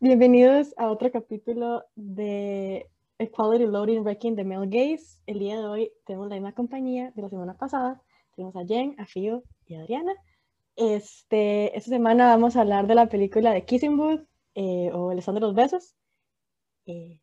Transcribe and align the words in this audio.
Bienvenidos 0.00 0.74
a 0.76 0.92
otro 0.92 1.10
capítulo 1.10 1.82
de 1.96 2.88
Equality 3.18 3.66
Loading 3.66 4.02
Wrecking 4.02 4.36
the 4.36 4.44
Male 4.44 4.68
Gaze. 4.68 5.18
El 5.26 5.40
día 5.40 5.58
de 5.58 5.66
hoy 5.66 5.92
tenemos 6.06 6.28
la 6.28 6.36
misma 6.36 6.52
compañía 6.52 7.10
de 7.16 7.22
la 7.22 7.28
semana 7.28 7.56
pasada. 7.56 8.00
Tenemos 8.36 8.54
a 8.54 8.64
Jen, 8.64 8.94
a 8.98 9.06
Fio 9.06 9.42
y 9.66 9.74
a 9.74 9.80
Adriana. 9.80 10.14
Este, 10.76 11.76
esta 11.76 11.90
semana 11.90 12.28
vamos 12.28 12.54
a 12.54 12.60
hablar 12.60 12.86
de 12.86 12.94
la 12.94 13.08
película 13.08 13.50
de 13.50 13.64
Kissing 13.64 13.96
Booth 13.96 14.24
eh, 14.54 14.92
o 14.92 15.10
El 15.10 15.20
son 15.20 15.34
de 15.34 15.40
los 15.40 15.56
besos. 15.56 15.96
Eh, 16.86 17.20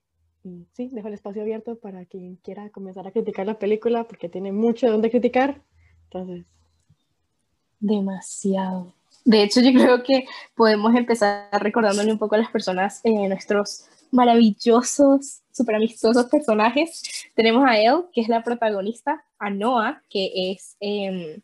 sí, 0.73 0.89
dejo 0.91 1.07
el 1.07 1.13
espacio 1.13 1.43
abierto 1.43 1.79
para 1.79 2.05
quien 2.05 2.35
quiera 2.35 2.69
comenzar 2.71 3.07
a 3.07 3.11
criticar 3.11 3.45
la 3.45 3.57
película 3.57 4.03
porque 4.03 4.27
tiene 4.27 4.51
mucho 4.51 4.87
de 4.87 4.91
dónde 4.91 5.11
criticar. 5.11 5.63
Entonces. 6.09 6.45
Demasiado. 7.79 8.93
De 9.25 9.41
hecho, 9.41 9.59
yo 9.59 9.73
creo 9.73 10.03
que 10.03 10.25
podemos 10.55 10.93
empezar 10.95 11.49
recordándole 11.59 12.11
un 12.11 12.19
poco 12.19 12.35
a 12.35 12.37
las 12.37 12.51
personas, 12.51 13.01
eh, 13.03 13.27
nuestros 13.27 13.85
maravillosos, 14.11 15.41
súper 15.51 15.75
amistosos 15.75 16.25
personajes. 16.25 17.01
Tenemos 17.35 17.65
a 17.67 17.79
Elle, 17.79 18.03
que 18.13 18.21
es 18.21 18.29
la 18.29 18.43
protagonista, 18.43 19.25
a 19.39 19.49
Noah, 19.49 20.03
que 20.09 20.51
es 20.51 20.77
em, 20.79 21.41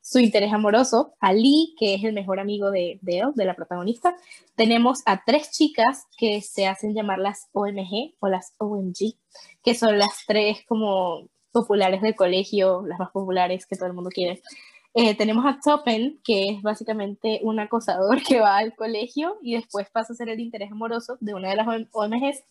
su 0.00 0.18
interés 0.18 0.52
amoroso, 0.52 1.14
a 1.20 1.34
Lee, 1.34 1.74
que 1.78 1.94
es 1.94 2.04
el 2.04 2.14
mejor 2.14 2.40
amigo 2.40 2.70
de, 2.70 2.98
de 3.02 3.18
Elle, 3.18 3.32
de 3.34 3.44
la 3.44 3.54
protagonista. 3.54 4.16
Tenemos 4.56 5.02
a 5.04 5.22
tres 5.22 5.50
chicas 5.50 6.06
que 6.16 6.40
se 6.40 6.66
hacen 6.66 6.94
llamar 6.94 7.18
las 7.18 7.48
OMG 7.52 8.14
o 8.20 8.28
las 8.28 8.54
OMG, 8.56 9.14
que 9.62 9.74
son 9.74 9.98
las 9.98 10.24
tres 10.26 10.64
como 10.66 11.28
populares 11.52 12.00
del 12.00 12.14
colegio, 12.14 12.82
las 12.86 12.98
más 12.98 13.10
populares 13.10 13.66
que 13.66 13.76
todo 13.76 13.86
el 13.88 13.94
mundo 13.94 14.10
quiere. 14.10 14.42
Eh, 14.92 15.14
tenemos 15.14 15.44
a 15.46 15.60
Toppen, 15.62 16.20
que 16.24 16.48
es 16.48 16.62
básicamente 16.62 17.40
un 17.42 17.60
acosador 17.60 18.22
que 18.26 18.40
va 18.40 18.56
al 18.56 18.74
colegio 18.74 19.38
y 19.42 19.54
después 19.54 19.88
pasa 19.90 20.12
a 20.12 20.16
ser 20.16 20.28
el 20.28 20.40
interés 20.40 20.72
amoroso 20.72 21.16
de 21.20 21.34
una 21.34 21.50
de 21.50 21.56
las 21.56 21.66
OMGs. 21.92 22.42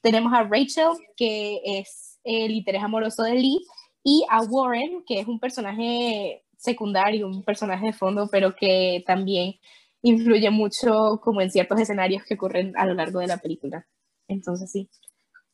Tenemos 0.00 0.32
a 0.32 0.42
Rachel, 0.44 0.92
que 1.16 1.60
es 1.64 2.18
el 2.24 2.50
interés 2.52 2.82
amoroso 2.82 3.22
de 3.22 3.34
Lee, 3.34 3.64
y 4.04 4.24
a 4.30 4.42
Warren, 4.42 5.04
que 5.06 5.20
es 5.20 5.28
un 5.28 5.38
personaje 5.38 6.42
secundario, 6.56 7.26
un 7.26 7.42
personaje 7.42 7.86
de 7.86 7.92
fondo, 7.92 8.28
pero 8.30 8.54
que 8.54 9.04
también 9.06 9.56
influye 10.02 10.50
mucho 10.50 11.20
como 11.22 11.40
en 11.40 11.50
ciertos 11.50 11.80
escenarios 11.80 12.24
que 12.24 12.34
ocurren 12.34 12.76
a 12.76 12.86
lo 12.86 12.94
largo 12.94 13.20
de 13.20 13.28
la 13.28 13.36
película. 13.36 13.86
Entonces 14.28 14.70
sí, 14.70 14.88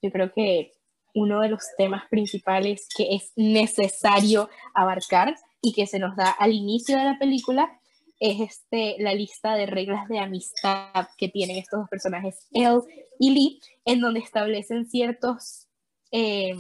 yo 0.00 0.11
creo 0.11 0.33
que 0.33 0.73
uno 1.14 1.41
de 1.41 1.48
los 1.48 1.62
temas 1.77 2.05
principales 2.08 2.89
que 2.97 3.14
es 3.14 3.33
necesario 3.36 4.48
abarcar 4.75 5.34
y 5.61 5.73
que 5.73 5.87
se 5.87 5.98
nos 5.98 6.17
da 6.17 6.31
al 6.31 6.53
inicio 6.53 6.97
de 6.97 7.05
la 7.05 7.19
película 7.19 7.78
es 8.20 8.41
este, 8.41 8.97
la 8.98 9.14
lista 9.14 9.55
de 9.55 9.67
reglas 9.67 10.09
de 10.09 10.19
amistad 10.19 11.09
que 11.17 11.28
tienen 11.28 11.56
estos 11.56 11.81
dos 11.81 11.89
personajes, 11.89 12.47
Elle 12.53 12.81
y 13.19 13.31
Lee, 13.31 13.61
en 13.84 14.01
donde 14.01 14.20
establecen 14.20 14.86
ciertos, 14.86 15.67
eh, 16.11 16.55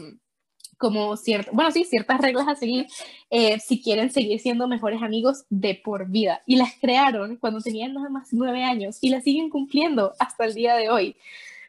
como 0.78 1.16
cierto, 1.16 1.50
bueno, 1.52 1.72
sí, 1.72 1.84
ciertas 1.84 2.20
reglas 2.20 2.46
a 2.46 2.54
seguir 2.54 2.86
eh, 3.30 3.58
si 3.58 3.82
quieren 3.82 4.10
seguir 4.10 4.38
siendo 4.38 4.68
mejores 4.68 5.02
amigos 5.02 5.44
de 5.50 5.74
por 5.74 6.08
vida. 6.08 6.42
Y 6.46 6.56
las 6.56 6.74
crearon 6.80 7.36
cuando 7.36 7.60
tenían 7.60 7.94
nada 7.94 8.08
más 8.08 8.28
nueve 8.32 8.62
años 8.62 8.98
y 9.00 9.10
las 9.10 9.24
siguen 9.24 9.50
cumpliendo 9.50 10.12
hasta 10.20 10.44
el 10.44 10.54
día 10.54 10.76
de 10.76 10.90
hoy, 10.90 11.16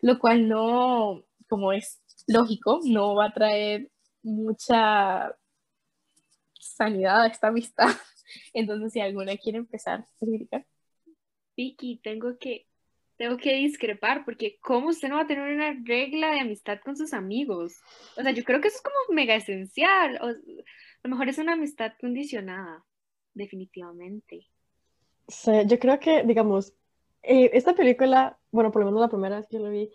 lo 0.02 0.20
cual 0.20 0.48
no, 0.48 1.24
como 1.48 1.74
es 1.74 2.00
lógico, 2.28 2.80
no 2.84 3.16
va 3.16 3.26
a 3.26 3.34
traer 3.34 3.90
mucha 4.22 5.36
sanidad 6.60 7.24
a 7.24 7.28
esta 7.28 7.48
amistad. 7.48 7.88
Entonces, 8.54 8.94
si 8.94 9.00
alguna 9.00 9.38
quiere 9.38 9.58
empezar, 9.58 10.08
a 10.22 10.66
Vicky, 11.56 12.00
tengo 12.04 12.38
que, 12.38 12.68
tengo 13.18 13.38
que 13.38 13.54
discrepar, 13.56 14.24
porque 14.24 14.60
¿cómo 14.62 14.90
usted 14.90 15.10
no 15.10 15.16
va 15.16 15.24
a 15.24 15.28
tener 15.28 15.54
una 15.54 15.76
regla 15.84 16.32
de 16.32 16.40
amistad 16.40 16.80
con 16.84 16.96
sus 16.96 17.14
amigos? 17.14 17.74
O 18.18 18.22
sea, 18.22 18.32
yo 18.32 18.44
creo 18.44 18.62
que 18.62 18.70
eso 18.70 18.78
es 18.78 18.84
como 18.84 19.16
mega 19.16 19.36
esencial. 19.36 20.20
O, 20.22 20.28
a 20.28 20.34
lo 21.04 21.10
mejor 21.10 21.30
es 21.30 21.38
una 21.38 21.54
amistad 21.54 21.94
condicionada, 22.00 22.86
definitivamente. 23.34 24.48
Sí, 25.28 25.52
yo 25.66 25.80
creo 25.80 26.00
que, 26.00 26.24
digamos, 26.24 26.74
eh, 27.22 27.52
esta 27.54 27.74
película, 27.74 28.38
bueno, 28.52 28.72
por 28.72 28.82
lo 28.82 28.88
menos 28.88 29.02
la 29.02 29.10
primera 29.10 29.40
vez 29.40 29.48
que 29.50 29.60
lo 29.60 29.70
vi, 29.70 29.90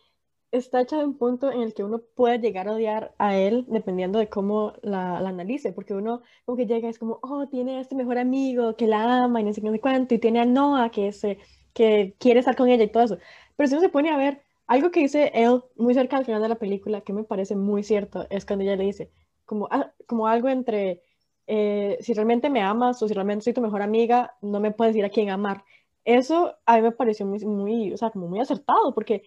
está 0.59 0.81
hecha 0.81 0.98
de 0.98 1.04
un 1.04 1.16
punto 1.19 1.50
en 1.50 1.62
el 1.62 1.75
que 1.75 1.84
uno 1.84 2.00
puede 2.15 2.38
llegar 2.38 2.69
a 2.69 2.72
odiar 2.72 3.15
a 3.19 3.37
él 3.37 3.66
dependiendo 3.69 4.19
de 4.19 4.28
cómo 4.28 4.75
la, 4.82 5.19
analice, 5.19 5.72
porque 5.72 5.94
uno 5.94 6.22
como 6.44 6.56
que 6.56 6.66
llega 6.66 6.88
es 6.88 6.98
como, 6.98 7.19
oh, 7.22 7.48
tiene 7.48 7.78
a 7.78 7.81
este 7.81 7.94
mejor 7.94 8.19
amigo 8.19 8.76
que 8.76 8.87
la 8.87 9.25
ama 9.25 9.41
y 9.41 9.44
no 9.44 9.53
sé 9.53 9.60
qué, 9.62 9.81
cuánto, 9.81 10.15
y 10.15 10.19
tiene 10.19 10.41
a 10.41 10.44
Noah 10.44 10.91
que, 10.91 11.12
se, 11.12 11.38
que 11.72 12.15
quiere 12.19 12.41
estar 12.41 12.56
con 12.56 12.69
ella 12.69 12.84
y 12.84 12.88
todo 12.91 13.03
eso. 13.04 13.19
Pero 13.56 13.69
si 13.69 13.75
uno 13.75 13.82
se 13.82 13.88
pone 13.88 14.10
a 14.10 14.16
ver, 14.16 14.42
algo 14.66 14.91
que 14.91 15.00
dice 15.00 15.31
él 15.34 15.62
muy 15.76 15.94
cerca 15.94 16.16
al 16.16 16.25
final 16.25 16.42
de 16.42 16.48
la 16.48 16.56
película, 16.56 17.03
que 17.03 17.12
me 17.12 17.25
parece 17.25 17.56
muy 17.56 17.82
cierto, 17.82 18.26
es 18.31 18.47
cuando 18.47 18.65
ella 18.65 18.76
le 18.76 18.84
dice, 18.84 19.10
como, 19.44 19.69
ah, 19.71 19.92
como 20.06 20.26
algo 20.28 20.48
entre, 20.48 21.03
eh, 21.47 21.98
si 22.00 22.15
realmente 22.15 22.50
me 22.50 22.62
amas 22.62 23.03
o 23.03 23.09
si 23.09 23.15
realmente 23.15 23.44
soy 23.44 23.53
tu 23.53 23.60
mejor 23.60 23.82
amiga, 23.82 24.36
no 24.42 24.60
me 24.60 24.72
puedes 24.72 24.94
decir 24.94 25.04
a 25.04 25.10
quién 25.10 25.31
amar. 25.31 25.65
Eso 26.04 26.56
a 26.66 26.76
mí 26.76 26.82
me 26.82 26.92
pareció 26.92 27.26
muy, 27.26 27.38
muy, 27.44 27.92
o 27.92 27.97
sea, 27.97 28.10
como 28.10 28.28
muy 28.28 28.41
acertado, 28.41 28.94
porque 28.94 29.22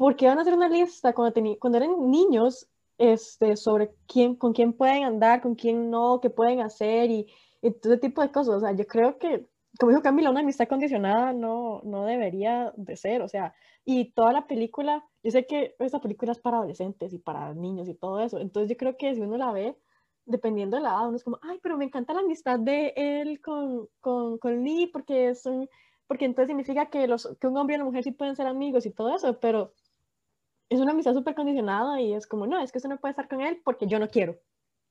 ¿por 0.00 0.16
qué 0.16 0.28
van 0.28 0.38
a 0.38 0.40
hacer 0.40 0.54
una 0.54 0.70
lista 0.70 1.12
cuando, 1.12 1.38
cuando 1.58 1.76
eran 1.76 2.10
niños 2.10 2.66
este, 2.96 3.54
sobre 3.54 3.90
quién, 4.06 4.34
con 4.34 4.54
quién 4.54 4.72
pueden 4.72 5.04
andar, 5.04 5.42
con 5.42 5.54
quién 5.54 5.90
no, 5.90 6.20
qué 6.22 6.30
pueden 6.30 6.62
hacer 6.62 7.10
y, 7.10 7.26
y 7.60 7.70
todo 7.72 7.92
ese 7.92 8.00
tipo 8.00 8.22
de 8.22 8.32
cosas? 8.32 8.54
O 8.54 8.60
sea, 8.60 8.72
yo 8.72 8.86
creo 8.86 9.18
que, 9.18 9.46
como 9.78 9.90
dijo 9.90 10.00
Camila, 10.02 10.30
una 10.30 10.40
amistad 10.40 10.68
condicionada 10.68 11.34
no, 11.34 11.82
no 11.84 12.06
debería 12.06 12.72
de 12.78 12.96
ser, 12.96 13.20
o 13.20 13.28
sea, 13.28 13.52
y 13.84 14.12
toda 14.12 14.32
la 14.32 14.46
película, 14.46 15.04
yo 15.22 15.32
sé 15.32 15.44
que 15.46 15.76
esta 15.78 16.00
película 16.00 16.32
es 16.32 16.38
para 16.38 16.56
adolescentes 16.56 17.12
y 17.12 17.18
para 17.18 17.52
niños 17.52 17.86
y 17.86 17.94
todo 17.94 18.20
eso, 18.22 18.38
entonces 18.40 18.70
yo 18.70 18.78
creo 18.78 18.96
que 18.96 19.14
si 19.14 19.20
uno 19.20 19.36
la 19.36 19.52
ve, 19.52 19.76
dependiendo 20.24 20.78
de 20.78 20.82
la 20.82 20.92
edad, 20.92 21.08
uno 21.08 21.16
es 21.18 21.24
como, 21.24 21.38
ay, 21.42 21.58
pero 21.62 21.76
me 21.76 21.84
encanta 21.84 22.14
la 22.14 22.20
amistad 22.20 22.58
de 22.58 22.94
él 22.96 23.42
con, 23.42 23.86
con, 24.00 24.38
con 24.38 24.64
Lee 24.64 24.86
porque 24.90 25.34
son 25.34 25.68
porque 26.06 26.24
entonces 26.24 26.48
significa 26.48 26.90
que, 26.90 27.06
los, 27.06 27.36
que 27.40 27.46
un 27.46 27.56
hombre 27.56 27.74
y 27.74 27.76
una 27.76 27.84
mujer 27.84 28.02
sí 28.02 28.10
pueden 28.10 28.34
ser 28.34 28.48
amigos 28.48 28.84
y 28.84 28.90
todo 28.90 29.14
eso, 29.14 29.38
pero 29.38 29.74
es 30.70 30.80
una 30.80 30.92
amistad 30.92 31.14
súper 31.14 31.34
condicionada 31.34 32.00
y 32.00 32.14
es 32.14 32.26
como, 32.26 32.46
no, 32.46 32.60
es 32.60 32.70
que 32.72 32.78
usted 32.78 32.88
no 32.88 32.98
puede 32.98 33.10
estar 33.10 33.28
con 33.28 33.40
él 33.40 33.60
porque 33.64 33.88
yo 33.88 33.98
no 33.98 34.08
quiero. 34.08 34.38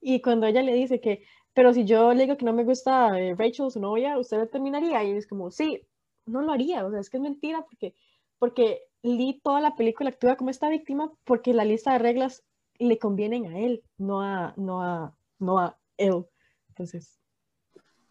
Y 0.01 0.21
cuando 0.21 0.45
ella 0.45 0.61
le 0.61 0.73
dice 0.73 0.99
que, 0.99 1.23
pero 1.53 1.73
si 1.73 1.85
yo 1.85 2.13
le 2.13 2.23
digo 2.23 2.37
que 2.37 2.45
no 2.45 2.53
me 2.53 2.65
gusta 2.65 3.19
eh, 3.19 3.33
Rachel, 3.35 3.71
su 3.71 3.79
novia, 3.79 4.17
usted 4.17 4.49
terminaría. 4.49 5.03
Y 5.03 5.11
es 5.11 5.25
como, 5.25 5.51
sí, 5.51 5.81
no 6.25 6.41
lo 6.41 6.51
haría. 6.51 6.85
O 6.85 6.91
sea, 6.91 6.99
es 6.99 7.09
que 7.09 7.17
es 7.17 7.23
mentira 7.23 7.63
porque, 7.63 7.95
porque 8.37 8.81
Lee 9.01 9.41
toda 9.43 9.61
la 9.61 9.75
película 9.75 10.09
actúa 10.09 10.35
como 10.35 10.49
esta 10.49 10.69
víctima 10.69 11.11
porque 11.23 11.53
la 11.53 11.65
lista 11.65 11.93
de 11.93 11.99
reglas 11.99 12.43
le 12.77 12.97
convienen 12.97 13.45
a 13.47 13.59
él, 13.59 13.83
no 13.97 14.21
a, 14.21 14.53
no 14.57 14.83
a, 14.83 15.15
no 15.39 15.59
a 15.59 15.77
él. 15.97 16.25
Entonces. 16.69 17.17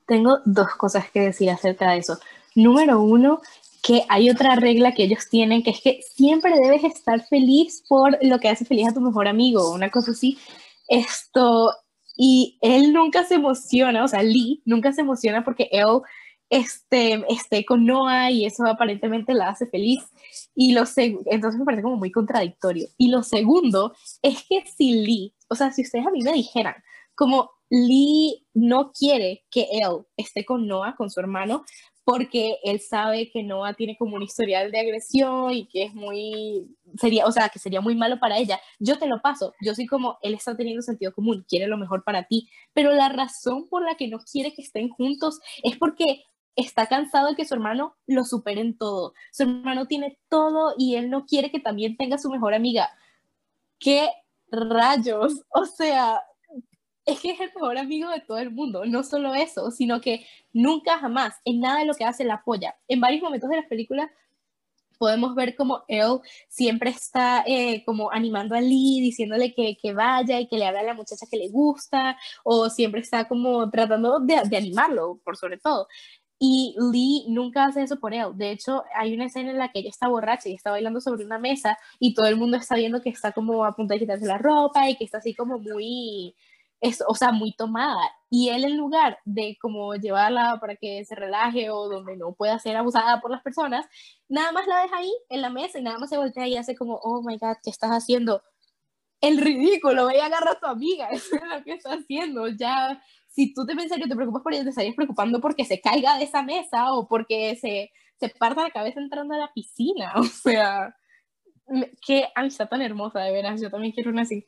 Tengo 0.06 0.38
dos 0.46 0.74
cosas 0.76 1.10
que 1.10 1.20
decir 1.20 1.50
acerca 1.50 1.90
de 1.90 1.98
eso. 1.98 2.18
Número 2.54 3.00
uno, 3.00 3.40
que 3.88 4.04
hay 4.10 4.28
otra 4.28 4.54
regla 4.54 4.92
que 4.92 5.04
ellos 5.04 5.30
tienen, 5.30 5.62
que 5.62 5.70
es 5.70 5.80
que 5.80 6.00
siempre 6.14 6.52
debes 6.60 6.84
estar 6.84 7.26
feliz 7.26 7.82
por 7.88 8.18
lo 8.20 8.38
que 8.38 8.50
hace 8.50 8.66
feliz 8.66 8.88
a 8.88 8.92
tu 8.92 9.00
mejor 9.00 9.26
amigo, 9.26 9.72
una 9.72 9.88
cosa 9.90 10.10
así. 10.10 10.36
Esto, 10.88 11.72
y 12.14 12.58
él 12.60 12.92
nunca 12.92 13.24
se 13.24 13.36
emociona, 13.36 14.04
o 14.04 14.08
sea, 14.08 14.22
Lee 14.22 14.60
nunca 14.66 14.92
se 14.92 15.00
emociona 15.00 15.42
porque 15.42 15.70
él 15.72 16.02
este, 16.50 17.24
esté 17.32 17.64
con 17.64 17.86
Noah 17.86 18.30
y 18.30 18.44
eso 18.44 18.66
aparentemente 18.66 19.32
la 19.32 19.48
hace 19.48 19.66
feliz. 19.66 20.04
Y 20.54 20.72
lo 20.74 20.82
entonces 21.24 21.58
me 21.58 21.64
parece 21.64 21.82
como 21.82 21.96
muy 21.96 22.12
contradictorio. 22.12 22.88
Y 22.98 23.08
lo 23.08 23.22
segundo 23.22 23.94
es 24.20 24.44
que 24.50 24.66
si 24.66 25.00
Lee, 25.00 25.34
o 25.48 25.54
sea, 25.54 25.72
si 25.72 25.80
ustedes 25.80 26.06
a 26.06 26.10
mí 26.10 26.20
me 26.22 26.34
dijeran, 26.34 26.74
como 27.14 27.52
Lee 27.70 28.46
no 28.52 28.92
quiere 28.92 29.46
que 29.50 29.66
él 29.72 30.04
esté 30.18 30.44
con 30.44 30.66
Noah, 30.66 30.94
con 30.94 31.08
su 31.08 31.20
hermano, 31.20 31.64
porque 32.08 32.56
él 32.64 32.80
sabe 32.80 33.30
que 33.30 33.42
Noah 33.42 33.74
tiene 33.74 33.94
como 33.98 34.16
un 34.16 34.22
historial 34.22 34.72
de 34.72 34.80
agresión 34.80 35.52
y 35.52 35.66
que 35.66 35.82
es 35.82 35.94
muy, 35.94 36.74
sería, 36.96 37.26
o 37.26 37.32
sea, 37.32 37.50
que 37.50 37.58
sería 37.58 37.82
muy 37.82 37.94
malo 37.94 38.18
para 38.18 38.38
ella. 38.38 38.58
Yo 38.78 38.98
te 38.98 39.06
lo 39.06 39.20
paso, 39.20 39.52
yo 39.60 39.74
soy 39.74 39.86
como, 39.86 40.16
él 40.22 40.32
está 40.32 40.56
teniendo 40.56 40.80
sentido 40.80 41.12
común, 41.12 41.44
quiere 41.46 41.66
lo 41.66 41.76
mejor 41.76 42.04
para 42.04 42.22
ti, 42.26 42.48
pero 42.72 42.94
la 42.94 43.10
razón 43.10 43.68
por 43.68 43.84
la 43.84 43.96
que 43.96 44.08
no 44.08 44.20
quiere 44.20 44.54
que 44.54 44.62
estén 44.62 44.88
juntos 44.88 45.38
es 45.62 45.76
porque 45.76 46.24
está 46.56 46.86
cansado 46.86 47.28
de 47.28 47.36
que 47.36 47.44
su 47.44 47.52
hermano 47.52 47.94
lo 48.06 48.24
supere 48.24 48.62
en 48.62 48.78
todo. 48.78 49.12
Su 49.30 49.42
hermano 49.42 49.84
tiene 49.84 50.18
todo 50.30 50.76
y 50.78 50.94
él 50.94 51.10
no 51.10 51.26
quiere 51.26 51.50
que 51.50 51.60
también 51.60 51.98
tenga 51.98 52.16
su 52.16 52.30
mejor 52.30 52.54
amiga. 52.54 52.88
¿Qué 53.78 54.08
rayos? 54.50 55.44
O 55.50 55.66
sea, 55.66 56.22
es 57.08 57.20
que 57.20 57.30
es 57.30 57.40
el 57.40 57.50
mejor 57.54 57.78
amigo 57.78 58.10
de 58.10 58.20
todo 58.20 58.38
el 58.38 58.50
mundo. 58.50 58.84
No 58.84 59.02
solo 59.02 59.34
eso, 59.34 59.70
sino 59.70 60.00
que 60.00 60.26
nunca 60.52 60.98
jamás 60.98 61.34
en 61.44 61.60
nada 61.60 61.80
de 61.80 61.86
lo 61.86 61.94
que 61.94 62.04
hace 62.04 62.24
la 62.24 62.34
apoya. 62.34 62.76
En 62.86 63.00
varios 63.00 63.22
momentos 63.22 63.48
de 63.48 63.56
la 63.56 63.68
película 63.68 64.10
podemos 64.98 65.34
ver 65.34 65.54
como 65.54 65.84
él 65.88 66.18
siempre 66.48 66.90
está 66.90 67.44
eh, 67.46 67.84
como 67.84 68.10
animando 68.12 68.54
a 68.54 68.60
Lee, 68.60 69.00
diciéndole 69.00 69.54
que, 69.54 69.76
que, 69.80 69.94
vaya 69.94 70.40
y 70.40 70.48
que 70.48 70.58
le 70.58 70.66
habla 70.66 70.80
a 70.80 70.84
la 70.84 70.94
muchacha 70.94 71.26
que 71.30 71.36
le 71.38 71.48
gusta, 71.48 72.18
o 72.44 72.68
siempre 72.68 73.00
está 73.00 73.28
como 73.28 73.70
tratando 73.70 74.18
de, 74.20 74.42
de 74.44 74.56
animarlo, 74.56 75.20
por 75.24 75.36
sobre 75.36 75.58
todo. 75.58 75.86
Y 76.40 76.74
Lee 76.92 77.26
nunca 77.28 77.64
hace 77.66 77.82
eso 77.82 77.98
por 77.98 78.12
él. 78.14 78.26
De 78.34 78.50
hecho, 78.50 78.84
hay 78.94 79.14
una 79.14 79.26
escena 79.26 79.50
en 79.50 79.58
la 79.58 79.70
que 79.70 79.80
ella 79.80 79.90
está 79.90 80.08
borracha 80.08 80.48
y 80.48 80.54
está 80.54 80.70
bailando 80.70 81.00
sobre 81.00 81.24
una 81.24 81.38
mesa 81.38 81.78
y 81.98 82.14
todo 82.14 82.26
el 82.26 82.36
mundo 82.36 82.56
está 82.56 82.76
viendo 82.76 83.00
que 83.02 83.10
está 83.10 83.32
como 83.32 83.64
a 83.64 83.74
punto 83.74 83.94
de 83.94 84.00
quitarse 84.00 84.26
la 84.26 84.38
ropa 84.38 84.88
y 84.90 84.96
que 84.96 85.04
está 85.04 85.18
así 85.18 85.34
como 85.34 85.58
muy, 85.58 86.34
es, 86.80 87.02
o 87.06 87.14
sea, 87.14 87.32
muy 87.32 87.54
tomada. 87.54 88.02
Y 88.30 88.50
él 88.50 88.64
en 88.64 88.76
lugar 88.76 89.18
de 89.24 89.56
como 89.60 89.94
llevarla 89.94 90.58
para 90.60 90.76
que 90.76 91.04
se 91.04 91.14
relaje 91.14 91.70
o 91.70 91.88
donde 91.88 92.16
no 92.16 92.34
pueda 92.34 92.58
ser 92.58 92.76
abusada 92.76 93.20
por 93.20 93.30
las 93.30 93.42
personas, 93.42 93.86
nada 94.28 94.52
más 94.52 94.66
la 94.66 94.82
deja 94.82 94.98
ahí 94.98 95.12
en 95.28 95.42
la 95.42 95.50
mesa 95.50 95.78
y 95.78 95.82
nada 95.82 95.98
más 95.98 96.10
se 96.10 96.18
voltea 96.18 96.46
y 96.46 96.56
hace 96.56 96.76
como, 96.76 96.94
oh 97.02 97.22
my 97.22 97.38
god, 97.38 97.56
¿qué 97.62 97.70
estás 97.70 97.90
haciendo? 97.90 98.42
El 99.20 99.38
ridículo, 99.38 100.04
voy 100.04 100.16
a 100.18 100.26
agarrar 100.26 100.56
a 100.56 100.60
tu 100.60 100.66
amiga, 100.66 101.08
eso 101.12 101.36
es 101.36 101.42
lo 101.42 101.64
que 101.64 101.72
está 101.72 101.94
haciendo, 101.94 102.48
ya 102.48 103.02
si 103.28 103.52
tú 103.54 103.64
te 103.66 103.76
pensas 103.76 103.98
que 103.98 104.08
te 104.08 104.16
preocupas 104.16 104.42
por 104.42 104.52
ella, 104.52 104.64
te 104.64 104.70
estarías 104.70 104.94
preocupando 104.94 105.40
porque 105.40 105.64
se 105.64 105.80
caiga 105.80 106.18
de 106.18 106.24
esa 106.24 106.42
mesa 106.42 106.92
o 106.92 107.06
porque 107.06 107.56
se, 107.56 107.92
se 108.18 108.28
parta 108.30 108.62
la 108.62 108.70
cabeza 108.70 109.00
entrando 109.00 109.34
a 109.34 109.38
la 109.38 109.52
piscina. 109.52 110.12
O 110.16 110.24
sea, 110.24 110.94
qué 112.04 112.28
amistad 112.34 112.68
tan 112.68 112.82
hermosa, 112.82 113.20
de 113.20 113.32
veras. 113.32 113.60
Yo 113.60 113.70
también 113.70 113.92
quiero 113.92 114.10
una 114.10 114.22
así. 114.22 114.46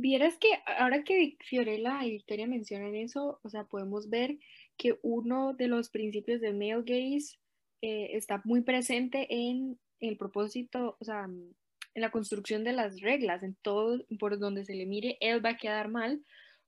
Vieras 0.00 0.36
que 0.38 0.48
ahora 0.78 1.02
que 1.02 1.36
Fiorella 1.40 2.04
y 2.04 2.12
Victoria 2.12 2.46
mencionan 2.46 2.94
eso, 2.94 3.40
o 3.42 3.50
sea, 3.50 3.64
podemos 3.64 4.08
ver 4.08 4.38
que 4.76 4.96
uno 5.02 5.54
de 5.54 5.66
los 5.66 5.90
principios 5.90 6.40
de 6.40 6.52
male 6.52 6.84
gaze 6.84 7.36
eh, 7.82 8.10
está 8.12 8.40
muy 8.44 8.60
presente 8.60 9.26
en 9.28 9.76
el 9.98 10.16
propósito, 10.16 10.96
o 11.00 11.04
sea, 11.04 11.24
en 11.24 12.00
la 12.00 12.12
construcción 12.12 12.62
de 12.62 12.74
las 12.74 13.00
reglas, 13.00 13.42
en 13.42 13.56
todo 13.56 13.98
por 14.20 14.38
donde 14.38 14.64
se 14.64 14.76
le 14.76 14.86
mire, 14.86 15.18
él 15.20 15.44
va 15.44 15.50
a 15.50 15.56
quedar 15.56 15.88
mal, 15.88 16.24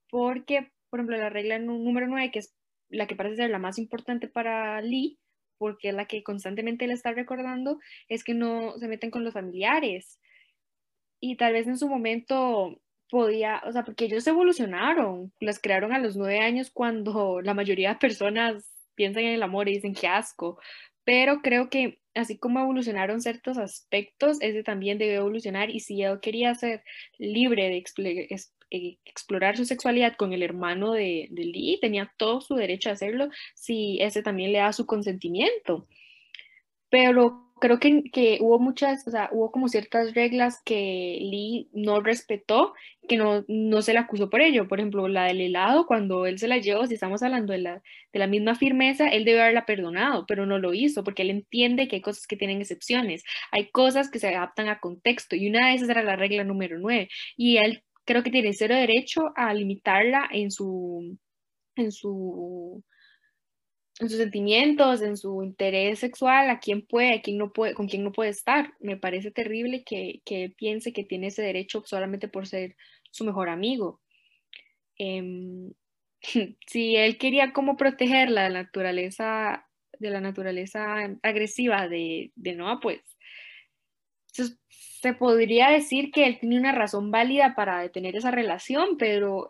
porque 0.09 0.73
por 0.91 0.99
ejemplo, 0.99 1.17
la 1.17 1.31
regla 1.31 1.61
número 1.61 2.09
9, 2.09 2.32
que 2.32 2.41
es 2.41 2.53
la 2.88 3.06
que 3.06 3.15
parece 3.15 3.37
ser 3.37 3.50
la 3.50 3.61
más 3.61 3.79
importante 3.79 4.27
para 4.27 4.82
Lee, 4.82 5.21
porque 5.56 5.91
es 5.91 5.94
la 5.94 6.06
que 6.06 6.25
constantemente 6.25 6.88
le 6.88 6.94
está 6.94 7.12
recordando, 7.12 7.79
es 8.09 8.25
que 8.25 8.35
no 8.35 8.77
se 8.79 8.88
meten 8.88 9.12
con 9.12 9.23
los 9.23 9.35
familiares. 9.35 10.19
Y 11.21 11.37
tal 11.37 11.53
vez 11.53 11.69
en 11.69 11.79
su 11.79 11.88
momento 11.88 12.81
podía, 13.10 13.62
o 13.66 13.72
sea, 13.72 13.84
porque 13.84 14.06
ellos 14.06 14.26
evolucionaron, 14.26 15.32
las 15.40 15.58
crearon 15.58 15.92
a 15.92 15.98
los 15.98 16.16
nueve 16.16 16.40
años 16.40 16.70
cuando 16.70 17.40
la 17.42 17.54
mayoría 17.54 17.90
de 17.90 17.96
personas 17.96 18.64
piensan 18.94 19.24
en 19.24 19.34
el 19.34 19.42
amor 19.42 19.68
y 19.68 19.74
dicen 19.74 19.94
que 19.94 20.08
asco, 20.08 20.58
pero 21.04 21.40
creo 21.42 21.70
que 21.70 22.00
así 22.14 22.38
como 22.38 22.60
evolucionaron 22.60 23.20
ciertos 23.20 23.58
aspectos, 23.58 24.38
ese 24.40 24.62
también 24.62 24.98
debe 24.98 25.14
evolucionar 25.14 25.70
y 25.70 25.80
si 25.80 26.02
él 26.02 26.20
quería 26.20 26.54
ser 26.54 26.82
libre 27.18 27.68
de 27.68 27.82
eh, 28.70 28.98
explorar 29.04 29.56
su 29.56 29.64
sexualidad 29.64 30.16
con 30.16 30.32
el 30.32 30.42
hermano 30.42 30.92
de, 30.92 31.28
de, 31.30 31.44
Lee, 31.44 31.78
tenía 31.80 32.12
todo 32.16 32.40
su 32.40 32.54
derecho 32.54 32.90
a 32.90 32.92
hacerlo 32.92 33.28
si 33.54 33.98
ese 34.00 34.22
también 34.22 34.52
le 34.52 34.58
da 34.58 34.72
su 34.72 34.86
consentimiento. 34.86 35.88
Pero 36.90 37.50
creo 37.60 37.78
que, 37.78 38.04
que, 38.12 38.38
hubo 38.40 38.58
muchas, 38.58 39.06
o 39.06 39.10
sea, 39.10 39.28
hubo 39.32 39.52
como 39.52 39.69
ciertas 39.69 40.14
reglas 40.14 40.60
que 40.64 41.19
Lee 41.20 41.69
no 41.72 42.00
respetó, 42.00 42.75
que 43.08 43.16
no, 43.16 43.44
no 43.48 43.82
se 43.82 43.92
le 43.92 44.00
acusó 44.00 44.31
por 44.31 44.40
ello. 44.40 44.66
Por 44.69 44.81
ejemplo, 44.81 45.06
la 45.08 45.25
del 45.25 45.40
helado, 45.40 45.87
cuando 45.87 46.26
él 46.26 46.38
se 46.38 46.48
la 46.48 46.58
llevó, 46.58 46.87
si 46.87 46.94
estamos 46.94 47.22
hablando 47.22 47.52
de 47.52 47.60
la, 47.60 47.82
de 48.12 48.19
la 48.19 48.26
misma 48.26 48.54
firmeza, 48.56 49.08
él 49.08 49.25
debe 49.25 49.42
haberla 49.42 49.66
perdonado, 49.66 50.26
pero 50.26 50.46
no 50.46 50.58
lo 50.58 50.75
hizo, 50.75 51.04
porque 51.04 51.22
él 51.22 51.31
entiende 51.31 51.87
que 51.88 51.96
hay 51.96 52.02
cosas 52.02 52.26
que 52.26 52.37
tienen 52.37 52.60
excepciones, 52.60 53.25
hay 53.52 53.70
cosas 53.70 54.10
que 54.10 54.19
se 54.19 54.28
adaptan 54.34 54.69
a 54.69 54.81
contexto, 54.81 55.36
y 55.36 55.48
una 55.48 55.69
de 55.69 55.75
esas 55.75 55.88
era 55.90 56.02
la 56.02 56.16
regla 56.16 56.44
número 56.44 56.78
9, 56.78 57.08
y 57.36 57.58
él 57.58 57.84
creo 58.04 58.22
que 58.22 58.31
tiene 58.31 58.52
cero 58.52 58.75
derecho 58.75 59.32
a 59.36 59.54
limitarla 59.54 60.28
en 60.32 60.50
su, 60.50 61.16
en 61.76 61.93
su, 61.93 62.82
en 64.00 64.08
sus 64.08 64.19
sentimientos, 64.19 65.02
en 65.02 65.17
su 65.17 65.43
interés 65.43 65.99
sexual, 65.99 66.50
a 66.50 66.58
quién 66.58 66.87
puede, 66.87 67.14
a 67.14 67.23
quién 67.23 67.38
no 67.38 67.52
puede, 67.52 67.75
con 67.75 67.87
quién 67.87 68.02
no 68.05 68.12
puede 68.12 68.31
estar. 68.31 68.73
Me 68.81 68.97
parece 68.97 69.31
terrible 69.31 69.85
que, 69.85 70.23
que 70.25 70.55
piense 70.56 70.93
que 70.93 71.05
tiene 71.05 71.29
ese 71.29 71.43
derecho 71.43 71.82
solamente 71.85 72.29
por 72.29 72.47
ser 72.47 72.76
su 73.11 73.25
mejor 73.25 73.50
amigo. 73.50 74.00
Em, 74.99 75.73
si 76.67 76.97
él 76.97 77.19
quería 77.19 77.52
como 77.52 77.76
proteger 77.76 78.31
la 78.31 78.49
naturaleza 78.49 79.67
de 79.99 80.11
la 80.11 80.20
naturaleza 80.20 80.96
agresiva 81.23 81.87
de, 81.88 82.32
de 82.35 82.55
Noah, 82.55 82.81
pues 82.81 83.00
se 85.00 85.15
podría 85.15 85.71
decir 85.71 86.11
que 86.11 86.27
él 86.27 86.38
tiene 86.38 86.59
una 86.59 86.73
razón 86.73 87.11
válida 87.11 87.55
para 87.55 87.81
detener 87.81 88.17
esa 88.17 88.31
relación, 88.31 88.99
pero 88.99 89.49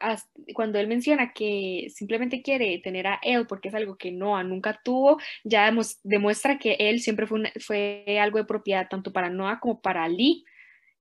cuando 0.54 0.78
él 0.78 0.86
menciona 0.86 1.32
que 1.32 1.88
simplemente 1.92 2.42
quiere 2.42 2.78
tener 2.78 3.08
a 3.08 3.18
él 3.22 3.46
porque 3.48 3.68
es 3.68 3.74
algo 3.74 3.96
que 3.96 4.12
Noah 4.12 4.44
nunca 4.44 4.80
tuvo, 4.84 5.18
ya 5.42 5.72
demuestra 6.04 6.58
que 6.58 6.76
él 6.78 7.00
siempre 7.00 7.26
fue, 7.26 8.04
algo 8.20 8.38
de 8.38 8.44
propiedad 8.44 8.88
tanto 8.88 9.12
para 9.12 9.28
Noah 9.28 9.58
como 9.60 9.80
para 9.80 10.08
Lee. 10.08 10.44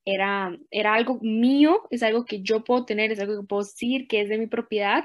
Era, 0.05 0.57
era 0.71 0.95
algo 0.95 1.19
mío, 1.21 1.87
es 1.91 2.01
algo 2.01 2.25
que 2.25 2.41
yo 2.41 2.63
puedo 2.63 2.85
tener, 2.85 3.11
es 3.11 3.19
algo 3.19 3.39
que 3.39 3.47
puedo 3.47 3.63
decir 3.63 4.07
que 4.07 4.21
es 4.21 4.29
de 4.29 4.39
mi 4.39 4.47
propiedad 4.47 5.03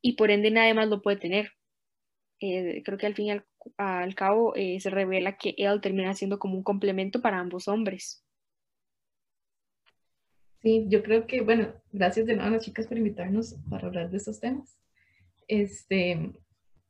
y 0.00 0.12
por 0.12 0.30
ende 0.30 0.50
nadie 0.52 0.74
más 0.74 0.88
lo 0.88 1.02
puede 1.02 1.16
tener. 1.16 1.52
Eh, 2.40 2.82
creo 2.84 2.98
que 2.98 3.06
al 3.06 3.14
fin 3.14 3.26
y 3.26 3.30
al, 3.32 3.44
cabo 4.14 4.54
eh, 4.56 4.78
se 4.80 4.90
revela 4.90 5.36
que 5.36 5.54
él 5.58 5.80
termina 5.80 6.14
siendo 6.14 6.38
como 6.38 6.56
un 6.56 6.62
complemento 6.62 7.20
para 7.20 7.38
ambos 7.38 7.68
hombres. 7.68 8.24
Sí, 10.62 10.86
yo 10.88 11.02
creo 11.02 11.26
que, 11.26 11.42
bueno, 11.42 11.74
gracias 11.92 12.26
de 12.26 12.34
nuevo 12.34 12.48
a 12.48 12.52
las 12.52 12.64
chicas 12.64 12.86
por 12.86 12.96
invitarnos 12.96 13.56
para 13.68 13.86
hablar 13.86 14.10
de 14.10 14.16
estos 14.16 14.40
temas. 14.40 14.78
Este, 15.46 16.32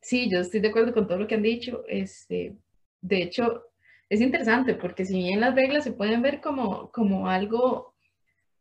sí, 0.01 0.31
yo 0.31 0.39
estoy 0.39 0.61
de 0.61 0.69
acuerdo 0.69 0.95
con 0.95 1.09
todo 1.09 1.19
lo 1.19 1.27
que 1.27 1.35
han 1.35 1.43
dicho. 1.43 1.83
Este, 1.89 2.57
de 3.01 3.23
hecho, 3.23 3.65
es 4.09 4.21
interesante 4.21 4.75
porque 4.75 5.05
si 5.05 5.17
bien 5.17 5.41
las 5.41 5.55
reglas 5.55 5.85
se 5.85 5.93
pueden 5.93 6.23
ver 6.23 6.41
como, 6.41 6.91
como 6.93 7.29
algo 7.29 7.95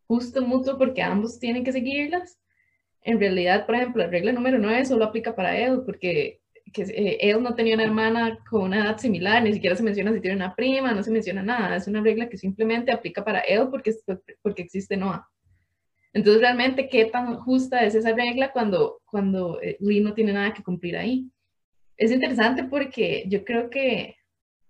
justo 0.08 0.42
mutuo 0.42 0.78
porque 0.78 1.04
ambos 1.04 1.40
tienen 1.40 1.64
que 1.64 1.72
seguirlas, 1.72 2.40
en 3.04 3.20
realidad, 3.20 3.66
por 3.66 3.76
ejemplo, 3.76 4.04
la 4.04 4.10
regla 4.10 4.32
número 4.32 4.58
9 4.58 4.86
solo 4.86 5.06
aplica 5.06 5.36
para 5.36 5.58
él 5.58 5.82
porque 5.86 6.42
que 6.74 6.82
eh, 6.82 7.18
él 7.22 7.42
no 7.42 7.56
tenía 7.56 7.76
una 7.76 7.84
hermana 7.84 8.40
con 8.50 8.64
una 8.64 8.84
edad 8.84 8.98
similar, 8.98 9.42
ni 9.44 9.54
siquiera 9.54 9.76
se 9.76 9.84
menciona 9.84 10.12
si 10.12 10.20
tiene 10.20 10.36
una 10.36 10.56
prima, 10.56 10.92
no 10.92 11.04
se 11.04 11.12
menciona 11.12 11.44
nada, 11.44 11.76
es 11.76 11.88
una 11.88 12.02
regla 12.02 12.28
que 12.28 12.38
simplemente 12.38 12.92
aplica 12.92 13.24
para 13.24 13.40
él 13.40 13.68
porque, 13.70 13.94
porque 14.42 14.64
existe 14.64 14.98
Noah. 14.98 15.30
Entonces, 16.14 16.42
realmente, 16.42 16.90
¿qué 16.90 17.06
tan 17.06 17.38
justa 17.38 17.84
es 17.84 17.96
esa 17.96 18.14
regla 18.14 18.52
cuando, 18.52 19.02
cuando 19.06 19.62
eh, 19.62 19.78
Lee 19.80 20.02
no 20.02 20.14
tiene 20.14 20.34
nada 20.34 20.54
que 20.54 20.64
cumplir 20.64 20.98
ahí? 20.98 21.30
Es 21.98 22.12
interesante 22.12 22.64
porque 22.66 23.26
yo 23.28 23.44
creo 23.44 23.70
que, 23.70 24.16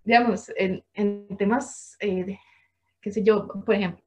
digamos, 0.04 0.50
en, 0.56 0.82
en 0.94 1.36
temas, 1.36 1.96
eh, 2.00 2.38
qué 3.00 3.10
sé 3.10 3.22
yo, 3.22 3.46
por 3.48 3.74
ejemplo, 3.74 4.02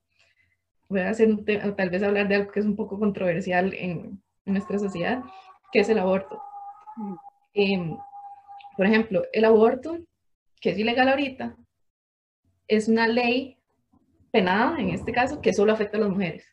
voy 0.89 1.01
a 1.01 1.09
hacer 1.09 1.29
tal 1.75 1.89
vez 1.89 2.01
hablar 2.01 2.27
de 2.27 2.35
algo 2.35 2.51
que 2.51 2.59
es 2.59 2.65
un 2.65 2.75
poco 2.75 2.97
controversial 2.97 3.73
en, 3.73 4.21
en 4.45 4.53
nuestra 4.53 4.79
sociedad, 4.79 5.21
que 5.71 5.81
es 5.81 5.89
el 5.89 5.99
aborto. 5.99 6.41
Em, 7.59 7.97
por 8.77 8.85
ejemplo, 8.85 9.23
el 9.33 9.43
aborto, 9.43 9.97
que 10.61 10.69
es 10.69 10.77
ilegal 10.77 11.09
ahorita, 11.09 11.57
es 12.67 12.87
una 12.87 13.07
ley 13.07 13.57
penada, 14.31 14.77
en 14.79 14.89
este 14.89 15.11
caso, 15.11 15.41
que 15.41 15.53
solo 15.53 15.73
afecta 15.73 15.97
a 15.97 16.01
las 16.01 16.09
mujeres. 16.09 16.45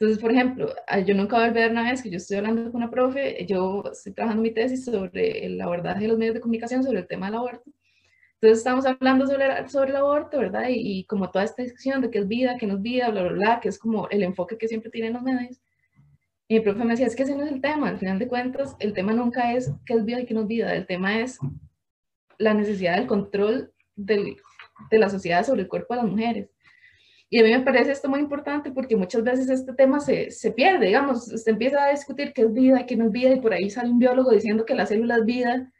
Entonces, 0.00 0.20
por 0.20 0.32
ejemplo, 0.32 0.74
yo 1.06 1.14
nunca 1.14 1.36
voy 1.36 1.44
a 1.44 1.48
olvidar 1.48 1.70
una 1.70 1.88
vez 1.88 2.02
que 2.02 2.10
yo 2.10 2.16
estoy 2.16 2.38
hablando 2.38 2.72
con 2.72 2.82
una 2.82 2.90
profe, 2.90 3.46
yo 3.46 3.84
estoy 3.92 4.14
trabajando 4.14 4.42
mi 4.42 4.50
tesis 4.50 4.84
sobre 4.84 5.46
el 5.46 5.60
abordaje 5.60 6.00
de 6.00 6.08
los 6.08 6.18
medios 6.18 6.34
de 6.34 6.40
comunicación 6.40 6.82
sobre 6.82 6.98
el 6.98 7.06
tema 7.06 7.26
del 7.26 7.36
aborto. 7.36 7.70
Entonces 8.40 8.58
estamos 8.58 8.84
hablando 8.84 9.28
sobre, 9.28 9.68
sobre 9.68 9.90
el 9.90 9.96
aborto, 9.96 10.38
¿verdad? 10.38 10.68
Y, 10.70 10.98
y, 10.98 11.04
como 11.04 11.30
toda 11.30 11.44
esta 11.44 11.62
discusión 11.62 12.00
de 12.00 12.10
qué 12.10 12.18
es 12.18 12.26
vida, 12.26 12.56
qué 12.58 12.66
no 12.66 12.74
es 12.74 12.82
vida, 12.82 13.10
bla, 13.10 13.22
bla, 13.22 13.32
bla, 13.32 13.60
que 13.60 13.68
es 13.68 13.78
como 13.78 14.08
el 14.08 14.24
enfoque 14.24 14.58
que 14.58 14.66
siempre 14.66 14.90
tienen 14.90 15.12
los 15.12 15.22
medios. 15.22 15.60
Y 16.52 16.56
mi 16.56 16.60
profe 16.60 16.84
me 16.84 16.90
decía, 16.90 17.06
es 17.06 17.16
que 17.16 17.22
ese 17.22 17.34
no 17.34 17.44
es 17.44 17.50
el 17.50 17.62
tema, 17.62 17.88
al 17.88 17.98
final 17.98 18.18
de 18.18 18.28
cuentas, 18.28 18.76
el 18.78 18.92
tema 18.92 19.14
nunca 19.14 19.54
es 19.54 19.72
qué 19.86 19.94
es 19.94 20.04
vida 20.04 20.20
y 20.20 20.26
qué 20.26 20.34
no 20.34 20.42
es 20.42 20.48
vida, 20.48 20.74
el 20.74 20.86
tema 20.86 21.18
es 21.18 21.38
la 22.36 22.52
necesidad 22.52 22.96
del 22.96 23.06
control 23.06 23.72
del, 23.96 24.36
de 24.90 24.98
la 24.98 25.08
sociedad 25.08 25.46
sobre 25.46 25.62
el 25.62 25.68
cuerpo 25.68 25.94
de 25.94 26.02
las 26.02 26.10
mujeres. 26.10 26.50
Y 27.30 27.40
a 27.40 27.42
mí 27.42 27.50
me 27.52 27.60
parece 27.60 27.92
esto 27.92 28.10
muy 28.10 28.20
importante 28.20 28.70
porque 28.70 28.96
muchas 28.96 29.24
veces 29.24 29.48
este 29.48 29.72
tema 29.72 29.98
se, 29.98 30.30
se 30.30 30.52
pierde, 30.52 30.88
digamos, 30.88 31.32
usted 31.32 31.52
empieza 31.52 31.86
a 31.86 31.90
discutir 31.90 32.34
qué 32.34 32.42
es 32.42 32.52
vida 32.52 32.82
y 32.82 32.84
qué 32.84 32.96
no 32.96 33.06
es 33.06 33.12
vida 33.12 33.30
y 33.30 33.40
por 33.40 33.54
ahí 33.54 33.70
sale 33.70 33.88
un 33.88 33.98
biólogo 33.98 34.30
diciendo 34.30 34.66
que 34.66 34.74
la 34.74 34.84
célula 34.84 35.16
es 35.16 35.24
vida. 35.24 35.72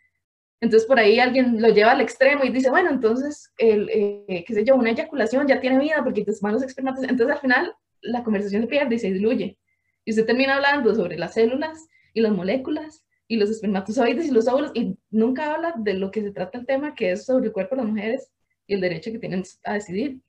Entonces 0.63 0.89
por 0.89 0.99
ahí 0.99 1.19
alguien 1.19 1.61
lo 1.61 1.69
lleva 1.69 1.91
al 1.91 2.01
extremo 2.01 2.45
y 2.45 2.49
dice, 2.49 2.71
bueno, 2.71 2.89
entonces, 2.89 3.53
el, 3.59 3.91
eh, 3.93 4.43
qué 4.47 4.55
sé 4.55 4.65
yo, 4.65 4.75
una 4.77 4.93
eyaculación 4.93 5.47
ya 5.47 5.61
tiene 5.61 5.79
vida 5.79 6.03
porque 6.03 6.25
tus 6.25 6.43
manos 6.43 6.63
experimentos. 6.63 7.05
Entonces 7.05 7.37
al 7.37 7.43
final 7.43 7.75
la 8.01 8.25
conversación 8.25 8.63
se 8.63 8.69
pierde 8.69 8.95
y 8.95 8.99
se 8.99 9.13
diluye. 9.13 9.59
Y 10.05 10.11
usted 10.11 10.27
termina 10.27 10.57
hablando 10.57 10.95
sobre 10.95 11.19
las 11.19 11.35
células 11.35 11.89
y 12.15 12.21
las 12.21 12.33
moléculas 12.33 13.05
y 13.29 13.37
los 13.37 13.51
espermatozoides 13.51 14.27
y 14.27 14.31
los 14.31 14.49
óvulos 14.49 14.73
y 14.75 14.99
nunca 15.11 15.55
habla 15.55 15.75
de 15.77 15.95
lo 15.95 16.11
que 16.11 16.23
se 16.23 16.33
trata 16.33 16.59
el 16.59 16.67
tema, 16.67 16.95
que 16.95 17.13
es 17.13 17.25
sobre 17.25 17.47
el 17.47 17.53
cuerpo 17.53 17.77
de 17.77 17.83
las 17.83 17.91
mujeres 17.91 18.31
y 18.67 18.75
el 18.75 18.81
derecho 18.81 19.13
que 19.13 19.19
tienen 19.19 19.43
a 19.65 19.75
decidir. 19.75 20.21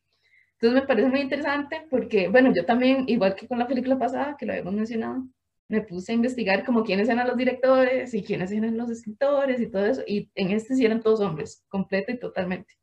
Entonces 0.53 0.81
me 0.81 0.87
parece 0.87 1.09
muy 1.09 1.19
interesante 1.19 1.85
porque, 1.89 2.29
bueno, 2.29 2.53
yo 2.53 2.65
también, 2.65 3.03
igual 3.07 3.35
que 3.35 3.47
con 3.47 3.59
la 3.59 3.67
película 3.67 3.99
pasada, 3.99 4.37
que 4.39 4.45
lo 4.45 4.53
habíamos 4.53 4.73
mencionado, 4.73 5.27
me 5.67 5.81
puse 5.81 6.11
a 6.11 6.15
investigar 6.15 6.65
como 6.65 6.83
quiénes 6.83 7.09
eran 7.09 7.27
los 7.27 7.35
directores 7.35 8.13
y 8.13 8.23
quiénes 8.23 8.51
eran 8.51 8.77
los 8.77 8.89
escritores 8.89 9.59
y 9.59 9.67
todo 9.67 9.85
eso, 9.85 10.03
y 10.07 10.29
en 10.35 10.51
este 10.51 10.75
sí 10.75 10.85
eran 10.85 11.01
todos 11.01 11.19
hombres, 11.19 11.65
completo 11.67 12.11
y 12.11 12.19
totalmente. 12.19 12.73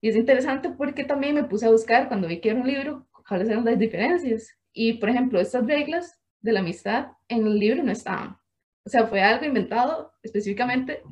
Y 0.00 0.08
es 0.08 0.16
interesante 0.16 0.70
porque 0.70 1.04
también 1.04 1.34
me 1.34 1.44
puse 1.44 1.66
a 1.66 1.70
buscar 1.70 2.08
cuando 2.08 2.28
vi 2.28 2.40
que 2.40 2.50
era 2.50 2.60
un 2.60 2.66
libro, 2.66 3.06
cuáles 3.28 3.48
eran 3.48 3.64
las 3.64 3.78
diferencias. 3.78 4.56
Y, 4.72 4.94
por 4.94 5.08
ejemplo, 5.08 5.40
estas 5.40 5.66
reglas 5.66 6.20
de 6.40 6.52
la 6.52 6.60
amistad 6.60 7.08
en 7.28 7.46
el 7.46 7.58
libro 7.58 7.82
no 7.82 7.92
estaban. 7.92 8.38
O 8.84 8.88
sea, 8.88 9.06
fue 9.06 9.22
algo 9.22 9.44
inventado 9.44 10.12
específicamente 10.22 11.02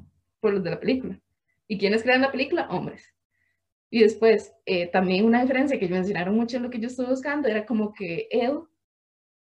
por 0.40 0.54
los 0.54 0.62
de 0.62 0.70
la 0.70 0.80
película. 0.80 1.20
¿Y 1.66 1.78
quiénes 1.78 2.02
crean 2.02 2.22
la 2.22 2.32
película? 2.32 2.68
Hombres. 2.70 3.14
Y 3.90 4.00
después, 4.00 4.52
eh, 4.66 4.86
también 4.88 5.24
una 5.24 5.42
diferencia 5.42 5.78
que 5.78 5.88
mencionaron 5.88 6.34
mucho 6.34 6.56
en 6.56 6.62
lo 6.62 6.70
que 6.70 6.78
yo 6.78 6.88
estuve 6.88 7.08
buscando 7.08 7.48
era 7.48 7.66
como 7.66 7.92
que 7.92 8.28
él 8.30 8.60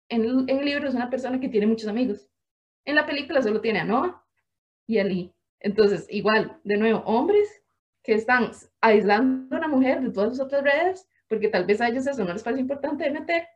en 0.09 0.50
el, 0.50 0.65
libro 0.65 0.88
es 0.88 0.95
una 0.95 1.09
persona 1.09 1.39
que 1.39 1.50
tiene 1.50 1.67
muchos 1.67 1.88
amigos. 1.88 2.29
En 2.85 2.95
la 2.95 3.05
película 3.05 3.41
solo 3.41 3.62
tiene 3.62 3.79
a 3.79 3.85
Noah 3.85 4.24
y 4.85 5.00
a 5.00 5.03
Lee. 5.03 5.33
Entonces, 5.59 6.05
igual, 6.09 6.59
de 6.63 6.77
nuevo, 6.77 7.00
hombres 7.05 7.63
que 8.03 8.13
están 8.13 8.51
aislando 8.81 9.55
a 9.55 9.59
una 9.59 9.67
mujer 9.67 10.01
de 10.01 10.12
todas 10.12 10.31
sus 10.31 10.45
otras 10.45 10.63
redes, 10.63 11.09
porque 11.27 11.47
tal 11.47 11.65
vez 11.65 11.81
a 11.81 11.88
ellos 11.88 12.05
eso 12.05 12.24
no 12.24 12.33
les 12.33 12.43
parece 12.43 12.62
importante 12.62 13.03
de 13.03 13.12
meter. 13.12 13.47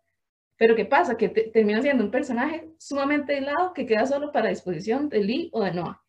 Pero 0.59 0.75
¿qué 0.75 0.85
pasa? 0.85 1.17
Que 1.17 1.29
termina 1.29 1.81
siendo 1.81 2.03
un 2.03 2.11
personaje 2.11 2.69
sumamente 2.77 3.33
aislado 3.33 3.73
que 3.73 3.87
queda 3.87 4.05
solo 4.05 4.31
para 4.31 4.49
disposición 4.49 5.09
de 5.09 5.23
Lee 5.23 5.49
o 5.51 5.63
de 5.63 5.71
Noah. 5.71 6.03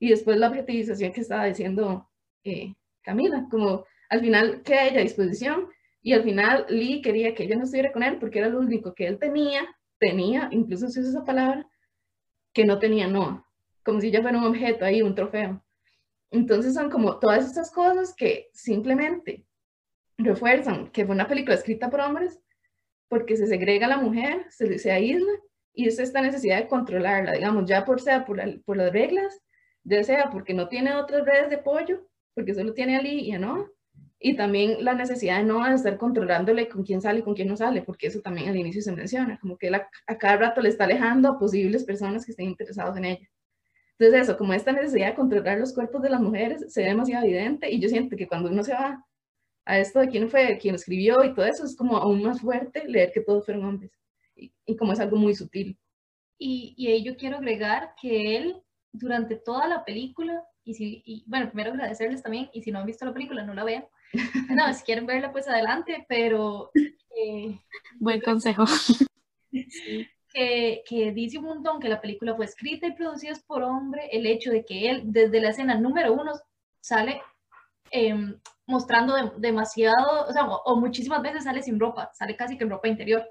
Y 0.00 0.08
después 0.08 0.36
la 0.38 0.48
objetivización 0.48 1.12
que 1.12 1.20
estaba 1.20 1.44
diciendo 1.44 2.10
eh, 2.42 2.74
Camila, 3.02 3.46
como 3.48 3.84
al 4.08 4.20
final 4.20 4.62
queda 4.62 4.88
ella 4.88 4.98
a 4.98 5.04
disposición 5.04 5.68
y 6.02 6.14
al 6.14 6.24
final 6.24 6.66
Lee 6.68 7.02
quería 7.02 7.34
que 7.36 7.44
ella 7.44 7.54
no 7.54 7.62
estuviera 7.62 7.92
con 7.92 8.02
él 8.02 8.18
porque 8.18 8.40
era 8.40 8.48
lo 8.48 8.58
único 8.58 8.94
que 8.94 9.06
él 9.06 9.18
tenía 9.18 9.68
tenía, 10.00 10.48
incluso 10.50 10.88
se 10.88 11.00
usa 11.00 11.10
esa 11.10 11.24
palabra, 11.24 11.68
que 12.52 12.64
no 12.64 12.80
tenía 12.80 13.06
no, 13.06 13.46
como 13.84 14.00
si 14.00 14.10
ya 14.10 14.22
fuera 14.22 14.38
un 14.38 14.44
objeto 14.44 14.84
ahí, 14.84 15.02
un 15.02 15.14
trofeo. 15.14 15.62
Entonces 16.32 16.74
son 16.74 16.90
como 16.90 17.18
todas 17.18 17.44
estas 17.46 17.70
cosas 17.70 18.14
que 18.14 18.48
simplemente 18.52 19.44
refuerzan 20.16 20.90
que 20.90 21.04
fue 21.04 21.14
una 21.14 21.28
película 21.28 21.54
escrita 21.54 21.90
por 21.90 22.00
hombres 22.00 22.40
porque 23.10 23.36
se 23.36 23.48
segrega 23.48 23.86
a 23.86 23.90
la 23.90 23.96
mujer, 23.98 24.46
se, 24.50 24.78
se 24.78 24.92
aísla 24.92 25.32
y 25.74 25.88
es 25.88 25.98
esta 25.98 26.22
necesidad 26.22 26.58
de 26.58 26.68
controlarla, 26.68 27.32
digamos, 27.32 27.68
ya 27.68 27.84
por 27.84 28.00
sea 28.00 28.24
por, 28.24 28.40
por 28.62 28.76
las 28.76 28.92
reglas, 28.92 29.40
ya 29.82 30.04
sea 30.04 30.30
porque 30.30 30.54
no 30.54 30.68
tiene 30.68 30.94
otras 30.94 31.26
redes 31.26 31.50
de 31.50 31.56
apoyo, 31.56 32.06
porque 32.34 32.54
solo 32.54 32.72
tiene 32.72 32.96
a 32.96 33.02
Lee 33.02 33.20
y 33.20 33.32
a 33.32 33.40
Noah, 33.40 33.66
y 34.20 34.36
también 34.36 34.84
la 34.84 34.94
necesidad 34.94 35.38
de 35.38 35.44
no 35.44 35.66
estar 35.66 35.98
controlándole 35.98 36.68
con 36.68 36.84
quién 36.84 37.00
sale 37.00 37.18
y 37.18 37.22
con 37.22 37.34
quién 37.34 37.48
no 37.48 37.56
sale, 37.56 37.82
porque 37.82 38.06
eso 38.06 38.20
también 38.20 38.48
al 38.48 38.56
inicio 38.56 38.80
se 38.80 38.92
menciona, 38.92 39.40
como 39.40 39.58
que 39.58 39.66
él 39.68 39.74
a, 39.74 39.88
cada 40.18 40.36
rato 40.36 40.60
le 40.60 40.68
está 40.68 40.84
alejando 40.84 41.30
a 41.30 41.38
posibles 41.38 41.82
personas 41.82 42.24
que 42.24 42.30
estén 42.30 42.46
interesados 42.46 42.96
en 42.96 43.06
ella. 43.06 43.28
Entonces 43.98 44.22
eso, 44.22 44.38
como 44.38 44.52
esta 44.52 44.70
necesidad 44.72 45.08
de 45.08 45.14
controlar 45.16 45.58
los 45.58 45.74
cuerpos 45.74 46.00
de 46.02 46.10
las 46.10 46.20
mujeres 46.20 46.72
se 46.72 46.82
ve 46.82 46.88
demasiado 46.88 47.24
evidente 47.26 47.70
y 47.70 47.80
yo 47.80 47.88
siento 47.88 48.16
que 48.16 48.28
cuando 48.28 48.50
uno 48.50 48.62
se 48.62 48.72
va 48.72 49.04
a 49.70 49.78
esto 49.78 50.00
de 50.00 50.08
quién 50.08 50.28
fue, 50.28 50.58
quién 50.60 50.74
escribió 50.74 51.22
y 51.22 51.32
todo 51.32 51.44
eso, 51.46 51.64
es 51.64 51.76
como 51.76 51.96
aún 51.96 52.22
más 52.24 52.40
fuerte 52.40 52.88
leer 52.88 53.12
que 53.12 53.20
todos 53.20 53.44
fueron 53.44 53.64
hombres 53.64 53.92
y, 54.34 54.52
y 54.66 54.76
como 54.76 54.92
es 54.92 54.98
algo 54.98 55.16
muy 55.16 55.32
sutil. 55.32 55.78
Y, 56.38 56.74
y 56.76 56.88
ahí 56.88 57.04
yo 57.04 57.16
quiero 57.16 57.36
agregar 57.36 57.94
que 58.00 58.36
él 58.36 58.56
durante 58.90 59.36
toda 59.36 59.68
la 59.68 59.84
película, 59.84 60.42
y, 60.64 60.74
si, 60.74 61.02
y 61.04 61.22
bueno, 61.28 61.46
primero 61.46 61.72
agradecerles 61.72 62.20
también, 62.20 62.50
y 62.52 62.62
si 62.62 62.72
no 62.72 62.80
han 62.80 62.86
visto 62.86 63.04
la 63.04 63.12
película, 63.12 63.44
no 63.44 63.54
la 63.54 63.62
vean, 63.62 63.86
no, 64.50 64.74
si 64.74 64.82
quieren 64.82 65.06
verla, 65.06 65.30
pues 65.30 65.46
adelante, 65.46 66.04
pero... 66.08 66.72
Eh, 67.16 67.56
Buen 68.00 68.20
consejo. 68.20 68.64
Que, 70.32 70.82
que, 70.86 71.12
dice 71.12 71.38
un 71.38 71.44
montón 71.44 71.80
que 71.80 71.88
la 71.88 72.00
película 72.00 72.34
fue 72.34 72.44
escrita 72.44 72.86
y 72.86 72.92
producida 72.92 73.34
por 73.46 73.62
hombre, 73.62 74.08
el 74.10 74.26
hecho 74.26 74.50
de 74.50 74.64
que 74.64 74.90
él, 74.90 75.02
desde 75.04 75.40
la 75.40 75.50
escena 75.50 75.74
número 75.78 76.12
uno, 76.12 76.32
sale 76.80 77.20
em, 77.90 78.38
mostrando 78.66 79.14
demasiado, 79.38 80.26
o 80.26 80.32
sea, 80.32 80.46
o, 80.46 80.76
muchísimas 80.76 81.22
veces 81.22 81.44
sale 81.44 81.62
sin 81.62 81.78
ropa, 81.78 82.10
sale 82.14 82.36
casi 82.36 82.56
que 82.56 82.64
en 82.64 82.70
ropa 82.70 82.88
interior, 82.88 83.28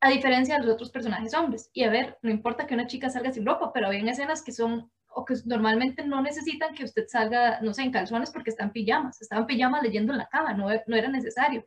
a 0.00 0.10
diferencia 0.10 0.56
de 0.56 0.64
los 0.64 0.74
otros 0.74 0.90
personajes 0.90 1.34
hombres. 1.34 1.70
Y 1.72 1.84
a 1.84 1.90
ver, 1.90 2.18
no 2.22 2.30
importa 2.30 2.66
que 2.66 2.74
una 2.74 2.86
chica 2.86 3.10
salga 3.10 3.32
sin 3.32 3.46
ropa, 3.46 3.72
pero 3.72 3.88
hay 3.88 4.06
escenas 4.08 4.42
que 4.42 4.52
son 4.52 4.90
o 5.14 5.24
que 5.24 5.34
normalmente 5.44 6.04
no 6.04 6.22
necesitan 6.22 6.74
que 6.74 6.84
usted 6.84 7.04
salga, 7.06 7.60
no 7.60 7.74
sé, 7.74 7.82
en 7.82 7.92
calzones 7.92 8.30
porque 8.30 8.50
está 8.50 8.64
en 8.64 8.72
pijamas, 8.72 9.20
estaba 9.20 9.42
en 9.42 9.46
pijamas 9.46 9.82
leyendo 9.82 10.12
en 10.12 10.18
la 10.18 10.28
cama, 10.28 10.54
no, 10.54 10.68
no 10.86 10.96
era 10.96 11.08
necesario. 11.08 11.66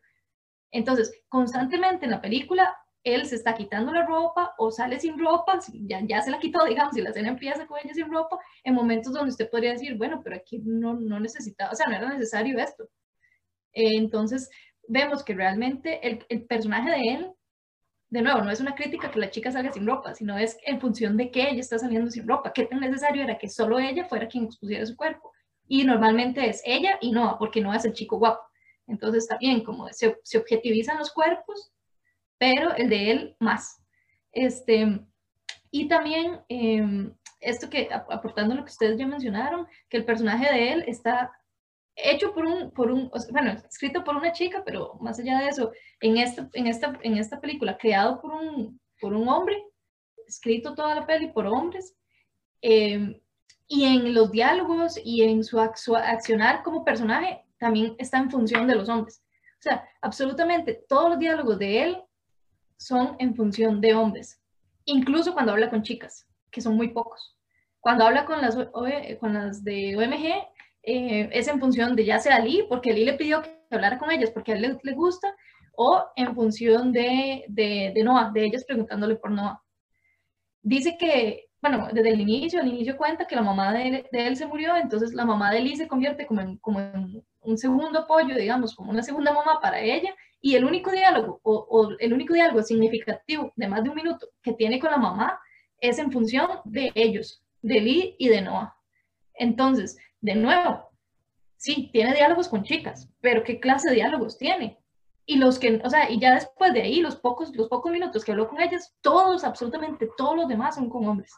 Entonces, 0.72 1.22
constantemente 1.30 2.06
en 2.06 2.12
la 2.12 2.22
película, 2.22 2.76
él 3.06 3.26
se 3.26 3.36
está 3.36 3.54
quitando 3.54 3.94
la 3.94 4.06
ropa 4.06 4.54
o 4.58 4.72
sale 4.72 5.00
sin 5.00 5.18
ropa, 5.18 5.60
ya, 5.74 6.02
ya 6.06 6.22
se 6.22 6.32
la 6.32 6.40
quitó, 6.40 6.66
digamos, 6.66 6.98
y 6.98 7.02
la 7.02 7.12
escena 7.12 7.30
empieza 7.30 7.66
con 7.66 7.80
ella 7.82 7.94
sin 7.94 8.12
ropa, 8.12 8.38
en 8.64 8.74
momentos 8.74 9.14
donde 9.14 9.30
usted 9.30 9.50
podría 9.50 9.72
decir, 9.72 9.96
bueno, 9.96 10.22
pero 10.24 10.36
aquí 10.36 10.60
no, 10.64 10.96
no 10.96 11.20
necesitaba, 11.20 11.72
o 11.72 11.76
sea, 11.76 11.88
no 11.88 11.96
era 11.96 12.10
necesario 12.10 12.58
esto. 12.60 12.90
entonces, 13.74 14.50
vemos 14.88 15.24
que 15.24 15.34
realmente 15.34 16.06
el, 16.08 16.26
el 16.30 16.46
personaje 16.46 16.90
de 16.92 17.14
él 17.14 17.32
de 18.10 18.22
nuevo, 18.22 18.42
no 18.42 18.52
es 18.52 18.62
una 18.62 18.76
crítica 18.76 19.12
que 19.12 19.20
la 19.20 19.30
chica 19.30 19.52
salga 19.52 19.74
sin 19.74 19.86
ropa, 19.86 20.14
sino 20.14 20.38
es 20.38 20.58
en 20.66 20.80
función 20.80 21.18
de 21.18 21.32
que 21.32 21.50
ella 21.50 21.60
está 21.60 21.80
saliendo 21.80 22.10
sin 22.12 22.28
ropa, 22.28 22.54
qué 22.54 22.66
tan 22.66 22.80
necesario 22.80 23.24
era 23.24 23.38
que 23.38 23.50
solo 23.50 23.80
ella 23.80 24.06
fuera 24.06 24.28
quien 24.28 24.46
expusiera 24.46 24.86
su 24.86 24.96
cuerpo. 24.96 25.32
Y 25.68 25.84
normalmente 25.84 26.48
es 26.48 26.62
ella 26.64 26.98
y 27.02 27.12
no, 27.12 27.36
porque 27.40 27.60
no 27.62 27.74
es 27.74 27.84
el 27.86 27.94
chico 27.94 28.18
guapo. 28.18 28.42
Entonces 28.88 29.28
bien, 29.40 29.64
como 29.64 29.88
se, 29.90 30.18
se 30.24 30.38
objetivizan 30.38 31.00
los 31.00 31.12
cuerpos, 31.12 31.72
pero 32.38 32.74
el 32.76 32.90
de 32.90 33.12
él 33.12 33.36
más. 33.40 33.82
Este, 34.32 35.00
y 35.72 35.88
también 35.88 36.42
em, 36.50 37.14
esto 37.40 37.70
que, 37.70 37.90
aportando 37.92 38.56
lo 38.56 38.64
que 38.64 38.72
ustedes 38.72 38.98
ya 38.98 39.08
mencionaron, 39.08 39.68
que 39.90 39.98
el 39.98 40.06
personaje 40.06 40.52
de 40.54 40.74
él 40.74 40.84
está 40.88 41.32
hecho 41.96 42.34
por 42.34 42.46
un, 42.46 42.72
por 42.72 42.92
un, 42.92 43.10
bueno, 43.32 43.52
escrito 43.52 44.04
por 44.04 44.16
una 44.16 44.34
chica, 44.34 44.64
pero 44.66 44.96
más 45.00 45.20
allá 45.20 45.40
de 45.40 45.48
eso, 45.48 45.72
en 46.02 46.18
esta, 46.18 46.50
en 46.54 46.68
esta, 46.68 47.00
en 47.02 47.18
esta 47.18 47.40
película, 47.40 47.78
creado 47.78 48.22
por 48.22 48.32
un, 48.32 48.80
por 49.00 49.14
un 49.14 49.28
hombre, 49.30 49.64
escrito 50.28 50.76
toda 50.76 50.96
la 50.96 51.06
peli 51.06 51.28
por 51.28 51.46
hombres, 51.48 51.96
em, 52.62 53.20
y 53.68 53.86
en 53.86 54.14
los 54.14 54.32
diálogos 54.32 55.00
y 55.04 55.24
en 55.24 55.44
su, 55.44 55.60
accionar 55.60 56.64
como 56.64 56.86
personaje 56.86 57.44
también 57.58 57.96
está 57.98 58.18
en 58.18 58.30
función 58.30 58.68
de 58.68 58.76
los 58.76 58.90
hombres. 58.90 59.24
O 59.60 59.62
sea, 59.62 59.88
absolutamente 60.02 60.86
todos 60.88 61.10
los 61.10 61.20
diálogos 61.20 61.58
de 61.58 61.84
él 61.84 62.04
son 62.78 63.16
en 63.20 63.36
función 63.36 63.82
de 63.82 63.94
hombres, 63.94 64.42
incluso 64.86 65.34
cuando 65.34 65.52
habla 65.52 65.70
con 65.70 65.84
chicas, 65.84 66.28
que 66.52 66.62
son 66.62 66.76
muy 66.76 66.90
pocos. 66.90 67.36
Cuando 67.80 68.06
habla 68.06 68.26
con 68.26 68.42
las, 68.42 68.56
con 69.20 69.34
las 69.34 69.64
de 69.64 69.96
OMG, 69.96 70.48
eh, 70.88 71.30
es 71.32 71.48
en 71.48 71.60
función 71.60 71.96
de 71.96 72.06
ya 72.06 72.20
sea 72.20 72.40
Lee, 72.40 72.66
porque 72.70 72.94
Lee 72.94 73.06
le 73.06 73.14
pidió 73.14 73.42
que 73.42 73.50
hablara 73.72 73.98
con 73.98 74.12
ellas 74.12 74.32
porque 74.32 74.54
a 74.54 74.56
él 74.56 74.80
le, 74.82 74.94
gusta, 74.94 75.36
o 75.76 76.04
en 76.16 76.36
función 76.36 76.92
de, 76.92 77.46
de, 77.48 77.92
de, 77.94 78.04
Noah, 78.04 78.32
de 78.32 78.46
ellas 78.46 78.64
preguntándole 78.66 79.16
por 79.16 79.32
Noah. 79.32 79.62
Dice 80.62 80.96
que, 80.98 81.48
bueno, 81.62 81.90
desde 81.92 82.10
el 82.10 82.22
inicio, 82.22 82.60
al 82.60 82.68
inicio 82.68 82.98
cuenta 82.98 83.26
que 83.26 83.36
la 83.36 83.42
mamá 83.42 83.74
de, 83.74 84.08
de 84.12 84.28
él 84.28 84.38
se 84.38 84.46
murió, 84.46 84.76
entonces 84.76 85.14
la 85.14 85.26
mamá 85.26 85.52
de 85.52 85.62
Lee 85.62 85.76
se 85.76 85.88
convierte 85.88 86.28
como 86.28 86.42
en, 86.42 86.58
como 86.58 86.80
en 86.80 87.24
un 87.42 87.58
segundo 87.58 88.00
apoyo, 88.00 88.36
digamos, 88.36 88.76
como 88.76 88.92
una 88.92 89.04
segunda 89.04 89.34
mamá 89.34 89.60
para 89.62 89.80
ella, 89.80 90.16
y 90.46 90.56
el 90.56 90.64
único 90.64 90.92
diálogo, 90.92 91.40
o, 91.42 91.90
el 91.98 92.14
único 92.14 92.36
diálogo 92.36 92.62
significativo 92.62 93.52
de 93.56 93.68
más 93.68 93.84
de 93.84 93.90
un 93.90 93.96
minuto 93.96 94.28
que 94.44 94.54
tiene 94.54 94.80
con 94.80 94.92
la 94.92 94.98
mamá 94.98 95.40
es 95.80 95.98
en 95.98 96.12
función 96.12 96.48
de 96.66 96.92
ellos, 96.94 97.44
de 97.64 97.82
Lee 97.82 98.16
y 98.20 98.30
de 98.30 98.44
Noah. 98.44 98.76
Entonces, 99.34 99.98
de 100.22 100.36
nuevo, 100.36 100.92
sí, 101.58 101.90
tiene 101.92 102.14
diálogos 102.14 102.48
con 102.48 102.62
chicas, 102.62 103.10
pero 103.22 103.44
¿qué 103.44 103.60
clase 103.60 103.90
de 103.90 103.96
diálogos 103.96 104.38
tiene? 104.38 104.78
Y 105.26 105.38
los 105.38 105.58
que, 105.58 105.82
o 105.84 105.90
sea, 105.90 106.12
y 106.12 106.20
ya 106.20 106.36
después 106.36 106.74
de 106.74 106.84
ahí, 106.84 107.02
los 107.02 107.16
pocos, 107.16 107.52
los 107.56 107.68
pocos 107.68 107.92
minutos 107.92 108.24
que 108.24 108.32
habló 108.32 108.48
con 108.48 108.62
ellas, 108.62 108.96
todos, 109.02 109.44
absolutamente 109.44 110.08
todos 110.16 110.36
los 110.36 110.48
demás 110.48 110.76
son 110.76 110.92
con 110.92 111.08
hombres. 111.08 111.34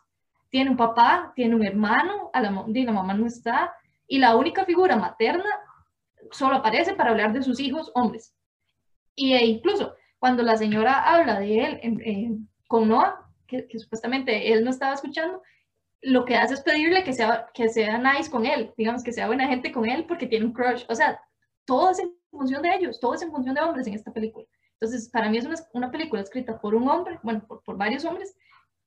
Tiene 0.49 0.69
un 0.69 0.75
papá, 0.75 1.31
tiene 1.33 1.55
un 1.55 1.65
hermano, 1.65 2.29
a 2.33 2.41
la, 2.41 2.65
y 2.67 2.83
la 2.83 2.91
mamá 2.91 3.13
no 3.13 3.25
está, 3.25 3.73
y 4.05 4.17
la 4.17 4.35
única 4.35 4.65
figura 4.65 4.97
materna 4.97 5.49
solo 6.31 6.57
aparece 6.57 6.93
para 6.93 7.11
hablar 7.11 7.31
de 7.31 7.41
sus 7.41 7.61
hijos 7.61 7.89
hombres. 7.95 8.33
Y 9.17 9.33
e 9.33 9.45
incluso 9.45 9.95
cuando 10.19 10.43
la 10.43 10.57
señora 10.57 11.03
habla 11.03 11.39
de 11.39 11.63
él 11.63 12.47
con 12.67 12.87
Noah, 12.87 13.27
que, 13.47 13.67
que, 13.67 13.79
supuestamente 13.79 14.53
él 14.53 14.63
no 14.63 14.69
estaba 14.69 14.93
escuchando, 14.93 15.41
lo 16.01 16.23
que 16.23 16.35
hace 16.35 16.53
es 16.53 16.61
pedirle 16.61 17.03
que 17.03 17.13
sea, 17.13 17.47
que 17.53 17.67
sea 17.67 17.97
nice 17.97 18.29
con 18.29 18.45
él, 18.45 18.71
digamos, 18.77 19.03
que 19.03 19.11
sea 19.11 19.27
buena 19.27 19.47
gente 19.47 19.71
con 19.71 19.85
él 19.89 20.05
porque 20.05 20.27
tiene 20.27 20.45
un 20.45 20.53
crush. 20.53 20.85
O 20.87 20.95
sea, 20.95 21.19
todo 21.65 21.91
es 21.91 21.99
en 21.99 22.11
función 22.29 22.61
de 22.61 22.75
ellos, 22.75 22.99
todo 22.99 23.15
es 23.15 23.21
en 23.23 23.31
función 23.31 23.55
de 23.55 23.61
hombres 23.61 23.87
en 23.87 23.95
esta 23.95 24.13
película. 24.13 24.45
Entonces, 24.79 25.09
para 25.09 25.29
mí 25.29 25.37
es 25.37 25.45
una, 25.45 25.55
una 25.73 25.91
película 25.91 26.21
escrita 26.21 26.59
por 26.59 26.75
un 26.75 26.87
hombre, 26.87 27.19
bueno, 27.23 27.43
por, 27.47 27.63
por, 27.63 27.77
varios 27.77 28.05
hombres, 28.05 28.37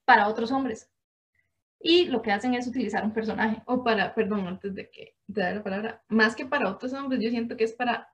para 0.05 0.29
otros 0.29 0.53
hombres. 0.53 0.89
Y 1.81 2.05
lo 2.07 2.23
que 2.23 2.31
hacen 2.31 2.55
es 2.55 2.69
utilizar 2.69 3.05
un 3.05 3.13
personaje. 3.13 3.63
O 3.67 3.83
para, 3.83 4.15
perdón, 4.15 4.47
antes 4.47 4.75
de 4.75 4.89
que 4.91 5.17
te 5.33 5.43
dé 5.43 5.55
la 5.55 5.65
palabra, 5.65 6.05
más 6.09 6.37
que 6.37 6.47
para 6.47 6.71
otros 6.71 6.93
hombres, 6.93 7.21
yo 7.21 7.31
siento 7.31 7.57
que 7.57 7.65
es 7.65 7.73
para, 7.73 8.13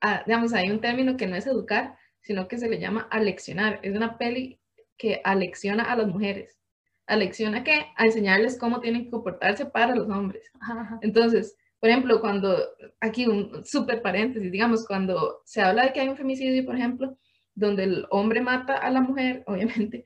ah, 0.00 0.22
digamos, 0.26 0.52
hay 0.52 0.70
un 0.70 0.80
término 0.80 1.16
que 1.16 1.26
no 1.26 1.36
es 1.36 1.46
educar, 1.46 1.96
sino 2.20 2.48
que 2.48 2.58
se 2.58 2.68
le 2.68 2.78
llama 2.78 3.08
aleccionar. 3.10 3.80
Es 3.82 3.96
una 3.96 4.18
peli 4.18 4.60
que 4.96 5.20
alecciona 5.24 5.84
a 5.84 5.96
las 5.96 6.08
mujeres. 6.08 6.58
¿Alecciona 7.06 7.64
qué? 7.64 7.86
A 7.96 8.04
enseñarles 8.06 8.58
cómo 8.58 8.80
tienen 8.80 9.04
que 9.04 9.10
comportarse 9.10 9.66
para 9.66 9.94
los 9.94 10.08
hombres. 10.10 10.50
Ajá, 10.60 10.80
ajá. 10.80 10.98
Entonces, 11.02 11.56
por 11.80 11.90
ejemplo, 11.90 12.20
cuando, 12.20 12.56
aquí 13.00 13.26
un 13.26 13.64
súper 13.64 14.02
paréntesis, 14.02 14.50
digamos, 14.50 14.86
cuando 14.86 15.42
se 15.44 15.62
habla 15.62 15.84
de 15.84 15.92
que 15.92 16.00
hay 16.00 16.08
un 16.08 16.16
femicidio, 16.16 16.64
por 16.64 16.74
ejemplo, 16.74 17.16
donde 17.54 17.84
el 17.84 18.06
hombre 18.10 18.40
mata 18.40 18.76
a 18.76 18.90
la 18.90 19.00
mujer, 19.00 19.44
obviamente, 19.46 20.04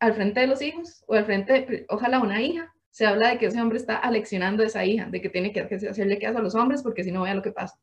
al 0.00 0.14
frente 0.14 0.40
de 0.40 0.46
los 0.46 0.62
hijos 0.62 1.04
o 1.06 1.14
al 1.14 1.26
frente, 1.26 1.52
de, 1.52 1.86
ojalá 1.88 2.20
una 2.20 2.40
hija, 2.42 2.72
se 2.90 3.06
habla 3.06 3.30
de 3.30 3.38
que 3.38 3.46
ese 3.46 3.60
hombre 3.60 3.78
está 3.78 3.96
aleccionando 3.96 4.62
a 4.62 4.66
esa 4.66 4.84
hija, 4.84 5.06
de 5.06 5.20
que 5.20 5.28
tiene 5.28 5.52
que 5.52 5.60
hacerle 5.60 6.18
caso 6.18 6.38
a 6.38 6.42
los 6.42 6.54
hombres 6.54 6.82
porque 6.82 7.04
si 7.04 7.12
no, 7.12 7.22
vea 7.22 7.34
lo 7.34 7.42
que 7.42 7.52
pasa. 7.52 7.78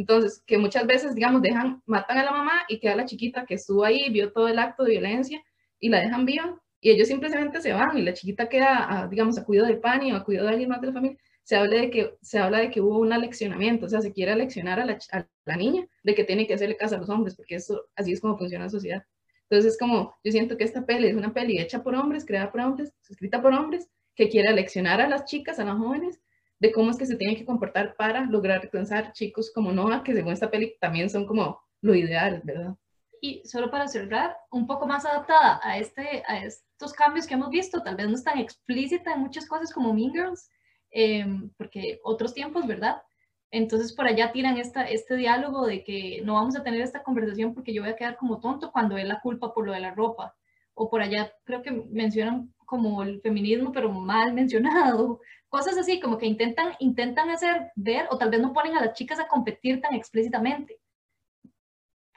Entonces, 0.00 0.42
que 0.46 0.56
muchas 0.56 0.86
veces, 0.86 1.14
digamos, 1.14 1.42
dejan, 1.42 1.82
matan 1.84 2.16
a 2.16 2.24
la 2.24 2.32
mamá 2.32 2.62
y 2.68 2.80
queda 2.80 2.96
la 2.96 3.04
chiquita 3.04 3.44
que 3.44 3.54
estuvo 3.54 3.84
ahí, 3.84 4.08
vio 4.10 4.32
todo 4.32 4.48
el 4.48 4.58
acto 4.58 4.82
de 4.84 4.92
violencia 4.92 5.42
y 5.78 5.90
la 5.90 6.00
dejan 6.00 6.24
viva 6.24 6.58
y 6.80 6.90
ellos 6.90 7.08
simplemente 7.08 7.60
se 7.60 7.74
van 7.74 7.98
y 7.98 8.02
la 8.02 8.14
chiquita 8.14 8.48
queda, 8.48 9.02
a, 9.02 9.08
digamos, 9.08 9.36
a 9.36 9.44
cuidado 9.44 9.68
de 9.68 9.76
Pani 9.76 10.10
o 10.12 10.16
a 10.16 10.24
cuidado 10.24 10.46
de 10.46 10.52
alguien 10.52 10.70
más 10.70 10.80
de 10.80 10.86
la 10.86 10.94
familia. 10.94 11.18
Se 11.42 11.54
habla 11.54 11.82
de 11.82 11.90
que, 11.90 12.14
se 12.22 12.38
habla 12.38 12.60
de 12.60 12.70
que 12.70 12.80
hubo 12.80 12.98
un 12.98 13.12
aleccionamiento, 13.12 13.84
o 13.84 13.88
sea, 13.90 14.00
se 14.00 14.14
quiere 14.14 14.32
aleccionar 14.32 14.80
a 14.80 14.86
la, 14.86 14.98
a 15.12 15.26
la 15.44 15.56
niña 15.56 15.86
de 16.02 16.14
que 16.14 16.24
tiene 16.24 16.46
que 16.46 16.54
hacerle 16.54 16.78
caso 16.78 16.94
a 16.94 16.98
los 16.98 17.10
hombres, 17.10 17.36
porque 17.36 17.56
eso, 17.56 17.84
así 17.94 18.12
es 18.12 18.22
como 18.22 18.38
funciona 18.38 18.64
la 18.64 18.70
sociedad. 18.70 19.04
Entonces, 19.50 19.74
es 19.74 19.78
como, 19.78 20.16
yo 20.24 20.32
siento 20.32 20.56
que 20.56 20.64
esta 20.64 20.86
peli 20.86 21.08
es 21.08 21.14
una 21.14 21.34
peli 21.34 21.58
hecha 21.58 21.82
por 21.82 21.94
hombres, 21.94 22.24
creada 22.24 22.50
por 22.50 22.62
hombres, 22.62 22.94
escrita 23.10 23.42
por 23.42 23.52
hombres, 23.52 23.86
que 24.14 24.30
quiere 24.30 24.48
aleccionar 24.48 25.02
a 25.02 25.08
las 25.10 25.26
chicas, 25.26 25.58
a 25.58 25.64
las 25.66 25.76
jóvenes, 25.76 26.22
de 26.60 26.72
cómo 26.72 26.90
es 26.90 26.98
que 26.98 27.06
se 27.06 27.16
tienen 27.16 27.36
que 27.36 27.44
comportar 27.44 27.96
para 27.96 28.24
lograr 28.26 28.60
alcanzar 28.60 29.12
chicos 29.12 29.50
como 29.52 29.72
Noah, 29.72 30.04
que 30.04 30.14
según 30.14 30.32
esta 30.32 30.50
peli 30.50 30.76
también 30.78 31.10
son 31.10 31.26
como 31.26 31.60
lo 31.80 31.94
ideal, 31.94 32.42
¿verdad? 32.44 32.76
Y 33.22 33.42
solo 33.44 33.70
para 33.70 33.88
cerrar, 33.88 34.36
un 34.50 34.66
poco 34.66 34.86
más 34.86 35.04
adaptada 35.04 35.60
a, 35.62 35.78
este, 35.78 36.22
a 36.26 36.44
estos 36.44 36.92
cambios 36.92 37.26
que 37.26 37.34
hemos 37.34 37.50
visto, 37.50 37.82
tal 37.82 37.96
vez 37.96 38.08
no 38.08 38.14
es 38.14 38.24
tan 38.24 38.38
explícita 38.38 39.12
en 39.12 39.20
muchas 39.20 39.46
cosas 39.46 39.72
como 39.72 39.92
Mean 39.92 40.12
Girls, 40.12 40.50
eh, 40.90 41.26
porque 41.56 42.00
otros 42.02 42.34
tiempos, 42.34 42.66
¿verdad? 42.66 43.02
Entonces 43.50 43.92
por 43.92 44.06
allá 44.06 44.32
tiran 44.32 44.58
esta, 44.58 44.84
este 44.84 45.16
diálogo 45.16 45.66
de 45.66 45.82
que 45.82 46.20
no 46.24 46.34
vamos 46.34 46.56
a 46.56 46.62
tener 46.62 46.80
esta 46.82 47.02
conversación 47.02 47.54
porque 47.54 47.72
yo 47.72 47.82
voy 47.82 47.90
a 47.90 47.96
quedar 47.96 48.16
como 48.16 48.38
tonto 48.38 48.70
cuando 48.70 48.96
es 48.96 49.06
la 49.06 49.20
culpa 49.20 49.52
por 49.52 49.66
lo 49.66 49.72
de 49.72 49.80
la 49.80 49.94
ropa. 49.94 50.36
O 50.74 50.88
por 50.88 51.02
allá 51.02 51.32
creo 51.44 51.62
que 51.62 51.72
mencionan 51.72 52.54
como 52.64 53.02
el 53.02 53.20
feminismo, 53.20 53.72
pero 53.72 53.90
mal 53.90 54.32
mencionado. 54.32 55.20
Cosas 55.50 55.76
así, 55.76 56.00
como 56.00 56.16
que 56.16 56.26
intentan, 56.26 56.72
intentan 56.78 57.28
hacer 57.28 57.72
ver, 57.74 58.06
o 58.10 58.16
tal 58.16 58.30
vez 58.30 58.40
no 58.40 58.54
ponen 58.54 58.76
a 58.76 58.80
las 58.80 58.94
chicas 58.94 59.20
a 59.20 59.28
competir 59.28 59.82
tan 59.82 59.94
explícitamente 59.94 60.80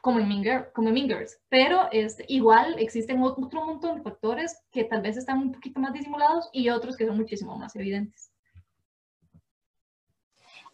como 0.04 0.20
en 0.20 0.28
Mean, 0.28 0.66
como 0.74 0.90
en 0.90 0.96
Girls. 0.96 1.40
Pero 1.48 1.88
este, 1.94 2.26
igual 2.28 2.76
existen 2.78 3.24
otro 3.24 3.66
montón 3.66 3.96
de 3.96 4.02
factores 4.02 4.62
que 4.70 4.84
tal 4.84 5.02
vez 5.02 5.16
están 5.16 5.40
un 5.40 5.54
poquito 5.54 5.80
más 5.80 5.94
disimulados 5.94 6.50
y 6.52 6.68
otros 6.70 6.98
que 6.98 7.08
son 7.08 7.16
muchísimo 7.16 7.58
más 7.58 7.74
evidentes. 7.78 8.30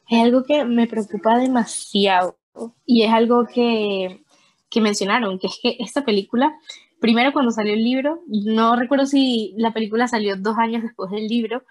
Hay 0.08 0.22
algo 0.22 0.44
que 0.44 0.66
me 0.66 0.88
preocupa 0.88 1.38
demasiado 1.38 2.40
y 2.88 3.04
es 3.04 3.12
algo 3.12 3.46
que, 3.46 4.24
que 4.68 4.82
mencionaron, 4.82 5.38
que 5.38 5.46
es 5.46 5.60
que 5.62 5.78
esta 5.80 6.04
película, 6.04 6.58
primero 7.00 7.32
cuando 7.32 7.52
salió 7.52 7.74
el 7.74 7.84
libro, 7.84 8.24
no 8.26 8.76
recuerdo 8.76 9.06
si 9.06 9.54
la 9.58 9.74
película 9.74 10.08
salió 10.08 10.38
dos 10.38 10.58
años 10.58 10.82
después 10.82 11.12
del 11.12 11.28
libro, 11.28 11.62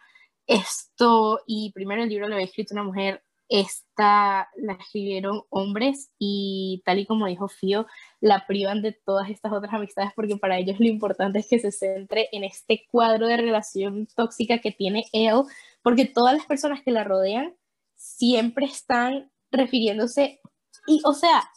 esto, 0.49 1.40
y 1.47 1.71
primero 1.73 2.02
el 2.02 2.09
libro 2.09 2.26
lo 2.26 2.35
había 2.35 2.47
escrito 2.47 2.75
una 2.75 2.83
mujer, 2.83 3.23
esta 3.49 4.50
la 4.57 4.75
escribieron 4.75 5.43
hombres 5.49 6.11
y 6.19 6.83
tal 6.85 6.99
y 6.99 7.07
como 7.07 7.26
dijo 7.26 7.49
Fío, 7.49 7.87
la 8.21 8.47
privan 8.47 8.83
de 8.83 8.93
todas 8.93 9.31
estas 9.31 9.52
otras 9.52 9.73
amistades 9.73 10.12
porque 10.14 10.37
para 10.37 10.59
ellos 10.59 10.78
lo 10.81 10.87
importante 10.87 11.38
es 11.38 11.49
que 11.49 11.59
se 11.59 11.73
centre 11.73 12.28
en 12.33 12.45
este 12.45 12.87
cuadro 12.90 13.26
de 13.26 13.38
relación 13.38 14.07
tóxica 14.14 14.59
que 14.59 14.73
tiene 14.73 15.07
él, 15.12 15.43
porque 15.83 16.05
todas 16.05 16.37
las 16.37 16.47
personas 16.47 16.83
que 16.83 16.90
la 16.90 17.05
rodean 17.05 17.55
siempre 17.95 18.67
están 18.67 19.31
refiriéndose, 19.50 20.40
y 20.87 21.00
o 21.05 21.14
sea, 21.14 21.49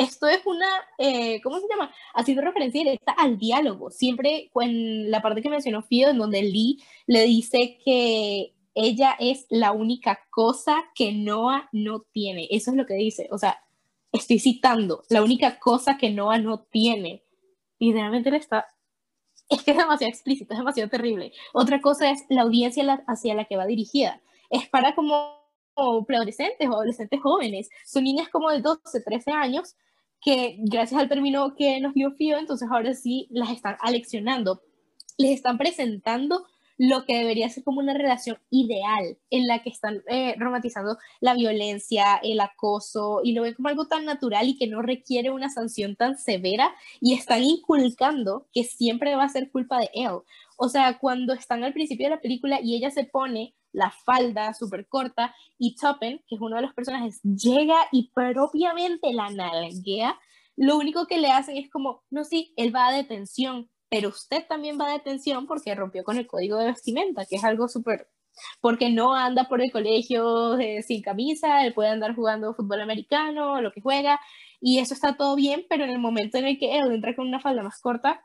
esto 0.00 0.26
es 0.28 0.40
una, 0.46 0.66
eh, 0.96 1.42
¿cómo 1.42 1.60
se 1.60 1.68
llama? 1.68 1.92
Haciendo 2.14 2.42
referencia 2.42 2.80
directa 2.80 3.12
al 3.12 3.38
diálogo. 3.38 3.90
Siempre 3.90 4.50
en 4.54 5.10
la 5.10 5.20
parte 5.20 5.42
que 5.42 5.50
mencionó 5.50 5.82
Fío, 5.82 6.08
en 6.08 6.16
donde 6.16 6.42
Lee 6.42 6.82
le 7.06 7.24
dice 7.24 7.78
que 7.84 8.54
ella 8.74 9.14
es 9.18 9.44
la 9.50 9.72
única 9.72 10.20
cosa 10.30 10.84
que 10.94 11.12
Noah 11.12 11.68
no 11.72 12.00
tiene. 12.12 12.48
Eso 12.50 12.70
es 12.70 12.78
lo 12.78 12.86
que 12.86 12.94
dice. 12.94 13.28
O 13.30 13.36
sea, 13.36 13.58
estoy 14.10 14.38
citando, 14.38 15.02
la 15.10 15.22
única 15.22 15.58
cosa 15.58 15.98
que 15.98 16.08
Noah 16.08 16.38
no 16.38 16.60
tiene. 16.60 17.22
Y 17.78 17.92
realmente 17.92 18.30
le 18.30 18.38
está... 18.38 18.68
Es 19.50 19.62
que 19.64 19.72
es 19.72 19.76
demasiado 19.76 20.10
explícito, 20.10 20.54
es 20.54 20.60
demasiado 20.60 20.88
terrible. 20.88 21.32
Otra 21.52 21.82
cosa 21.82 22.10
es 22.10 22.24
la 22.30 22.42
audiencia 22.42 23.04
hacia 23.06 23.34
la 23.34 23.44
que 23.44 23.56
va 23.56 23.66
dirigida. 23.66 24.22
Es 24.48 24.66
para 24.68 24.94
como 24.94 25.40
preadolescentes 26.06 26.68
o 26.68 26.72
adolescentes 26.72 27.20
jóvenes. 27.20 27.68
Son 27.84 28.04
niñas 28.04 28.30
como 28.30 28.50
de 28.50 28.60
12, 28.62 29.00
13 29.04 29.32
años 29.32 29.76
que 30.20 30.56
gracias 30.60 31.00
al 31.00 31.08
término 31.08 31.54
que 31.56 31.80
nos 31.80 31.94
dio 31.94 32.12
Fío, 32.12 32.38
entonces 32.38 32.68
ahora 32.70 32.94
sí 32.94 33.26
las 33.30 33.50
están 33.50 33.76
aleccionando, 33.80 34.62
les 35.18 35.32
están 35.32 35.58
presentando 35.58 36.46
lo 36.82 37.04
que 37.04 37.18
debería 37.18 37.46
ser 37.50 37.62
como 37.62 37.80
una 37.80 37.92
relación 37.92 38.38
ideal 38.48 39.18
en 39.28 39.46
la 39.46 39.62
que 39.62 39.68
están 39.68 40.02
eh, 40.08 40.34
romantizando 40.38 40.96
la 41.20 41.34
violencia, 41.34 42.18
el 42.22 42.40
acoso 42.40 43.20
y 43.22 43.32
lo 43.32 43.42
ven 43.42 43.52
como 43.52 43.68
algo 43.68 43.86
tan 43.86 44.06
natural 44.06 44.48
y 44.48 44.56
que 44.56 44.66
no 44.66 44.80
requiere 44.80 45.28
una 45.28 45.50
sanción 45.50 45.94
tan 45.94 46.16
severa 46.16 46.74
y 47.02 47.12
están 47.12 47.42
inculcando 47.42 48.46
que 48.54 48.64
siempre 48.64 49.14
va 49.14 49.24
a 49.24 49.28
ser 49.28 49.50
culpa 49.50 49.78
de 49.78 49.90
él. 49.92 50.20
O 50.62 50.68
sea, 50.68 50.98
cuando 50.98 51.32
están 51.32 51.64
al 51.64 51.72
principio 51.72 52.06
de 52.06 52.16
la 52.16 52.20
película 52.20 52.60
y 52.62 52.76
ella 52.76 52.90
se 52.90 53.04
pone 53.04 53.54
la 53.72 53.90
falda 54.04 54.52
súper 54.52 54.86
corta 54.88 55.34
y 55.56 55.74
Toppen, 55.74 56.22
que 56.28 56.34
es 56.34 56.40
uno 56.42 56.56
de 56.56 56.60
los 56.62 56.74
personajes, 56.74 57.22
llega 57.22 57.76
y 57.92 58.10
propiamente 58.12 59.10
la 59.14 59.30
nalguea, 59.30 60.18
lo 60.56 60.76
único 60.76 61.06
que 61.06 61.16
le 61.16 61.30
hacen 61.30 61.56
es 61.56 61.70
como, 61.70 62.02
no, 62.10 62.24
sí, 62.24 62.52
él 62.58 62.76
va 62.76 62.88
a 62.88 62.92
detención, 62.92 63.70
pero 63.88 64.10
usted 64.10 64.46
también 64.46 64.78
va 64.78 64.90
a 64.90 64.92
detención 64.92 65.46
porque 65.46 65.74
rompió 65.74 66.04
con 66.04 66.18
el 66.18 66.26
código 66.26 66.58
de 66.58 66.66
vestimenta, 66.66 67.24
que 67.24 67.36
es 67.36 67.44
algo 67.44 67.66
súper, 67.66 68.10
porque 68.60 68.90
no 68.90 69.14
anda 69.14 69.48
por 69.48 69.62
el 69.62 69.72
colegio 69.72 70.58
eh, 70.58 70.82
sin 70.82 71.00
camisa, 71.00 71.64
él 71.64 71.72
puede 71.72 71.88
andar 71.88 72.14
jugando 72.14 72.52
fútbol 72.52 72.82
americano, 72.82 73.62
lo 73.62 73.72
que 73.72 73.80
juega, 73.80 74.20
y 74.60 74.80
eso 74.80 74.92
está 74.92 75.16
todo 75.16 75.36
bien, 75.36 75.64
pero 75.70 75.84
en 75.84 75.90
el 75.90 76.00
momento 76.00 76.36
en 76.36 76.44
el 76.44 76.58
que 76.58 76.78
él 76.78 76.92
entra 76.92 77.16
con 77.16 77.26
una 77.26 77.40
falda 77.40 77.62
más 77.62 77.80
corta, 77.80 78.20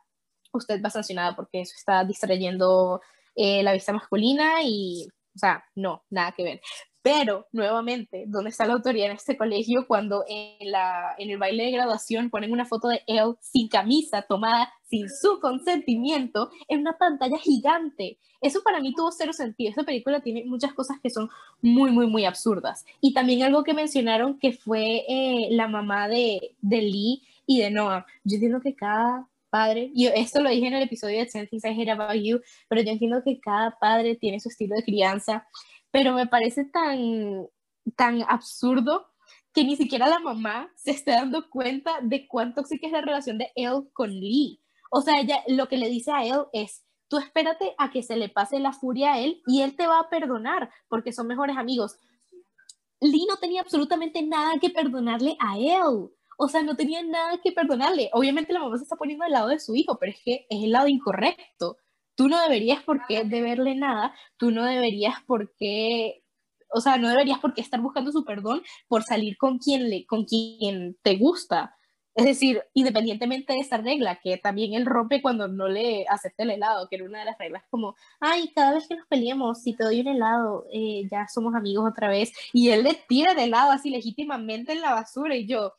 usted 0.57 0.81
va 0.81 0.89
sancionada 0.89 1.35
porque 1.35 1.61
eso 1.61 1.73
está 1.77 2.03
distrayendo 2.03 3.01
eh, 3.35 3.63
la 3.63 3.73
vista 3.73 3.93
masculina 3.93 4.63
y 4.63 5.07
o 5.35 5.39
sea, 5.39 5.65
no, 5.75 6.03
nada 6.09 6.31
que 6.31 6.43
ver. 6.43 6.61
Pero, 7.01 7.45
nuevamente, 7.51 8.23
¿dónde 8.25 8.49
está 8.49 8.65
la 8.65 8.73
autoridad 8.73 9.07
en 9.07 9.17
este 9.17 9.37
colegio 9.37 9.85
cuando 9.85 10.25
en, 10.27 10.71
la, 10.71 11.13
en 11.19 11.29
el 11.29 11.37
baile 11.37 11.65
de 11.65 11.71
graduación 11.71 12.31
ponen 12.31 12.51
una 12.51 12.65
foto 12.65 12.87
de 12.87 13.03
él 13.05 13.35
sin 13.41 13.67
camisa, 13.67 14.23
tomada 14.23 14.73
sin 14.89 15.07
su 15.09 15.39
consentimiento, 15.39 16.49
en 16.67 16.79
una 16.79 16.97
pantalla 16.97 17.37
gigante? 17.37 18.17
Eso 18.41 18.63
para 18.63 18.79
mí 18.79 18.91
tuvo 18.95 19.11
cero 19.11 19.33
sentido. 19.33 19.69
Esta 19.69 19.83
película 19.83 20.21
tiene 20.21 20.45
muchas 20.45 20.73
cosas 20.73 20.97
que 20.99 21.11
son 21.11 21.29
muy, 21.61 21.91
muy, 21.91 22.07
muy 22.07 22.25
absurdas. 22.25 22.85
Y 23.01 23.13
también 23.13 23.43
algo 23.43 23.63
que 23.63 23.75
mencionaron 23.75 24.39
que 24.39 24.53
fue 24.53 25.03
eh, 25.07 25.49
la 25.51 25.67
mamá 25.67 26.07
de, 26.07 26.55
de 26.61 26.81
Lee 26.81 27.21
y 27.45 27.59
de 27.59 27.69
Noah. 27.69 28.07
Yo 28.23 28.35
entiendo 28.35 28.61
que 28.61 28.73
cada 28.73 29.27
padre, 29.55 29.89
yo 29.95 30.09
esto 30.13 30.41
lo 30.41 30.49
dije 30.49 30.67
en 30.67 30.73
el 30.73 30.83
episodio 30.83 31.17
de 31.19 31.29
10 31.31 31.49
Things 31.49 31.63
I 31.63 31.69
Hate 31.69 31.91
About 31.91 32.21
You, 32.21 32.41
pero 32.67 32.81
yo 32.81 32.91
entiendo 32.91 33.21
que 33.23 33.39
cada 33.39 33.77
padre 33.79 34.17
tiene 34.17 34.41
su 34.41 34.49
estilo 34.49 34.75
de 34.75 34.83
crianza, 34.83 35.47
pero 35.91 36.11
me 36.11 36.27
parece 36.27 36.65
tan, 36.65 37.47
tan 37.95 38.21
absurdo 38.23 39.07
que 39.53 39.63
ni 39.63 39.77
siquiera 39.77 40.09
la 40.09 40.19
mamá 40.19 40.69
se 40.75 40.91
esté 40.91 41.11
dando 41.11 41.49
cuenta 41.49 41.99
de 42.01 42.27
cuán 42.27 42.53
tóxica 42.53 42.85
es 42.85 42.91
la 42.91 42.99
relación 42.99 43.37
de 43.37 43.49
él 43.55 43.87
con 43.93 44.09
Lee. 44.09 44.61
O 44.91 44.99
sea, 45.01 45.21
ella 45.21 45.41
lo 45.47 45.69
que 45.69 45.77
le 45.77 45.87
dice 45.87 46.11
a 46.11 46.25
él 46.25 46.41
es, 46.51 46.83
tú 47.07 47.17
espérate 47.17 47.75
a 47.77 47.91
que 47.91 48.03
se 48.03 48.17
le 48.17 48.27
pase 48.27 48.59
la 48.59 48.73
furia 48.73 49.13
a 49.13 49.19
él 49.21 49.41
y 49.47 49.61
él 49.61 49.77
te 49.77 49.87
va 49.87 50.01
a 50.01 50.09
perdonar 50.09 50.69
porque 50.89 51.13
son 51.13 51.27
mejores 51.27 51.55
amigos. 51.55 51.95
Lee 52.99 53.25
no 53.29 53.37
tenía 53.37 53.61
absolutamente 53.61 54.21
nada 54.21 54.59
que 54.59 54.69
perdonarle 54.69 55.37
a 55.39 55.57
él. 55.57 56.09
O 56.37 56.47
sea, 56.47 56.63
no 56.63 56.75
tenía 56.75 57.03
nada 57.03 57.39
que 57.43 57.51
perdonarle. 57.51 58.09
Obviamente 58.13 58.53
la 58.53 58.59
mamá 58.59 58.77
se 58.77 58.83
está 58.83 58.95
poniendo 58.95 59.25
al 59.25 59.31
lado 59.31 59.47
de 59.49 59.59
su 59.59 59.75
hijo, 59.75 59.97
pero 59.99 60.11
es 60.11 60.19
que 60.23 60.45
es 60.49 60.63
el 60.63 60.71
lado 60.71 60.87
incorrecto. 60.87 61.77
Tú 62.15 62.27
no 62.29 62.41
deberías 62.41 62.83
por 62.83 63.05
qué 63.07 63.23
deberle 63.25 63.75
nada, 63.75 64.13
tú 64.37 64.51
no 64.51 64.63
deberías 64.65 65.15
por 65.27 65.53
qué, 65.55 66.23
o 66.69 66.81
sea, 66.81 66.97
no 66.97 67.09
deberías 67.09 67.39
por 67.39 67.53
qué 67.53 67.61
estar 67.61 67.81
buscando 67.81 68.11
su 68.11 68.25
perdón 68.25 68.61
por 68.87 69.03
salir 69.03 69.37
con 69.37 69.59
quien, 69.59 69.89
le, 69.89 70.05
con 70.05 70.25
quien 70.25 70.97
te 71.01 71.17
gusta. 71.17 71.75
Es 72.15 72.25
decir, 72.25 72.63
independientemente 72.73 73.51
de 73.53 73.59
esa 73.59 73.77
regla, 73.77 74.19
que 74.23 74.37
también 74.37 74.73
él 74.73 74.85
rompe 74.85 75.21
cuando 75.21 75.49
no 75.49 75.67
le 75.67 76.05
acepta 76.07 76.43
el 76.43 76.51
helado, 76.51 76.87
que 76.87 76.95
era 76.95 77.05
una 77.05 77.19
de 77.19 77.25
las 77.25 77.37
reglas 77.37 77.63
como, 77.69 77.95
ay, 78.21 78.53
cada 78.55 78.73
vez 78.73 78.87
que 78.87 78.95
nos 78.95 79.05
peleemos, 79.07 79.61
si 79.61 79.75
te 79.75 79.83
doy 79.83 79.99
un 79.99 80.07
helado, 80.07 80.65
eh, 80.71 81.07
ya 81.11 81.27
somos 81.27 81.55
amigos 81.55 81.85
otra 81.89 82.07
vez. 82.07 82.31
Y 82.53 82.69
él 82.69 82.83
le 82.83 82.93
tira 83.09 83.33
el 83.33 83.39
helado 83.39 83.71
así 83.71 83.89
legítimamente 83.89 84.71
en 84.71 84.81
la 84.81 84.93
basura 84.93 85.35
y 85.35 85.45
yo, 85.45 85.73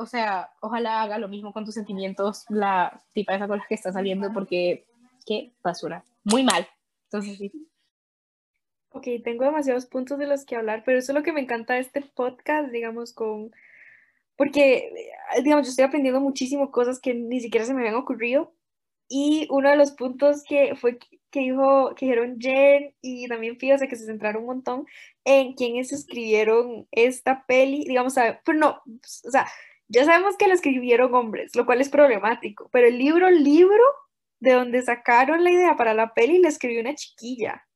o 0.00 0.06
sea, 0.06 0.50
ojalá 0.60 1.02
haga 1.02 1.18
lo 1.18 1.28
mismo 1.28 1.52
con 1.52 1.66
tus 1.66 1.74
sentimientos 1.74 2.46
la 2.48 3.02
tipa 3.12 3.34
esa 3.34 3.46
con 3.46 3.58
la 3.58 3.66
que 3.68 3.74
está 3.74 3.92
saliendo, 3.92 4.32
porque 4.32 4.86
qué 5.26 5.52
basura. 5.62 6.02
Muy 6.24 6.42
mal. 6.42 6.66
Entonces, 7.04 7.36
sí. 7.36 7.52
Ok, 8.92 9.06
tengo 9.22 9.44
demasiados 9.44 9.84
puntos 9.84 10.18
de 10.18 10.26
los 10.26 10.46
que 10.46 10.56
hablar, 10.56 10.82
pero 10.86 10.98
eso 10.98 11.12
es 11.12 11.18
lo 11.18 11.22
que 11.22 11.34
me 11.34 11.42
encanta 11.42 11.74
de 11.74 11.80
este 11.80 12.00
podcast, 12.00 12.70
digamos, 12.70 13.12
con... 13.12 13.52
Porque, 14.36 14.90
eh, 15.36 15.42
digamos, 15.42 15.66
yo 15.66 15.70
estoy 15.70 15.84
aprendiendo 15.84 16.20
muchísimo 16.20 16.70
cosas 16.70 16.98
que 16.98 17.12
ni 17.14 17.40
siquiera 17.40 17.66
se 17.66 17.74
me 17.74 17.80
habían 17.80 17.94
ocurrido. 17.96 18.54
Y 19.06 19.48
uno 19.50 19.68
de 19.68 19.76
los 19.76 19.90
puntos 19.90 20.44
que 20.48 20.76
fue 20.76 20.98
que 21.30 21.40
dijo, 21.40 21.94
que 21.94 22.06
dijeron 22.06 22.38
Jen 22.40 22.94
y 23.02 23.28
también 23.28 23.58
fíjate 23.58 23.86
que 23.86 23.96
se 23.96 24.06
centraron 24.06 24.42
un 24.42 24.48
montón 24.48 24.86
en 25.24 25.52
quienes 25.54 25.92
escribieron 25.92 26.88
esta 26.90 27.44
peli, 27.46 27.84
digamos, 27.84 28.14
pero 28.44 28.58
no, 28.58 28.82
o 28.86 29.30
sea, 29.30 29.46
ya 29.90 30.04
sabemos 30.04 30.36
que 30.36 30.46
la 30.46 30.54
escribieron 30.54 31.14
hombres, 31.14 31.54
lo 31.56 31.66
cual 31.66 31.80
es 31.80 31.88
problemático, 31.88 32.68
pero 32.72 32.86
el 32.86 32.96
libro, 32.96 33.28
libro, 33.28 33.82
de 34.38 34.52
donde 34.52 34.82
sacaron 34.82 35.44
la 35.44 35.50
idea 35.50 35.76
para 35.76 35.94
la 35.94 36.14
peli, 36.14 36.38
la 36.38 36.48
escribió 36.48 36.80
una 36.80 36.94
chiquilla. 36.94 37.66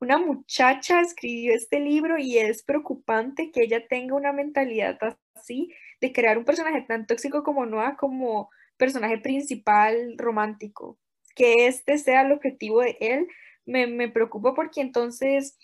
Una 0.00 0.16
muchacha 0.16 1.02
escribió 1.02 1.54
este 1.54 1.78
libro 1.78 2.16
y 2.18 2.38
es 2.38 2.62
preocupante 2.62 3.50
que 3.52 3.62
ella 3.62 3.86
tenga 3.86 4.14
una 4.14 4.32
mentalidad 4.32 4.98
así 5.34 5.72
de 6.00 6.12
crear 6.12 6.38
un 6.38 6.46
personaje 6.46 6.80
tan 6.82 7.06
tóxico 7.06 7.42
como 7.42 7.66
Noah 7.66 7.96
como 7.96 8.50
personaje 8.78 9.18
principal 9.18 10.14
romántico. 10.16 10.98
Que 11.36 11.66
este 11.66 11.98
sea 11.98 12.22
el 12.22 12.32
objetivo 12.32 12.80
de 12.80 12.96
él 13.00 13.28
me, 13.66 13.86
me 13.86 14.08
preocupa 14.08 14.54
porque 14.54 14.80
entonces 14.80 15.58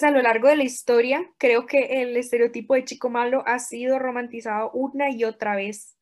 a 0.00 0.10
lo 0.10 0.22
largo 0.22 0.48
de 0.48 0.56
la 0.56 0.64
historia, 0.64 1.30
creo 1.38 1.66
que 1.66 2.02
el 2.02 2.16
estereotipo 2.16 2.74
de 2.74 2.84
chico 2.84 3.10
malo 3.10 3.42
ha 3.46 3.58
sido 3.58 3.98
romantizado 3.98 4.70
una 4.72 5.10
y 5.10 5.24
otra 5.24 5.54
vez, 5.54 5.96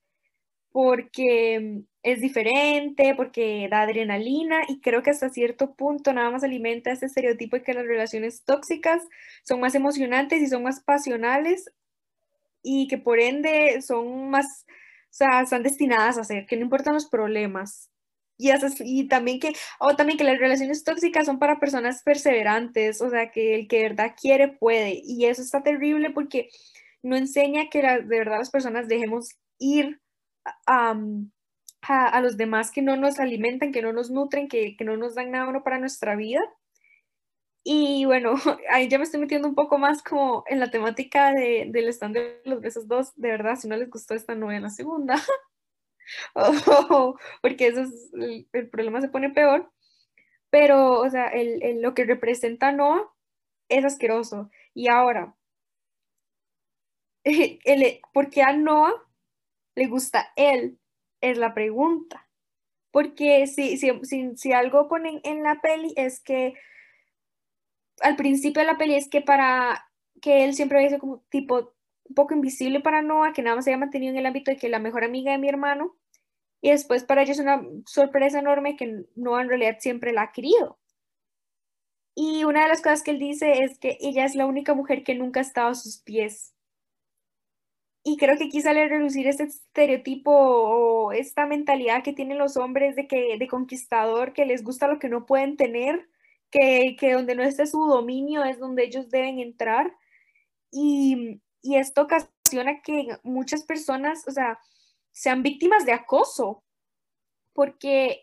porque 0.71 1.83
es 2.03 2.21
diferente, 2.21 3.15
porque 3.17 3.69
da 3.71 3.83
adrenalina 3.83 4.61
y 4.69 4.81
creo 4.81 5.03
que 5.03 5.11
hasta 5.11 5.29
cierto 5.29 5.75
punto 5.75 6.13
nada 6.13 6.31
más 6.31 6.45
alimenta 6.45 6.93
ese 6.93 7.07
estereotipo 7.07 7.57
de 7.57 7.63
que 7.63 7.75
las 7.75 7.85
relaciones 7.87 8.45
tóxicas 8.45 9.03
son 9.43 9.61
más 9.61 9.75
emocionantes 9.75 10.41
y 10.41 10.47
son 10.47 10.63
más 10.63 10.81
pasionales 10.83 11.71
y 12.63 12.89
que 12.89 12.99
por 12.99 13.21
ende 13.21 13.83
son 13.83 14.31
más, 14.31 14.65
o 14.67 15.13
sea, 15.13 15.43
están 15.43 15.63
destinadas 15.63 16.19
a 16.19 16.25
ser, 16.25 16.47
que 16.47 16.57
no 16.57 16.63
importan 16.63 16.95
los 16.95 17.09
problemas, 17.09 17.91
y, 18.41 18.51
y 18.85 19.09
también 19.09 19.41
que, 19.41 19.53
o 19.79 19.95
también 19.97 20.19
que 20.19 20.25
las 20.25 20.39
relaciones 20.39 20.85
tóxicas 20.85 21.27
son 21.27 21.39
para 21.39 21.61
personas 21.61 22.03
perseverantes, 22.03 23.01
o 23.03 23.11
sea, 23.11 23.31
que 23.31 23.55
el 23.55 23.69
que 23.69 23.77
de 23.79 23.83
verdad 23.85 24.15
quiere 24.21 24.49
puede. 24.49 25.01
Y 25.05 25.27
eso 25.27 25.43
está 25.43 25.63
terrible 25.63 26.11
porque 26.11 26.49
no 27.03 27.17
enseña 27.17 27.69
que 27.71 27.83
de 27.83 28.19
verdad 28.19 28.39
las 28.39 28.51
personas 28.51 28.89
dejemos 28.89 29.31
ir 29.59 30.01
a, 30.67 30.97
a, 31.83 32.21
los 32.21 32.37
demás 32.37 32.71
que 32.71 32.83
no 32.83 32.97
nos 32.97 33.21
alimentan, 33.21 33.73
que 33.73 33.83
no 33.83 33.93
nos 33.93 34.11
nutren, 34.11 34.49
que, 34.49 34.77
que 34.77 34.85
no 34.85 34.97
nos 34.97 35.15
dan 35.15 35.31
nada 35.31 35.45
bueno 35.45 35.63
para 35.63 35.79
nuestra 35.79 36.17
vida. 36.17 36.41
Y 37.63 38.05
bueno, 38.07 38.35
ahí 38.71 38.89
ya 38.89 38.99
me 38.99 39.05
estoy 39.05 39.21
metiendo 39.21 39.49
un 39.49 39.55
poco 39.55 39.79
más 39.79 40.03
como 40.03 40.45
en 40.47 40.61
la 40.61 40.71
temática 40.71 41.33
de, 41.33 41.69
del 41.71 41.89
stand 41.89 42.15
de 42.15 42.41
los 42.45 42.61
besos 42.61 42.89
dos. 42.89 43.13
De 43.17 43.29
verdad, 43.29 43.57
si 43.57 43.69
no 43.69 43.77
les 43.77 43.91
gustó 43.91 44.15
esta, 44.15 44.35
no 44.35 44.51
la 44.51 44.71
segunda. 44.71 45.17
porque 47.43 47.67
eso 47.67 47.83
es, 47.83 48.11
el, 48.53 48.69
problema 48.71 49.01
se 49.01 49.09
pone 49.09 49.31
peor. 49.31 49.71
Pero, 50.51 51.01
o 51.01 51.11
sea, 51.11 51.29
el, 51.29 51.81
lo 51.81 51.95
que 51.95 52.05
representa 52.05 52.73
Noah 52.73 53.09
es 53.69 53.85
asqueroso. 53.85 54.51
Y 54.75 54.89
ahora, 54.89 55.37
el, 57.25 58.01
¿por 58.13 58.31
qué 58.31 58.43
a 58.43 58.53
Noah 58.53 58.95
le 59.75 59.87
gusta 59.87 60.33
él? 60.37 60.79
Es 61.21 61.39
la 61.39 61.55
pregunta. 61.55 62.29
Porque 62.91 63.47
si, 63.47 63.77
si, 63.79 63.91
si, 64.03 64.37
si 64.37 64.53
algo 64.53 64.89
ponen 64.89 65.21
en 65.23 65.43
la 65.43 65.61
peli 65.61 65.93
es 65.97 66.21
que 66.21 66.55
al 68.01 68.17
principio 68.17 68.61
de 68.61 68.67
la 68.67 68.79
peli 68.79 68.95
es 68.95 69.09
que 69.09 69.21
para 69.21 69.91
que 70.21 70.45
él 70.45 70.55
siempre 70.55 70.79
había 70.79 70.91
sido 70.91 71.01
como 71.01 71.21
tipo 71.31 71.75
un 72.09 72.15
poco 72.15 72.35
invisible 72.35 72.81
para 72.81 73.03
Noah, 73.03 73.33
que 73.33 73.43
nada 73.43 73.57
más 73.57 73.65
se 73.65 73.71
había 73.71 73.79
mantenido 73.79 74.13
en 74.13 74.19
el 74.19 74.27
ámbito 74.27 74.51
de 74.51 74.57
que 74.57 74.69
la 74.69 74.81
mejor 74.81 75.05
amiga 75.05 75.33
de 75.33 75.39
mi 75.39 75.49
hermano, 75.49 75.97
y 76.61 76.71
después 76.71 77.05
para 77.05 77.23
ellos 77.23 77.39
es 77.39 77.45
una 77.45 77.63
sorpresa 77.87 78.39
enorme 78.39 78.77
que 78.77 79.05
no 79.17 79.41
en 79.41 79.49
realidad 79.49 79.79
siempre 79.81 80.13
la 80.13 80.23
ha 80.23 80.33
querido. 80.33 80.79
Y 82.15 82.45
una 82.45 82.63
de 82.65 82.69
las 82.69 82.83
cosas 82.83 83.03
que 83.03 83.13
él 83.13 83.19
dice 83.19 83.63
es 83.63 83.79
que 83.79 83.97
ella 84.01 84.25
es 84.25 84.35
la 84.35 84.47
única 84.47 84.75
mujer 84.75 85.05
que 85.05 85.15
nunca 85.15 85.41
ha 85.41 85.43
estado 85.43 85.69
a 85.69 85.75
sus 85.75 85.99
pies. 85.99 86.55
Y 88.03 88.17
creo 88.17 88.37
que 88.39 88.45
aquí 88.45 88.61
sale 88.63 88.83
a 88.83 88.89
reducir 88.89 89.27
este 89.27 89.45
estereotipo 89.45 90.31
o 90.33 91.13
esta 91.13 91.47
mentalidad 91.47 92.03
que 92.03 92.15
tienen 92.15 92.39
los 92.39 92.57
hombres 92.57 92.97
de 92.97 93.07
que 93.07 93.37
de 93.39 93.49
conquistador, 93.49 94.33
que 94.33 94.47
les 94.47 94.65
gusta 94.65 94.89
lo 94.89 94.99
que 94.99 95.09
no 95.09 95.27
pueden 95.27 95.57
tener, 95.57 96.09
que, 96.51 96.97
que 96.99 97.13
donde 97.13 97.35
no 97.35 97.43
esté 97.43 97.67
su 97.67 97.79
dominio 97.87 98.45
es 98.45 98.59
donde 98.59 98.85
ellos 98.85 99.11
deben 99.11 99.39
entrar. 99.39 99.95
Y, 100.73 101.41
y 101.63 101.77
esto 101.77 102.03
ocasiona 102.03 102.81
que 102.83 103.19
muchas 103.23 103.65
personas, 103.65 104.27
o 104.27 104.31
sea, 104.31 104.59
sean 105.13 105.43
víctimas 105.43 105.85
de 105.87 105.93
acoso, 105.93 106.65
porque 107.53 108.23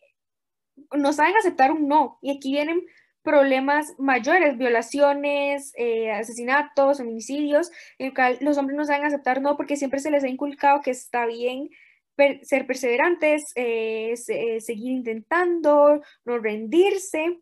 no 0.91 1.13
saben 1.13 1.35
aceptar 1.37 1.71
un 1.71 1.87
no. 1.87 2.19
Y 2.21 2.35
aquí 2.35 2.51
vienen 2.51 2.85
problemas 3.23 3.93
mayores, 3.97 4.57
violaciones, 4.57 5.73
eh, 5.75 6.11
asesinatos, 6.11 6.99
feminicidios, 6.99 7.71
en 7.99 8.13
los 8.39 8.57
hombres 8.57 8.77
no 8.77 8.85
saben 8.85 9.05
aceptar 9.05 9.41
no 9.41 9.57
porque 9.57 9.75
siempre 9.75 9.99
se 9.99 10.11
les 10.11 10.23
ha 10.23 10.29
inculcado 10.29 10.81
que 10.81 10.91
está 10.91 11.25
bien 11.25 11.69
ser 12.43 12.65
perseverantes, 12.65 13.51
eh, 13.55 14.15
eh, 14.29 14.61
seguir 14.61 14.91
intentando, 14.93 16.01
no 16.25 16.37
rendirse. 16.39 17.39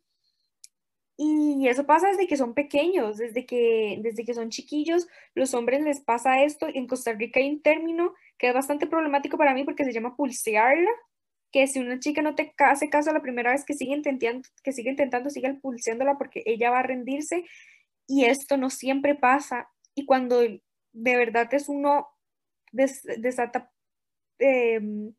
Y 1.18 1.68
eso 1.70 1.86
pasa 1.86 2.10
desde 2.10 2.28
que 2.28 2.36
son 2.36 2.54
pequeños, 2.54 3.18
desde 3.18 3.46
que, 3.46 4.00
desde 4.02 4.26
que 4.26 4.34
son 4.34 4.50
chiquillos, 4.50 5.08
los 5.34 5.54
hombres 5.54 5.82
les 5.82 6.02
pasa 6.02 6.44
esto. 6.44 6.68
En 6.74 6.88
Costa 6.88 7.14
Rica 7.14 7.40
hay 7.40 7.50
un 7.50 7.62
término 7.62 8.14
que 8.38 8.50
es 8.50 8.54
bastante 8.54 8.88
problemático 8.88 9.38
para 9.38 9.54
mí 9.54 9.64
porque 9.64 9.86
se 9.86 9.94
llama 9.94 10.16
pulsearla, 10.16 10.90
que 11.52 11.68
si 11.68 11.80
una 11.80 12.00
chica 12.00 12.22
no 12.22 12.36
te 12.36 12.54
hace 12.58 12.90
caso 12.90 13.14
la 13.14 13.22
primera 13.22 13.52
vez 13.52 13.64
que 13.64 13.74
sigue 13.74 13.94
intentando, 13.94 14.48
que 14.64 14.74
sigue 14.74 14.90
intentando, 14.90 15.30
pulseándola 15.62 16.18
porque 16.18 16.44
ella 16.46 16.70
va 16.70 16.80
a 16.80 16.84
rendirse 16.84 17.46
y 18.08 18.26
esto 18.26 18.58
no 18.58 18.70
siempre 18.70 19.16
pasa. 19.16 19.70
Y 19.96 20.06
cuando 20.06 20.42
de 20.42 20.62
verdad 20.94 21.54
es 21.54 21.70
uno 21.70 22.08
desata 22.72 23.72
em, 24.40 25.14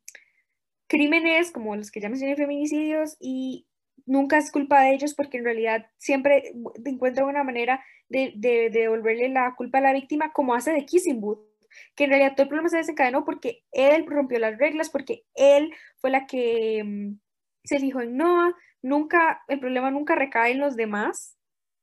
crímenes 0.89 1.51
como 1.53 1.75
los 1.75 1.91
que 1.91 2.01
ya 2.01 2.09
mencioné, 2.09 2.37
feminicidios, 2.37 3.17
y 3.19 3.67
nunca 4.05 4.39
es 4.39 4.53
culpa 4.53 4.83
de 4.83 4.95
ellos 4.95 5.15
porque 5.15 5.39
en 5.39 5.45
realidad 5.45 5.87
siempre 5.97 6.53
encuentran 6.85 7.29
una 7.29 7.45
manera 7.45 7.83
de, 8.09 8.33
de, 8.37 8.71
devolverle 8.71 9.31
la 9.31 9.55
culpa 9.57 9.79
a 9.79 9.81
la 9.81 9.93
víctima 9.93 10.33
como 10.33 10.55
hace 10.55 10.73
de 10.73 10.85
Kissing 10.85 11.21
Booth 11.21 11.46
que 11.95 12.05
en 12.05 12.11
realidad 12.11 12.33
todo 12.35 12.45
el 12.45 12.49
problema 12.49 12.69
se 12.69 12.79
desencadenó 12.79 13.25
porque 13.25 13.65
él 13.73 14.07
rompió 14.07 14.39
las 14.39 14.59
reglas, 14.59 14.91
porque 14.91 15.25
él 15.35 15.73
fue 15.97 16.11
la 16.11 16.27
que 16.27 16.83
mm, 16.85 17.19
se 17.65 17.79
fijó 17.81 18.01
en 18.01 18.17
Noah, 18.17 18.55
nunca, 18.83 19.43
el 19.49 19.61
problema 19.61 19.91
nunca 19.91 20.15
recae 20.15 20.53
en 20.53 20.61
los 20.61 20.77
demás, 20.77 21.37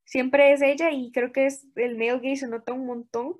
siempre 0.05 0.53
es 0.53 0.61
ella 0.61 0.91
y 0.91 1.11
creo 1.11 1.31
que 1.31 1.45
es 1.45 1.65
el 1.75 1.97
male 1.97 2.19
gay 2.19 2.35
se 2.37 2.47
nota 2.47 2.73
un 2.73 2.85
montón. 2.85 3.35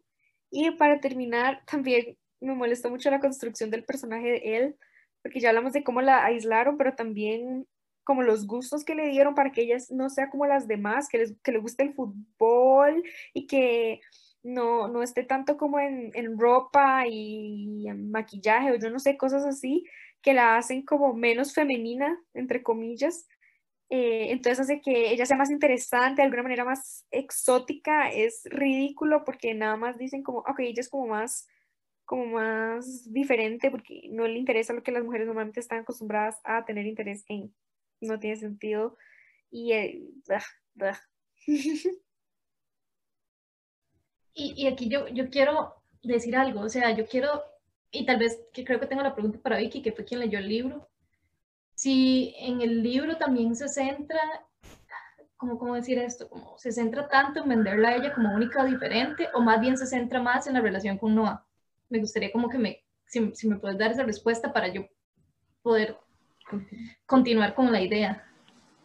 Y 0.50 0.72
para 0.72 1.00
terminar, 1.00 1.64
también 1.72 2.18
me 2.42 2.56
molestó 2.56 2.90
mucho 2.90 3.10
la 3.10 3.20
construcción 3.20 3.70
del 3.70 3.86
personaje 3.86 4.32
de 4.32 4.58
él, 4.58 4.76
porque 5.22 5.40
ya 5.40 5.50
hablamos 5.50 5.74
de 5.74 5.84
cómo 5.84 6.02
la 6.02 6.26
aislaron, 6.26 6.78
pero 6.78 6.96
también 6.96 7.68
como 8.04 8.22
los 8.22 8.48
gustos 8.48 8.84
que 8.84 8.96
le 8.96 9.08
dieron 9.08 9.34
para 9.34 9.52
que 9.52 9.62
ella 9.62 9.78
no 9.92 10.10
sea 10.10 10.30
como 10.30 10.46
las 10.46 10.68
demás, 10.68 11.08
que, 11.08 11.20
les, 11.20 11.36
que 11.42 11.54
le 11.54 11.60
guste 11.60 11.84
el 11.84 11.94
fútbol 11.94 13.02
y 13.34 13.48
que 13.48 14.02
no, 14.44 14.88
no 14.90 15.02
esté 15.02 15.24
tanto 15.24 15.58
como 15.58 15.80
en, 15.80 16.38
ropa 16.38 17.08
y 17.08 17.88
en 17.88 18.12
maquillaje 18.12 18.72
o 18.72 18.76
yo 18.76 18.90
no 18.90 19.00
sé, 19.00 19.18
cosas 19.18 19.46
así 19.46 19.86
que 20.22 20.34
la 20.34 20.58
hacen 20.58 20.84
como 20.84 21.14
menos 21.14 21.54
femenina, 21.54 22.18
entre 22.34 22.64
comillas. 22.64 23.28
Eh, 23.90 24.32
entonces 24.32 24.62
hace 24.62 24.82
que 24.82 25.12
ella 25.12 25.26
sea 25.26 25.38
más 25.38 25.52
interesante, 25.52 26.22
de 26.22 26.24
alguna 26.24 26.44
manera 26.44 26.66
más 26.66 27.06
exótica, 27.12 28.10
es 28.10 28.42
ridículo 28.46 29.24
porque 29.26 29.54
nada 29.54 29.78
más 29.78 29.98
dicen 29.98 30.24
como, 30.24 30.40
ok, 30.40 30.60
ella 30.60 30.82
es 30.82 30.90
como 30.90 31.08
más, 31.08 31.48
como 32.06 32.26
más 32.26 33.12
diferente 33.14 33.70
porque 33.70 34.04
no 34.12 34.28
le 34.28 34.40
interesa 34.40 34.74
lo 34.74 34.84
que 34.84 34.92
las 34.92 35.04
mujeres 35.04 35.28
normalmente 35.28 35.60
están 35.60 35.80
acostumbradas 35.80 36.40
a 36.44 36.66
tener 36.66 36.86
interés 36.88 37.26
en. 37.28 37.54
No 38.02 38.20
tiene 38.20 38.38
sentido. 38.38 38.98
Y 39.52 39.74
eh, 39.74 40.02
Y, 44.36 44.68
aquí 44.68 44.90
yo, 44.90 45.08
yo 45.10 45.30
quiero 45.30 45.76
decir 46.02 46.36
algo, 46.36 46.62
o 46.62 46.70
sea, 46.70 46.92
yo 46.92 47.06
quiero, 47.06 47.44
y 47.92 48.06
tal 48.06 48.18
vez 48.18 48.40
que 48.52 48.66
creo 48.66 48.80
que 48.80 48.88
tengo 48.88 49.04
la 49.04 49.14
pregunta 49.14 49.40
para 49.40 49.58
Vicky, 49.58 49.82
que 49.82 49.92
fue 49.92 50.06
quien 50.06 50.20
leyó 50.20 50.40
el 50.40 50.50
libro, 50.50 50.90
si 51.76 52.36
en 52.40 52.62
el 52.62 52.82
libro 52.82 53.18
también 53.18 53.56
se 53.56 53.68
centra, 53.70 54.20
¿cómo, 55.38 55.60
cómo 55.60 55.76
decir 55.76 56.00
esto? 56.00 56.30
Como 56.30 56.58
se 56.58 56.72
centra 56.72 57.08
tanto 57.08 57.42
en 57.42 57.50
venderla 57.50 57.90
a 57.90 57.96
ella 57.96 58.14
como 58.14 58.34
única 58.34 58.64
o 58.64 58.66
diferente, 58.66 59.30
o 59.34 59.42
más 59.42 59.62
bien 59.62 59.78
se 59.78 59.86
centra 59.86 60.22
más 60.22 60.48
en 60.48 60.56
la 60.56 60.62
relación 60.62 60.98
con 60.98 61.14
Noah. 61.14 61.46
me 61.90 62.00
gustaría 62.00 62.32
como 62.32 62.50
que 62.50 62.58
me, 62.58 62.84
si, 63.06 63.36
si 63.36 63.48
me 63.48 63.58
puedes 63.58 63.78
dar 63.78 63.92
esa 63.92 64.04
respuesta 64.04 64.52
para 64.52 64.68
yo 64.70 64.88
poder 65.62 65.98
continuar 67.06 67.54
con 67.54 67.72
la 67.72 67.82
idea. 67.82 68.28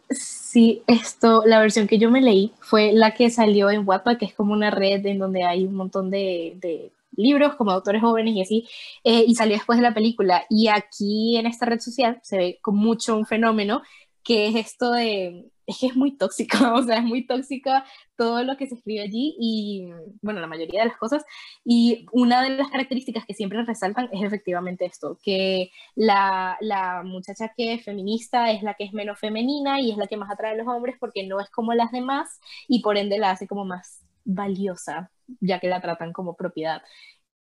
Sí, 0.09 0.81
esto, 0.87 1.43
la 1.45 1.59
versión 1.59 1.87
que 1.87 1.99
yo 1.99 2.09
me 2.09 2.21
leí 2.21 2.51
fue 2.59 2.91
la 2.93 3.13
que 3.13 3.29
salió 3.29 3.69
en 3.69 3.87
Wattpad, 3.87 4.17
que 4.17 4.25
es 4.25 4.33
como 4.33 4.53
una 4.53 4.71
red 4.71 5.05
en 5.05 5.19
donde 5.19 5.43
hay 5.43 5.65
un 5.65 5.75
montón 5.75 6.09
de, 6.09 6.91
libros 7.15 7.55
como 7.55 7.71
autores 7.71 8.01
jóvenes 8.01 8.33
y 8.35 8.41
así, 8.41 8.67
eh, 9.03 9.25
y 9.27 9.35
salió 9.35 9.55
después 9.55 9.77
de 9.77 9.83
la 9.83 9.93
película. 9.93 10.45
Y 10.49 10.67
aquí 10.69 11.37
en 11.37 11.45
esta 11.45 11.65
red 11.65 11.79
social 11.79 12.19
se 12.23 12.37
ve 12.37 12.59
con 12.61 12.75
mucho 12.75 13.15
un 13.15 13.25
fenómeno 13.25 13.83
que 14.23 14.47
es 14.47 14.55
esto 14.55 14.91
de, 14.91 15.45
es 15.69 15.77
que 15.79 15.87
es 15.87 15.95
muy 15.95 16.17
tóxico, 16.17 16.57
o 16.73 16.83
sea, 16.83 16.97
es 16.97 17.03
muy 17.03 17.25
tóxica 17.25 17.85
todo 18.15 18.43
lo 18.43 18.57
que 18.57 18.67
se 18.67 18.75
escribe 18.75 19.01
allí 19.01 19.35
y, 19.39 19.89
bueno, 20.21 20.39
la 20.41 20.47
mayoría 20.47 20.81
de 20.81 20.89
las 20.89 20.97
cosas. 20.97 21.23
Y 21.63 22.05
una 22.11 22.41
de 22.43 22.49
las 22.51 22.69
características 22.69 23.25
que 23.25 23.33
siempre 23.33 23.63
resaltan 23.63 24.09
es 24.11 24.23
efectivamente 24.23 24.85
esto, 24.85 25.17
que 25.23 25.71
la, 25.95 26.57
la 26.61 27.03
muchacha 27.03 27.53
que 27.55 27.73
es 27.75 27.85
feminista 27.85 28.51
es 28.51 28.63
la 28.63 28.73
que 28.73 28.85
es 28.85 28.93
menos 28.93 29.19
femenina 29.19 29.79
y 29.79 29.91
es 29.91 29.97
la 29.97 30.07
que 30.07 30.17
más 30.17 30.31
atrae 30.31 30.53
a 30.53 30.57
los 30.57 30.67
hombres 30.67 30.95
porque 30.99 31.25
no 31.27 31.39
es 31.39 31.49
como 31.49 31.73
las 31.73 31.91
demás 31.91 32.39
y 32.67 32.81
por 32.81 32.97
ende 32.97 33.19
la 33.19 33.31
hace 33.31 33.47
como 33.47 33.65
más 33.65 34.03
valiosa, 34.25 35.11
ya 35.39 35.59
que 35.59 35.67
la 35.69 35.81
tratan 35.81 36.13
como 36.13 36.35
propiedad. 36.35 36.81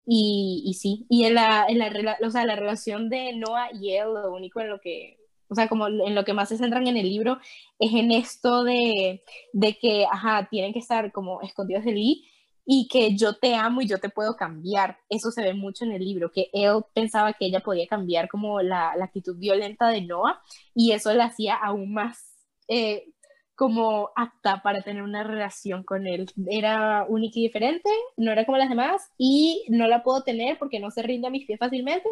Y, 0.06 0.62
y 0.66 0.74
sí, 0.74 1.06
y 1.10 1.24
en 1.26 1.34
la, 1.34 1.66
en 1.68 1.78
la, 1.78 2.16
o 2.22 2.30
sea, 2.30 2.44
la 2.46 2.56
relación 2.56 3.10
de 3.10 3.34
Noah 3.36 3.68
y 3.74 3.92
él, 3.92 4.14
lo 4.14 4.32
único 4.32 4.60
en 4.60 4.70
lo 4.70 4.80
que 4.80 5.18
o 5.48 5.54
sea, 5.54 5.68
como 5.68 5.88
en 5.88 6.14
lo 6.14 6.24
que 6.24 6.34
más 6.34 6.48
se 6.48 6.58
centran 6.58 6.86
en 6.86 6.96
el 6.96 7.08
libro, 7.08 7.38
es 7.78 7.92
en 7.92 8.12
esto 8.12 8.64
de, 8.64 9.22
de 9.52 9.78
que, 9.78 10.04
ajá, 10.10 10.48
tienen 10.50 10.72
que 10.72 10.78
estar 10.80 11.12
como 11.12 11.40
escondidos 11.42 11.84
de 11.84 11.92
Lee 11.92 12.28
y 12.70 12.86
que 12.88 13.16
yo 13.16 13.34
te 13.34 13.54
amo 13.54 13.80
y 13.80 13.86
yo 13.86 13.98
te 13.98 14.10
puedo 14.10 14.36
cambiar. 14.36 14.98
Eso 15.08 15.30
se 15.30 15.42
ve 15.42 15.54
mucho 15.54 15.84
en 15.86 15.92
el 15.92 16.04
libro, 16.04 16.30
que 16.30 16.50
él 16.52 16.82
pensaba 16.94 17.32
que 17.32 17.46
ella 17.46 17.60
podía 17.60 17.86
cambiar 17.86 18.28
como 18.28 18.60
la, 18.60 18.94
la 18.96 19.06
actitud 19.06 19.38
violenta 19.38 19.88
de 19.88 20.02
Noah 20.02 20.40
y 20.74 20.92
eso 20.92 21.12
la 21.14 21.26
hacía 21.26 21.54
aún 21.56 21.94
más 21.94 22.28
eh, 22.68 23.06
como 23.54 24.10
apta 24.14 24.62
para 24.62 24.82
tener 24.82 25.02
una 25.02 25.24
relación 25.24 25.82
con 25.82 26.06
él. 26.06 26.26
Era 26.48 27.06
única 27.08 27.38
y 27.38 27.42
diferente, 27.44 27.88
no 28.18 28.32
era 28.32 28.44
como 28.44 28.58
las 28.58 28.68
demás 28.68 29.02
y 29.16 29.64
no 29.70 29.88
la 29.88 30.02
puedo 30.02 30.22
tener 30.22 30.58
porque 30.58 30.78
no 30.78 30.90
se 30.90 31.02
rinde 31.02 31.26
a 31.28 31.30
mis 31.30 31.46
pies 31.46 31.58
fácilmente 31.58 32.08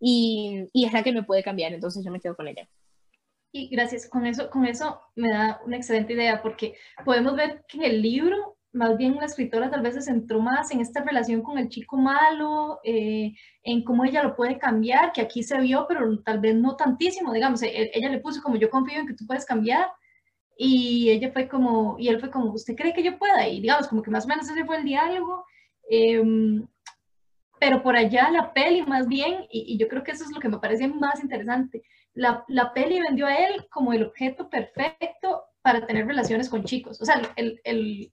y, 0.00 0.68
y, 0.72 0.84
es 0.84 0.92
la 0.92 1.02
que 1.02 1.12
me 1.12 1.22
puede 1.22 1.42
cambiar, 1.42 1.72
entonces 1.72 2.04
yo 2.04 2.10
me 2.10 2.20
quedo 2.20 2.36
con 2.36 2.48
ella. 2.48 2.68
Y 3.52 3.68
gracias, 3.68 4.08
con 4.08 4.26
eso, 4.26 4.50
con 4.50 4.66
eso 4.66 5.00
me 5.14 5.30
da 5.30 5.60
una 5.64 5.76
excelente 5.76 6.12
idea, 6.12 6.42
porque 6.42 6.74
podemos 7.04 7.34
ver 7.36 7.64
que 7.68 7.78
en 7.78 7.84
el 7.84 8.02
libro, 8.02 8.58
más 8.72 8.98
bien 8.98 9.16
la 9.16 9.24
escritora 9.24 9.70
tal 9.70 9.80
vez 9.80 9.94
se 9.94 10.02
centró 10.02 10.40
más 10.40 10.70
en 10.70 10.80
esta 10.80 11.02
relación 11.02 11.42
con 11.42 11.56
el 11.58 11.68
chico 11.70 11.96
malo, 11.96 12.80
eh, 12.84 13.32
en 13.62 13.84
cómo 13.84 14.04
ella 14.04 14.22
lo 14.22 14.36
puede 14.36 14.58
cambiar, 14.58 15.12
que 15.12 15.22
aquí 15.22 15.42
se 15.42 15.58
vio, 15.60 15.86
pero 15.88 16.22
tal 16.22 16.40
vez 16.40 16.54
no 16.54 16.76
tantísimo, 16.76 17.32
digamos, 17.32 17.62
e, 17.62 17.90
ella 17.94 18.10
le 18.10 18.20
puso 18.20 18.42
como 18.42 18.56
yo 18.56 18.68
confío 18.68 19.00
en 19.00 19.06
que 19.06 19.14
tú 19.14 19.26
puedes 19.26 19.46
cambiar, 19.46 19.88
y 20.58 21.10
ella 21.10 21.32
fue 21.32 21.48
como, 21.48 21.96
y 21.98 22.08
él 22.08 22.20
fue 22.20 22.30
como, 22.30 22.52
¿usted 22.52 22.74
cree 22.74 22.92
que 22.92 23.02
yo 23.02 23.18
pueda? 23.18 23.48
Y 23.48 23.60
digamos, 23.60 23.88
como 23.88 24.02
que 24.02 24.10
más 24.10 24.24
o 24.24 24.28
menos 24.28 24.48
ese 24.48 24.64
fue 24.64 24.78
el 24.78 24.84
diálogo. 24.84 25.44
Eh, 25.90 26.22
pero 27.58 27.82
por 27.82 27.96
allá 27.96 28.30
la 28.30 28.52
peli 28.52 28.82
más 28.82 29.08
bien, 29.08 29.46
y, 29.50 29.78
yo 29.78 29.88
creo 29.88 30.02
que 30.02 30.12
eso 30.12 30.24
es 30.24 30.32
lo 30.32 30.40
que 30.40 30.48
me 30.48 30.58
parece 30.58 30.88
más 30.88 31.22
interesante, 31.22 31.82
la, 32.14 32.44
la, 32.48 32.72
peli 32.72 33.00
vendió 33.00 33.26
a 33.26 33.34
él 33.34 33.66
como 33.70 33.92
el 33.92 34.04
objeto 34.04 34.48
perfecto 34.48 35.44
para 35.62 35.86
tener 35.86 36.06
relaciones 36.06 36.48
con 36.48 36.64
chicos, 36.64 37.00
o 37.00 37.04
sea, 37.04 37.20
el, 37.36 37.60
el, 37.64 38.12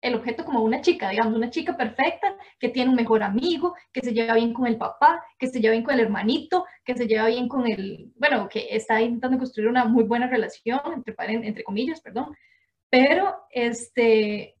el, 0.00 0.14
objeto 0.14 0.44
como 0.44 0.62
una 0.62 0.80
chica, 0.80 1.10
digamos, 1.10 1.34
una 1.34 1.50
chica 1.50 1.76
perfecta 1.76 2.36
que 2.58 2.68
tiene 2.68 2.90
un 2.90 2.96
mejor 2.96 3.22
amigo, 3.22 3.74
que 3.92 4.00
se 4.00 4.12
lleva 4.12 4.34
bien 4.34 4.52
con 4.52 4.66
el 4.66 4.76
papá, 4.76 5.22
que 5.38 5.46
se 5.48 5.60
lleva 5.60 5.72
bien 5.72 5.84
con 5.84 5.94
el 5.94 6.00
hermanito, 6.00 6.64
que 6.84 6.96
se 6.96 7.06
lleva 7.06 7.26
bien 7.26 7.48
con 7.48 7.66
el, 7.66 8.12
bueno, 8.16 8.48
que 8.48 8.68
está 8.70 9.00
intentando 9.00 9.38
construir 9.38 9.68
una 9.68 9.84
muy 9.84 10.04
buena 10.04 10.28
relación, 10.28 10.80
entre, 10.94 11.14
entre 11.46 11.64
comillas, 11.64 12.00
perdón, 12.00 12.36
pero 12.90 13.46
este, 13.50 14.56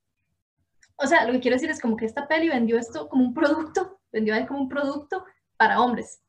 o 0.96 1.06
sea, 1.06 1.26
lo 1.26 1.32
que 1.32 1.40
quiero 1.40 1.56
decir 1.56 1.70
es 1.70 1.80
como 1.80 1.96
que 1.96 2.06
esta 2.06 2.26
peli 2.26 2.48
vendió 2.48 2.78
esto 2.78 3.08
como 3.08 3.24
un 3.24 3.34
producto 3.34 3.95
vendió 4.16 4.34
a 4.34 4.38
él 4.38 4.46
como 4.46 4.60
un 4.60 4.68
producto 4.68 5.24
para 5.58 5.80
hombres, 5.80 6.22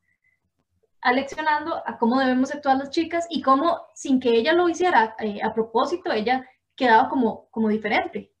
aleccionando 1.00 1.82
a 1.86 1.96
cómo 1.98 2.20
debemos 2.20 2.54
actuar 2.54 2.76
las 2.76 2.90
chicas 2.90 3.26
y 3.30 3.40
cómo, 3.40 3.80
sin 3.94 4.20
que 4.20 4.30
ella 4.30 4.52
lo 4.52 4.68
hiciera 4.68 5.16
eh, 5.18 5.40
a 5.42 5.54
propósito, 5.54 6.12
ella 6.12 6.46
quedaba 6.76 7.08
como, 7.08 7.48
como 7.50 7.68
diferente. 7.68 8.32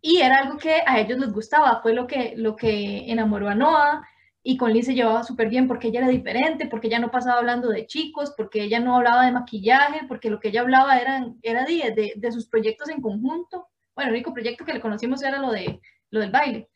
Y 0.00 0.20
era 0.20 0.36
algo 0.36 0.56
que 0.58 0.82
a 0.86 1.00
ellos 1.00 1.18
les 1.18 1.32
gustaba, 1.32 1.80
fue 1.82 1.94
lo 1.94 2.06
que, 2.06 2.34
lo 2.36 2.54
que 2.54 3.10
enamoró 3.10 3.48
a 3.48 3.54
Noah, 3.54 4.06
y 4.46 4.56
con 4.58 4.72
Liz 4.72 4.86
se 4.86 4.94
llevaba 4.94 5.24
súper 5.24 5.48
bien 5.48 5.66
porque 5.66 5.88
ella 5.88 6.00
era 6.00 6.08
diferente, 6.08 6.66
porque 6.66 6.88
ella 6.88 6.98
no 6.98 7.10
pasaba 7.10 7.38
hablando 7.38 7.70
de 7.70 7.86
chicos, 7.86 8.34
porque 8.36 8.62
ella 8.62 8.78
no 8.78 8.94
hablaba 8.94 9.24
de 9.24 9.32
maquillaje, 9.32 10.02
porque 10.06 10.28
lo 10.28 10.38
que 10.38 10.48
ella 10.48 10.60
hablaba 10.60 10.98
era, 10.98 11.26
era 11.42 11.64
de, 11.64 11.92
de, 11.96 12.12
de, 12.16 12.32
sus 12.32 12.46
proyectos 12.46 12.90
en 12.90 13.00
conjunto. 13.00 13.68
Bueno, 13.94 14.10
el 14.10 14.16
único 14.16 14.34
proyecto 14.34 14.66
que 14.66 14.74
le 14.74 14.82
conocimos 14.82 15.22
era 15.22 15.38
lo, 15.38 15.50
de, 15.50 15.80
lo 16.10 16.20
del 16.20 16.30
baile. 16.30 16.68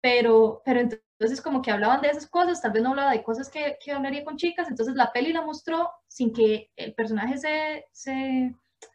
Pero, 0.00 0.60
pero 0.64 0.80
entonces 0.80 1.03
como 1.42 1.62
que 1.62 1.70
hablaban 1.70 2.00
de 2.02 2.08
esas 2.08 2.26
cosas, 2.26 2.60
tal 2.60 2.72
vez 2.72 2.82
no 2.82 2.90
hablaba 2.90 3.12
de 3.12 3.22
cosas 3.22 3.48
que, 3.48 3.76
que 3.82 3.92
hablaría 3.92 4.24
con 4.24 4.36
chicas, 4.36 4.68
entonces 4.68 4.94
la 4.94 5.12
peli 5.12 5.32
la 5.32 5.42
mostró 5.42 5.90
sin 6.08 6.32
que 6.32 6.70
el 6.76 6.94
personaje 6.94 7.38
se, 7.38 7.86
se, 7.92 8.54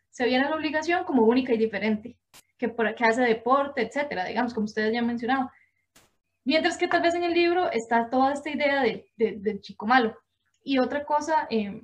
se 0.09 0.25
viera 0.25 0.43
en 0.43 0.49
la 0.49 0.57
obligación 0.57 1.03
como 1.05 1.23
única 1.23 1.53
y 1.53 1.57
diferente, 1.57 2.17
que, 2.57 2.69
por, 2.69 2.93
que 2.95 3.05
hace 3.05 3.21
deporte, 3.21 3.81
etcétera, 3.81 4.25
digamos, 4.25 4.53
como 4.53 4.65
ustedes 4.65 4.93
ya 4.93 4.99
han 4.99 5.07
mencionado. 5.07 5.49
Mientras 6.43 6.77
que 6.77 6.87
tal 6.87 7.01
vez 7.01 7.15
en 7.15 7.23
el 7.23 7.33
libro 7.33 7.71
está 7.71 8.09
toda 8.09 8.33
esta 8.33 8.49
idea 8.49 8.81
de, 8.81 9.05
del 9.15 9.61
chico 9.61 9.85
malo. 9.85 10.17
Y 10.63 10.79
otra 10.79 11.05
cosa 11.05 11.47
eh, 11.49 11.83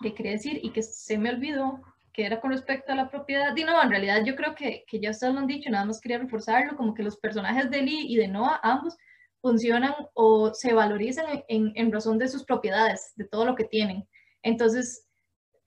que 0.00 0.14
quería 0.14 0.32
decir 0.32 0.60
y 0.62 0.70
que 0.70 0.82
se 0.82 1.18
me 1.18 1.30
olvidó, 1.30 1.82
que 2.12 2.24
era 2.24 2.40
con 2.40 2.50
respecto 2.50 2.92
a 2.92 2.96
la 2.96 3.10
propiedad. 3.10 3.54
Y 3.56 3.64
no, 3.64 3.82
en 3.82 3.90
realidad 3.90 4.22
yo 4.24 4.36
creo 4.36 4.54
que, 4.54 4.84
que 4.86 5.00
ya 5.00 5.10
ustedes 5.10 5.34
lo 5.34 5.40
han 5.40 5.46
dicho, 5.46 5.70
nada 5.70 5.84
más 5.84 6.00
quería 6.00 6.18
reforzarlo, 6.18 6.76
como 6.76 6.94
que 6.94 7.02
los 7.02 7.16
personajes 7.16 7.70
de 7.70 7.82
Lee 7.82 8.06
y 8.08 8.16
de 8.16 8.28
Noah, 8.28 8.60
ambos, 8.62 8.96
funcionan 9.40 9.94
o 10.14 10.52
se 10.54 10.72
valorizan 10.72 11.44
en, 11.48 11.92
razón 11.92 12.18
de 12.18 12.28
sus 12.28 12.44
propiedades, 12.44 13.12
de 13.16 13.26
todo 13.26 13.44
lo 13.44 13.54
que 13.54 13.64
tienen. 13.64 14.06
Entonces, 14.42 15.06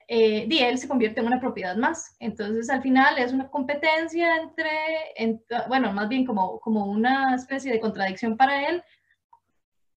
eh, 0.08 0.48
se 0.78 0.88
convierte 0.88 1.22
en 1.22 1.28
una 1.28 1.40
propiedad 1.40 1.76
más. 1.76 2.16
Entonces, 2.20 2.70
al 2.70 2.82
final 2.82 3.18
es 3.18 3.34
una 3.34 3.50
competencia 3.50 4.30
entre, 4.38 5.44
bueno, 5.68 5.92
más 5.92 6.08
bien 6.10 6.26
como, 6.26 6.60
como 6.60 6.86
una 6.86 7.36
especie 7.36 7.72
de 7.72 7.80
contradicción 7.80 8.38
para 8.38 8.70
él, 8.70 8.84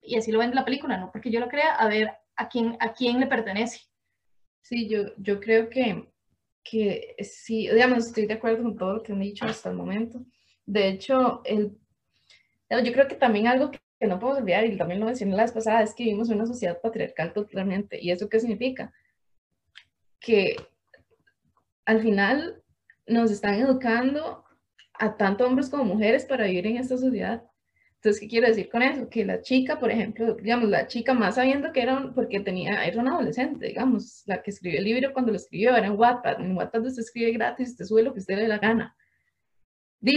y 0.01 0.17
así 0.17 0.31
lo 0.31 0.39
ven 0.39 0.51
en 0.51 0.55
la 0.55 0.65
película, 0.65 0.97
no 0.97 1.11
porque 1.11 1.31
yo 1.31 1.41
lo 1.41 1.49
crea, 1.49 1.75
a 1.75 1.89
ver 1.89 2.11
a 2.37 2.49
quién, 2.49 2.77
a 2.81 2.93
quién 2.93 3.19
le 3.21 3.27
pertenece. 3.27 3.81
Sí, 4.63 4.89
yo, 4.89 5.15
yo 5.19 5.41
creo 5.41 5.69
que, 5.69 6.13
que 6.63 7.17
sí, 7.21 7.69
digamos, 7.69 8.07
estoy 8.07 8.27
de 8.27 8.35
acuerdo 8.35 8.63
con 8.63 8.77
todo 8.77 8.95
lo 8.95 9.03
que 9.03 9.13
han 9.13 9.21
dicho 9.21 9.45
hasta 9.45 9.71
el 9.71 9.77
momento. 9.77 10.25
De 10.65 10.89
hecho, 10.89 11.43
el 11.45 11.79
yo 12.71 12.93
creo 12.93 13.09
que 13.09 13.15
también 13.15 13.47
algo 13.47 13.71
que, 13.71 13.81
no 14.07 14.19
podemos 14.19 14.43
olvidar, 14.43 14.67
y 14.67 14.77
también 14.77 15.01
lo 15.01 15.07
mencioné 15.07 15.37
la 15.37 15.45
vez 15.45 15.53
pasada, 15.53 15.83
es 15.83 15.95
que 15.95 16.05
vivimos 16.05 16.29
en 16.29 16.37
una 16.37 16.47
sociedad 16.47 16.81
patriarcal 16.81 17.33
totalmente. 17.33 17.99
¿Y 18.01 18.11
eso 18.11 18.29
qué 18.29 18.41
significa? 18.41 18.93
Que 20.21 20.57
al 21.87 22.03
final 22.03 22.63
nos 23.07 23.31
están 23.31 23.55
educando 23.55 24.45
a 24.95 25.17
tanto 25.17 25.47
hombres 25.47 25.71
como 25.71 25.85
mujeres 25.85 26.25
para 26.27 26.47
vivir 26.47 26.67
en 26.67 26.77
esta 26.79 26.99
sociedad. 26.99 27.43
Entonces, 27.97 28.21
¿qué 28.21 28.29
quiero 28.29 28.49
decir 28.49 28.69
con 28.69 28.83
eso? 28.83 29.09
Que 29.09 29.25
la 29.25 29.41
chica, 29.41 29.79
por 29.79 29.91
ejemplo, 29.91 30.35
digamos, 30.35 30.69
la 30.69 30.87
chica 30.87 31.15
más 31.15 31.37
sabiendo 31.37 31.73
que 31.73 31.83
era, 31.83 32.13
porque 32.15 32.41
tenía, 32.41 32.85
era 32.85 33.01
una 33.01 33.15
adolescente, 33.15 33.67
digamos, 33.67 34.23
la 34.27 34.43
que 34.43 34.51
escribió 34.51 34.79
el 34.79 34.85
libro 34.85 35.13
cuando 35.13 35.33
lo 35.33 35.37
escribió 35.37 35.75
era 35.75 35.87
en 35.87 35.99
Wattpad. 35.99 36.41
En 36.41 36.57
Wattpad 36.57 36.85
usted 36.85 37.03
escribe 37.03 37.33
gratis, 37.33 37.71
usted 37.71 37.85
sube 37.87 38.03
lo 38.03 38.13
que 38.13 38.21
usted 38.21 38.37
le 38.37 38.43
dé 38.43 38.49
la 38.49 38.59
gana 38.59 38.97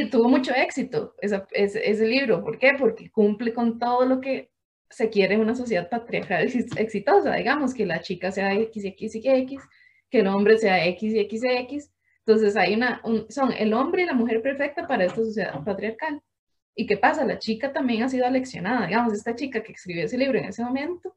tuvo 0.09 0.29
mucho 0.29 0.53
éxito 0.53 1.15
ese, 1.21 1.43
ese, 1.51 2.07
libro. 2.07 2.43
¿Por 2.43 2.59
qué? 2.59 2.73
Porque 2.77 3.09
cumple 3.09 3.53
con 3.53 3.79
todo 3.79 4.05
lo 4.05 4.21
que 4.21 4.51
se 4.89 5.09
quiere 5.09 5.35
en 5.35 5.41
una 5.41 5.55
sociedad 5.55 5.89
patriarcal 5.89 6.49
exitosa, 6.77 7.35
digamos, 7.35 7.73
que 7.73 7.85
la 7.85 8.01
chica 8.01 8.31
sea 8.31 8.53
X, 8.53 8.85
X 8.85 9.15
y 9.15 9.29
X, 9.29 9.61
que 10.09 10.19
el 10.19 10.27
hombre 10.27 10.57
sea 10.57 10.85
X 10.85 11.13
X 11.15 11.41
X. 11.43 11.91
Entonces 12.25 12.55
hay 12.55 12.75
una, 12.75 13.01
son 13.29 13.51
el 13.53 13.73
hombre 13.73 14.03
y 14.03 14.05
la 14.05 14.13
mujer 14.13 14.41
perfecta 14.41 14.87
para 14.87 15.05
esta 15.05 15.23
sociedad 15.23 15.63
patriarcal. 15.63 16.21
¿Y 16.75 16.85
qué 16.85 16.97
pasa? 16.97 17.25
La 17.25 17.39
chica 17.39 17.73
también 17.73 18.03
ha 18.03 18.09
sido 18.09 18.25
aleccionada, 18.25 18.87
digamos, 18.87 19.13
esta 19.13 19.35
chica 19.35 19.63
que 19.63 19.73
escribió 19.73 20.05
ese 20.05 20.17
libro 20.17 20.37
en 20.37 20.45
ese 20.45 20.63
momento, 20.63 21.15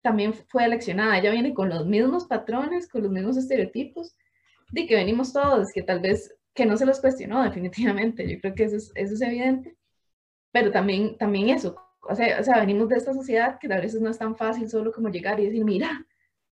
también 0.00 0.32
fue 0.32 0.64
aleccionada, 0.64 1.18
ella 1.18 1.32
viene 1.32 1.52
con 1.52 1.68
los 1.68 1.84
mismos 1.84 2.26
patrones, 2.26 2.88
con 2.88 3.02
los 3.02 3.10
mismos 3.10 3.36
estereotipos, 3.36 4.16
de 4.70 4.86
que 4.86 4.94
venimos 4.94 5.32
todos, 5.32 5.72
que 5.74 5.82
tal 5.82 6.00
vez 6.00 6.35
que 6.56 6.66
no 6.66 6.76
se 6.76 6.86
los 6.86 7.00
cuestionó 7.00 7.42
definitivamente, 7.44 8.28
yo 8.28 8.40
creo 8.40 8.54
que 8.54 8.64
eso 8.64 8.76
es, 8.76 8.90
eso 8.94 9.14
es 9.14 9.20
evidente, 9.20 9.76
pero 10.52 10.72
también, 10.72 11.16
también 11.18 11.50
eso, 11.50 11.76
o 12.08 12.14
sea, 12.14 12.40
o 12.40 12.44
sea, 12.44 12.60
venimos 12.60 12.88
de 12.88 12.96
esta 12.96 13.12
sociedad 13.12 13.58
que 13.60 13.72
a 13.72 13.80
veces 13.80 14.00
no 14.00 14.10
es 14.10 14.18
tan 14.18 14.36
fácil 14.36 14.68
solo 14.68 14.92
como 14.92 15.08
llegar 15.08 15.38
y 15.40 15.46
decir, 15.46 15.64
mira, 15.64 16.06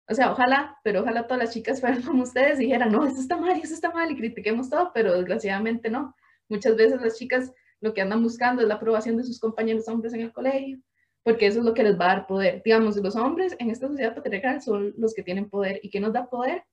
o 0.09 0.15
sea, 0.15 0.33
ojalá, 0.33 0.79
pero 0.85 1.01
ojalá 1.01 1.27
todas 1.27 1.45
las 1.45 1.55
chicas 1.55 1.81
fueran 1.81 2.03
como 2.03 2.23
ustedes 2.23 2.61
y 2.61 2.65
dijeran, 2.65 2.93
no, 2.93 3.07
eso 3.07 3.21
está 3.21 3.37
mal, 3.37 3.59
eso 3.63 3.75
está 3.75 3.91
mal 3.91 4.11
y 4.11 4.17
critiquemos 4.17 4.71
todo, 4.71 4.91
pero 4.95 5.15
desgraciadamente 5.15 5.91
no. 5.91 6.15
Muchas 6.49 6.77
veces 6.77 7.01
las 7.01 7.17
chicas 7.17 7.53
lo 7.81 7.95
que 7.95 8.03
andan 8.03 8.23
buscando 8.23 8.63
es 8.63 8.69
la 8.69 8.75
aprobación 8.75 9.17
de 9.17 9.25
sus 9.25 9.41
compañeros 9.41 9.89
hombres 9.89 10.13
en 10.15 10.21
el 10.21 10.33
colegio, 10.33 10.79
porque 11.23 11.47
eso 11.47 11.61
es 11.61 11.65
lo 11.65 11.75
que 11.75 11.83
les 11.83 11.99
va 11.99 12.05
a 12.05 12.17
dar 12.17 12.27
poder. 12.27 12.63
Digamos, 12.65 12.97
los 12.97 13.17
hombres 13.17 13.57
en 13.59 13.71
esta 13.71 13.89
sociedad 13.89 14.15
patriarcal 14.15 14.61
son 14.63 14.95
los 14.97 15.15
que 15.15 15.23
tienen 15.23 15.49
poder. 15.49 15.81
¿Y 15.83 15.91
qué 15.91 16.01
nos 16.01 16.13
da 16.13 16.29
poder? 16.29 16.65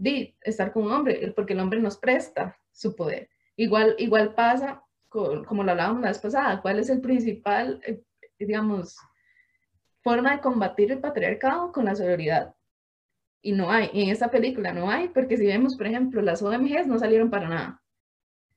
De 0.00 0.34
estar 0.40 0.72
con 0.72 0.84
un 0.84 0.92
hombre, 0.92 1.30
porque 1.36 1.52
el 1.52 1.60
hombre 1.60 1.78
nos 1.78 1.98
presta 1.98 2.56
su 2.72 2.96
poder. 2.96 3.28
Igual, 3.54 3.94
igual 3.98 4.34
pasa, 4.34 4.82
como 5.10 5.62
lo 5.62 5.72
hablábamos 5.72 6.00
la 6.00 6.08
vez 6.08 6.18
pasada, 6.18 6.62
¿cuál 6.62 6.78
es 6.78 6.88
el 6.88 7.02
principal, 7.02 7.82
eh, 7.86 8.02
digamos, 8.38 8.96
forma 10.02 10.32
de 10.32 10.40
combatir 10.40 10.90
el 10.90 11.00
patriarcado? 11.00 11.70
Con 11.70 11.84
la 11.84 11.94
sororidad. 11.94 12.54
Y 13.42 13.52
no 13.52 13.70
hay, 13.70 13.90
en 13.92 14.08
esta 14.08 14.30
película 14.30 14.72
no 14.72 14.90
hay, 14.90 15.08
porque 15.08 15.36
si 15.36 15.44
vemos, 15.44 15.76
por 15.76 15.86
ejemplo, 15.86 16.22
las 16.22 16.42
OMGs 16.42 16.86
no 16.86 16.98
salieron 16.98 17.28
para 17.28 17.48
nada. 17.50 17.82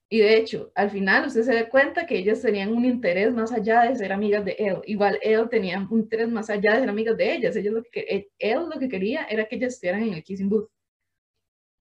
Y 0.07 0.19
de 0.19 0.37
hecho, 0.37 0.71
al 0.75 0.91
final 0.91 1.27
usted 1.27 1.43
se 1.43 1.55
da 1.55 1.67
cuenta 1.67 2.05
que 2.05 2.17
ellas 2.17 2.41
tenían 2.41 2.71
un 2.71 2.85
interés 2.85 3.33
más 3.33 3.51
allá 3.51 3.81
de 3.81 3.97
ser 3.97 4.13
amigas 4.13 4.45
de 4.45 4.55
él. 4.59 4.77
Igual 4.85 5.19
él 5.21 5.49
tenía 5.49 5.85
un 5.89 5.99
interés 5.99 6.29
más 6.29 6.49
allá 6.49 6.75
de 6.75 6.79
ser 6.79 6.89
amigas 6.89 7.17
de 7.17 7.33
ellas. 7.33 7.55
Ellos 7.57 7.73
lo 7.73 7.83
que, 7.83 8.29
él 8.39 8.65
lo 8.73 8.79
que 8.79 8.87
quería 8.87 9.25
era 9.25 9.45
que 9.45 9.57
ellas 9.57 9.73
estuvieran 9.73 10.03
en 10.03 10.13
el 10.13 10.23
kissing 10.23 10.47
booth. 10.47 10.69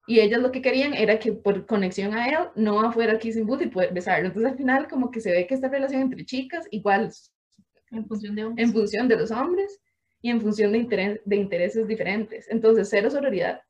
Y 0.07 0.21
ellas 0.21 0.41
lo 0.41 0.53
que 0.53 0.63
querían 0.63 0.95
era 0.95 1.19
que 1.19 1.33
por 1.33 1.67
conexión 1.67 2.15
a 2.15 2.29
él 2.29 2.49
no 2.55 2.93
fuera 2.93 3.19
kissing 3.19 3.47
booth 3.47 3.63
y 3.63 3.67
poder 3.67 3.93
besarlo. 3.93 4.29
Entonces 4.29 4.53
al 4.53 4.59
final 4.59 4.89
como 4.89 5.11
que 5.11 5.21
se 5.21 5.33
ve 5.33 5.47
que 5.47 5.55
esta 5.55 5.69
relación 5.69 6.03
entre 6.03 6.25
chicas 6.25 6.67
igual 6.71 7.13
En 7.91 8.07
función 8.07 8.35
de 8.37 8.43
en 8.57 8.73
función 8.73 9.09
de 9.09 9.17
los 9.17 9.31
hombres 9.31 9.81
y 10.23 10.31
en 10.31 10.41
función 10.41 10.73
de, 10.73 10.79
interés, 10.79 11.21
de 11.25 11.37
intereses 11.37 11.89
diferentes. 11.89 12.47
Entonces 12.51 12.89
cero 12.89 13.11
sororidad. 13.11 13.63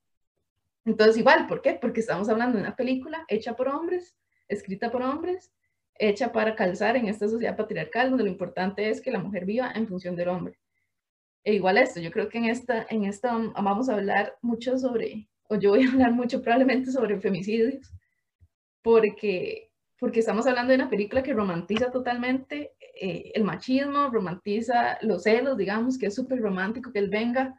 Entonces 0.84 1.16
igual, 1.16 1.46
¿por 1.46 1.62
qué? 1.62 1.74
Porque 1.80 2.00
estamos 2.00 2.28
hablando 2.28 2.58
de 2.58 2.64
una 2.64 2.76
película 2.76 3.24
hecha 3.28 3.56
por 3.56 3.68
hombres 3.68 4.14
escrita 4.48 4.90
por 4.90 5.02
hombres, 5.02 5.52
hecha 5.98 6.32
para 6.32 6.54
calzar 6.54 6.96
en 6.96 7.08
esta 7.08 7.28
sociedad 7.28 7.56
patriarcal 7.56 8.10
donde 8.10 8.24
lo 8.24 8.30
importante 8.30 8.90
es 8.90 9.00
que 9.00 9.10
la 9.10 9.18
mujer 9.18 9.44
viva 9.44 9.72
en 9.74 9.88
función 9.88 10.16
del 10.16 10.28
hombre. 10.28 10.58
E 11.44 11.54
igual 11.54 11.78
esto, 11.78 12.00
yo 12.00 12.10
creo 12.10 12.28
que 12.28 12.38
en 12.38 12.46
esta, 12.46 12.86
en 12.90 13.04
esta 13.04 13.32
vamos 13.32 13.88
a 13.88 13.94
hablar 13.94 14.36
mucho 14.42 14.78
sobre, 14.78 15.28
o 15.48 15.56
yo 15.56 15.70
voy 15.70 15.84
a 15.84 15.90
hablar 15.90 16.12
mucho 16.12 16.42
probablemente 16.42 16.90
sobre 16.90 17.20
femicidios, 17.20 17.92
porque, 18.82 19.70
porque 19.98 20.20
estamos 20.20 20.46
hablando 20.46 20.70
de 20.70 20.76
una 20.76 20.90
película 20.90 21.22
que 21.22 21.32
romantiza 21.32 21.90
totalmente 21.90 22.72
eh, 23.00 23.32
el 23.34 23.44
machismo, 23.44 24.10
romantiza 24.10 24.98
los 25.02 25.24
celos, 25.24 25.56
digamos, 25.56 25.98
que 25.98 26.06
es 26.06 26.14
súper 26.14 26.40
romántico 26.40 26.92
que 26.92 27.00
él 27.00 27.10
venga 27.10 27.54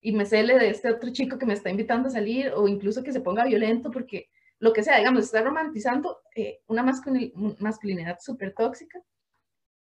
y 0.00 0.12
me 0.12 0.24
cele 0.24 0.58
de 0.58 0.70
este 0.70 0.90
otro 0.90 1.10
chico 1.12 1.38
que 1.38 1.46
me 1.46 1.54
está 1.54 1.70
invitando 1.70 2.08
a 2.08 2.12
salir, 2.12 2.52
o 2.54 2.66
incluso 2.66 3.02
que 3.02 3.12
se 3.12 3.20
ponga 3.20 3.44
violento 3.44 3.90
porque 3.90 4.30
lo 4.58 4.72
que 4.72 4.82
sea, 4.82 4.98
digamos, 4.98 5.24
está 5.24 5.42
romantizando 5.42 6.18
eh, 6.34 6.60
una 6.66 6.82
masculinidad 6.82 8.18
súper 8.20 8.54
tóxica, 8.54 9.00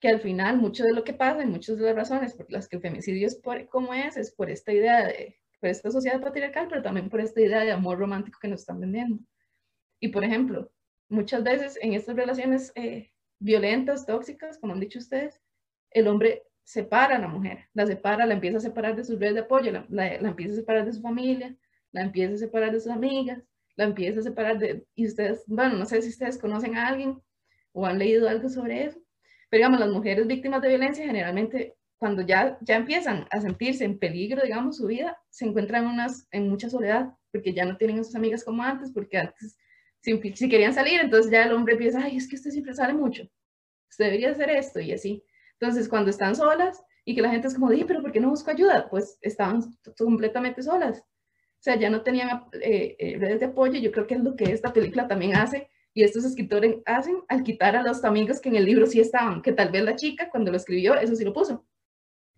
que 0.01 0.09
al 0.09 0.21
final 0.21 0.57
mucho 0.57 0.85
de 0.85 0.93
lo 0.93 1.05
que 1.05 1.15
pasa 1.15 1.43
y 1.43 1.47
muchas 1.47 1.79
de 1.79 1.85
las 1.85 1.95
razones 1.95 2.35
por 2.35 2.51
las 2.51 2.69
que 2.69 2.77
el 2.77 2.83
femicidio 2.83 3.27
es 3.27 3.37
por, 3.37 3.69
como 3.69 3.95
es, 3.95 4.17
es 4.17 4.33
por 4.33 4.51
esta 4.51 4.73
idea 4.73 5.07
de, 5.07 5.42
por 5.63 5.71
esta 5.71 5.93
sociedad 5.93 6.21
patriarcal, 6.21 6.67
pero 6.69 6.83
también 6.83 7.09
por 7.09 7.21
esta 7.21 7.41
idea 7.41 7.61
de 7.61 7.71
amor 7.71 7.97
romántico 7.97 8.41
que 8.43 8.49
nos 8.49 8.63
están 8.63 8.81
vendiendo. 8.81 9.21
Y 10.01 10.09
por 10.09 10.25
ejemplo, 10.25 10.73
muchas 11.09 11.45
veces 11.45 11.79
en 11.81 11.93
estas 11.93 12.17
relaciones 12.17 12.73
eh, 12.75 13.13
violentas, 13.39 14.05
tóxicas, 14.05 14.59
como 14.59 14.73
han 14.73 14.81
dicho 14.81 14.99
ustedes, 14.99 15.41
el 15.93 16.09
hombre 16.09 16.43
separa 16.65 17.15
a 17.15 17.21
la 17.21 17.29
mujer, 17.29 17.69
la 17.75 17.87
separa, 17.87 18.27
la 18.27 18.35
empieza 18.35 18.59
a 18.59 18.61
separar 18.61 18.97
de 18.97 19.05
sus 19.05 19.21
redes 19.21 19.35
de 19.35 19.41
apoyo, 19.43 19.71
la, 19.71 19.87
la 19.89 20.29
empieza 20.29 20.55
a 20.55 20.57
separar 20.57 20.85
de 20.85 20.95
su 20.95 21.01
familia, 21.01 21.57
la 21.93 22.03
empieza 22.03 22.35
a 22.35 22.39
separar 22.39 22.73
de 22.73 22.81
sus 22.81 22.91
amigas, 22.91 23.41
la 23.77 23.85
empieza 23.85 24.19
a 24.19 24.25
separar 24.25 24.59
de, 24.59 24.85
y 24.97 25.07
ustedes, 25.07 25.45
bueno, 25.47 25.77
no 25.77 25.87
sé 25.87 26.03
si 26.03 26.09
ustedes 26.09 26.39
conocen 26.39 26.77
a 26.77 26.89
alguien 26.89 27.23
o 27.71 27.87
han 27.87 28.01
leído 28.01 28.29
algo 28.29 28.49
sobre 28.49 28.87
eso, 28.87 29.01
pero 29.49 29.59
digamos, 29.61 29.79
las 29.79 29.91
mujeres 29.91 30.27
víctimas 30.27 30.61
de 30.61 30.71
violencia 30.71 31.07
generalmente 31.07 31.77
cuando 32.03 32.23
ya, 32.23 32.59
ya 32.63 32.75
empiezan 32.75 33.29
a 33.31 33.41
sentirse 33.41 33.85
en 33.85 33.97
peligro, 33.97 34.43
digamos, 34.43 34.79
su 34.79 34.89
vida, 34.89 35.17
se 35.31 35.45
encuentran 35.45 35.87
unas, 35.87 36.27
en 36.33 36.49
mucha 36.49 36.69
soledad, 36.69 37.13
porque 37.31 37.55
ya 37.55 37.65
no 37.65 37.77
tienen 37.77 38.01
a 38.01 38.03
sus 38.03 38.17
amigas 38.17 38.43
como 38.43 38.61
antes, 38.65 38.91
porque 38.91 39.19
antes, 39.19 39.57
si, 40.01 40.21
si 40.35 40.49
querían 40.49 40.75
salir, 40.75 41.01
entonces 41.01 41.31
ya 41.31 41.45
el 41.45 41.53
hombre 41.53 41.77
piensa, 41.77 42.03
ay, 42.03 42.17
es 42.17 42.29
que 42.29 42.35
usted 42.35 42.51
siempre 42.51 42.75
sale 42.75 42.93
mucho, 42.93 43.23
usted 43.89 44.07
debería 44.07 44.33
hacer 44.33 44.51
esto 44.51 44.81
y 44.81 44.91
así. 44.91 45.23
Entonces, 45.61 45.89
cuando 45.89 46.11
están 46.11 46.35
solas 46.35 46.83
y 47.05 47.15
que 47.15 47.23
la 47.23 47.31
gente 47.31 47.47
es 47.47 47.55
como, 47.55 47.71
di, 47.71 47.85
pero 47.85 48.03
¿por 48.03 48.11
qué 48.11 48.19
no 48.19 48.31
busco 48.31 48.51
ayuda? 48.51 48.89
Pues 48.91 49.17
estaban 49.21 49.63
completamente 49.97 50.61
solas. 50.61 50.99
O 50.99 51.63
sea, 51.63 51.77
ya 51.77 51.89
no 51.89 52.03
tenían 52.03 52.47
eh, 52.55 52.97
eh, 52.99 53.17
redes 53.17 53.39
de 53.39 53.47
apoyo. 53.47 53.79
Yo 53.79 53.93
creo 53.93 54.09
que 54.09 54.15
es 54.15 54.25
lo 54.25 54.35
que 54.35 54.51
esta 54.51 54.73
película 54.73 55.07
también 55.07 55.37
hace 55.37 55.71
y 55.95 56.03
estos 56.03 56.25
escritores 56.25 56.79
hacen 56.85 57.19
al 57.29 57.45
quitar 57.45 57.77
a 57.77 57.85
los 57.85 58.03
amigos 58.03 58.41
que 58.41 58.49
en 58.49 58.57
el 58.57 58.65
libro 58.65 58.89
sí 58.89 58.99
estaban, 58.99 59.41
que 59.41 59.53
tal 59.53 59.71
vez 59.71 59.85
la 59.85 59.95
chica 59.95 60.31
cuando 60.31 60.51
lo 60.51 60.57
escribió, 60.57 60.97
eso 60.97 61.15
sí 61.15 61.25
lo 61.25 61.33
puso. 61.33 61.65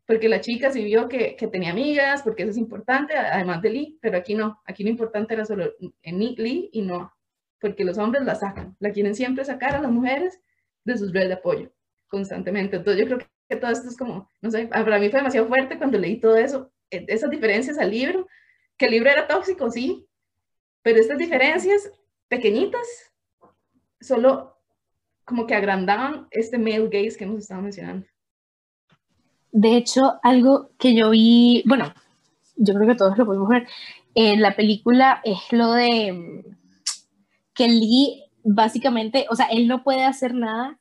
Porque 0.06 0.28
la 0.28 0.40
chica 0.40 0.70
sí 0.70 0.84
vio 0.84 1.08
que, 1.08 1.34
que 1.36 1.46
tenía 1.46 1.70
amigas, 1.70 2.22
porque 2.22 2.42
eso 2.42 2.50
es 2.50 2.58
importante, 2.58 3.16
además 3.16 3.62
de 3.62 3.70
Lee, 3.70 3.98
pero 4.02 4.18
aquí 4.18 4.34
no, 4.34 4.60
aquí 4.66 4.84
lo 4.84 4.90
importante 4.90 5.34
era 5.34 5.44
solo 5.44 5.72
en 6.02 6.18
Lee 6.18 6.68
y 6.72 6.82
no, 6.82 7.12
porque 7.58 7.84
los 7.84 7.96
hombres 7.96 8.24
la 8.24 8.34
sacan, 8.34 8.76
la 8.80 8.92
quieren 8.92 9.14
siempre 9.14 9.44
sacar 9.44 9.74
a 9.74 9.80
las 9.80 9.90
mujeres 9.90 10.40
de 10.84 10.98
sus 10.98 11.12
redes 11.12 11.28
de 11.28 11.34
apoyo, 11.34 11.72
constantemente. 12.08 12.76
Entonces 12.76 13.00
yo 13.00 13.06
creo 13.06 13.26
que 13.48 13.56
todo 13.56 13.70
esto 13.70 13.88
es 13.88 13.96
como, 13.96 14.28
no 14.42 14.50
sé, 14.50 14.66
para 14.66 14.98
mí 14.98 15.08
fue 15.08 15.20
demasiado 15.20 15.48
fuerte 15.48 15.78
cuando 15.78 15.98
leí 15.98 16.20
todo 16.20 16.36
eso, 16.36 16.70
e, 16.90 17.06
esas 17.08 17.30
diferencias 17.30 17.78
al 17.78 17.90
libro, 17.90 18.26
que 18.76 18.86
el 18.86 18.92
libro 18.92 19.10
era 19.10 19.26
tóxico, 19.26 19.70
sí, 19.70 20.06
pero 20.82 21.00
estas 21.00 21.16
diferencias 21.16 21.90
pequeñitas 22.28 23.14
solo 24.00 24.58
como 25.24 25.46
que 25.46 25.54
agrandaban 25.54 26.28
este 26.30 26.58
male 26.58 26.88
gaze 26.88 27.16
que 27.16 27.24
hemos 27.24 27.40
estado 27.40 27.62
mencionando. 27.62 28.06
De 29.54 29.76
hecho, 29.76 30.14
algo 30.24 30.70
que 30.80 30.96
yo 30.96 31.10
vi, 31.10 31.62
bueno, 31.64 31.94
yo 32.56 32.74
creo 32.74 32.88
que 32.88 32.96
todos 32.96 33.16
lo 33.16 33.24
podemos 33.24 33.48
ver, 33.48 33.68
en 34.16 34.42
la 34.42 34.56
película 34.56 35.20
es 35.22 35.38
lo 35.52 35.70
de 35.70 36.12
mm, 36.12 36.56
que 37.54 37.68
Lee 37.68 38.24
básicamente, 38.42 39.26
o 39.30 39.36
sea, 39.36 39.46
él 39.46 39.68
no 39.68 39.84
puede 39.84 40.04
hacer 40.04 40.34
nada 40.34 40.80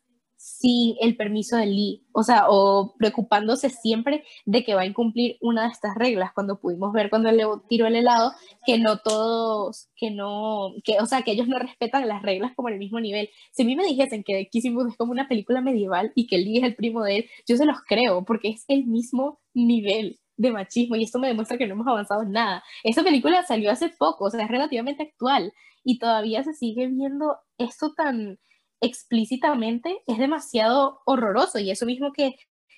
sin 0.64 0.96
el 1.02 1.18
permiso 1.18 1.58
de 1.58 1.66
Lee, 1.66 2.06
o 2.14 2.24
sea, 2.24 2.46
o 2.48 2.96
preocupándose 2.98 3.70
siempre 3.70 4.24
de 4.46 4.64
que 4.64 4.76
va 4.76 4.84
a 4.84 4.86
incumplir 4.86 5.36
una 5.42 5.64
de 5.64 5.74
estas 5.74 5.94
reglas, 5.96 6.32
cuando 6.34 6.62
pudimos 6.62 6.94
ver 6.94 7.10
cuando 7.10 7.30
le 7.34 7.44
tiró 7.68 7.86
el 7.86 7.98
helado, 7.98 8.32
que 8.66 8.80
no 8.80 9.00
todos, 9.00 9.90
que 9.98 10.10
no, 10.10 10.72
que, 10.86 11.00
o 11.02 11.06
sea, 11.06 11.24
que 11.24 11.32
ellos 11.32 11.50
no 11.50 11.60
respetan 11.60 12.08
las 12.08 12.22
reglas 12.22 12.54
como 12.56 12.70
el 12.70 12.78
mismo 12.78 13.02
nivel. 13.02 13.30
Si 13.52 13.64
a 13.64 13.66
mí 13.66 13.76
me 13.76 13.86
dijesen 13.86 14.24
que 14.24 14.48
Kissing 14.50 14.74
Booth 14.74 14.92
es 14.92 14.96
como 14.96 15.12
una 15.12 15.28
película 15.28 15.60
medieval 15.60 16.14
y 16.16 16.28
que 16.28 16.38
Lee 16.38 16.60
es 16.60 16.64
el 16.64 16.76
primo 16.76 17.04
de 17.04 17.18
él, 17.18 17.30
yo 17.46 17.58
se 17.58 17.66
los 17.66 17.80
creo, 17.86 18.24
porque 18.24 18.48
es 18.48 18.64
el 18.70 18.86
mismo 18.86 19.42
nivel 19.54 20.22
de 20.38 20.52
machismo 20.52 20.96
y 20.96 21.04
esto 21.04 21.20
me 21.20 21.28
demuestra 21.28 21.58
que 21.58 21.68
no 21.68 21.74
hemos 21.74 21.88
avanzado 21.88 22.22
en 22.22 22.32
nada. 22.32 22.64
Esa 22.86 23.04
película 23.04 23.44
salió 23.44 23.70
hace 23.70 23.90
poco, 23.90 24.26
o 24.26 24.30
sea, 24.30 24.46
es 24.46 24.50
relativamente 24.50 25.04
actual 25.04 25.52
y 25.84 26.00
todavía 26.00 26.42
se 26.46 26.54
sigue 26.54 26.88
viendo 26.88 27.36
esto 27.58 27.94
tan 27.94 28.40
explícitamente 28.84 30.04
es 30.06 30.18
demasiado 30.18 31.02
horroroso 31.06 31.58
y 31.58 31.72
eso 31.72 31.86
mismo 31.86 32.12
que, 32.12 32.36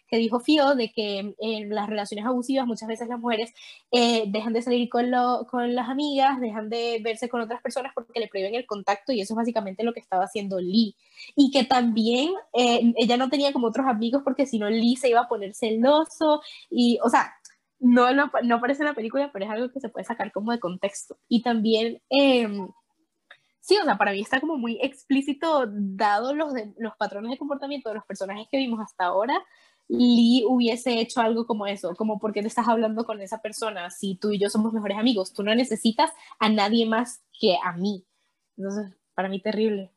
que 0.07 0.17
dijo 0.17 0.39
Fio, 0.39 0.75
de 0.75 0.91
que 0.91 1.33
en 1.39 1.69
las 1.69 1.89
relaciones 1.89 2.27
abusivas 2.27 2.67
muchas 2.67 2.87
veces 2.87 3.07
las 3.07 3.19
mujeres 3.19 3.53
eh, 3.91 4.25
dejan 4.27 4.53
de 4.53 4.61
salir 4.61 4.87
con, 4.87 5.09
lo, 5.09 5.47
con 5.49 5.73
las 5.73 5.89
amigas, 5.89 6.39
dejan 6.39 6.69
de 6.69 7.01
verse 7.03 7.27
con 7.27 7.41
otras 7.41 7.59
personas 7.61 7.91
porque 7.95 8.19
le 8.19 8.27
prohíben 8.27 8.53
el 8.53 8.67
contacto 8.67 9.11
y 9.11 9.21
eso 9.21 9.33
es 9.33 9.37
básicamente 9.37 9.83
lo 9.83 9.93
que 9.93 9.99
estaba 9.99 10.25
haciendo 10.25 10.59
Lee. 10.59 10.95
Y 11.35 11.49
que 11.49 11.63
también 11.63 12.33
eh, 12.53 12.93
ella 12.97 13.17
no 13.17 13.29
tenía 13.29 13.51
como 13.51 13.67
otros 13.67 13.87
amigos 13.87 14.21
porque 14.23 14.45
si 14.45 14.59
no 14.59 14.69
Lee 14.69 14.97
se 14.97 15.09
iba 15.09 15.21
a 15.21 15.27
poner 15.27 15.55
celoso 15.55 16.41
y, 16.69 16.99
o 17.03 17.09
sea, 17.09 17.33
no, 17.79 18.13
no, 18.13 18.31
no 18.43 18.55
aparece 18.55 18.83
en 18.83 18.89
la 18.89 18.95
película, 18.95 19.31
pero 19.33 19.45
es 19.45 19.51
algo 19.51 19.71
que 19.71 19.79
se 19.79 19.89
puede 19.89 20.05
sacar 20.05 20.31
como 20.31 20.51
de 20.51 20.59
contexto. 20.59 21.17
Y 21.27 21.41
también... 21.41 22.01
Eh, 22.11 22.47
sí, 23.65 23.77
o 23.81 23.83
sea, 23.83 23.97
para 23.97 24.11
mí 24.11 24.21
está 24.21 24.39
como 24.39 24.57
muy 24.57 24.77
explícito, 24.79 25.65
dado 25.67 26.35
los, 26.35 26.53
los 26.77 26.95
patrones 26.97 27.31
de 27.31 27.37
comportamiento 27.39 27.89
de 27.89 27.95
los 27.95 28.05
personajes 28.05 28.47
que 28.51 28.57
vimos 28.57 28.79
hasta 28.79 29.05
ahora, 29.05 29.43
Lee 29.87 30.43
hubiese 30.47 30.99
hecho 30.99 31.19
algo 31.19 31.47
como 31.47 31.65
eso, 31.65 31.95
como 31.95 32.19
porque 32.19 32.41
te 32.41 32.47
estás 32.47 32.67
hablando 32.67 33.05
con 33.05 33.21
esa 33.21 33.41
persona, 33.41 33.89
si 33.89 34.15
tú 34.15 34.31
y 34.31 34.39
yo 34.39 34.51
somos 34.51 34.71
mejores 34.71 34.99
amigos, 34.99 35.33
tú 35.33 35.41
no 35.41 35.55
necesitas 35.55 36.11
a 36.39 36.49
nadie 36.49 36.85
más 36.85 37.23
que 37.39 37.57
a 37.63 37.73
mí. 37.73 38.05
Entonces, 38.55 38.95
para 39.15 39.29
mí 39.29 39.41
terrible. 39.41 39.91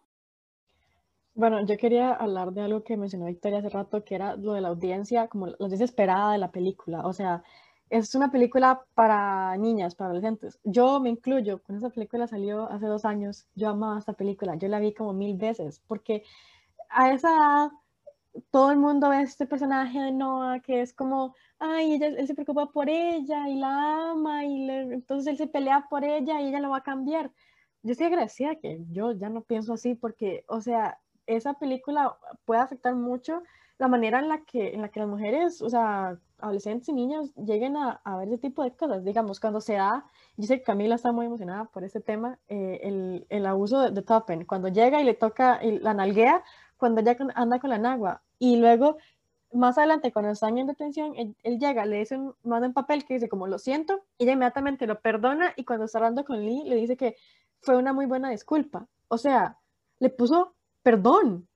Bueno, 1.34 1.64
yo 1.66 1.76
quería 1.76 2.14
hablar 2.14 2.52
de 2.52 2.62
algo 2.62 2.82
que 2.84 2.96
mencionó 2.96 3.26
Victoria 3.26 3.58
hace 3.58 3.68
rato, 3.68 4.02
que 4.02 4.14
era 4.14 4.34
lo 4.36 4.54
de 4.54 4.62
la 4.62 4.68
audiencia, 4.68 5.28
como 5.28 5.46
la 5.46 5.56
audiencia 5.60 5.84
esperada 5.84 6.32
de 6.32 6.38
la 6.38 6.50
película. 6.50 7.06
O 7.06 7.12
sea, 7.12 7.44
es 7.90 8.14
una 8.14 8.30
película 8.30 8.82
para 8.94 9.56
niñas, 9.56 9.94
para 9.94 10.10
adolescentes. 10.10 10.58
Yo 10.64 11.00
me 11.00 11.10
incluyo, 11.10 11.62
cuando 11.62 11.86
esa 11.86 11.94
película 11.94 12.26
salió 12.26 12.70
hace 12.70 12.86
dos 12.86 13.04
años, 13.04 13.46
yo 13.54 13.70
amaba 13.70 13.98
esta 13.98 14.12
película, 14.12 14.56
yo 14.56 14.68
la 14.68 14.78
vi 14.78 14.92
como 14.94 15.12
mil 15.12 15.36
veces, 15.36 15.82
porque 15.86 16.22
a 16.90 17.12
esa 17.12 17.28
edad 17.30 17.70
todo 18.50 18.70
el 18.70 18.78
mundo 18.78 19.08
ve 19.08 19.22
este 19.22 19.46
personaje 19.46 19.98
de 20.00 20.12
Noah 20.12 20.60
que 20.60 20.80
es 20.80 20.92
como, 20.92 21.34
ay, 21.58 21.94
ella, 21.94 22.08
él 22.08 22.26
se 22.26 22.34
preocupa 22.34 22.66
por 22.66 22.88
ella 22.88 23.48
y 23.48 23.56
la 23.56 24.10
ama 24.10 24.44
y 24.44 24.70
entonces 24.70 25.26
él 25.28 25.36
se 25.38 25.46
pelea 25.46 25.86
por 25.90 26.04
ella 26.04 26.40
y 26.40 26.48
ella 26.48 26.60
lo 26.60 26.70
va 26.70 26.78
a 26.78 26.82
cambiar. 26.82 27.32
Yo 27.82 27.92
estoy 27.92 28.06
agradecida 28.06 28.56
que 28.56 28.84
yo 28.90 29.12
ya 29.12 29.28
no 29.28 29.42
pienso 29.42 29.72
así 29.72 29.94
porque, 29.94 30.44
o 30.48 30.60
sea, 30.60 30.98
esa 31.26 31.54
película 31.54 32.16
puede 32.44 32.60
afectar 32.60 32.94
mucho 32.94 33.42
la 33.78 33.88
manera 33.88 34.18
en 34.18 34.28
la 34.28 34.44
que, 34.44 34.74
en 34.74 34.82
la 34.82 34.88
que 34.90 35.00
las 35.00 35.08
mujeres, 35.08 35.62
o 35.62 35.70
sea, 35.70 36.18
adolescentes 36.38 36.88
y 36.88 36.92
niños 36.92 37.34
lleguen 37.36 37.76
a, 37.76 38.00
a 38.04 38.16
ver 38.16 38.28
ese 38.28 38.38
tipo 38.38 38.62
de 38.62 38.72
cosas. 38.72 39.04
Digamos, 39.04 39.40
cuando 39.40 39.60
se 39.60 39.74
da, 39.74 40.04
yo 40.36 40.46
sé 40.46 40.58
que 40.58 40.64
Camila 40.64 40.94
está 40.94 41.12
muy 41.12 41.26
emocionada 41.26 41.66
por 41.66 41.84
ese 41.84 42.00
tema, 42.00 42.38
eh, 42.48 42.80
el, 42.82 43.26
el, 43.28 43.46
abuso 43.46 43.80
de, 43.82 43.90
de 43.90 44.02
Toppen, 44.02 44.44
cuando 44.44 44.68
llega 44.68 45.00
y 45.00 45.04
le 45.04 45.14
toca 45.14 45.62
y 45.62 45.78
la 45.78 45.94
nalguea, 45.94 46.42
cuando 46.76 47.00
ya 47.02 47.16
anda 47.34 47.58
con 47.58 47.70
la 47.70 47.78
nagua, 47.78 48.22
y 48.38 48.56
luego 48.56 48.96
más 49.52 49.78
adelante, 49.78 50.12
cuando 50.12 50.30
están 50.30 50.58
en 50.58 50.66
detención, 50.66 51.14
él, 51.16 51.36
él 51.42 51.58
llega, 51.58 51.86
le 51.86 51.98
dice 51.98 52.16
un, 52.16 52.34
manda 52.42 52.68
un 52.68 52.74
papel 52.74 53.04
que 53.04 53.14
dice 53.14 53.28
como 53.28 53.46
lo 53.46 53.58
siento, 53.58 54.04
ella 54.18 54.32
inmediatamente 54.32 54.86
lo 54.86 55.00
perdona, 55.00 55.52
y 55.56 55.64
cuando 55.64 55.86
está 55.86 55.98
hablando 55.98 56.24
con 56.24 56.44
Lee, 56.44 56.64
le 56.66 56.76
dice 56.76 56.96
que 56.96 57.16
fue 57.60 57.76
una 57.76 57.92
muy 57.92 58.06
buena 58.06 58.30
disculpa. 58.30 58.86
O 59.08 59.18
sea, 59.18 59.58
le 59.98 60.10
puso 60.10 60.54
perdón. 60.82 61.48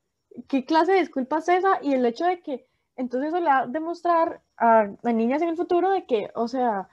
¿Qué 0.49 0.65
clase 0.65 0.93
de 0.93 1.01
disculpa 1.01 1.39
es 1.39 1.49
esa? 1.49 1.79
Y 1.83 1.93
el 1.95 2.05
hecho 2.07 2.25
de 2.25 2.41
que 2.41 2.67
entonces 2.97 3.29
eso 3.29 3.41
le 3.41 3.47
va 3.47 3.59
a 3.61 3.67
demostrar 3.67 4.43
a, 4.57 4.89
a 5.03 5.13
niñas 5.13 5.43
en 5.43 5.49
el 5.49 5.57
futuro 5.57 5.91
de 5.91 6.07
que, 6.07 6.31
o 6.35 6.49
sea, 6.49 6.89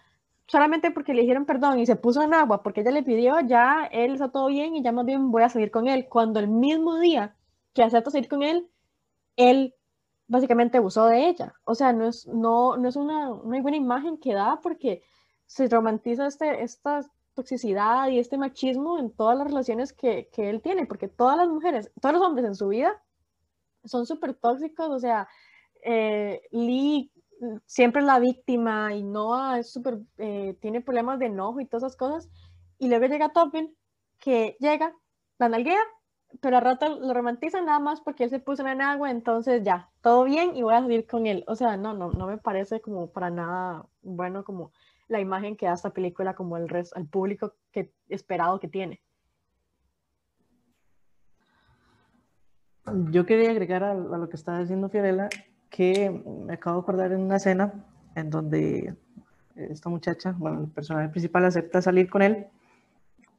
solamente 0.47 0.91
porque 0.91 1.14
le 1.14 1.22
dijeron 1.22 1.45
perdón 1.45 1.80
y 1.80 1.86
se 1.86 1.95
puso 1.95 2.22
en 2.24 2.34
agua 2.34 2.64
porque 2.64 2.82
ella 2.82 2.91
le 2.91 3.04
pidió, 3.04 3.39
ya 3.41 3.86
él 3.91 4.14
está 4.14 4.32
todo 4.32 4.47
bien 4.47 4.76
y 4.76 4.84
ya 4.84 4.91
más 4.91 5.06
bien 5.06 5.32
voy 5.32 5.43
a 5.43 5.50
salir 5.50 5.72
con 5.72 5.88
él. 5.88 6.08
Cuando 6.10 6.39
el 6.39 6.47
mismo 6.47 7.00
día 7.00 7.36
que 7.74 7.84
acepta 7.84 8.12
salir 8.12 8.28
con 8.28 8.43
él, 8.43 8.68
él 9.36 9.76
básicamente 10.28 10.78
abusó 10.78 11.06
de 11.06 11.28
ella. 11.28 11.54
O 11.66 11.76
sea, 11.76 11.93
no 11.93 12.08
es, 12.08 12.28
no, 12.28 12.78
no 12.78 12.89
es 12.89 12.95
una, 12.95 13.32
una 13.32 13.62
buena 13.62 13.78
imagen 13.78 14.18
que 14.18 14.34
da 14.34 14.60
porque 14.62 15.04
se 15.45 15.68
romantiza 15.68 16.28
este, 16.28 16.64
esta 16.64 17.02
toxicidad 17.34 18.08
y 18.10 18.20
este 18.20 18.38
machismo 18.38 19.00
en 19.00 19.12
todas 19.12 19.38
las 19.38 19.47
relaciones 19.47 19.93
que, 19.93 20.30
que 20.32 20.50
él 20.50 20.62
tiene, 20.62 20.86
porque 20.86 21.08
todas 21.08 21.38
las 21.38 21.47
mujeres, 21.47 21.91
todos 22.02 22.14
los 22.14 22.24
hombres 22.24 22.45
en 22.45 22.56
su 22.56 22.68
vida 22.68 23.02
son 23.86 24.06
súper 24.06 24.34
tóxicos, 24.34 24.89
o 24.89 25.00
sea, 25.00 25.28
eh, 25.84 26.41
Lee 26.51 27.11
siempre 27.65 28.01
es 28.01 28.07
la 28.07 28.19
víctima 28.19 28.93
y 28.93 29.03
Noah 29.03 29.59
es 29.59 29.71
súper, 29.71 29.99
eh, 30.17 30.57
tiene 30.61 30.82
problemas 30.82 31.19
de 31.19 31.27
enojo 31.27 31.59
y 31.59 31.65
todas 31.65 31.84
esas 31.84 31.97
cosas, 31.97 32.30
y 32.77 32.89
luego 32.89 33.05
llega 33.05 33.30
Topin, 33.30 33.75
que 34.19 34.57
llega, 34.59 34.93
la 35.38 35.49
nalguea, 35.49 35.80
pero 36.41 36.57
a 36.57 36.59
rato 36.59 36.99
lo 36.99 37.13
romantizan 37.13 37.65
nada 37.65 37.80
más 37.80 38.01
porque 38.01 38.25
él 38.25 38.30
se 38.30 38.39
puso 38.39 38.65
en 38.67 38.82
agua, 38.82 39.09
entonces 39.09 39.63
ya, 39.63 39.89
todo 40.01 40.25
bien 40.25 40.55
y 40.55 40.61
voy 40.61 40.75
a 40.75 40.82
salir 40.82 41.07
con 41.07 41.25
él. 41.25 41.43
O 41.47 41.55
sea, 41.55 41.77
no, 41.77 41.93
no, 41.93 42.11
no 42.11 42.27
me 42.27 42.38
parece 42.38 42.82
como 42.82 43.11
para 43.11 43.30
nada 43.30 43.86
bueno 44.01 44.43
como 44.43 44.71
la 45.07 45.19
imagen 45.19 45.57
que 45.57 45.65
da 45.65 45.73
esta 45.73 45.89
película 45.91 46.36
como 46.36 46.57
el 46.57 46.69
resto, 46.69 46.95
al 46.97 47.07
público 47.07 47.55
que 47.71 47.91
esperado 48.09 48.59
que 48.59 48.67
tiene. 48.67 49.01
Yo 53.11 53.25
quería 53.25 53.51
agregar 53.51 53.84
a, 53.84 53.91
a 53.91 53.95
lo 53.95 54.30
que 54.30 54.36
estaba 54.36 54.59
diciendo 54.59 54.89
Fiorella 54.89 55.30
que 55.70 56.09
me 56.09 56.53
acabo 56.53 56.78
de 56.78 56.82
acordar 56.82 57.11
en 57.11 57.22
una 57.22 57.38
escena 57.38 57.86
en 58.15 58.30
donde 58.30 58.95
esta 59.55 59.89
muchacha, 59.89 60.36
bueno, 60.38 60.61
el 60.61 60.67
personaje 60.67 61.09
principal 61.09 61.45
acepta 61.45 61.82
salir 61.82 62.09
con 62.09 62.22
él, 62.22 62.47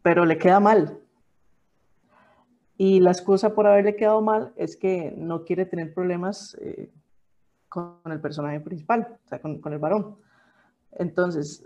pero 0.02 0.24
le 0.24 0.38
queda 0.38 0.60
mal. 0.60 0.98
Y 2.76 3.00
la 3.00 3.10
excusa 3.10 3.54
por 3.54 3.66
haberle 3.66 3.96
quedado 3.96 4.22
mal 4.22 4.52
es 4.56 4.76
que 4.76 5.14
no 5.16 5.44
quiere 5.44 5.66
tener 5.66 5.92
problemas 5.92 6.56
eh, 6.60 6.90
con 7.68 8.00
el 8.06 8.20
personaje 8.20 8.60
principal, 8.60 9.18
o 9.24 9.28
sea, 9.28 9.40
con, 9.40 9.60
con, 9.60 9.72
el 9.72 9.78
varón. 9.78 10.16
Entonces, 10.92 11.64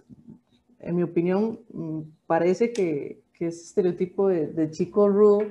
en 0.80 0.96
mi 0.96 1.02
opinión, 1.02 1.60
mm, 1.72 2.00
parece 2.26 2.72
que, 2.72 3.22
que 3.32 3.46
ese 3.46 3.62
estereotipo 3.62 4.28
de, 4.28 4.48
de 4.48 4.70
chico 4.70 5.08
rudo 5.08 5.42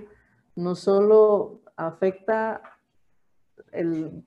no 0.55 0.75
solo 0.75 1.61
afecta 1.75 2.61
el, 3.71 4.23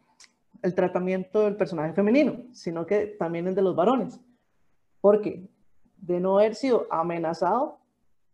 el 0.66 0.74
tratamiento 0.74 1.44
del 1.44 1.56
personaje 1.56 1.94
femenino, 1.94 2.42
sino 2.52 2.84
que 2.86 3.06
también 3.18 3.46
el 3.46 3.54
de 3.54 3.62
los 3.62 3.76
varones. 3.76 4.20
Porque 5.00 5.48
de 5.96 6.18
no 6.18 6.38
haber 6.38 6.56
sido 6.56 6.88
amenazado, 6.90 7.78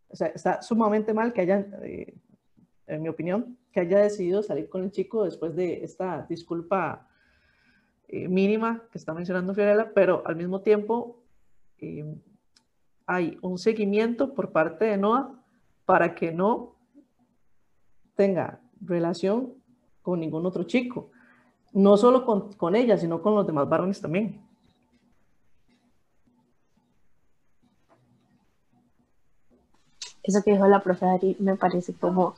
o 0.09 0.15
sea, 0.15 0.27
está 0.27 0.63
sumamente 0.63 1.13
mal 1.13 1.31
que 1.31 1.41
haya, 1.41 1.59
eh, 1.83 2.15
en 2.87 3.01
mi 3.03 3.09
opinión, 3.09 3.55
que 3.71 3.81
haya 3.81 3.99
decidido 3.99 4.41
salir 4.41 4.67
con 4.67 4.83
el 4.83 4.91
chico 4.91 5.25
después 5.25 5.55
de 5.55 5.83
esta 5.83 6.25
disculpa 6.27 7.07
eh, 8.07 8.27
mínima 8.27 8.81
que 8.91 8.97
está 8.97 9.13
mencionando 9.13 9.53
Fiorella, 9.53 9.91
pero 9.93 10.23
al 10.25 10.35
mismo 10.35 10.61
tiempo 10.61 11.21
eh, 11.77 12.03
hay 13.05 13.37
un 13.43 13.59
seguimiento 13.59 14.33
por 14.33 14.51
parte 14.51 14.85
de 14.85 14.97
Noah 14.97 15.39
para 15.85 16.15
que 16.15 16.31
no 16.31 16.75
tenga 18.15 18.59
relación 18.81 19.53
con 20.01 20.19
ningún 20.19 20.47
otro 20.47 20.63
chico 20.63 21.11
no 21.73 21.97
solo 21.97 22.25
con, 22.25 22.53
con, 22.53 22.75
ella, 22.75 22.97
sino 22.97 23.21
con 23.21 23.35
los 23.35 23.45
demás 23.45 23.67
varones 23.67 23.99
también. 23.99 24.41
Eso 30.23 30.41
que 30.41 30.51
dijo 30.51 30.67
la 30.67 30.81
profe 30.81 31.05
Ari 31.05 31.35
me 31.39 31.55
parece 31.57 31.93
como 31.93 32.35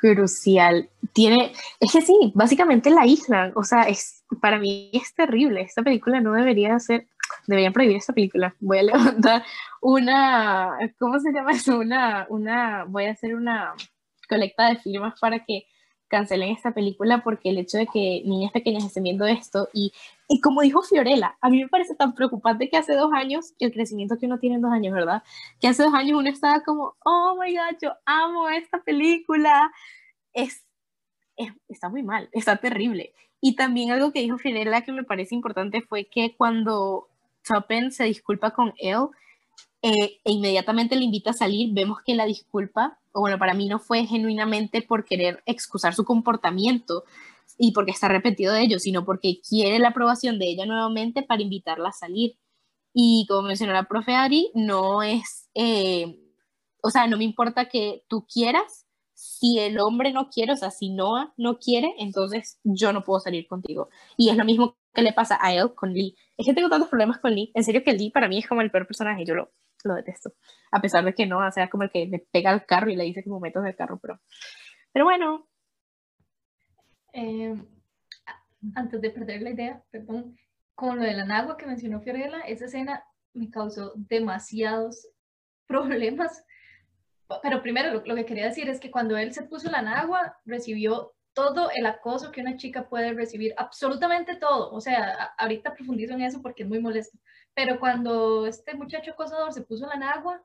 crucial. 0.00 0.88
Tiene, 1.12 1.52
es 1.80 1.92
que 1.92 2.00
sí, 2.00 2.32
básicamente 2.34 2.90
la 2.90 3.06
isla, 3.06 3.52
o 3.54 3.64
sea, 3.64 3.82
es, 3.82 4.24
para 4.40 4.58
mí 4.58 4.90
es 4.92 5.14
terrible. 5.14 5.60
Esta 5.60 5.82
película 5.82 6.20
no 6.20 6.32
debería 6.32 6.78
ser, 6.78 7.06
deberían 7.46 7.72
prohibir 7.72 7.96
esta 7.96 8.12
película. 8.12 8.54
Voy 8.60 8.78
a 8.78 8.82
levantar 8.84 9.44
una, 9.80 10.78
¿cómo 10.98 11.18
se 11.18 11.32
llama 11.32 11.52
eso? 11.52 11.78
Una, 11.78 12.26
una, 12.30 12.84
voy 12.84 13.06
a 13.06 13.12
hacer 13.12 13.34
una 13.34 13.74
colecta 14.28 14.68
de 14.68 14.76
firmas 14.76 15.18
para 15.20 15.44
que 15.44 15.66
cancelen 16.08 16.50
esta 16.50 16.72
película 16.72 17.22
porque 17.22 17.50
el 17.50 17.58
hecho 17.58 17.78
de 17.78 17.86
que 17.86 18.22
niñas 18.24 18.52
pequeñas 18.52 18.84
estén 18.84 19.04
viendo 19.04 19.26
esto 19.26 19.68
y, 19.72 19.92
y 20.28 20.40
como 20.40 20.62
dijo 20.62 20.82
Fiorella, 20.82 21.36
a 21.40 21.50
mí 21.50 21.62
me 21.62 21.68
parece 21.68 21.94
tan 21.94 22.14
preocupante 22.14 22.68
que 22.68 22.76
hace 22.76 22.94
dos 22.94 23.12
años, 23.12 23.54
el 23.58 23.72
crecimiento 23.72 24.18
que 24.18 24.26
uno 24.26 24.38
tiene 24.38 24.56
en 24.56 24.62
dos 24.62 24.72
años, 24.72 24.94
¿verdad? 24.94 25.22
Que 25.60 25.68
hace 25.68 25.82
dos 25.82 25.94
años 25.94 26.18
uno 26.18 26.28
estaba 26.28 26.62
como, 26.62 26.96
oh 27.04 27.36
my 27.40 27.54
god, 27.54 27.78
yo 27.80 27.92
amo 28.04 28.48
esta 28.48 28.82
película. 28.82 29.70
Es, 30.32 30.64
es 31.36 31.52
está 31.68 31.88
muy 31.88 32.02
mal, 32.02 32.28
está 32.32 32.56
terrible. 32.56 33.12
Y 33.40 33.54
también 33.54 33.92
algo 33.92 34.12
que 34.12 34.20
dijo 34.20 34.38
Fiorella 34.38 34.82
que 34.82 34.92
me 34.92 35.04
parece 35.04 35.34
importante 35.34 35.82
fue 35.82 36.06
que 36.06 36.34
cuando 36.36 37.08
Chopin 37.44 37.92
se 37.92 38.04
disculpa 38.04 38.50
con 38.50 38.74
él, 38.78 39.08
eh, 39.82 40.20
e 40.24 40.32
inmediatamente 40.32 40.96
le 40.96 41.04
invita 41.04 41.30
a 41.30 41.34
salir, 41.34 41.72
vemos 41.72 41.98
que 42.04 42.14
la 42.14 42.26
disculpa, 42.26 42.98
o 43.12 43.20
bueno, 43.20 43.38
para 43.38 43.54
mí 43.54 43.68
no 43.68 43.78
fue 43.78 44.06
genuinamente 44.06 44.82
por 44.82 45.04
querer 45.04 45.42
excusar 45.46 45.94
su 45.94 46.04
comportamiento 46.04 47.04
y 47.58 47.72
porque 47.72 47.92
está 47.92 48.06
arrepentido 48.06 48.52
de 48.52 48.62
ello, 48.62 48.78
sino 48.78 49.04
porque 49.04 49.40
quiere 49.40 49.78
la 49.78 49.88
aprobación 49.88 50.38
de 50.38 50.46
ella 50.50 50.66
nuevamente 50.66 51.22
para 51.22 51.42
invitarla 51.42 51.90
a 51.90 51.92
salir. 51.92 52.36
Y 52.92 53.26
como 53.28 53.42
mencionó 53.42 53.72
la 53.72 53.84
profe 53.84 54.14
Ari, 54.14 54.50
no 54.54 55.02
es, 55.02 55.48
eh, 55.54 56.18
o 56.82 56.90
sea, 56.90 57.06
no 57.06 57.16
me 57.16 57.24
importa 57.24 57.68
que 57.68 58.04
tú 58.08 58.26
quieras, 58.26 58.86
si 59.14 59.58
el 59.58 59.78
hombre 59.80 60.12
no 60.12 60.30
quiere, 60.30 60.52
o 60.52 60.56
sea, 60.56 60.70
si 60.70 60.90
Noah 60.90 61.34
no 61.36 61.58
quiere, 61.58 61.94
entonces 61.98 62.60
yo 62.64 62.92
no 62.92 63.04
puedo 63.04 63.20
salir 63.20 63.46
contigo. 63.48 63.88
Y 64.16 64.30
es 64.30 64.36
lo 64.36 64.44
mismo 64.44 64.76
que 64.94 65.02
le 65.02 65.12
pasa 65.12 65.38
a 65.40 65.52
él 65.54 65.74
con 65.74 65.92
Lee. 65.92 66.16
Es 66.36 66.46
que 66.46 66.54
tengo 66.54 66.68
tantos 66.68 66.88
problemas 66.88 67.18
con 67.18 67.34
Lee. 67.34 67.50
En 67.54 67.64
serio 67.64 67.82
que 67.84 67.92
Lee 67.92 68.10
para 68.10 68.28
mí 68.28 68.38
es 68.38 68.48
como 68.48 68.62
el 68.62 68.70
peor 68.70 68.86
personaje. 68.86 69.24
Yo 69.24 69.34
lo, 69.34 69.50
lo 69.84 69.94
detesto. 69.94 70.32
A 70.70 70.80
pesar 70.80 71.04
de 71.04 71.14
que 71.14 71.26
no, 71.26 71.46
o 71.46 71.52
sea, 71.52 71.68
como 71.70 71.84
el 71.84 71.90
que 71.90 72.06
le 72.06 72.26
pega 72.30 72.50
al 72.50 72.66
carro 72.66 72.90
y 72.90 72.96
le 72.96 73.04
dice 73.04 73.24
como 73.24 73.40
metos 73.40 73.64
del 73.64 73.76
carro, 73.76 73.98
pero, 74.00 74.20
pero 74.92 75.04
bueno. 75.04 75.48
Eh, 77.12 77.54
antes 78.74 79.00
de 79.00 79.10
perder 79.10 79.42
la 79.42 79.50
idea, 79.50 79.82
perdón, 79.90 80.36
con 80.74 80.98
lo 80.98 81.02
de 81.02 81.14
la 81.14 81.24
nagua 81.24 81.56
que 81.56 81.66
mencionó 81.66 82.00
Fiorella, 82.00 82.40
esa 82.40 82.66
escena 82.66 83.04
me 83.34 83.50
causó 83.50 83.92
demasiados 83.96 85.08
problemas. 85.66 86.44
Pero 87.42 87.62
primero, 87.62 87.92
lo, 87.92 88.04
lo 88.04 88.14
que 88.14 88.24
quería 88.24 88.46
decir 88.46 88.68
es 88.70 88.80
que 88.80 88.90
cuando 88.90 89.16
él 89.18 89.34
se 89.34 89.42
puso 89.42 89.70
la 89.70 89.82
nagua, 89.82 90.38
recibió 90.46 91.14
todo 91.38 91.70
el 91.72 91.86
acoso 91.86 92.32
que 92.32 92.40
una 92.40 92.56
chica 92.56 92.88
puede 92.88 93.12
recibir, 93.12 93.54
absolutamente 93.56 94.34
todo. 94.34 94.72
O 94.72 94.80
sea, 94.80 95.34
ahorita 95.38 95.72
profundizo 95.74 96.14
en 96.14 96.22
eso 96.22 96.42
porque 96.42 96.64
es 96.64 96.68
muy 96.68 96.80
molesto. 96.80 97.16
Pero 97.54 97.80
cuando 97.80 98.46
este 98.46 98.74
muchacho 98.74 99.12
acosador 99.12 99.52
se 99.52 99.62
puso 99.62 99.86
la 99.86 99.96
nagua, 99.96 100.42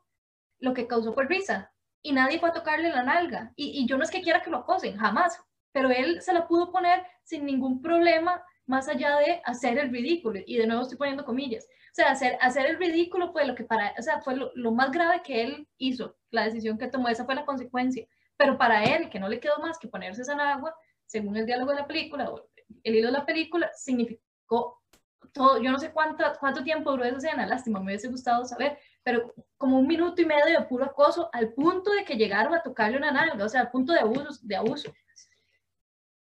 lo 0.60 0.74
que 0.74 0.88
causó 0.88 1.14
fue 1.14 1.26
risa 1.26 1.72
y 2.02 2.12
nadie 2.12 2.40
fue 2.40 2.50
a 2.50 2.54
tocarle 2.54 2.90
la 2.90 3.04
nalga. 3.04 3.54
Y, 3.56 3.82
y, 3.82 3.88
yo 3.88 3.98
no 3.98 4.04
es 4.04 4.12
que 4.12 4.22
quiera 4.22 4.42
que 4.42 4.50
lo 4.50 4.58
acosen, 4.58 4.98
jamás, 4.98 5.40
pero 5.72 5.90
él 5.90 6.22
se 6.22 6.34
la 6.34 6.48
pudo 6.48 6.72
poner 6.72 7.06
sin 7.24 7.46
ningún 7.46 7.82
problema 7.82 8.44
más 8.66 8.88
allá 8.88 9.18
de 9.18 9.42
hacer 9.46 9.78
el 9.78 9.92
ridículo. 9.92 10.40
Y 10.46 10.58
de 10.58 10.68
nuevo 10.68 10.84
estoy 10.84 10.98
poniendo 10.98 11.26
comillas. 11.26 11.66
O 11.66 11.96
sea, 11.96 12.12
hacer, 12.12 12.38
hacer 12.42 12.66
el 12.66 12.78
ridículo 12.78 13.32
fue 13.32 13.46
lo 13.46 13.56
que 13.56 13.64
para, 13.64 13.94
o 13.98 14.02
sea, 14.02 14.22
fue 14.22 14.36
lo, 14.36 14.52
lo 14.56 14.72
más 14.72 14.92
grave 14.92 15.22
que 15.24 15.44
él 15.44 15.68
hizo, 15.78 16.16
la 16.32 16.46
decisión 16.46 16.78
que 16.78 16.88
tomó, 16.88 17.08
esa 17.08 17.26
fue 17.26 17.36
la 17.36 17.46
consecuencia. 17.46 18.08
Pero 18.38 18.58
para 18.58 18.84
él, 18.84 19.10
que 19.10 19.20
no 19.20 19.30
le 19.30 19.40
quedó 19.40 19.58
más 19.60 19.78
que 19.78 19.88
ponerse 19.88 20.24
esa 20.24 20.36
nagua, 20.36 20.76
según 21.06 21.38
el 21.38 21.46
diálogo 21.46 21.72
de 21.72 21.78
la 21.78 21.88
película, 21.88 22.32
o 22.32 22.50
el 22.84 22.96
hilo 22.96 23.08
de 23.08 23.14
la 23.14 23.26
película, 23.26 23.70
significó 23.76 24.83
todo, 25.32 25.62
yo 25.62 25.72
no 25.72 25.80
sé 25.80 25.92
cuánto, 25.92 26.24
cuánto 26.40 26.64
tiempo 26.64 26.92
duró 26.92 27.04
esa 27.04 27.18
escena, 27.18 27.46
lástima, 27.46 27.80
me 27.80 27.88
hubiese 27.88 28.08
gustado 28.08 28.46
saber, 28.46 28.78
pero 29.04 29.34
como 29.58 29.80
un 29.80 29.88
minuto 29.88 30.22
y 30.22 30.26
medio 30.26 30.60
de 30.60 30.66
puro 30.66 30.86
acoso 30.86 31.30
al 31.34 31.54
punto 31.54 31.92
de 31.92 32.04
que 32.04 32.16
llegaron 32.16 32.54
a 32.54 32.64
tocarle 32.64 32.98
una 32.98 33.12
nalga, 33.12 33.46
o 33.46 33.50
sea, 33.50 33.62
al 33.62 33.72
punto 33.72 33.94
de 33.94 34.00
abuso, 34.00 34.40
de 34.42 34.56
abuso. 34.56 34.94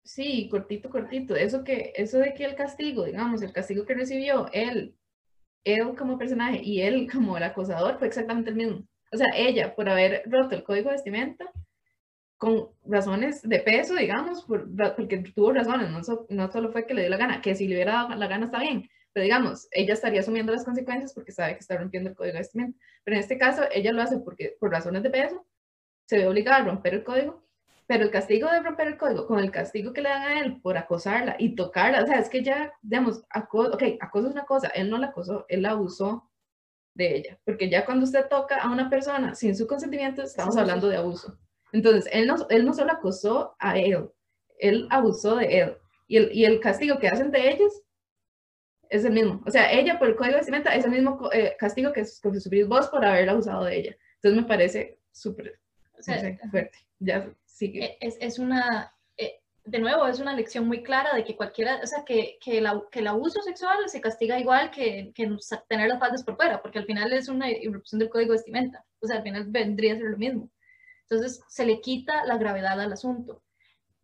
Sí, 0.03 0.49
cortito, 0.49 0.89
cortito. 0.89 1.35
Eso 1.35 1.63
que, 1.63 1.93
eso 1.95 2.17
de 2.17 2.33
que 2.33 2.43
el 2.43 2.55
castigo, 2.55 3.05
digamos, 3.05 3.41
el 3.41 3.53
castigo 3.53 3.85
que 3.85 3.93
recibió 3.93 4.47
él, 4.51 4.97
él 5.63 5.95
como 5.95 6.17
personaje 6.17 6.61
y 6.63 6.81
él 6.81 7.09
como 7.11 7.37
el 7.37 7.43
acosador 7.43 7.97
fue 7.99 8.07
exactamente 8.07 8.49
el 8.49 8.55
mismo. 8.55 8.87
O 9.13 9.17
sea, 9.17 9.27
ella 9.35 9.75
por 9.75 9.89
haber 9.89 10.23
roto 10.25 10.55
el 10.55 10.63
código 10.63 10.89
de 10.89 10.95
vestimenta 10.95 11.51
con 12.41 12.69
razones 12.87 13.43
de 13.43 13.59
peso, 13.59 13.93
digamos, 13.93 14.41
por, 14.45 14.67
porque 14.95 15.19
tuvo 15.19 15.53
razones, 15.53 15.91
no, 15.91 16.25
no 16.27 16.51
solo 16.51 16.71
fue 16.71 16.87
que 16.87 16.95
le 16.95 17.01
dio 17.01 17.11
la 17.11 17.17
gana, 17.17 17.39
que 17.39 17.53
si 17.53 17.67
le 17.67 17.75
hubiera 17.75 17.93
dado 17.93 18.15
la 18.15 18.25
gana 18.25 18.45
está 18.45 18.57
bien, 18.57 18.89
pero 19.13 19.23
digamos, 19.25 19.67
ella 19.69 19.93
estaría 19.93 20.21
asumiendo 20.21 20.51
las 20.51 20.65
consecuencias 20.65 21.13
porque 21.13 21.31
sabe 21.31 21.53
que 21.53 21.59
está 21.59 21.77
rompiendo 21.77 22.09
el 22.09 22.15
código 22.15 22.33
de 22.33 22.39
vestimenta. 22.39 22.79
Pero 23.03 23.15
en 23.15 23.21
este 23.21 23.37
caso, 23.37 23.61
ella 23.71 23.91
lo 23.91 24.01
hace 24.01 24.17
porque 24.17 24.57
por 24.59 24.71
razones 24.71 25.03
de 25.03 25.11
peso, 25.11 25.45
se 26.07 26.17
ve 26.17 26.27
obligada 26.27 26.57
a 26.57 26.65
romper 26.65 26.95
el 26.95 27.03
código, 27.03 27.45
pero 27.85 28.05
el 28.05 28.09
castigo 28.09 28.49
de 28.49 28.63
romper 28.63 28.87
el 28.87 28.97
código, 28.97 29.27
con 29.27 29.37
el 29.37 29.51
castigo 29.51 29.93
que 29.93 30.01
le 30.01 30.09
dan 30.09 30.23
a 30.23 30.39
él 30.39 30.61
por 30.63 30.79
acosarla 30.79 31.35
y 31.37 31.53
tocarla, 31.53 32.01
o 32.01 32.07
sea, 32.07 32.17
es 32.17 32.27
que 32.27 32.41
ya, 32.41 32.73
digamos, 32.81 33.23
acoso, 33.29 33.73
ok, 33.73 33.83
acoso 33.99 34.29
es 34.29 34.33
una 34.33 34.45
cosa, 34.45 34.69
él 34.69 34.89
no 34.89 34.97
la 34.97 35.07
acosó, 35.07 35.45
él 35.47 35.61
la 35.61 35.71
abusó 35.71 36.27
de 36.95 37.17
ella, 37.17 37.39
porque 37.45 37.69
ya 37.69 37.85
cuando 37.85 38.05
usted 38.05 38.27
toca 38.29 38.57
a 38.57 38.71
una 38.71 38.89
persona 38.89 39.35
sin 39.35 39.55
su 39.55 39.67
consentimiento, 39.67 40.23
estamos 40.23 40.57
hablando 40.57 40.89
de 40.89 40.97
abuso. 40.97 41.37
Entonces, 41.73 42.09
él 42.11 42.27
no, 42.27 42.35
él 42.49 42.65
no 42.65 42.73
solo 42.73 42.91
acosó 42.91 43.55
a 43.59 43.77
él, 43.77 44.09
él 44.59 44.87
abusó 44.89 45.37
de 45.37 45.59
él. 45.59 45.77
Y 46.07 46.17
el, 46.17 46.31
y 46.33 46.45
el 46.45 46.59
castigo 46.59 46.99
que 46.99 47.07
hacen 47.07 47.31
de 47.31 47.51
ellos 47.51 47.81
es 48.89 49.05
el 49.05 49.13
mismo. 49.13 49.41
O 49.45 49.49
sea, 49.49 49.71
ella 49.71 49.97
por 49.97 50.09
el 50.09 50.15
código 50.15 50.33
de 50.33 50.39
vestimenta 50.39 50.75
es 50.75 50.83
el 50.83 50.91
mismo 50.91 51.29
eh, 51.31 51.55
castigo 51.57 51.93
que, 51.93 52.01
que 52.01 52.39
sufrís 52.39 52.67
vos 52.67 52.87
por 52.89 53.03
haber 53.05 53.29
abusado 53.29 53.63
de 53.63 53.77
ella. 53.77 53.97
Entonces 54.15 54.41
me 54.41 54.47
parece 54.47 54.99
súper 55.11 55.59
fuerte. 56.51 56.77
Ya 56.99 57.33
sigue. 57.45 57.85
E, 57.85 57.97
es, 58.01 58.17
es 58.19 58.37
una, 58.37 58.93
eh, 59.17 59.39
de 59.63 59.79
nuevo, 59.79 60.05
es 60.07 60.19
una 60.19 60.35
lección 60.35 60.67
muy 60.67 60.83
clara 60.83 61.15
de 61.15 61.23
que 61.23 61.37
cualquiera, 61.37 61.79
o 61.81 61.87
sea, 61.87 62.03
que, 62.05 62.37
que, 62.43 62.59
la, 62.59 62.83
que 62.91 62.99
el 62.99 63.07
abuso 63.07 63.41
sexual 63.41 63.77
se 63.87 64.01
castiga 64.01 64.39
igual 64.39 64.69
que, 64.71 65.11
que 65.15 65.37
tener 65.69 65.87
las 65.87 65.99
faldas 65.99 66.23
por 66.23 66.35
fuera, 66.35 66.61
porque 66.61 66.79
al 66.79 66.85
final 66.85 67.13
es 67.13 67.29
una 67.29 67.49
irrupción 67.49 67.99
del 67.99 68.09
código 68.09 68.33
de 68.33 68.39
vestimenta. 68.39 68.83
O 68.99 69.07
sea, 69.07 69.17
al 69.17 69.23
final 69.23 69.45
vendría 69.47 69.93
a 69.93 69.97
ser 69.97 70.07
lo 70.07 70.17
mismo. 70.17 70.49
Entonces 71.11 71.43
se 71.49 71.65
le 71.65 71.81
quita 71.81 72.23
la 72.25 72.37
gravedad 72.37 72.79
al 72.79 72.93
asunto. 72.93 73.43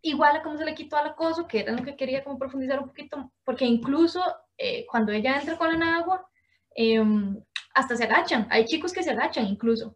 Igual 0.01 0.35
a 0.35 0.43
cómo 0.43 0.57
se 0.57 0.65
le 0.65 0.75
quitó 0.75 0.97
al 0.97 1.07
acoso, 1.07 1.47
que 1.47 1.61
era 1.61 1.71
lo 1.71 1.81
que 1.81 1.95
quería 1.95 2.21
como 2.21 2.37
profundizar 2.37 2.79
un 2.79 2.89
poquito, 2.89 3.31
porque 3.45 3.63
incluso 3.63 4.21
eh, 4.57 4.85
cuando 4.91 5.13
ella 5.13 5.39
entra 5.39 5.57
con 5.57 5.79
la 5.79 5.95
agua, 5.95 6.27
em, 6.75 7.41
hasta 7.73 7.95
se 7.95 8.03
agachan, 8.03 8.45
hay 8.51 8.65
chicos 8.65 8.91
que 8.91 9.03
se 9.03 9.11
agachan 9.11 9.47
incluso, 9.47 9.95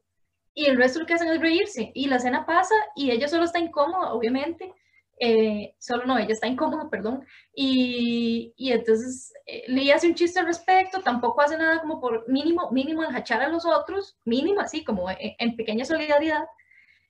y 0.53 0.65
el 0.65 0.77
resto 0.77 0.99
lo 0.99 1.05
que 1.05 1.13
hacen 1.15 1.27
es 1.27 1.41
reírse, 1.41 1.91
y 1.93 2.07
la 2.07 2.19
cena 2.19 2.45
pasa 2.45 2.75
y 2.95 3.11
ella 3.11 3.27
solo 3.27 3.43
está 3.43 3.59
incómoda, 3.59 4.13
obviamente, 4.13 4.73
eh, 5.19 5.75
solo 5.79 6.05
no, 6.05 6.17
ella 6.17 6.33
está 6.33 6.47
incómoda, 6.47 6.89
perdón, 6.89 7.25
y, 7.53 8.53
y 8.55 8.71
entonces 8.71 9.33
eh, 9.45 9.63
le 9.67 9.91
hace 9.91 10.07
un 10.07 10.15
chiste 10.15 10.39
al 10.39 10.45
respecto, 10.45 11.01
tampoco 11.01 11.41
hace 11.41 11.57
nada 11.57 11.81
como 11.81 11.99
por 11.99 12.27
mínimo, 12.29 12.71
mínimo 12.71 13.03
enjachar 13.03 13.41
a 13.41 13.49
los 13.49 13.65
otros, 13.65 14.17
mínimo 14.25 14.61
así 14.61 14.83
como 14.85 15.07
en 15.19 15.55
pequeña 15.57 15.85
solidaridad, 15.85 16.45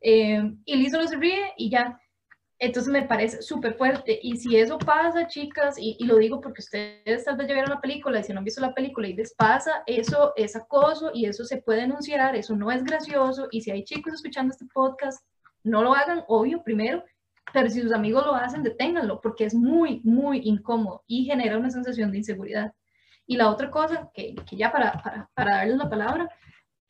eh, 0.02 0.52
y 0.66 0.76
Liz 0.76 0.92
solo 0.92 1.08
se 1.08 1.18
ríe 1.18 1.54
y 1.58 1.70
ya. 1.70 2.00
Entonces 2.60 2.92
me 2.92 3.04
parece 3.04 3.42
súper 3.42 3.74
fuerte. 3.76 4.20
Y 4.22 4.38
si 4.38 4.56
eso 4.56 4.78
pasa, 4.78 5.26
chicas, 5.28 5.78
y, 5.80 5.98
lo 6.06 6.18
digo 6.18 6.42
porque 6.42 6.62
ustedes 6.62 7.26
tal 7.26 7.38
vez 7.38 7.48
ya 7.48 7.54
vieron 7.54 7.72
la 7.72 7.82
película 7.82 8.20
y 8.20 8.24
si 8.24 8.34
no 8.34 8.40
han 8.40 8.46
visto 8.46 8.62
la 8.62 8.76
película 8.76 9.08
y 9.08 9.16
les 9.16 9.34
pasa, 9.34 9.82
eso 9.88 10.34
es 10.36 10.56
acoso 10.56 11.10
y 11.14 11.26
eso 11.26 11.44
se 11.44 11.58
puede 11.58 11.82
denunciar, 11.82 12.36
eso 12.36 12.56
no 12.56 12.72
es 12.72 12.84
gracioso. 12.84 13.48
Y 13.52 13.62
si 13.62 13.72
hay 13.72 13.84
chicos 13.84 14.14
escuchando 14.14 14.52
este 14.52 14.68
podcast, 14.72 15.26
no 15.64 15.82
lo 15.82 15.96
hagan, 15.96 16.24
obvio, 16.28 16.64
primero. 16.64 17.04
Pero 17.52 17.70
si 17.70 17.82
sus 17.82 17.94
amigos 17.94 18.26
lo 18.26 18.36
hacen, 18.36 18.62
deténganlo 18.64 19.20
porque 19.22 19.46
es 19.46 19.56
muy, 19.56 20.00
muy 20.04 20.42
incómodo 20.44 21.04
y 21.08 21.26
genera 21.26 21.58
una 21.58 21.72
sensación 21.72 22.12
de 22.12 22.20
inseguridad. 22.20 22.74
Y 23.26 23.38
la 23.38 23.50
otra 23.50 23.72
cosa, 23.72 24.12
que, 24.14 24.36
que 24.48 24.56
ya 24.56 24.72
para, 24.72 25.02
para, 25.02 25.30
para 25.34 25.58
darles 25.58 25.78
la 25.78 25.90
palabra, 25.90 26.30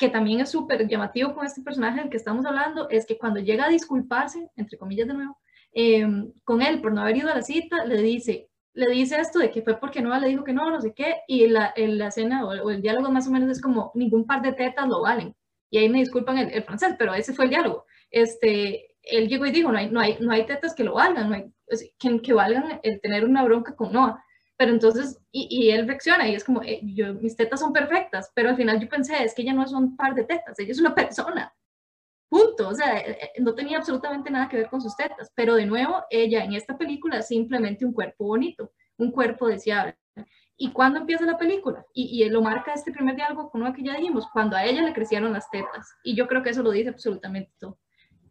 que 0.02 0.10
también 0.10 0.40
es 0.40 0.50
súper 0.50 0.88
llamativo 0.88 1.36
con 1.36 1.46
este 1.46 1.62
personaje 1.62 2.00
del 2.02 2.10
que 2.10 2.18
estamos 2.18 2.44
hablando, 2.44 2.90
es 2.90 3.06
que 3.06 3.20
cuando 3.20 3.40
llega 3.40 3.66
a 3.66 3.70
disculparse, 3.70 4.50
entre 4.56 4.80
comillas 4.80 5.08
de 5.08 5.14
nuevo, 5.14 5.38
em, 5.74 6.34
con 6.44 6.64
él 6.64 6.82
por 6.82 6.92
no 6.92 7.02
haber 7.02 7.18
ido 7.18 7.30
a 7.30 7.36
la 7.36 7.44
cita, 7.44 7.86
le 7.86 8.02
dice, 8.02 8.50
le 8.74 8.90
dice 8.90 9.20
esto 9.20 9.38
de 9.38 9.52
que 9.52 9.62
fue 9.62 9.80
porque 9.80 10.02
no 10.02 10.20
le 10.20 10.28
dijo 10.30 10.44
que 10.44 10.54
no, 10.54 10.72
no 10.72 10.82
sé 10.82 10.96
qué, 10.96 11.18
y 11.28 11.46
la, 11.48 11.72
en 11.76 12.00
la 12.00 12.08
escena 12.08 12.44
o, 12.44 12.72
el 12.72 12.82
diálogo 12.82 13.12
más 13.12 13.28
o 13.28 13.32
menos 13.32 13.52
es 13.52 13.62
como, 13.62 13.92
ningún 13.94 14.26
par 14.26 14.42
de 14.42 14.54
tetas 14.54 14.88
lo 14.88 15.02
valen. 15.04 15.36
Y 15.70 15.78
ahí 15.78 15.88
me 15.88 16.00
disculpan 16.00 16.40
el, 16.40 16.64
francés, 16.64 16.96
pero 16.98 17.14
ese 17.14 17.34
fue 17.34 17.46
el 17.46 17.52
diálogo. 17.52 17.86
Este, 18.10 18.96
él 19.04 19.28
llegó 19.28 19.46
y 19.46 19.52
dijo, 19.52 19.72
no 19.72 19.78
hay, 19.78 19.92
no 19.92 20.00
hay, 20.00 20.18
no 20.20 20.32
hay 20.32 20.48
tetas 20.48 20.74
que 20.74 20.84
lo 20.84 20.96
valgan, 20.96 21.30
no 21.30 21.36
hay, 21.36 21.46
que, 22.00 22.22
que 22.22 22.34
valgan 22.34 22.80
el 22.82 23.00
tener 23.02 23.24
una 23.24 23.44
bronca 23.44 23.76
con 23.76 23.94
Noah. 23.94 24.20
Pero 24.62 24.74
entonces, 24.74 25.20
y, 25.32 25.48
y 25.50 25.72
él 25.72 25.88
reacciona 25.88 26.28
y 26.28 26.36
es 26.36 26.44
como, 26.44 26.62
eh, 26.62 26.82
yo, 26.84 27.16
mis 27.16 27.36
tetas 27.36 27.62
son 27.62 27.74
perfectas, 27.74 28.32
pero 28.36 28.50
al 28.50 28.56
final 28.56 28.80
yo 28.80 28.88
pensé, 28.88 29.24
es 29.24 29.34
que 29.34 29.42
ella 29.42 29.54
no 29.54 29.64
es 29.64 29.74
un 29.74 29.98
par 29.98 30.14
de 30.14 30.24
tetas, 30.24 30.60
ella 30.60 30.70
es 30.72 30.80
una 30.80 30.94
persona. 30.94 31.52
Punto. 32.30 32.70
O 32.70 32.76
sea, 32.76 33.00
eh, 33.00 33.18
eh, 33.24 33.42
no 33.42 33.56
tenía 33.56 33.80
absolutamente 33.80 34.30
nada 34.30 34.48
que 34.48 34.58
ver 34.58 34.70
con 34.70 34.80
sus 34.80 34.96
tetas. 34.96 35.32
Pero 35.34 35.56
de 35.56 35.66
nuevo, 35.66 36.04
ella 36.12 36.44
en 36.44 36.54
esta 36.54 36.78
película 36.78 37.18
es 37.18 37.28
simplemente 37.30 37.86
un 37.86 37.92
cuerpo 37.92 38.26
bonito, 38.26 38.72
un 38.98 39.10
cuerpo 39.12 39.48
deseable. 39.48 39.98
¿Y 40.56 40.72
cuándo 40.72 41.00
empieza 41.00 41.26
la 41.26 41.40
película? 41.40 41.84
Y, 41.92 42.24
y 42.24 42.30
lo 42.30 42.44
marca 42.44 42.72
este 42.76 42.92
primer 42.92 43.16
diálogo 43.16 43.50
con 43.50 43.64
lo 43.64 43.74
que 43.74 43.82
ya 43.82 43.96
dijimos, 43.96 44.28
cuando 44.32 44.58
a 44.58 44.64
ella 44.64 44.84
le 44.84 44.94
crecieron 44.94 45.34
las 45.34 45.50
tetas. 45.50 45.90
Y 46.04 46.14
yo 46.14 46.28
creo 46.28 46.44
que 46.44 46.52
eso 46.52 46.62
lo 46.62 46.70
dice 46.70 46.90
absolutamente 46.90 47.52
todo. 47.58 47.80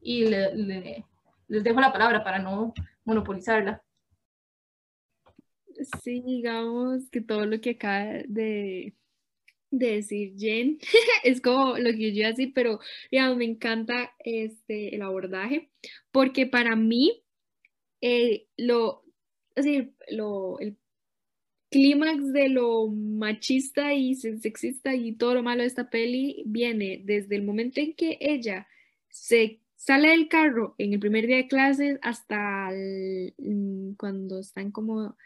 Y 0.00 0.26
le, 0.26 1.04
les 1.48 1.64
dejo 1.64 1.80
la 1.80 1.92
palabra 1.92 2.22
para 2.22 2.38
no 2.38 2.72
monopolizarla. 3.04 3.82
Sí, 6.02 6.22
digamos 6.24 7.08
que 7.10 7.20
todo 7.20 7.46
lo 7.46 7.60
que 7.60 7.70
acaba 7.70 8.22
de, 8.26 8.94
decir 9.70 10.34
Jen 10.36 10.78
es 11.24 11.40
como 11.40 11.78
lo 11.78 11.92
que 11.92 12.12
yo 12.12 12.22
iba 12.22 12.28
a 12.28 12.52
pero 12.54 12.80
digamos, 13.10 13.36
me 13.36 13.44
encanta 13.44 14.12
este, 14.24 14.94
el 14.94 15.02
abordaje, 15.02 15.70
porque 16.10 16.46
para 16.46 16.76
mí 16.76 17.22
eh, 18.00 18.46
lo, 18.56 19.04
así, 19.56 19.92
lo, 20.10 20.58
el 20.58 20.76
clímax 21.70 22.32
de 22.32 22.48
lo 22.48 22.88
machista 22.88 23.94
y 23.94 24.16
sexista 24.16 24.94
y 24.94 25.12
todo 25.12 25.34
lo 25.34 25.42
malo 25.42 25.62
de 25.62 25.68
esta 25.68 25.88
peli 25.88 26.42
viene 26.46 27.00
desde 27.04 27.36
el 27.36 27.44
momento 27.44 27.80
en 27.80 27.94
que 27.94 28.18
ella 28.20 28.66
se 29.08 29.60
sale 29.76 30.10
del 30.10 30.28
carro 30.28 30.74
en 30.78 30.92
el 30.92 31.00
primer 31.00 31.26
día 31.26 31.36
de 31.36 31.48
clases 31.48 31.98
hasta 32.02 32.70
mm, 33.38 33.94
cuando 33.94 34.40
están 34.40 34.72
como 34.72 35.16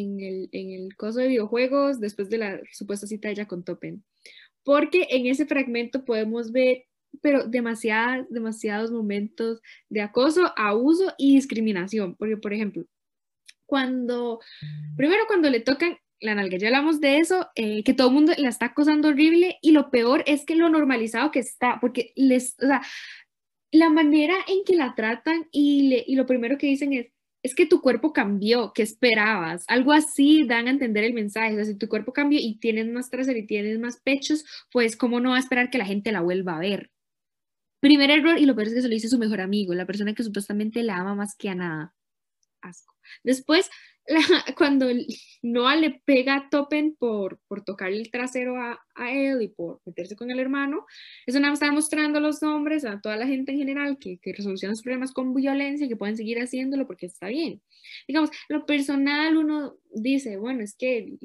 en 0.00 0.20
el, 0.20 0.48
en 0.52 0.70
el 0.70 0.96
coso 0.96 1.20
de 1.20 1.28
videojuegos 1.28 2.00
después 2.00 2.28
de 2.30 2.38
la 2.38 2.60
supuesta 2.72 3.06
cita 3.06 3.30
ella 3.30 3.46
con 3.46 3.64
Topen. 3.64 4.04
Porque 4.62 5.08
en 5.10 5.26
ese 5.26 5.46
fragmento 5.46 6.04
podemos 6.04 6.52
ver, 6.52 6.84
pero 7.20 7.44
demasiadas, 7.44 8.26
demasiados 8.30 8.90
momentos 8.90 9.60
de 9.88 10.00
acoso, 10.00 10.52
abuso 10.56 11.12
y 11.18 11.34
discriminación. 11.34 12.16
Porque, 12.16 12.36
por 12.36 12.52
ejemplo, 12.52 12.84
cuando, 13.66 14.40
primero 14.96 15.24
cuando 15.26 15.50
le 15.50 15.60
tocan 15.60 15.98
la 16.20 16.34
nalga, 16.34 16.56
ya 16.56 16.68
hablamos 16.68 17.00
de 17.00 17.18
eso, 17.18 17.48
eh, 17.54 17.84
que 17.84 17.92
todo 17.92 18.08
el 18.08 18.14
mundo 18.14 18.32
la 18.38 18.48
está 18.48 18.66
acosando 18.66 19.08
horrible 19.08 19.58
y 19.60 19.72
lo 19.72 19.90
peor 19.90 20.22
es 20.26 20.44
que 20.46 20.56
lo 20.56 20.68
normalizado 20.68 21.30
que 21.30 21.40
está, 21.40 21.78
porque 21.80 22.12
les, 22.16 22.56
o 22.62 22.66
sea, 22.66 22.82
la 23.70 23.90
manera 23.90 24.34
en 24.46 24.64
que 24.64 24.76
la 24.76 24.94
tratan 24.94 25.48
y, 25.50 25.88
le, 25.88 26.04
y 26.06 26.14
lo 26.14 26.26
primero 26.26 26.56
que 26.56 26.68
dicen 26.68 26.92
es, 26.92 27.08
es 27.44 27.54
que 27.54 27.66
tu 27.66 27.82
cuerpo 27.82 28.14
cambió, 28.14 28.72
¿qué 28.72 28.82
esperabas? 28.82 29.64
Algo 29.68 29.92
así 29.92 30.46
dan 30.46 30.66
a 30.66 30.70
entender 30.70 31.04
el 31.04 31.12
mensaje. 31.12 31.52
O 31.52 31.56
sea, 31.56 31.66
si 31.66 31.76
tu 31.76 31.88
cuerpo 31.88 32.14
cambió 32.14 32.40
y 32.40 32.58
tienes 32.58 32.88
más 32.88 33.10
trasero 33.10 33.38
y 33.38 33.46
tienes 33.46 33.78
más 33.78 34.00
pechos, 34.00 34.46
pues 34.72 34.96
cómo 34.96 35.20
no 35.20 35.30
va 35.30 35.36
a 35.36 35.40
esperar 35.40 35.68
que 35.68 35.76
la 35.76 35.84
gente 35.84 36.10
la 36.10 36.22
vuelva 36.22 36.56
a 36.56 36.60
ver. 36.60 36.90
Primer 37.80 38.10
error, 38.10 38.38
y 38.38 38.46
lo 38.46 38.54
peor 38.54 38.68
es 38.68 38.74
que 38.74 38.80
se 38.80 38.88
lo 38.88 38.94
dice 38.94 39.10
su 39.10 39.18
mejor 39.18 39.42
amigo, 39.42 39.74
la 39.74 39.84
persona 39.84 40.14
que 40.14 40.22
supuestamente 40.22 40.82
la 40.82 40.96
ama 40.96 41.14
más 41.14 41.36
que 41.36 41.50
a 41.50 41.54
nada. 41.54 41.94
Asco. 42.62 42.94
Después, 43.22 43.68
cuando 44.58 44.86
Noah 45.42 45.76
le 45.76 46.00
pega 46.04 46.36
a 46.36 46.48
Topen 46.50 46.94
por, 46.94 47.40
por 47.48 47.64
tocarle 47.64 47.98
el 47.98 48.10
trasero 48.10 48.56
a, 48.56 48.78
a, 48.94 49.12
él 49.12 49.42
y 49.42 49.48
por 49.48 49.80
meterse 49.86 50.14
con 50.14 50.30
el 50.30 50.38
hermano, 50.38 50.84
eso 51.26 51.40
nada 51.40 51.52
más 51.52 51.62
está 51.62 51.72
mostrando 51.72 52.20
los 52.20 52.42
hombres, 52.42 52.84
a 52.84 53.00
toda 53.00 53.16
la 53.16 53.26
gente 53.26 53.52
en 53.52 53.58
general, 53.58 53.98
que, 53.98 54.18
que 54.18 54.32
resolucionan 54.32 54.72
los 54.72 54.82
problemas 54.82 55.12
con 55.12 55.34
violencia, 55.34 55.88
que 55.88 55.96
pueden 55.96 56.16
seguir 56.16 56.38
haciéndolo 56.38 56.86
porque 56.86 57.06
está 57.06 57.28
bien. 57.28 57.62
Digamos, 58.06 58.30
lo 58.48 58.66
personal 58.66 59.36
uno 59.36 59.76
dice, 59.94 60.36
bueno, 60.36 60.62
es 60.62 60.76
que 60.76 60.98
él, 60.98 61.18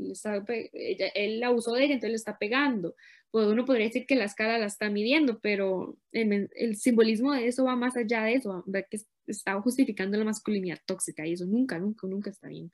él 1.15 1.43
abusó 1.43 1.73
de 1.73 1.83
ella, 1.83 1.93
entonces 1.95 2.11
le 2.11 2.15
está 2.15 2.37
pegando. 2.37 2.95
Pues 3.31 3.45
uno 3.45 3.65
podría 3.65 3.85
decir 3.85 4.07
que 4.07 4.15
la 4.15 4.25
escala 4.25 4.57
la 4.57 4.65
está 4.65 4.89
midiendo, 4.89 5.39
pero 5.39 5.97
el, 6.11 6.49
el 6.55 6.75
simbolismo 6.77 7.33
de 7.33 7.47
eso 7.47 7.65
va 7.65 7.75
más 7.75 7.95
allá 7.95 8.23
de 8.23 8.33
eso, 8.33 8.63
ver 8.65 8.87
que 8.89 8.97
estaba 9.31 9.61
justificando 9.61 10.17
la 10.17 10.25
masculinidad 10.25 10.79
tóxica 10.85 11.25
y 11.25 11.33
eso 11.33 11.45
nunca, 11.45 11.79
nunca, 11.79 12.07
nunca 12.07 12.29
está 12.29 12.47
bien. 12.47 12.71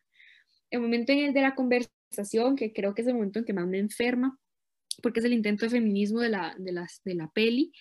El 0.72 0.82
momento 0.82 1.12
en 1.12 1.20
el 1.20 1.34
de 1.34 1.42
la 1.42 1.56
conversación, 1.56 2.56
que 2.56 2.74
creo 2.74 2.94
que 2.94 3.02
es 3.02 3.08
el 3.08 3.16
momento 3.16 3.40
en 3.40 3.46
que 3.46 3.54
más 3.54 3.68
me 3.68 3.80
enferma, 3.80 4.40
porque 5.02 5.20
es 5.20 5.26
el 5.26 5.34
intento 5.34 5.66
de 5.66 5.72
feminismo 5.72 6.20
de 6.22 6.30
la, 6.30 6.56
de, 6.58 6.72
las, 6.72 7.02
de 7.04 7.16
la 7.16 7.30
peli, 7.30 7.72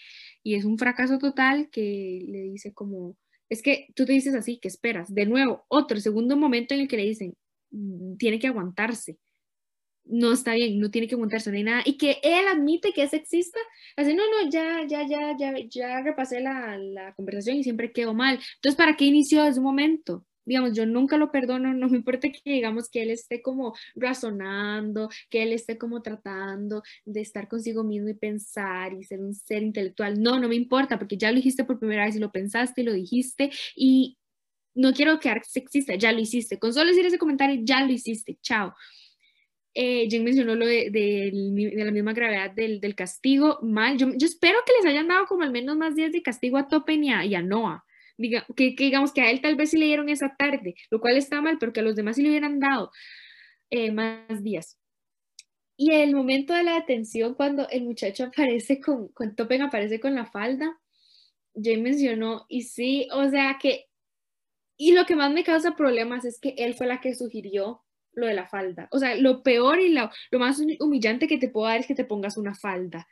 y 0.43 0.55
es 0.55 0.65
un 0.65 0.79
fracaso 0.79 1.19
total 1.19 1.71
que 1.71 2.25
le 2.27 2.43
dice 2.43 2.73
como, 2.73 3.17
es 3.49 3.63
que 3.63 3.89
tú 3.95 4.05
te 4.05 4.13
dices 4.13 4.35
así, 4.35 4.59
¿qué 4.61 4.69
esperas? 4.69 5.13
De 5.15 5.27
nuevo, 5.27 5.65
otro 5.69 5.99
segundo 6.01 6.37
momento 6.37 6.75
en 6.75 6.81
el 6.81 6.89
que 6.89 6.97
le 6.97 7.05
dicen, 7.05 7.35
"Mm, 7.71 8.17
tiene 8.17 8.39
que 8.39 8.49
aguantarse. 8.49 9.19
No 10.07 10.33
está 10.33 10.55
bien, 10.55 10.79
no 10.79 10.91
tiene 10.91 11.09
que 11.09 11.17
no 11.17 11.27
hay 11.33 11.63
nada. 11.63 11.83
Y 11.85 11.97
que 11.97 12.19
él 12.23 12.47
admite 12.47 12.93
que 12.93 13.05
es 13.05 13.11
sexista. 13.11 13.59
Así, 13.97 14.15
no, 14.15 14.23
no, 14.31 14.51
ya, 14.51 14.85
ya, 14.87 15.07
ya, 15.07 15.37
ya, 15.37 15.55
ya 15.69 16.03
repasé 16.03 16.41
la, 16.41 16.77
la 16.79 17.15
conversación 17.15 17.57
y 17.57 17.65
siempre 17.65 17.93
quedó 17.93 18.13
mal. 18.15 18.39
Entonces, 18.57 18.77
¿para 18.77 18.97
qué 18.97 19.07
inició 19.07 19.45
desde 19.45 19.61
un 19.61 19.65
momento? 19.65 20.27
Digamos, 20.47 20.75
yo 20.75 20.85
nunca 20.85 21.17
lo 21.17 21.33
perdono, 21.33 21.73
no 21.73 21.89
me 21.89 21.97
importa 21.97 22.29
que 22.31 22.41
digamos 22.45 22.91
que 22.91 23.03
él 23.03 23.11
esté 23.11 23.41
como 23.41 23.75
razonando, 23.95 25.09
que 25.31 25.43
él 25.43 25.53
esté 25.53 25.79
como 25.79 26.03
tratando 26.03 26.83
de 27.07 27.23
estar 27.23 27.49
consigo 27.49 27.83
mismo 27.83 28.11
y 28.11 28.15
pensar 28.15 28.93
y 28.93 29.05
ser 29.05 29.21
un 29.21 29.35
ser 29.35 29.63
intelectual. 29.63 30.23
No, 30.23 30.39
no 30.39 30.49
me 30.49 30.55
importa 30.55 30.99
porque 30.99 31.17
ya 31.17 31.31
lo 31.31 31.37
dijiste 31.37 31.65
por 31.65 31.79
primera 31.79 32.05
vez 32.05 32.17
y 32.17 32.19
lo 32.21 32.31
pensaste 32.31 32.83
y 32.83 32.85
lo 32.85 32.93
dijiste 32.93 33.51
y 33.75 34.19
no 34.75 34.93
quiero 34.93 35.19
quedar 35.21 35.43
sexista, 35.45 35.95
ya 35.95 36.13
lo 36.13 36.21
hiciste. 36.21 36.59
Con 36.59 36.75
solo 36.75 36.91
decir 36.91 37.07
ese 37.07 37.19
comentario, 37.19 37.61
ya 37.65 37.85
lo 37.85 37.93
hiciste, 37.93 38.39
chao. 38.43 38.75
Eh, 39.75 40.07
Jen 40.09 40.23
mencionó 40.23 40.55
lo 40.55 40.67
de, 40.67 41.31
mi- 41.35 41.71
de 41.71 41.85
la 41.85 41.91
misma 41.91 42.13
gravedad 42.13 42.53
del, 42.53 42.81
del 42.81 42.95
castigo, 42.95 43.59
mal. 43.63 43.97
Yo, 43.99 44.09
yo 44.17 44.27
espero 44.27 44.59
que 44.65 44.73
les 44.75 44.87
hayan 44.87 45.09
dado 45.09 45.27
como 45.27 45.43
al 45.43 45.51
menos 45.51 45.77
más 45.77 45.97
días 45.97 46.13
de 46.13 46.23
castigo 46.23 46.59
a 46.59 46.69
Topen 46.69 47.03
y 47.05 47.13
a, 47.13 47.25
y 47.25 47.35
a 47.35 47.43
Noah. 47.43 47.85
Diga, 48.17 48.47
que, 48.55 48.77
que 48.77 48.85
digamos 48.85 49.13
que 49.13 49.23
a 49.23 49.31
él 49.31 49.41
tal 49.41 49.57
vez 49.57 49.71
sí 49.71 49.79
le 49.79 49.87
dieron 49.87 50.09
esa 50.09 50.37
tarde, 50.39 50.77
lo 50.91 51.01
cual 51.01 51.17
está 51.17 51.41
mal, 51.41 51.57
pero 51.59 51.73
que 51.73 51.81
a 51.81 51.83
los 51.83 51.97
demás 51.97 52.15
sí 52.15 52.23
le 52.23 52.29
hubieran 52.31 52.61
dado 52.61 52.93
eh, 53.71 53.91
más 53.91 54.45
días. 54.45 54.79
Y 55.77 55.91
el 55.91 56.15
momento 56.15 56.55
de 56.55 56.63
la 56.63 56.75
detención, 56.75 57.35
cuando 57.35 57.69
el 57.69 57.83
muchacho 57.83 58.25
aparece 58.27 58.81
con, 58.81 59.09
con 59.09 59.35
Topen 59.35 59.63
aparece 59.63 59.99
con 59.99 60.15
la 60.15 60.27
falda, 60.27 60.79
Jane 61.57 61.83
mencionó, 61.83 62.47
y 62.49 62.63
sí, 62.63 63.09
o 63.13 63.29
sea 63.29 63.59
que, 63.61 63.87
y 64.77 64.93
lo 64.93 65.07
que 65.07 65.17
más 65.17 65.33
me 65.33 65.43
causa 65.43 65.75
problemas 65.77 66.25
es 66.25 66.39
que 66.41 66.55
él 66.59 66.75
fue 66.75 66.87
la 66.87 67.01
que 67.01 67.15
sugirió 67.15 67.84
lo 68.17 68.27
de 68.27 68.35
la 68.35 68.47
falda. 68.47 68.89
O 68.91 68.99
sea, 68.99 69.17
lo 69.17 69.43
peor 69.43 69.81
y 69.81 69.89
lo, 69.91 70.11
lo 70.31 70.39
más 70.39 70.61
humillante 70.81 71.27
que 71.29 71.39
te 71.39 71.49
puedo 71.49 71.67
dar 71.67 71.81
es 71.81 71.87
que 71.87 71.95
te 71.95 72.05
pongas 72.05 72.37
una 72.37 72.55
falda. 72.55 73.07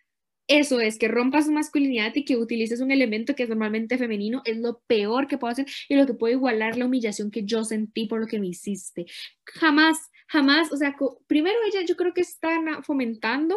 Eso 0.49 0.81
es, 0.81 0.99
que 0.99 1.09
rompas 1.09 1.49
masculinidad 1.49 2.15
y 2.15 2.25
que 2.25 2.37
utilices 2.37 2.81
un 2.81 2.91
elemento 2.91 3.35
que 3.35 3.45
es 3.45 3.49
normalmente 3.49 3.97
femenino, 3.97 4.43
es 4.45 4.59
lo 4.59 4.83
peor 4.87 5.29
que 5.29 5.39
puedo 5.39 5.53
hacer 5.53 5.67
y 5.89 5.95
lo 5.95 6.05
que 6.05 6.15
puede 6.15 6.35
igualar 6.35 6.77
la 6.77 6.87
humillación 6.87 7.31
que 7.31 7.45
yo 7.45 7.65
sentí 7.65 8.07
por 8.07 8.21
lo 8.21 8.27
que 8.27 8.41
me 8.41 8.49
hiciste. 8.49 9.07
Jamás, 9.45 9.99
jamás, 10.29 10.73
o 10.73 10.77
sea, 10.77 10.97
primero 11.27 11.57
ella 11.67 11.87
yo 11.87 11.97
creo 11.97 12.13
que 12.13 12.23
están 12.23 12.83
fomentando 12.83 13.57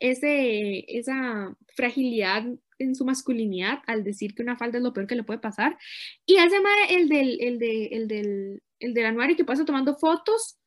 ese, 0.00 0.84
esa 0.88 1.56
fragilidad 1.76 2.44
en 2.78 2.94
su 2.94 3.04
masculinidad 3.04 3.78
al 3.86 4.02
decir 4.04 4.34
que 4.34 4.42
una 4.42 4.56
falda 4.56 4.78
es 4.78 4.84
lo 4.84 4.92
peor 4.92 5.06
que 5.06 5.14
le 5.14 5.22
puede 5.22 5.38
pasar. 5.38 5.78
Y 6.26 6.38
además 6.38 6.74
el 6.88 7.08
del, 7.08 7.38
el 7.40 7.62
el 7.62 8.08
del, 8.08 8.62
el 8.80 8.94
del 8.94 9.06
anuario 9.06 9.36
que 9.36 9.44
pasa 9.44 9.64
tomando 9.64 9.96
fotos, 9.96 10.59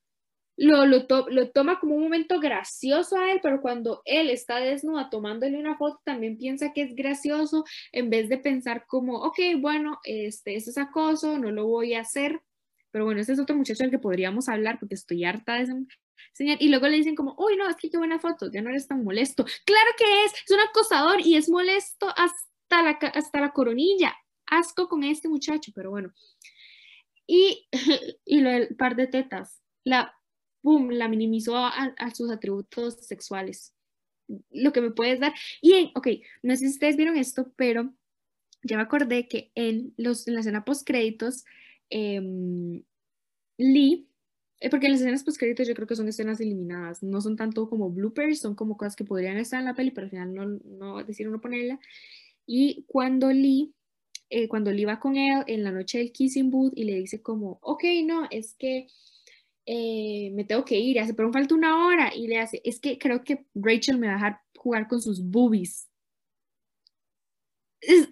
lo, 0.57 0.85
lo, 0.85 1.07
to- 1.07 1.27
lo 1.29 1.49
toma 1.51 1.79
como 1.79 1.95
un 1.95 2.03
momento 2.03 2.39
gracioso 2.39 3.17
a 3.17 3.31
él, 3.31 3.39
pero 3.41 3.61
cuando 3.61 4.01
él 4.05 4.29
está 4.29 4.57
desnuda 4.59 5.09
tomándole 5.09 5.57
una 5.59 5.77
foto, 5.77 5.99
también 6.05 6.37
piensa 6.37 6.73
que 6.73 6.83
es 6.83 6.95
gracioso, 6.95 7.63
en 7.91 8.09
vez 8.09 8.29
de 8.29 8.37
pensar 8.37 8.85
como, 8.87 9.17
ok, 9.23 9.39
bueno, 9.59 9.99
este, 10.03 10.55
es 10.55 10.77
acoso, 10.77 11.37
no 11.39 11.51
lo 11.51 11.65
voy 11.67 11.93
a 11.95 12.01
hacer. 12.01 12.41
Pero 12.91 13.05
bueno, 13.05 13.21
ese 13.21 13.33
es 13.33 13.39
otro 13.39 13.55
muchacho 13.55 13.83
del 13.83 13.91
que 13.91 13.99
podríamos 13.99 14.47
hablar 14.49 14.77
porque 14.79 14.95
estoy 14.95 15.25
harta 15.25 15.55
de 15.55 15.63
ese 15.63 15.73
señor. 16.33 16.57
Y 16.59 16.69
luego 16.69 16.87
le 16.87 16.97
dicen 16.97 17.15
como, 17.15 17.35
uy, 17.37 17.55
no, 17.57 17.67
es 17.69 17.75
que 17.75 17.89
qué 17.89 17.97
buena 17.97 18.19
foto, 18.19 18.49
ya 18.51 18.61
no 18.61 18.69
eres 18.69 18.87
tan 18.87 19.03
molesto. 19.03 19.45
Claro 19.65 19.91
que 19.97 20.25
es, 20.25 20.33
es 20.45 20.51
un 20.51 20.59
acosador 20.59 21.21
y 21.21 21.35
es 21.35 21.49
molesto 21.49 22.07
hasta 22.09 22.83
la, 22.83 22.91
hasta 23.13 23.41
la 23.41 23.51
coronilla. 23.51 24.13
Asco 24.45 24.87
con 24.87 25.03
este 25.03 25.29
muchacho, 25.29 25.71
pero 25.73 25.89
bueno. 25.89 26.13
Y, 27.27 27.67
y 28.25 28.41
lo 28.41 28.49
del 28.51 28.75
par 28.75 28.95
de 28.95 29.07
tetas, 29.07 29.61
la, 29.83 30.13
boom, 30.63 30.89
la 30.89 31.07
minimizó 31.07 31.57
a, 31.57 31.69
a 31.69 32.15
sus 32.15 32.31
atributos 32.31 32.95
sexuales. 33.05 33.73
Lo 34.49 34.71
que 34.73 34.81
me 34.81 34.91
puedes 34.91 35.19
dar. 35.19 35.33
Y, 35.61 35.73
en, 35.73 35.91
ok, 35.93 36.07
no 36.41 36.53
sé 36.53 36.59
si 36.59 36.67
ustedes 36.67 36.95
vieron 36.95 37.17
esto, 37.17 37.51
pero 37.55 37.93
ya 38.63 38.77
me 38.77 38.83
acordé 38.83 39.27
que 39.27 39.51
en, 39.55 39.93
los, 39.97 40.27
en 40.27 40.35
la 40.35 40.39
escena 40.39 40.65
post 40.65 40.87
créditos, 40.87 41.43
Lee, 43.57 44.07
eh, 44.59 44.69
porque 44.69 44.89
las 44.89 45.01
escenas 45.01 45.23
post 45.23 45.37
créditos 45.37 45.67
yo 45.67 45.75
creo 45.75 45.87
que 45.87 45.95
son 45.95 46.07
escenas 46.07 46.39
eliminadas, 46.39 47.03
no 47.03 47.21
son 47.21 47.35
tanto 47.35 47.69
como 47.69 47.91
bloopers, 47.91 48.39
son 48.39 48.55
como 48.55 48.77
cosas 48.77 48.95
que 48.95 49.03
podrían 49.03 49.37
estar 49.37 49.59
en 49.59 49.65
la 49.65 49.75
peli, 49.75 49.91
pero 49.91 50.05
al 50.05 50.11
final 50.11 50.33
no, 50.33 50.45
no 50.63 51.03
decidieron 51.03 51.33
no 51.33 51.41
ponerla. 51.41 51.79
Y 52.45 52.85
cuando 52.87 53.31
Lee, 53.31 53.73
eh, 54.29 54.47
cuando 54.47 54.71
Lee 54.71 54.85
va 54.85 54.99
con 54.99 55.17
él 55.17 55.43
en 55.47 55.63
la 55.63 55.71
noche 55.71 55.97
del 55.97 56.11
kissing 56.11 56.49
booth 56.49 56.73
y 56.75 56.85
le 56.85 56.95
dice 56.95 57.21
como, 57.21 57.59
ok, 57.61 57.83
no, 58.05 58.27
es 58.31 58.55
que 58.55 58.87
eh, 59.65 60.31
me 60.33 60.43
tengo 60.45 60.65
que 60.65 60.77
ir, 60.79 60.99
hace, 60.99 61.13
pero 61.13 61.29
me 61.29 61.33
falta 61.33 61.55
una 61.55 61.85
hora, 61.87 62.13
y 62.15 62.27
le 62.27 62.39
hace, 62.39 62.61
es 62.65 62.79
que 62.79 62.97
creo 62.97 63.23
que 63.23 63.45
Rachel 63.55 63.97
me 63.99 64.07
va 64.07 64.13
a 64.13 64.15
dejar 64.17 64.41
jugar 64.57 64.87
con 64.87 65.01
sus 65.01 65.23
boobies. 65.23 65.89
Es- 67.81 68.09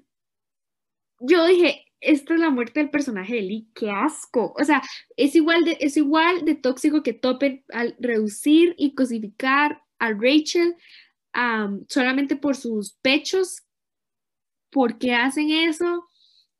yo 1.20 1.46
dije, 1.46 1.86
esta 2.00 2.34
es 2.34 2.40
la 2.40 2.50
muerte 2.50 2.80
del 2.80 2.90
personaje 2.90 3.36
de 3.36 3.42
Lee, 3.44 3.70
qué 3.76 3.92
asco. 3.92 4.54
O 4.58 4.64
sea, 4.64 4.82
es 5.16 5.36
igual 5.36 5.64
de, 5.66 5.78
es 5.80 5.98
igual 5.98 6.46
de 6.46 6.56
tóxico 6.56 7.04
que 7.04 7.14
Topen 7.14 7.64
al 7.74 7.96
reducir 8.00 8.74
y 8.78 8.96
cosificar 8.96 9.84
a 10.00 10.12
Rachel 10.14 10.76
am, 11.34 11.86
solamente 11.90 12.36
por 12.36 12.56
sus 12.56 12.94
pechos. 13.02 13.64
¿Por 14.72 14.98
qué 14.98 15.14
hacen 15.14 15.50
eso? 15.52 16.06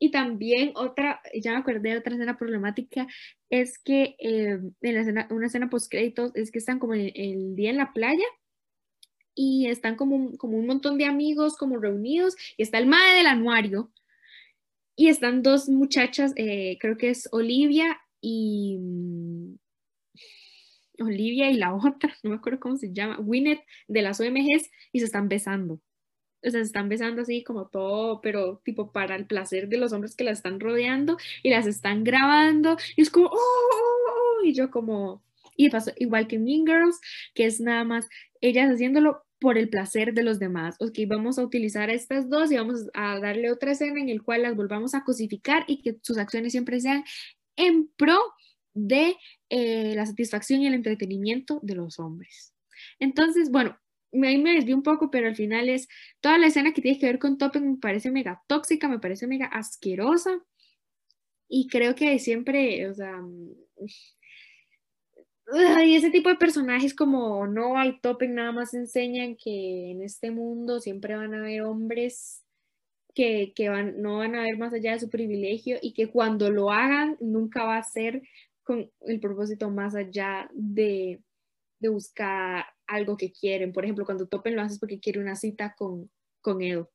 Y 0.02 0.10
también 0.10 0.72
otra, 0.74 1.20
ya 1.32 1.52
me 1.52 1.58
acordé 1.58 1.90
de 1.90 1.98
otra 1.98 2.14
escena 2.14 2.36
problemática, 2.36 3.06
es 3.50 3.78
que 3.78 4.16
eh, 4.18 4.58
en 4.80 4.94
la 4.94 5.00
escena, 5.02 5.28
una 5.30 5.46
escena 5.46 5.70
post 5.70 5.88
créditos 5.88 6.34
es 6.34 6.50
que 6.50 6.58
están 6.58 6.80
como 6.80 6.94
el, 6.94 7.54
día 7.54 7.70
en 7.70 7.76
la 7.76 7.92
playa 7.92 8.24
y 9.32 9.68
están 9.68 9.94
como 9.94 10.16
un, 10.16 10.36
como 10.36 10.58
un 10.58 10.66
montón 10.66 10.98
de 10.98 11.04
amigos 11.04 11.56
como 11.56 11.78
reunidos 11.78 12.34
y 12.56 12.64
está 12.64 12.78
el 12.78 12.86
madre 12.86 13.18
del 13.18 13.28
anuario 13.28 13.92
y 14.96 15.06
están 15.06 15.44
dos 15.44 15.68
muchachas, 15.68 16.32
eh, 16.34 16.78
creo 16.80 16.96
que 16.98 17.10
es 17.10 17.28
Olivia 17.30 18.00
y 18.20 18.78
mm, 18.80 19.54
Olivia 20.98 21.48
y 21.48 21.54
la 21.58 21.76
otra, 21.76 22.12
no 22.24 22.30
me 22.30 22.36
acuerdo 22.36 22.58
cómo 22.58 22.76
se 22.76 22.92
llama, 22.92 23.20
Winnet 23.20 23.60
de 23.86 24.02
las 24.02 24.20
OMGs 24.20 24.68
y 24.90 24.98
se 24.98 25.04
están 25.04 25.28
besando. 25.28 25.80
O 26.44 26.50
sea, 26.50 26.60
se 26.60 26.66
están 26.66 26.88
besando 26.88 27.22
así 27.22 27.44
como 27.44 27.66
todo, 27.68 28.20
pero 28.20 28.60
tipo 28.64 28.92
para 28.92 29.16
el 29.16 29.26
placer 29.26 29.68
de 29.68 29.78
los 29.78 29.92
hombres 29.92 30.16
que 30.16 30.24
las 30.24 30.38
están 30.38 30.60
rodeando 30.60 31.16
y 31.42 31.50
las 31.50 31.66
están 31.66 32.04
grabando 32.04 32.76
y 32.96 33.02
es 33.02 33.10
como, 33.10 33.26
oh, 33.28 33.32
oh, 33.32 34.40
oh", 34.40 34.44
y 34.44 34.54
yo 34.54 34.70
como, 34.70 35.22
y 35.56 35.70
pasó 35.70 35.92
igual 35.96 36.26
que 36.28 36.38
Mean 36.38 36.66
Girls, 36.66 37.00
que 37.34 37.46
es 37.46 37.60
nada 37.60 37.84
más 37.84 38.08
ellas 38.40 38.70
haciéndolo 38.70 39.24
por 39.42 39.58
el 39.58 39.68
placer 39.68 40.14
de 40.14 40.22
los 40.22 40.38
demás. 40.38 40.76
Ok, 40.78 40.98
vamos 41.08 41.38
a 41.38 41.42
utilizar 41.44 41.90
estas 41.90 42.30
dos 42.30 42.52
y 42.52 42.56
vamos 42.56 42.86
a 42.94 43.18
darle 43.18 43.50
otra 43.50 43.72
escena 43.72 44.00
en 44.00 44.08
el 44.08 44.22
cual 44.22 44.42
las 44.42 44.54
volvamos 44.56 44.94
a 44.94 45.04
cosificar 45.04 45.64
y 45.66 45.82
que 45.82 45.98
sus 46.02 46.16
acciones 46.16 46.52
siempre 46.52 46.80
sean 46.80 47.04
en 47.56 47.88
pro 47.96 48.18
de 48.74 49.16
eh, 49.50 49.94
la 49.96 50.06
satisfacción 50.06 50.62
y 50.62 50.68
el 50.68 50.74
entretenimiento 50.74 51.60
de 51.62 51.74
los 51.74 51.98
hombres. 51.98 52.54
Entonces, 53.00 53.50
bueno, 53.50 53.76
ahí 54.12 54.38
me 54.38 54.54
desvié 54.54 54.74
un 54.74 54.82
poco, 54.82 55.10
pero 55.10 55.28
al 55.28 55.36
final 55.36 55.68
es 55.68 55.88
toda 56.20 56.38
la 56.38 56.46
escena 56.46 56.72
que 56.72 56.82
tiene 56.82 56.98
que 56.98 57.06
ver 57.06 57.18
con 57.18 57.38
Toppen 57.38 57.72
me 57.72 57.78
parece 57.78 58.10
mega 58.10 58.42
tóxica, 58.46 58.88
me 58.88 58.98
parece 58.98 59.26
mega 59.26 59.46
asquerosa. 59.46 60.42
Y 61.48 61.68
creo 61.68 61.94
que 61.94 62.18
siempre, 62.18 62.88
o 62.88 62.94
sea, 62.94 63.12
mm, 63.18 63.50
Ay, 65.54 65.96
ese 65.96 66.10
tipo 66.10 66.28
de 66.28 66.36
personajes 66.36 66.94
como 66.94 67.46
Noah 67.46 67.86
y 67.86 68.00
Toppen 68.00 68.34
nada 68.34 68.52
más 68.52 68.74
enseñan 68.74 69.36
que 69.36 69.90
en 69.90 70.02
este 70.02 70.30
mundo 70.30 70.80
siempre 70.80 71.16
van 71.16 71.34
a 71.34 71.38
haber 71.38 71.62
hombres 71.62 72.42
que, 73.14 73.52
que 73.54 73.68
van, 73.68 74.00
no 74.00 74.18
van 74.18 74.34
a 74.34 74.42
ver 74.42 74.56
más 74.56 74.72
allá 74.72 74.92
de 74.92 75.00
su 75.00 75.10
privilegio 75.10 75.78
y 75.82 75.92
que 75.92 76.08
cuando 76.10 76.50
lo 76.50 76.70
hagan 76.70 77.16
nunca 77.20 77.64
va 77.64 77.76
a 77.76 77.82
ser 77.82 78.22
con 78.62 78.90
el 79.02 79.20
propósito 79.20 79.68
más 79.70 79.94
allá 79.94 80.48
de, 80.54 81.20
de 81.82 81.90
buscar 81.90 82.64
algo 82.86 83.16
que 83.18 83.32
quieren. 83.32 83.72
Por 83.72 83.84
ejemplo, 83.84 84.06
cuando 84.06 84.28
Toppen 84.28 84.56
lo 84.56 84.62
hace 84.62 84.74
es 84.74 84.80
porque 84.80 85.00
quiere 85.00 85.20
una 85.20 85.36
cita 85.36 85.74
con, 85.76 86.10
con 86.40 86.62
Edo, 86.62 86.90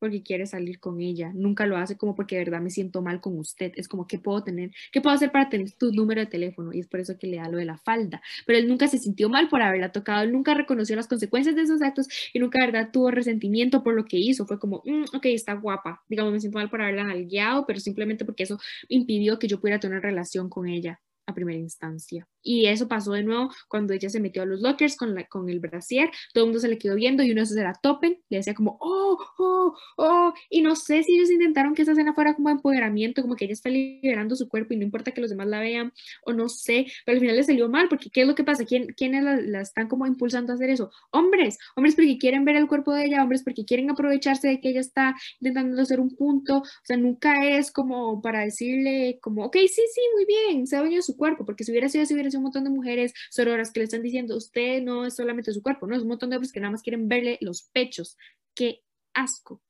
porque 0.00 0.22
quiere 0.22 0.46
salir 0.46 0.78
con 0.80 1.00
ella. 1.00 1.32
Nunca 1.34 1.66
lo 1.66 1.76
hace 1.76 1.96
como 1.98 2.14
porque 2.14 2.36
de 2.36 2.44
verdad 2.44 2.60
me 2.60 2.70
siento 2.70 3.02
mal 3.02 3.20
con 3.20 3.36
usted. 3.38 3.72
Es 3.76 3.88
como, 3.88 4.06
¿qué 4.06 4.18
puedo 4.20 4.44
tener? 4.44 4.70
¿Qué 4.92 5.00
puedo 5.00 5.14
hacer 5.16 5.32
para 5.32 5.48
tener 5.48 5.72
tu 5.72 5.92
número 5.92 6.20
de 6.20 6.26
teléfono? 6.28 6.72
Y 6.72 6.80
es 6.80 6.86
por 6.88 7.00
eso 7.00 7.18
que 7.18 7.26
le 7.26 7.38
da 7.38 7.48
lo 7.48 7.58
de 7.58 7.64
la 7.64 7.78
falda. 7.78 8.22
Pero 8.46 8.58
él 8.60 8.68
nunca 8.68 8.86
se 8.88 8.98
sintió 8.98 9.28
mal 9.28 9.48
por 9.48 9.60
haberla 9.62 9.90
tocado, 9.92 10.22
él 10.22 10.32
nunca 10.32 10.54
reconoció 10.54 10.94
las 10.96 11.08
consecuencias 11.08 11.56
de 11.56 11.62
esos 11.62 11.82
actos 11.82 12.06
y 12.32 12.38
nunca, 12.38 12.60
de 12.60 12.66
verdad, 12.72 12.90
tuvo 12.92 13.10
resentimiento 13.10 13.82
por 13.82 13.94
lo 13.94 14.04
que 14.04 14.18
hizo. 14.18 14.46
Fue 14.46 14.58
como, 14.60 14.82
"Mm, 14.86 15.04
ok, 15.16 15.26
está 15.26 15.54
guapa. 15.54 16.02
Digamos, 16.08 16.32
me 16.32 16.40
siento 16.40 16.58
mal 16.58 16.70
por 16.70 16.80
haberla 16.82 17.04
nalgueado, 17.04 17.66
pero 17.66 17.80
simplemente 17.80 18.24
porque 18.24 18.44
eso 18.44 18.58
impidió 18.88 19.38
que 19.40 19.48
yo 19.48 19.60
pudiera 19.60 19.80
tener 19.80 20.00
relación 20.02 20.48
con 20.48 20.68
ella. 20.68 21.00
A 21.28 21.34
primera 21.34 21.58
instancia. 21.58 22.26
Y 22.42 22.66
eso 22.66 22.88
pasó 22.88 23.12
de 23.12 23.22
nuevo 23.22 23.50
cuando 23.68 23.92
ella 23.92 24.08
se 24.08 24.20
metió 24.20 24.42
a 24.42 24.46
los 24.46 24.60
lockers 24.60 24.96
con, 24.96 25.14
la, 25.14 25.24
con 25.26 25.50
el 25.50 25.60
brasier, 25.60 26.10
todo 26.32 26.44
el 26.44 26.48
mundo 26.48 26.60
se 26.60 26.68
le 26.68 26.78
quedó 26.78 26.94
viendo 26.94 27.22
y 27.22 27.30
uno 27.30 27.44
se 27.44 27.60
era 27.60 27.74
topen, 27.74 28.18
le 28.30 28.38
decía 28.38 28.54
como, 28.54 28.78
oh, 28.80 29.18
oh, 29.38 29.74
oh, 29.98 30.32
y 30.48 30.62
no 30.62 30.74
sé 30.74 31.02
si 31.02 31.16
ellos 31.16 31.30
intentaron 31.30 31.74
que 31.74 31.82
esa 31.82 31.92
escena 31.92 32.14
fuera 32.14 32.34
como 32.34 32.48
empoderamiento, 32.48 33.20
como 33.20 33.36
que 33.36 33.44
ella 33.44 33.52
está 33.52 33.68
liberando 33.68 34.34
su 34.36 34.48
cuerpo 34.48 34.72
y 34.72 34.78
no 34.78 34.84
importa 34.84 35.10
que 35.10 35.20
los 35.20 35.28
demás 35.28 35.48
la 35.48 35.60
vean, 35.60 35.92
o 36.24 36.32
no 36.32 36.48
sé, 36.48 36.86
pero 37.04 37.16
al 37.16 37.20
final 37.20 37.36
le 37.36 37.44
salió 37.44 37.68
mal, 37.68 37.88
porque 37.90 38.08
¿qué 38.08 38.22
es 38.22 38.26
lo 38.26 38.34
que 38.34 38.44
pasa? 38.44 38.64
¿Quién, 38.64 38.86
¿Quiénes 38.96 39.22
la, 39.22 39.36
la 39.36 39.60
están 39.60 39.88
como 39.88 40.06
impulsando 40.06 40.52
a 40.52 40.54
hacer 40.54 40.70
eso? 40.70 40.90
Hombres, 41.10 41.58
hombres 41.76 41.96
porque 41.96 42.16
quieren 42.16 42.46
ver 42.46 42.56
el 42.56 42.66
cuerpo 42.66 42.94
de 42.94 43.04
ella, 43.04 43.22
hombres 43.22 43.42
porque 43.42 43.66
quieren 43.66 43.90
aprovecharse 43.90 44.48
de 44.48 44.60
que 44.60 44.70
ella 44.70 44.80
está 44.80 45.14
intentando 45.40 45.82
hacer 45.82 46.00
un 46.00 46.16
punto, 46.16 46.58
o 46.58 46.64
sea, 46.84 46.96
nunca 46.96 47.46
es 47.46 47.70
como 47.70 48.22
para 48.22 48.40
decirle 48.40 49.18
como, 49.20 49.44
ok, 49.44 49.56
sí, 49.56 49.82
sí, 49.92 50.00
muy 50.14 50.24
bien, 50.24 50.66
se 50.66 50.76
ha 50.76 50.82
venido 50.82 51.02
su 51.02 51.17
cuerpo, 51.18 51.44
porque 51.44 51.64
si 51.64 51.72
hubiera 51.72 51.90
sido 51.90 52.04
así, 52.04 52.14
hubiera 52.14 52.30
sido 52.30 52.38
un 52.40 52.44
montón 52.44 52.64
de 52.64 52.70
mujeres 52.70 53.12
sororas 53.30 53.70
que 53.70 53.80
le 53.80 53.84
están 53.84 54.02
diciendo, 54.02 54.36
usted 54.36 54.82
no 54.82 55.04
es 55.04 55.16
solamente 55.16 55.52
su 55.52 55.62
cuerpo, 55.62 55.86
no, 55.86 55.94
es 55.94 56.02
un 56.02 56.08
montón 56.08 56.30
de 56.30 56.36
hombres 56.36 56.52
que 56.52 56.60
nada 56.60 56.70
más 56.70 56.82
quieren 56.82 57.08
verle 57.08 57.36
los 57.42 57.62
pechos. 57.62 58.16
Qué 58.54 58.82
asco. 59.12 59.60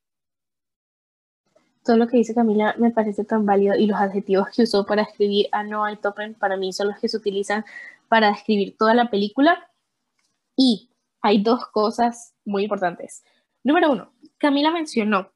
Todo 1.84 1.96
lo 1.96 2.06
que 2.06 2.18
dice 2.18 2.34
Camila 2.34 2.76
me 2.78 2.90
parece 2.90 3.24
tan 3.24 3.46
válido 3.46 3.74
y 3.74 3.86
los 3.86 3.98
adjetivos 3.98 4.48
que 4.54 4.62
usó 4.62 4.86
para 4.86 5.02
escribir 5.02 5.48
a 5.52 5.64
Noah 5.64 5.92
y 5.92 5.96
Topen 5.96 6.34
para 6.34 6.56
mí 6.56 6.72
son 6.72 6.88
los 6.88 6.98
que 6.98 7.08
se 7.08 7.16
utilizan 7.16 7.64
para 8.08 8.28
describir 8.28 8.76
toda 8.76 8.94
la 8.94 9.10
película. 9.10 9.70
Y 10.54 10.90
hay 11.22 11.42
dos 11.42 11.66
cosas 11.68 12.34
muy 12.44 12.64
importantes. 12.64 13.24
Número 13.64 13.90
uno, 13.90 14.12
Camila 14.38 14.70
mencionó 14.70 15.32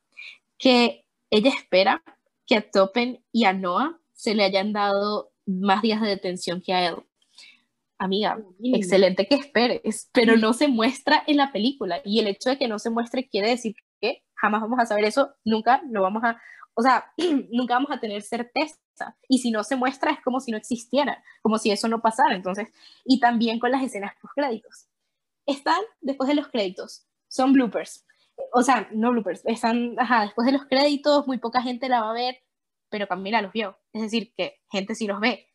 que 0.58 1.04
ella 1.30 1.50
espera 1.50 2.02
que 2.46 2.56
a 2.56 2.70
Topen 2.70 3.24
y 3.32 3.44
a 3.44 3.52
Noah 3.52 3.98
se 4.12 4.34
le 4.34 4.44
hayan 4.44 4.72
dado 4.72 5.31
más 5.47 5.82
días 5.82 6.01
de 6.01 6.09
detención 6.09 6.61
que 6.61 6.72
a 6.72 6.88
él. 6.88 6.97
Amiga, 7.99 8.38
excelente 8.61 9.28
que 9.28 9.36
esperes, 9.36 10.11
pero 10.12 10.36
no 10.36 10.53
se 10.53 10.66
muestra 10.66 11.22
en 11.26 11.36
la 11.36 11.53
película. 11.53 12.01
Y 12.05 12.18
el 12.18 12.26
hecho 12.26 12.51
de 12.51 12.59
que 12.59 12.66
no 12.66 12.78
se 12.80 12.90
muestre 12.90 13.28
quiere 13.28 13.51
decir 13.51 13.76
que 14.01 14.24
jamás 14.34 14.61
vamos 14.61 14.80
a 14.80 14.86
saber 14.86 15.05
eso, 15.05 15.34
nunca 15.45 15.82
lo 15.88 16.03
vamos 16.03 16.24
a, 16.24 16.40
o 16.74 16.82
sea, 16.82 17.12
nunca 17.53 17.74
vamos 17.74 17.93
a 17.93 18.01
tener 18.01 18.22
certeza. 18.22 18.76
Y 19.28 19.38
si 19.38 19.51
no 19.51 19.64
se 19.64 19.76
muestra 19.76 20.11
es 20.11 20.20
como 20.20 20.40
si 20.40 20.51
no 20.51 20.57
existiera, 20.57 21.22
como 21.43 21.59
si 21.59 21.70
eso 21.70 21.88
no 21.88 22.03
pasara. 22.03 22.34
Entonces, 22.34 22.68
y 23.05 23.20
también 23.20 23.59
con 23.59 23.70
las 23.70 23.82
escenas 23.82 24.14
post 24.20 24.34
créditos. 24.34 24.88
Están 25.47 25.80
después 26.01 26.28
de 26.28 26.34
los 26.34 26.49
créditos, 26.49 27.07
son 27.28 27.53
bloopers. 27.53 28.05
O 28.53 28.62
sea, 28.62 28.88
no 28.93 29.12
bloopers, 29.12 29.43
están, 29.45 29.95
ajá, 29.99 30.22
después 30.22 30.47
de 30.47 30.53
los 30.53 30.66
créditos, 30.66 31.26
muy 31.26 31.38
poca 31.38 31.62
gente 31.62 31.88
la 31.88 32.01
va 32.01 32.11
a 32.11 32.14
ver, 32.14 32.38
pero 32.93 33.09
Camila 33.09 33.43
los 33.43 33.53
vio. 33.53 33.76
Es 33.93 34.03
decir, 34.03 34.32
que 34.36 34.61
gente 34.70 34.95
sí 34.95 35.09
los 35.09 35.18
ve. 35.18 35.49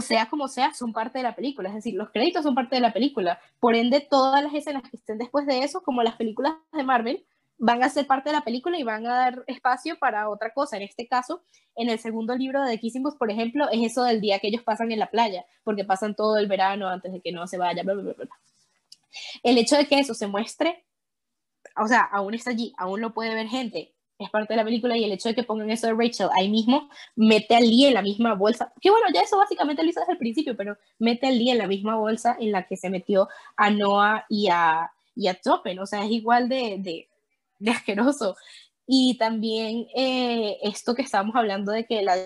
Sea 0.00 0.28
como 0.28 0.48
sea, 0.48 0.72
son 0.72 0.92
parte 0.92 1.18
de 1.18 1.24
la 1.24 1.34
película. 1.34 1.68
Es 1.68 1.74
decir, 1.74 1.94
los 1.94 2.10
créditos 2.10 2.44
son 2.44 2.54
parte 2.54 2.76
de 2.76 2.80
la 2.80 2.92
película. 2.92 3.40
Por 3.60 3.74
ende, 3.74 4.00
todas 4.00 4.42
las 4.42 4.54
escenas 4.54 4.82
que 4.88 4.96
estén 4.96 5.18
después 5.18 5.46
de 5.46 5.64
eso, 5.64 5.82
como 5.82 6.02
las 6.02 6.16
películas 6.16 6.54
de 6.72 6.84
Marvel, 6.84 7.26
van 7.58 7.82
a 7.82 7.88
ser 7.88 8.06
parte 8.06 8.28
de 8.30 8.36
la 8.36 8.42
película 8.42 8.78
y 8.78 8.84
van 8.84 9.04
a 9.06 9.14
dar 9.14 9.44
espacio 9.48 9.98
para 9.98 10.28
otra 10.28 10.52
cosa. 10.52 10.76
En 10.76 10.84
este 10.84 11.08
caso, 11.08 11.42
en 11.74 11.90
el 11.90 11.98
segundo 11.98 12.36
libro 12.36 12.62
de 12.62 12.72
The 12.72 12.80
Kissing 12.80 13.02
Books, 13.02 13.18
por 13.18 13.30
ejemplo, 13.30 13.68
es 13.70 13.90
eso 13.90 14.04
del 14.04 14.20
día 14.20 14.38
que 14.38 14.48
ellos 14.48 14.62
pasan 14.62 14.92
en 14.92 15.00
la 15.00 15.10
playa, 15.10 15.44
porque 15.64 15.84
pasan 15.84 16.14
todo 16.14 16.36
el 16.38 16.46
verano 16.46 16.88
antes 16.88 17.12
de 17.12 17.20
que 17.20 17.32
no 17.32 17.46
se 17.48 17.58
vaya, 17.58 17.82
bla, 17.82 17.94
bla, 17.94 18.12
bla, 18.12 18.28
El 19.42 19.58
hecho 19.58 19.76
de 19.76 19.86
que 19.86 19.98
eso 19.98 20.14
se 20.14 20.28
muestre, 20.28 20.86
o 21.76 21.88
sea, 21.88 22.02
aún 22.02 22.34
está 22.34 22.50
allí, 22.50 22.72
aún 22.78 23.00
lo 23.00 23.12
puede 23.12 23.34
ver 23.34 23.48
gente, 23.48 23.94
es 24.18 24.30
parte 24.30 24.52
de 24.52 24.56
la 24.56 24.64
película 24.64 24.96
y 24.96 25.04
el 25.04 25.12
hecho 25.12 25.28
de 25.28 25.34
que 25.34 25.44
pongan 25.44 25.70
eso 25.70 25.86
de 25.86 25.94
Rachel 25.94 26.28
ahí 26.36 26.48
mismo, 26.48 26.88
mete 27.14 27.54
al 27.54 27.64
Lee 27.68 27.86
en 27.86 27.94
la 27.94 28.02
misma 28.02 28.34
bolsa, 28.34 28.72
que 28.80 28.90
bueno, 28.90 29.06
ya 29.14 29.22
eso 29.22 29.38
básicamente 29.38 29.82
lo 29.82 29.88
hizo 29.88 30.00
desde 30.00 30.12
el 30.12 30.18
principio, 30.18 30.56
pero 30.56 30.76
mete 30.98 31.28
al 31.28 31.38
Lee 31.38 31.50
en 31.50 31.58
la 31.58 31.66
misma 31.66 31.96
bolsa 31.96 32.36
en 32.38 32.52
la 32.52 32.66
que 32.66 32.76
se 32.76 32.90
metió 32.90 33.28
a 33.56 33.70
Noah 33.70 34.24
y 34.28 34.48
a, 34.48 34.90
y 35.14 35.28
a 35.28 35.34
Topen, 35.34 35.78
o 35.78 35.86
sea, 35.86 36.04
es 36.04 36.10
igual 36.10 36.48
de, 36.48 36.76
de, 36.78 37.08
de 37.58 37.70
asqueroso. 37.70 38.36
Y 38.90 39.18
también 39.18 39.86
eh, 39.94 40.56
esto 40.62 40.94
que 40.94 41.02
estábamos 41.02 41.36
hablando 41.36 41.72
de 41.72 41.84
que 41.84 42.00
la, 42.02 42.16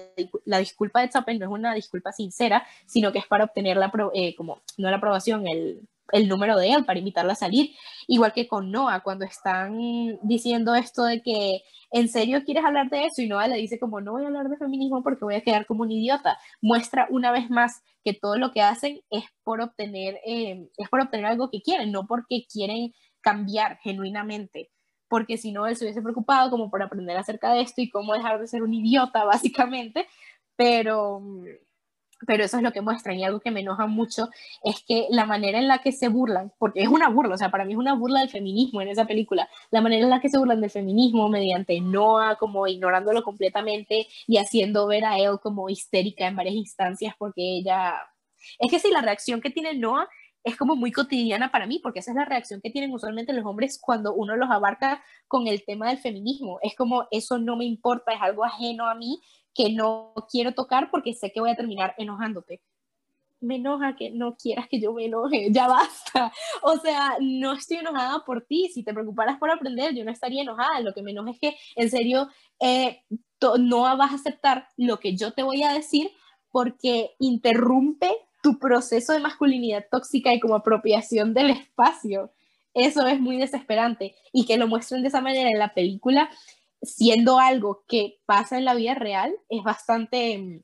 la, 0.44 0.58
disculpa 0.58 1.00
de 1.00 1.08
Topen 1.08 1.40
no 1.40 1.46
es 1.46 1.50
una 1.50 1.74
disculpa 1.74 2.12
sincera, 2.12 2.64
sino 2.86 3.10
que 3.10 3.18
es 3.18 3.26
para 3.26 3.44
obtener 3.44 3.76
la, 3.76 3.92
eh, 4.14 4.36
como, 4.36 4.62
no 4.78 4.88
la 4.88 4.98
aprobación, 4.98 5.48
el, 5.48 5.80
el 6.12 6.28
número 6.28 6.58
de 6.58 6.72
él 6.72 6.84
para 6.84 6.98
invitarla 6.98 7.32
a 7.32 7.36
salir, 7.36 7.70
igual 8.06 8.32
que 8.32 8.48
con 8.48 8.70
Noah, 8.70 9.00
cuando 9.00 9.24
están 9.24 9.78
diciendo 10.22 10.74
esto 10.74 11.04
de 11.04 11.22
que 11.22 11.62
en 11.90 12.08
serio 12.08 12.42
quieres 12.44 12.64
hablar 12.64 12.90
de 12.90 13.04
eso 13.04 13.22
y 13.22 13.28
Noah 13.28 13.48
le 13.48 13.56
dice 13.56 13.78
como 13.78 14.00
no 14.00 14.12
voy 14.12 14.24
a 14.24 14.26
hablar 14.26 14.48
de 14.48 14.56
feminismo 14.56 15.02
porque 15.02 15.24
voy 15.24 15.34
a 15.34 15.42
quedar 15.42 15.66
como 15.66 15.82
un 15.82 15.92
idiota, 15.92 16.38
muestra 16.60 17.06
una 17.10 17.30
vez 17.32 17.50
más 17.50 17.82
que 18.04 18.14
todo 18.14 18.36
lo 18.36 18.52
que 18.52 18.62
hacen 18.62 19.00
es 19.10 19.24
por 19.44 19.60
obtener, 19.60 20.18
eh, 20.26 20.68
es 20.76 20.88
por 20.88 21.00
obtener 21.00 21.26
algo 21.26 21.50
que 21.50 21.62
quieren, 21.62 21.92
no 21.92 22.06
porque 22.06 22.44
quieren 22.50 22.92
cambiar 23.20 23.78
genuinamente. 23.82 24.70
Porque 25.08 25.36
si 25.36 25.52
no 25.52 25.66
él 25.66 25.76
se 25.76 25.84
hubiese 25.84 26.02
preocupado 26.02 26.50
como 26.50 26.70
por 26.70 26.82
aprender 26.82 27.16
acerca 27.16 27.52
de 27.52 27.60
esto 27.60 27.82
y 27.82 27.90
cómo 27.90 28.14
dejar 28.14 28.40
de 28.40 28.46
ser 28.46 28.62
un 28.62 28.74
idiota 28.74 29.24
básicamente, 29.24 30.06
pero 30.56 31.22
pero 32.26 32.44
eso 32.44 32.56
es 32.56 32.62
lo 32.62 32.72
que 32.72 32.80
muestran 32.80 33.18
y 33.18 33.24
algo 33.24 33.40
que 33.40 33.50
me 33.50 33.60
enoja 33.60 33.86
mucho 33.86 34.28
es 34.62 34.82
que 34.86 35.06
la 35.10 35.26
manera 35.26 35.58
en 35.58 35.68
la 35.68 35.78
que 35.78 35.92
se 35.92 36.08
burlan, 36.08 36.52
porque 36.58 36.82
es 36.82 36.88
una 36.88 37.08
burla, 37.08 37.34
o 37.34 37.38
sea, 37.38 37.50
para 37.50 37.64
mí 37.64 37.72
es 37.72 37.78
una 37.78 37.94
burla 37.94 38.20
del 38.20 38.30
feminismo 38.30 38.80
en 38.80 38.88
esa 38.88 39.06
película, 39.06 39.48
la 39.70 39.80
manera 39.80 40.04
en 40.04 40.10
la 40.10 40.20
que 40.20 40.28
se 40.28 40.38
burlan 40.38 40.60
del 40.60 40.70
feminismo 40.70 41.28
mediante 41.28 41.80
Noah 41.80 42.36
como 42.36 42.66
ignorándolo 42.66 43.22
completamente 43.22 44.06
y 44.26 44.38
haciendo 44.38 44.86
ver 44.86 45.04
a 45.04 45.18
él 45.18 45.38
como 45.42 45.68
histérica 45.68 46.26
en 46.26 46.36
varias 46.36 46.54
instancias 46.54 47.14
porque 47.18 47.58
ella... 47.58 47.94
Es 48.58 48.70
que 48.70 48.80
sí, 48.80 48.90
la 48.90 49.02
reacción 49.02 49.40
que 49.40 49.50
tiene 49.50 49.74
Noah 49.74 50.08
es 50.44 50.56
como 50.56 50.74
muy 50.74 50.90
cotidiana 50.90 51.52
para 51.52 51.66
mí, 51.66 51.78
porque 51.78 52.00
esa 52.00 52.10
es 52.10 52.16
la 52.16 52.24
reacción 52.24 52.60
que 52.60 52.70
tienen 52.70 52.92
usualmente 52.92 53.32
los 53.32 53.46
hombres 53.46 53.78
cuando 53.80 54.12
uno 54.12 54.36
los 54.36 54.50
abarca 54.50 55.02
con 55.28 55.46
el 55.46 55.64
tema 55.64 55.88
del 55.88 55.98
feminismo. 55.98 56.58
Es 56.62 56.74
como, 56.74 57.06
eso 57.10 57.38
no 57.38 57.56
me 57.56 57.64
importa, 57.64 58.12
es 58.12 58.20
algo 58.20 58.44
ajeno 58.44 58.88
a 58.88 58.94
mí 58.94 59.20
que 59.54 59.72
no 59.72 60.14
quiero 60.30 60.52
tocar 60.54 60.90
porque 60.90 61.14
sé 61.14 61.32
que 61.32 61.40
voy 61.40 61.50
a 61.50 61.56
terminar 61.56 61.94
enojándote. 61.98 62.60
Me 63.40 63.56
enoja 63.56 63.96
que 63.96 64.10
no 64.10 64.36
quieras 64.36 64.68
que 64.68 64.80
yo 64.80 64.92
me 64.92 65.06
enoje, 65.06 65.48
ya 65.52 65.66
basta. 65.66 66.32
O 66.62 66.76
sea, 66.78 67.16
no 67.20 67.52
estoy 67.52 67.78
enojada 67.78 68.24
por 68.24 68.42
ti. 68.42 68.70
Si 68.72 68.82
te 68.82 68.94
preocuparas 68.94 69.38
por 69.38 69.50
aprender, 69.50 69.94
yo 69.94 70.04
no 70.04 70.12
estaría 70.12 70.42
enojada. 70.42 70.80
Lo 70.80 70.94
que 70.94 71.02
me 71.02 71.10
enoja 71.10 71.32
es 71.32 71.40
que, 71.40 71.56
en 71.76 71.90
serio, 71.90 72.28
eh, 72.60 73.02
no 73.58 73.82
vas 73.96 74.12
a 74.12 74.14
aceptar 74.14 74.68
lo 74.76 75.00
que 75.00 75.16
yo 75.16 75.32
te 75.32 75.42
voy 75.42 75.62
a 75.64 75.72
decir 75.72 76.10
porque 76.50 77.10
interrumpe 77.18 78.14
tu 78.42 78.58
proceso 78.58 79.12
de 79.12 79.20
masculinidad 79.20 79.86
tóxica 79.90 80.32
y 80.34 80.40
como 80.40 80.54
apropiación 80.54 81.34
del 81.34 81.50
espacio. 81.50 82.30
Eso 82.74 83.06
es 83.06 83.20
muy 83.20 83.38
desesperante. 83.38 84.14
Y 84.32 84.46
que 84.46 84.56
lo 84.56 84.68
muestren 84.68 85.02
de 85.02 85.08
esa 85.08 85.20
manera 85.20 85.48
en 85.50 85.58
la 85.58 85.74
película 85.74 86.30
siendo 86.82 87.38
algo 87.38 87.84
que 87.86 88.18
pasa 88.26 88.58
en 88.58 88.64
la 88.64 88.74
vida 88.74 88.94
real, 88.94 89.34
es 89.48 89.62
bastante 89.62 90.38
mm, 90.38 90.62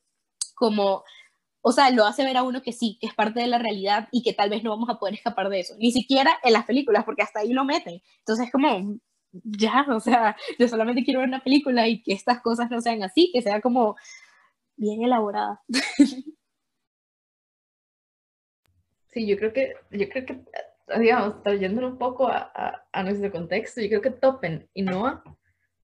como, 0.54 1.04
o 1.62 1.72
sea, 1.72 1.90
lo 1.90 2.04
hace 2.04 2.24
ver 2.24 2.36
a 2.36 2.42
uno 2.42 2.62
que 2.62 2.72
sí, 2.72 2.98
que 3.00 3.06
es 3.06 3.14
parte 3.14 3.40
de 3.40 3.46
la 3.46 3.58
realidad 3.58 4.08
y 4.12 4.22
que 4.22 4.32
tal 4.32 4.50
vez 4.50 4.62
no 4.64 4.70
vamos 4.70 4.90
a 4.90 4.98
poder 4.98 5.14
escapar 5.14 5.48
de 5.48 5.60
eso, 5.60 5.74
ni 5.78 5.92
siquiera 5.92 6.38
en 6.42 6.52
las 6.52 6.64
películas, 6.66 7.04
porque 7.04 7.22
hasta 7.22 7.40
ahí 7.40 7.52
lo 7.52 7.64
meten. 7.64 8.02
Entonces 8.18 8.46
es 8.46 8.52
como, 8.52 8.98
ya, 9.32 9.86
o 9.94 10.00
sea, 10.00 10.36
yo 10.58 10.68
solamente 10.68 11.04
quiero 11.04 11.20
ver 11.20 11.28
una 11.28 11.42
película 11.44 11.88
y 11.88 12.02
que 12.02 12.12
estas 12.12 12.40
cosas 12.42 12.70
no 12.70 12.80
sean 12.80 13.02
así, 13.02 13.30
que 13.32 13.42
sea 13.42 13.60
como 13.60 13.96
bien 14.76 15.02
elaborada. 15.02 15.62
Sí, 19.10 19.26
yo 19.26 19.38
creo 19.38 19.52
que, 19.54 19.72
yo 19.90 20.06
creo 20.10 20.26
que, 20.26 20.44
digamos, 21.00 21.42
trayéndolo 21.42 21.88
un 21.88 21.98
poco 21.98 22.28
a, 22.28 22.52
a 22.92 23.02
nuestro 23.02 23.32
contexto, 23.32 23.80
yo 23.80 23.88
creo 23.88 24.02
que 24.02 24.10
Topen 24.10 24.68
y 24.74 24.82
Noah 24.82 25.24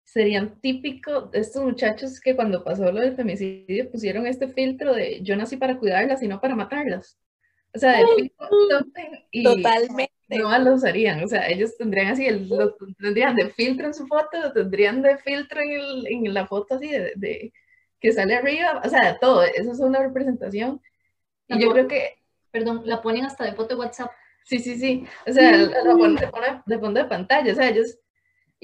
serían 0.04 0.60
típicos 0.60 1.30
de 1.30 1.40
estos 1.40 1.64
muchachos 1.64 2.20
que 2.20 2.36
cuando 2.36 2.62
pasó 2.62 2.92
lo 2.92 3.00
del 3.00 3.16
femicidio 3.16 3.90
pusieron 3.90 4.26
este 4.26 4.48
filtro 4.48 4.94
de 4.94 5.22
yo 5.22 5.34
nací 5.34 5.56
para 5.56 5.78
cuidarlas 5.78 6.22
y 6.22 6.28
no 6.28 6.40
para 6.40 6.54
matarlas. 6.54 7.18
O 7.74 7.78
sea, 7.78 7.98
de 7.98 8.30
y 9.32 9.42
Totalmente. 9.42 10.12
no 10.28 10.56
lo 10.58 10.74
usarían. 10.74 11.24
O 11.24 11.26
sea, 11.26 11.48
ellos 11.48 11.76
tendrían 11.76 12.08
así, 12.08 12.26
el, 12.26 12.48
lo 12.48 12.76
tendrían 13.00 13.34
de 13.34 13.50
filtro 13.50 13.86
en 13.86 13.94
su 13.94 14.06
foto, 14.06 14.40
lo 14.40 14.52
tendrían 14.52 15.02
de 15.02 15.18
filtro 15.18 15.60
en, 15.60 15.72
el, 15.72 16.06
en 16.06 16.34
la 16.34 16.46
foto 16.46 16.76
así 16.76 16.88
de, 16.88 17.12
de, 17.16 17.52
que 17.98 18.12
sale 18.12 18.36
arriba. 18.36 18.80
O 18.84 18.88
sea, 18.88 19.18
todo. 19.18 19.42
Eso 19.42 19.72
es 19.72 19.80
una 19.80 19.98
representación. 19.98 20.80
Y 21.48 21.60
yo 21.60 21.70
creo 21.72 21.88
que. 21.88 22.18
Perdón, 22.52 22.82
la 22.84 23.02
ponen 23.02 23.24
hasta 23.24 23.44
de 23.44 23.54
foto 23.54 23.74
de 23.74 23.80
WhatsApp. 23.80 24.12
Sí, 24.44 24.60
sí, 24.60 24.78
sí. 24.78 25.04
O 25.26 25.32
sea, 25.32 25.56
la 25.56 25.96
ponen 25.96 26.14
de, 26.14 26.30
de 26.66 26.78
fondo 26.78 27.02
de 27.02 27.08
pantalla. 27.08 27.52
O 27.52 27.56
sea, 27.56 27.68
ellos 27.68 27.98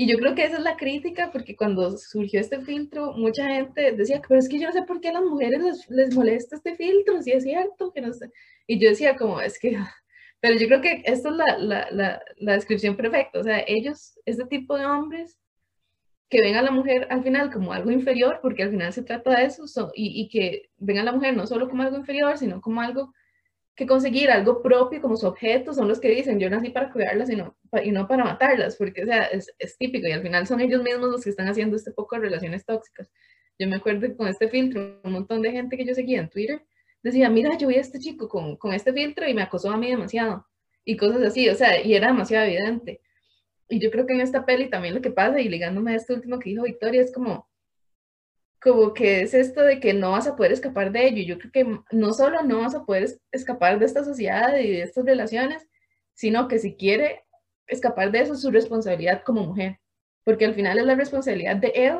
y 0.04 0.08
yo 0.10 0.18
creo 0.18 0.34
que 0.34 0.44
esa 0.44 0.56
es 0.58 0.62
la 0.64 0.76
crítica, 0.76 1.30
porque 1.32 1.56
cuando 1.56 1.96
surgió 1.98 2.40
este 2.40 2.60
filtro, 2.62 3.12
mucha 3.14 3.46
gente 3.48 3.92
decía, 3.92 4.22
pero 4.26 4.40
es 4.40 4.48
que 4.48 4.58
yo 4.60 4.68
no 4.68 4.72
sé 4.72 4.82
por 4.84 5.00
qué 5.00 5.08
a 5.10 5.12
las 5.14 5.22
mujeres 5.24 5.62
les, 5.62 5.90
les 5.90 6.14
molesta 6.14 6.56
este 6.56 6.76
filtro, 6.76 7.20
si 7.22 7.32
es 7.32 7.44
cierto, 7.44 7.92
que 7.92 8.00
no 8.00 8.12
sé. 8.12 8.30
Y 8.66 8.78
yo 8.80 8.88
decía, 8.90 9.16
como, 9.16 9.40
es 9.40 9.58
que, 9.58 9.76
pero 10.40 10.56
yo 10.58 10.66
creo 10.68 10.80
que 10.80 11.02
esta 11.04 11.28
es 11.30 11.36
la, 11.36 11.58
la, 11.58 11.88
la, 11.90 12.22
la 12.38 12.52
descripción 12.54 12.96
perfecta, 12.96 13.40
o 13.40 13.44
sea, 13.44 13.62
ellos, 13.66 14.14
este 14.26 14.46
tipo 14.46 14.76
de 14.78 14.86
hombres, 14.86 15.38
que 16.30 16.40
ven 16.40 16.56
a 16.56 16.62
la 16.62 16.70
mujer 16.70 17.06
al 17.10 17.22
final 17.22 17.52
como 17.52 17.72
algo 17.72 17.90
inferior, 17.90 18.38
porque 18.42 18.62
al 18.62 18.70
final 18.70 18.92
se 18.92 19.02
trata 19.02 19.36
de 19.38 19.44
eso, 19.46 19.66
so- 19.66 19.90
y, 19.94 20.20
y 20.22 20.28
que 20.28 20.70
ven 20.78 20.98
a 20.98 21.04
la 21.04 21.12
mujer 21.12 21.36
no 21.36 21.46
solo 21.46 21.68
como 21.68 21.82
algo 21.82 21.96
inferior, 21.96 22.38
sino 22.38 22.60
como 22.60 22.80
algo 22.80 23.12
que 23.80 23.86
conseguir, 23.86 24.30
algo 24.30 24.60
propio, 24.60 25.00
como 25.00 25.16
su 25.16 25.26
objeto, 25.26 25.72
son 25.72 25.88
los 25.88 26.00
que 26.00 26.10
dicen, 26.10 26.38
yo 26.38 26.50
nací 26.50 26.68
para 26.68 26.92
cuidarlas 26.92 27.30
y 27.30 27.36
no, 27.36 27.56
y 27.82 27.92
no 27.92 28.06
para 28.06 28.24
matarlas, 28.24 28.76
porque 28.76 29.02
o 29.02 29.06
sea, 29.06 29.24
es, 29.24 29.54
es 29.58 29.78
típico, 29.78 30.06
y 30.06 30.12
al 30.12 30.20
final 30.20 30.46
son 30.46 30.60
ellos 30.60 30.82
mismos 30.82 31.08
los 31.08 31.24
que 31.24 31.30
están 31.30 31.48
haciendo 31.48 31.76
este 31.76 31.90
poco 31.90 32.14
de 32.16 32.22
relaciones 32.22 32.66
tóxicas. 32.66 33.10
Yo 33.58 33.66
me 33.68 33.76
acuerdo 33.76 34.02
que 34.02 34.16
con 34.16 34.28
este 34.28 34.50
filtro, 34.50 35.00
un 35.02 35.12
montón 35.12 35.40
de 35.40 35.52
gente 35.52 35.78
que 35.78 35.86
yo 35.86 35.94
seguía 35.94 36.20
en 36.20 36.28
Twitter 36.28 36.62
decía, 37.02 37.30
mira, 37.30 37.56
yo 37.56 37.68
vi 37.68 37.76
a 37.76 37.80
este 37.80 37.98
chico 37.98 38.28
con, 38.28 38.56
con 38.56 38.74
este 38.74 38.92
filtro 38.92 39.26
y 39.26 39.32
me 39.32 39.40
acosó 39.40 39.70
a 39.70 39.78
mí 39.78 39.88
demasiado, 39.88 40.46
y 40.84 40.98
cosas 40.98 41.22
así, 41.22 41.48
o 41.48 41.54
sea, 41.54 41.82
y 41.82 41.94
era 41.94 42.08
demasiado 42.08 42.44
evidente. 42.44 43.00
Y 43.66 43.80
yo 43.80 43.90
creo 43.90 44.04
que 44.06 44.12
en 44.12 44.20
esta 44.20 44.44
peli 44.44 44.68
también 44.68 44.94
lo 44.94 45.00
que 45.00 45.10
pasa, 45.10 45.40
y 45.40 45.48
ligándome 45.48 45.92
a 45.92 45.96
esto 45.96 46.12
último 46.12 46.38
que 46.38 46.50
dijo 46.50 46.64
Victoria, 46.64 47.00
es 47.00 47.14
como, 47.14 47.48
como 48.62 48.92
que 48.94 49.22
es 49.22 49.34
esto 49.34 49.62
de 49.62 49.80
que 49.80 49.94
no 49.94 50.12
vas 50.12 50.26
a 50.26 50.36
poder 50.36 50.52
escapar 50.52 50.92
de 50.92 51.06
ello. 51.08 51.22
Yo 51.24 51.38
creo 51.38 51.52
que 51.52 51.96
no 51.96 52.12
solo 52.12 52.42
no 52.42 52.60
vas 52.60 52.74
a 52.74 52.84
poder 52.84 53.04
es- 53.04 53.20
escapar 53.32 53.78
de 53.78 53.86
esta 53.86 54.04
sociedad 54.04 54.56
y 54.58 54.70
de 54.70 54.82
estas 54.82 55.04
relaciones, 55.04 55.66
sino 56.14 56.48
que 56.48 56.58
si 56.58 56.74
quiere 56.76 57.24
escapar 57.66 58.10
de 58.12 58.20
eso 58.20 58.34
es 58.34 58.40
su 58.42 58.50
responsabilidad 58.50 59.22
como 59.24 59.44
mujer. 59.44 59.78
Porque 60.24 60.44
al 60.44 60.54
final 60.54 60.78
es 60.78 60.84
la 60.84 60.94
responsabilidad 60.94 61.56
de 61.56 61.72
él 61.74 61.98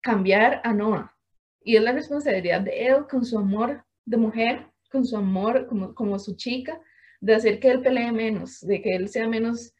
cambiar 0.00 0.60
a 0.64 0.72
Noah. 0.72 1.14
Y 1.62 1.76
es 1.76 1.82
la 1.82 1.92
responsabilidad 1.92 2.60
de 2.62 2.86
él 2.86 3.06
con 3.08 3.24
su 3.24 3.38
amor 3.38 3.84
de 4.06 4.16
mujer, 4.16 4.66
con 4.90 5.04
su 5.04 5.16
amor 5.16 5.66
como, 5.66 5.94
como 5.94 6.18
su 6.18 6.36
chica, 6.36 6.80
de 7.20 7.34
hacer 7.34 7.60
que 7.60 7.70
él 7.70 7.82
pelee 7.82 8.12
menos, 8.12 8.60
de 8.60 8.80
que 8.80 8.94
él 8.94 9.08
sea 9.08 9.28
menos 9.28 9.74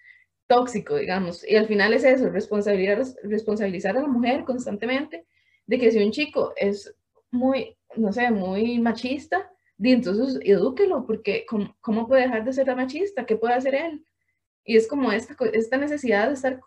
tóxico, 0.46 0.96
digamos. 0.96 1.46
Y 1.48 1.56
al 1.56 1.66
final 1.66 1.94
es 1.94 2.04
eso, 2.04 2.28
responsabilizar, 2.28 3.02
responsabilizar 3.22 3.96
a 3.96 4.02
la 4.02 4.08
mujer 4.08 4.44
constantemente 4.44 5.24
de 5.70 5.78
que 5.78 5.92
si 5.92 6.02
un 6.02 6.10
chico 6.10 6.52
es 6.56 6.92
muy, 7.30 7.76
no 7.94 8.12
sé, 8.12 8.28
muy 8.32 8.80
machista, 8.80 9.52
entonces 9.78 10.40
edúquelo, 10.42 11.06
porque 11.06 11.46
¿cómo, 11.48 11.76
cómo 11.80 12.08
puede 12.08 12.22
dejar 12.22 12.44
de 12.44 12.52
ser 12.52 12.74
machista? 12.74 13.24
¿Qué 13.24 13.36
puede 13.36 13.54
hacer 13.54 13.76
él? 13.76 14.04
Y 14.64 14.76
es 14.76 14.88
como 14.88 15.12
esta, 15.12 15.36
esta 15.52 15.76
necesidad 15.76 16.26
de 16.26 16.34
estar 16.34 16.60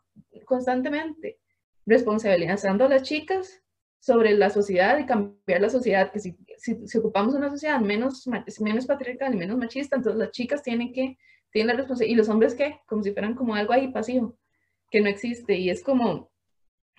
constantemente 0.45 1.37
responsabilizando 1.85 2.85
a 2.85 2.89
las 2.89 3.03
chicas 3.03 3.61
sobre 3.99 4.37
la 4.37 4.49
sociedad 4.49 4.97
y 4.97 5.05
cambiar 5.05 5.59
la 5.59 5.69
sociedad, 5.69 6.09
que 6.09 6.19
si, 6.19 6.37
si, 6.57 6.87
si 6.87 6.97
ocupamos 6.97 7.35
una 7.35 7.49
sociedad 7.49 7.81
menos, 7.81 8.25
menos 8.61 8.85
patriarcal 8.85 9.33
y 9.33 9.37
menos 9.37 9.57
machista, 9.57 9.97
entonces 9.97 10.17
las 10.17 10.31
chicas 10.31 10.63
tienen 10.63 10.93
que, 10.93 11.17
tienen 11.51 11.67
la 11.67 11.73
responsabilidad, 11.73 12.15
y 12.15 12.19
los 12.19 12.29
hombres 12.29 12.55
qué, 12.55 12.79
como 12.87 13.03
si 13.03 13.11
fueran 13.11 13.35
como 13.35 13.53
algo 13.53 13.73
ahí 13.73 13.91
pasivo, 13.91 14.37
que 14.89 15.01
no 15.01 15.09
existe, 15.09 15.57
y 15.57 15.69
es 15.69 15.83
como, 15.83 16.31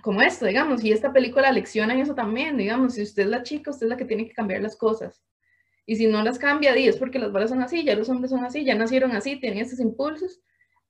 como 0.05 0.21
esto, 0.21 0.45
digamos, 0.45 0.85
y 0.85 0.93
esta 0.93 1.15
película 1.15 1.51
lecciona 1.51 1.95
en 1.95 2.01
eso 2.01 2.15
también, 2.15 2.59
digamos, 2.59 2.93
si 2.93 3.03
usted 3.03 3.23
es 3.23 3.29
la 3.31 3.43
chica, 3.43 3.71
usted 3.71 3.87
es 3.87 3.91
la 3.91 3.97
que 3.97 4.05
tiene 4.05 4.29
que 4.29 4.35
cambiar 4.35 4.61
las 4.61 4.77
cosas, 4.77 5.25
y 5.87 5.97
si 5.97 6.07
no 6.07 6.23
las 6.23 6.39
cambia, 6.39 6.75
di, 6.75 6.87
es 6.87 6.99
porque 6.99 7.19
las 7.19 7.33
varas 7.33 7.49
son 7.49 7.63
así, 7.63 7.85
ya 7.85 7.97
los 7.97 8.11
hombres 8.11 8.31
son 8.31 8.45
así, 8.45 8.67
ya 8.67 8.75
nacieron 8.75 9.13
así, 9.13 9.41
tienen 9.41 9.61
estos 9.61 9.81
impulsos, 9.81 10.43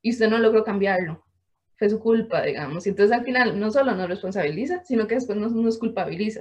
y 0.02 0.10
usted 0.10 0.28
no 0.28 0.38
logró 0.38 0.64
cambiarlo, 0.64 1.24
fue 1.76 1.88
su 1.88 2.00
culpa, 2.00 2.42
digamos, 2.42 2.86
y 2.86 2.88
entonces 2.88 3.16
al 3.16 3.24
final 3.24 3.60
no 3.60 3.70
solo 3.70 3.94
nos 3.94 4.08
responsabiliza, 4.08 4.84
sino 4.84 5.06
que 5.06 5.14
después 5.14 5.38
nos, 5.38 5.52
nos 5.52 5.78
culpabiliza, 5.78 6.40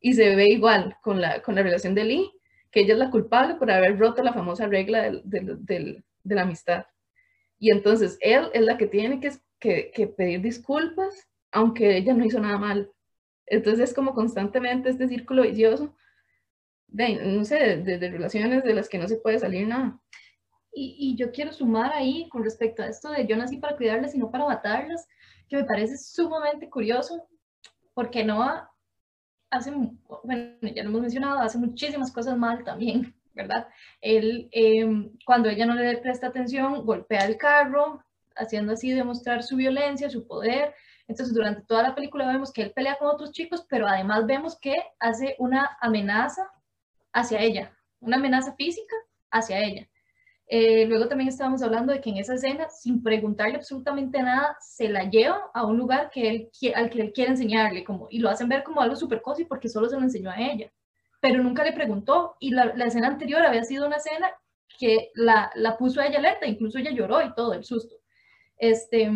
y 0.00 0.14
se 0.14 0.34
ve 0.34 0.46
igual 0.46 0.96
con 1.00 1.20
la, 1.20 1.40
con 1.40 1.54
la 1.54 1.62
relación 1.62 1.94
de 1.94 2.02
Lee, 2.02 2.32
que 2.72 2.80
ella 2.80 2.94
es 2.94 2.98
la 2.98 3.12
culpable 3.12 3.54
por 3.54 3.70
haber 3.70 3.96
roto 3.96 4.24
la 4.24 4.32
famosa 4.32 4.66
regla 4.66 5.02
del, 5.02 5.22
del, 5.22 5.64
del, 5.64 6.04
de 6.24 6.34
la 6.34 6.42
amistad. 6.42 6.84
Y 7.60 7.70
entonces 7.70 8.18
él 8.20 8.50
es 8.54 8.62
la 8.62 8.76
que 8.76 8.88
tiene 8.88 9.20
que, 9.20 9.30
que, 9.60 9.92
que 9.94 10.08
pedir 10.08 10.40
disculpas, 10.40 11.28
aunque 11.58 11.96
ella 11.96 12.14
no 12.14 12.24
hizo 12.24 12.40
nada 12.40 12.56
mal. 12.56 12.92
Entonces 13.46 13.90
es 13.90 13.94
como 13.94 14.14
constantemente 14.14 14.90
este 14.90 15.08
círculo 15.08 15.42
vicioso 15.42 15.94
de, 16.86 17.16
no 17.24 17.44
sé, 17.44 17.78
de, 17.78 17.98
de, 17.98 18.10
relaciones 18.10 18.62
de 18.62 18.74
las 18.74 18.88
que 18.88 18.98
no 18.98 19.08
se 19.08 19.16
puede 19.16 19.38
salir 19.40 19.66
nada. 19.66 19.98
Y, 20.72 20.96
y 20.98 21.16
yo 21.16 21.32
quiero 21.32 21.52
sumar 21.52 21.92
ahí 21.92 22.28
con 22.28 22.44
respecto 22.44 22.82
a 22.82 22.86
esto 22.86 23.10
de 23.10 23.26
yo 23.26 23.36
nací 23.36 23.56
para 23.56 23.76
cuidarlas 23.76 24.14
y 24.14 24.18
no 24.18 24.30
para 24.30 24.46
matarlas, 24.46 25.08
que 25.48 25.56
me 25.56 25.64
parece 25.64 25.98
sumamente 25.98 26.70
curioso, 26.70 27.26
porque 27.92 28.24
Noah 28.24 28.70
hace, 29.50 29.72
bueno, 29.72 30.58
ya 30.62 30.84
lo 30.84 30.90
hemos 30.90 31.00
mencionado, 31.00 31.40
hace 31.40 31.58
muchísimas 31.58 32.12
cosas 32.12 32.36
mal 32.38 32.62
también, 32.62 33.14
¿verdad? 33.34 33.66
Él, 34.00 34.48
em, 34.52 35.10
cuando 35.26 35.48
ella 35.48 35.66
no 35.66 35.74
le 35.74 35.98
presta 35.98 36.28
atención, 36.28 36.86
golpea 36.86 37.26
el 37.26 37.36
carro, 37.36 38.04
haciendo 38.36 38.74
así 38.74 38.92
demostrar 38.92 39.42
su 39.42 39.56
violencia, 39.56 40.08
su 40.08 40.26
poder. 40.26 40.74
Entonces, 41.08 41.34
durante 41.34 41.62
toda 41.62 41.82
la 41.82 41.94
película 41.94 42.26
vemos 42.28 42.52
que 42.52 42.62
él 42.62 42.72
pelea 42.72 42.96
con 42.98 43.08
otros 43.08 43.32
chicos, 43.32 43.66
pero 43.68 43.88
además 43.88 44.26
vemos 44.26 44.58
que 44.60 44.76
hace 45.00 45.34
una 45.38 45.76
amenaza 45.80 46.50
hacia 47.12 47.40
ella, 47.40 47.72
una 48.00 48.18
amenaza 48.18 48.54
física 48.54 48.94
hacia 49.30 49.58
ella. 49.58 49.88
Eh, 50.50 50.86
luego 50.86 51.08
también 51.08 51.28
estábamos 51.28 51.62
hablando 51.62 51.92
de 51.92 52.00
que 52.00 52.10
en 52.10 52.18
esa 52.18 52.34
escena, 52.34 52.68
sin 52.70 53.02
preguntarle 53.02 53.56
absolutamente 53.56 54.22
nada, 54.22 54.56
se 54.60 54.88
la 54.88 55.04
lleva 55.04 55.50
a 55.54 55.64
un 55.66 55.78
lugar 55.78 56.10
que 56.10 56.28
él, 56.28 56.50
al 56.74 56.90
que 56.90 57.00
él 57.00 57.12
quiere 57.12 57.30
enseñarle, 57.32 57.84
como, 57.84 58.08
y 58.10 58.18
lo 58.18 58.28
hacen 58.28 58.48
ver 58.48 58.62
como 58.62 58.80
algo 58.80 58.96
súper 58.96 59.22
cozy 59.22 59.44
porque 59.44 59.68
solo 59.68 59.88
se 59.88 59.96
lo 59.96 60.02
enseñó 60.02 60.30
a 60.30 60.40
ella, 60.40 60.70
pero 61.20 61.42
nunca 61.42 61.64
le 61.64 61.72
preguntó. 61.72 62.36
Y 62.38 62.50
la, 62.50 62.74
la 62.76 62.86
escena 62.86 63.08
anterior 63.08 63.42
había 63.42 63.64
sido 63.64 63.86
una 63.86 63.96
escena 63.96 64.30
que 64.78 65.10
la, 65.14 65.50
la 65.54 65.76
puso 65.78 66.00
a 66.00 66.06
ella 66.06 66.18
alerta, 66.18 66.46
incluso 66.46 66.78
ella 66.78 66.92
lloró 66.92 67.22
y 67.22 67.34
todo, 67.34 67.54
el 67.54 67.64
susto. 67.64 67.96
Este, 68.58 69.10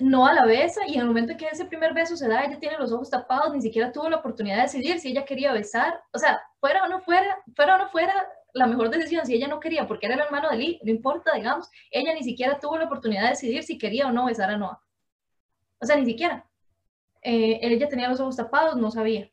no 0.00 0.26
a 0.26 0.32
la 0.32 0.44
besa 0.46 0.80
y 0.86 0.94
en 0.94 1.00
el 1.00 1.06
momento 1.06 1.36
que 1.36 1.46
ese 1.46 1.64
primer 1.64 1.94
beso 1.94 2.16
se 2.16 2.28
da, 2.28 2.44
ella 2.44 2.58
tiene 2.58 2.78
los 2.78 2.92
ojos 2.92 3.10
tapados, 3.10 3.52
ni 3.52 3.60
siquiera 3.60 3.92
tuvo 3.92 4.08
la 4.08 4.16
oportunidad 4.16 4.56
de 4.56 4.62
decidir 4.62 5.00
si 5.00 5.08
ella 5.08 5.24
quería 5.24 5.52
besar, 5.52 6.02
o 6.12 6.18
sea, 6.18 6.40
fuera 6.58 6.84
o 6.84 6.88
no 6.88 7.00
fuera, 7.00 7.38
fuera 7.54 7.76
o 7.76 7.78
no 7.78 7.88
fuera 7.90 8.14
la 8.52 8.66
mejor 8.66 8.90
decisión, 8.90 9.26
si 9.26 9.34
ella 9.34 9.48
no 9.48 9.60
quería, 9.60 9.86
porque 9.86 10.06
era 10.06 10.16
el 10.16 10.22
hermano 10.22 10.50
de 10.50 10.56
Lee, 10.56 10.80
no 10.82 10.90
importa, 10.90 11.34
digamos, 11.34 11.70
ella 11.90 12.14
ni 12.14 12.22
siquiera 12.22 12.58
tuvo 12.58 12.78
la 12.78 12.86
oportunidad 12.86 13.24
de 13.24 13.30
decidir 13.30 13.62
si 13.62 13.78
quería 13.78 14.06
o 14.06 14.12
no 14.12 14.26
besar 14.26 14.50
a 14.50 14.56
Noah. 14.56 14.82
O 15.78 15.86
sea, 15.86 15.96
ni 15.96 16.04
siquiera. 16.04 16.46
Eh, 17.22 17.60
ella 17.62 17.88
tenía 17.88 18.08
los 18.08 18.20
ojos 18.20 18.36
tapados, 18.36 18.76
no 18.76 18.90
sabía. 18.90 19.30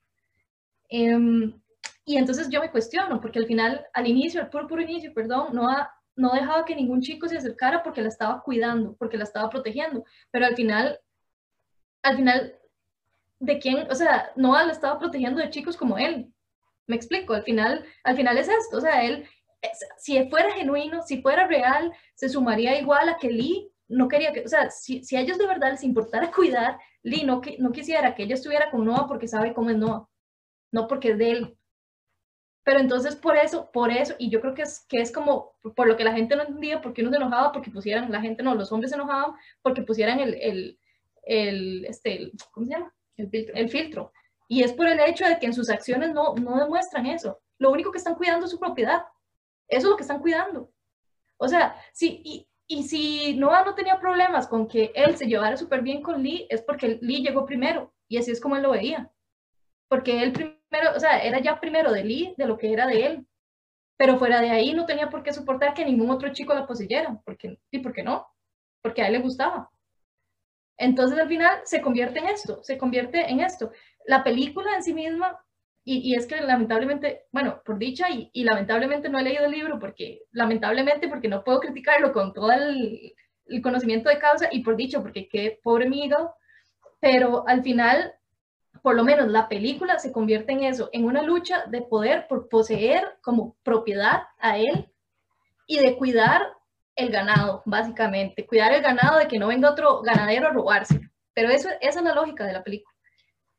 Em, 0.89 1.59
y 2.05 2.18
entonces 2.18 2.49
yo 2.49 2.61
me 2.61 2.72
cuestiono, 2.72 3.20
porque 3.20 3.39
al 3.39 3.47
final, 3.47 3.86
al 3.93 4.07
inicio, 4.07 4.41
al 4.41 4.49
puro, 4.49 4.68
puro 4.68 4.82
inicio, 4.82 5.13
perdón, 5.13 5.53
Noah 5.53 5.96
no 6.18 6.34
dejaba 6.34 6.65
que 6.65 6.76
ningún 6.76 7.01
chico 7.01 7.30
se 7.30 7.38
acercara 7.38 7.84
porque 7.84 8.01
la 8.01 8.09
estaba 8.09 8.41
cuidando, 8.41 8.95
porque 8.97 9.18
la 9.18 9.24
estaba 9.24 9.49
protegiendo, 9.49 10.03
pero 10.32 10.45
al 10.45 10.55
final, 10.55 10.99
al 12.01 12.18
final, 12.18 12.59
¿de 13.39 13.59
quién? 13.59 13.89
O 13.89 13.95
sea, 13.95 14.32
Noah 14.36 14.65
la 14.65 14.72
estaba 14.74 14.99
protegiendo 14.99 15.39
de 15.39 15.51
chicos 15.51 15.78
como 15.78 15.97
él. 15.97 16.34
Me 16.88 16.95
explico, 16.95 17.34
al 17.34 17.43
final, 17.43 17.86
al 18.03 18.15
final 18.15 18.38
es 18.38 18.49
esto, 18.49 18.78
o 18.78 18.82
sea, 18.82 19.03
él, 19.03 19.26
si 19.97 20.28
fuera 20.30 20.51
genuino, 20.53 21.03
si 21.03 21.22
fuera 21.22 21.47
real, 21.47 21.93
se 22.15 22.30
sumaría 22.30 22.80
igual 22.80 23.09
a 23.09 23.18
que 23.18 23.30
Lee 23.30 23.72
no 23.88 24.07
quería 24.07 24.34
que, 24.34 24.41
o 24.41 24.47
sea, 24.47 24.70
si, 24.70 25.03
si 25.03 25.15
a 25.15 25.22
ellos 25.22 25.38
de 25.38 25.47
verdad 25.47 25.72
les 25.72 25.84
importara 25.84 26.32
cuidar, 26.32 26.80
Lee 27.03 27.24
no, 27.24 27.41
no 27.59 27.72
quisiera 27.72 28.15
que 28.15 28.24
ella 28.24 28.36
estuviera 28.36 28.72
con 28.72 28.86
Noah 28.86 29.07
porque 29.07 29.28
sabe 29.28 29.53
cómo 29.53 29.70
es 29.70 29.78
Noah, 29.78 30.07
no 30.72 30.88
porque 30.88 31.11
es 31.11 31.18
de 31.18 31.32
él. 31.32 31.56
Pero 32.68 32.80
entonces 32.82 33.15
por 33.15 33.38
eso, 33.38 33.72
por 33.72 33.91
eso, 33.91 34.13
y 34.20 34.30
yo 34.30 34.41
creo 34.41 34.53
que 34.53 34.63
es, 34.63 34.86
que 34.89 34.97
es 35.01 35.09
como 35.13 35.53
por 35.74 35.88
lo 35.88 35.95
que 35.95 36.03
la 36.03 36.11
gente 36.11 36.36
no 36.36 36.41
entendía, 36.43 36.82
porque 36.82 37.01
uno 37.01 37.11
se 37.11 37.15
enojaba, 37.18 37.53
porque 37.53 37.72
pusieran, 37.72 38.11
la 38.11 38.20
gente 38.20 38.43
no, 38.43 38.55
los 38.55 38.74
hombres 38.74 38.91
se 38.91 38.97
enojaban 38.97 39.32
porque 39.61 39.84
pusieran 39.84 40.20
el, 40.20 40.34
el, 40.36 40.80
el 41.24 41.86
este, 41.86 42.15
el- 42.18 42.34
¿cómo 42.51 42.65
se 42.65 42.74
llama? 42.74 42.93
El 43.15 43.30
filtro. 43.30 43.55
El 43.55 43.70
filtro. 43.70 44.11
Y 44.49 44.63
es 44.63 44.74
por 44.74 44.86
el 44.88 44.99
hecho 44.99 45.26
de 45.26 45.39
que 45.39 45.45
en 45.45 45.53
sus 45.53 45.70
acciones 45.70 46.11
no, 46.13 46.36
no 46.36 46.57
demuestran 46.57 47.05
eso. 47.05 47.39
Lo 47.57 47.72
único 47.72 47.91
que 47.91 47.99
están 47.99 48.15
cuidando 48.15 48.45
es 48.45 48.51
su 48.51 48.59
propiedad. 48.59 49.03
Eso 49.70 49.88
es 49.88 49.91
lo 49.91 49.95
que 49.95 50.03
están 50.03 50.20
cuidando. 50.20 50.70
O 51.38 51.47
sea, 51.47 51.76
sí, 51.93 52.22
y, 52.26 52.47
y 52.68 52.84
si 52.84 53.36
Noah 53.36 53.63
no 53.65 53.76
tenía 53.76 53.99
problemas 53.99 54.47
con 54.47 54.68
que 54.68 54.91
él 54.95 55.15
se 55.18 55.28
llevara 55.28 55.57
súper 55.57 55.82
bien 55.84 56.01
con 56.01 56.22
Lee, 56.22 56.47
es 56.49 56.61
porque 56.63 56.99
Lee 57.01 57.24
llegó 57.24 57.45
primero. 57.45 57.93
Y 58.09 58.18
así 58.18 58.32
es 58.32 58.41
como 58.41 58.57
él 58.57 58.63
lo 58.63 58.72
veía. 58.72 59.09
Porque 59.89 60.22
él 60.24 60.34
primero, 60.34 60.56
o 60.95 60.99
sea, 60.99 61.20
era 61.20 61.39
ya 61.39 61.59
primero 61.59 61.91
de 61.91 62.03
Lee 62.03 62.34
de 62.38 62.45
lo 62.45 62.57
que 62.57 62.72
era 62.72 62.88
de 62.88 63.05
él. 63.05 63.28
Pero 63.97 64.18
fuera 64.18 64.41
de 64.41 64.51
ahí 64.51 64.74
no 64.74 64.86
tenía 64.86 65.09
por 65.09 65.24
qué 65.24 65.34
soportar 65.34 65.74
que 65.74 65.86
ningún 65.86 66.11
otro 66.11 66.32
chico 66.32 66.53
la 66.53 66.68
poseyera. 66.68 67.20
Porque, 67.26 67.59
¿Y 67.72 67.80
por 67.80 67.93
qué 67.93 68.03
no? 68.03 68.28
Porque 68.82 69.01
a 69.01 69.07
él 69.07 69.13
le 69.13 69.20
gustaba. 69.20 69.72
Entonces 70.78 71.18
al 71.18 71.28
final 71.28 71.59
se 71.63 71.82
convierte 71.82 72.20
en 72.20 72.28
esto, 72.28 72.61
se 72.63 72.78
convierte 72.78 73.30
en 73.30 73.39
esto. 73.39 73.72
La 74.05 74.24
película 74.24 74.76
en 74.76 74.84
sí 74.84 74.93
misma, 74.93 75.39
y, 75.84 76.11
y 76.11 76.15
es 76.15 76.28
que 76.28 76.39
lamentablemente, 76.41 77.24
bueno, 77.32 77.61
por 77.65 77.80
dicha, 77.80 78.09
y, 78.09 78.30
y, 78.34 78.43
lamentablemente 78.43 79.09
no 79.09 79.18
he 79.18 79.24
leído 79.24 79.45
el 79.45 79.51
libro, 79.51 79.80
porque 79.80 80.24
lamentablemente 80.32 81.07
porque 81.07 81.28
no 81.28 81.43
puedo 81.43 81.59
criticarlo 81.61 82.13
con 82.13 82.34
todo 82.34 82.51
el, 82.51 83.13
el 83.47 83.61
conocimiento 83.61 84.09
de 84.09 84.20
causa, 84.20 84.49
y 84.51 84.63
por 84.63 84.76
dicho, 84.76 85.01
porque 85.01 85.28
qué 85.28 85.59
pobre 85.63 85.89
mi 85.89 86.09
pero 86.99 87.47
al 87.47 87.63
final, 87.63 88.13
por 88.88 88.95
lo 88.95 89.03
menos 89.03 89.27
la 89.27 89.49
película 89.49 89.99
se 89.99 90.13
convierte 90.13 90.53
en 90.53 90.63
eso, 90.63 90.89
en 90.93 91.03
una 91.03 91.21
lucha 91.21 91.65
de 91.65 91.81
poder 91.81 92.25
por 92.29 92.47
poseer 92.47 93.03
como 93.21 93.57
propiedad 93.61 94.21
a 94.39 94.57
él 94.57 94.88
y 95.65 95.77
de 95.77 95.97
cuidar 95.97 96.41
el 96.95 97.09
ganado, 97.09 97.63
básicamente. 97.65 98.47
Cuidar 98.47 98.71
el 98.71 98.81
ganado 98.81 99.19
de 99.19 99.27
que 99.27 99.39
no 99.39 99.49
venga 99.49 99.71
otro 99.71 100.01
ganadero 100.03 100.47
a 100.47 100.51
robárselo, 100.51 101.01
Pero 101.33 101.49
eso, 101.49 101.67
esa 101.81 101.99
es 101.99 102.05
la 102.05 102.15
lógica 102.15 102.45
de 102.45 102.53
la 102.53 102.63
película. 102.63 102.95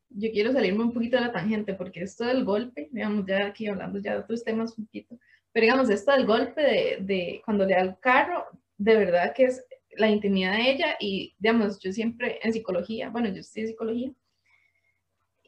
Yo 0.09 0.31
quiero 0.33 0.51
salirme 0.51 0.85
un 0.85 0.95
poquito 0.95 1.19
de 1.19 1.27
la 1.27 1.33
tangente, 1.33 1.75
porque 1.75 2.01
esto 2.01 2.25
del 2.25 2.47
golpe, 2.47 2.89
digamos, 2.91 3.27
ya 3.27 3.49
aquí 3.49 3.69
hablando 3.69 3.99
ya 3.99 4.15
de 4.15 4.21
otros 4.21 4.43
temas 4.43 4.79
un 4.79 4.87
poquito, 4.87 5.19
pero 5.53 5.65
digamos, 5.65 5.91
esto 5.91 6.11
del 6.13 6.25
golpe 6.25 6.63
de, 6.63 6.99
de 7.03 7.43
cuando 7.45 7.67
le 7.67 7.75
da 7.75 7.83
el 7.83 7.99
carro, 7.99 8.47
de 8.79 8.97
verdad 8.97 9.35
que 9.37 9.45
es 9.45 9.63
la 9.95 10.09
intimidad 10.09 10.53
de 10.53 10.71
ella 10.71 10.97
y, 10.99 11.35
digamos, 11.39 11.79
yo 11.81 11.93
siempre 11.93 12.39
en 12.43 12.55
psicología, 12.55 13.11
bueno, 13.11 13.29
yo 13.29 13.41
estoy 13.41 13.65
en 13.65 13.69
psicología, 13.69 14.11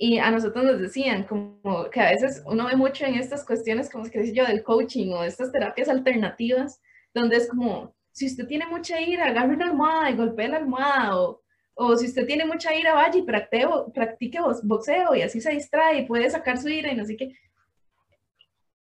y 0.02 0.16
a 0.16 0.30
nosotros 0.30 0.64
nos 0.64 0.80
decían 0.80 1.24
como 1.24 1.90
que 1.92 2.00
a 2.00 2.08
veces 2.08 2.42
uno 2.46 2.68
ve 2.68 2.74
mucho 2.74 3.04
en 3.04 3.16
estas 3.16 3.44
cuestiones, 3.44 3.90
como 3.90 4.06
es 4.06 4.10
que 4.10 4.32
yo, 4.32 4.46
del 4.46 4.62
coaching 4.62 5.12
o 5.12 5.20
de 5.20 5.28
estas 5.28 5.52
terapias 5.52 5.90
alternativas, 5.90 6.80
donde 7.12 7.36
es 7.36 7.46
como, 7.46 7.94
si 8.10 8.26
usted 8.26 8.46
tiene 8.46 8.66
mucha 8.66 8.98
ira, 8.98 9.26
agarre 9.26 9.54
una 9.54 9.66
almohada 9.66 10.10
y 10.10 10.16
golpee 10.16 10.48
la 10.48 10.56
almohada, 10.56 11.20
o, 11.20 11.42
o 11.74 11.96
si 11.98 12.06
usted 12.06 12.26
tiene 12.26 12.46
mucha 12.46 12.74
ira, 12.74 12.94
vaya 12.94 13.18
y 13.18 13.24
practique, 13.24 13.68
practique 13.92 14.38
boxeo 14.62 15.14
y 15.16 15.20
así 15.20 15.38
se 15.38 15.50
distrae 15.50 15.98
y 15.98 16.06
puede 16.06 16.30
sacar 16.30 16.56
su 16.56 16.70
ira 16.70 16.90
y 16.90 16.96
no 16.96 17.04
sé 17.04 17.18
qué. 17.18 17.34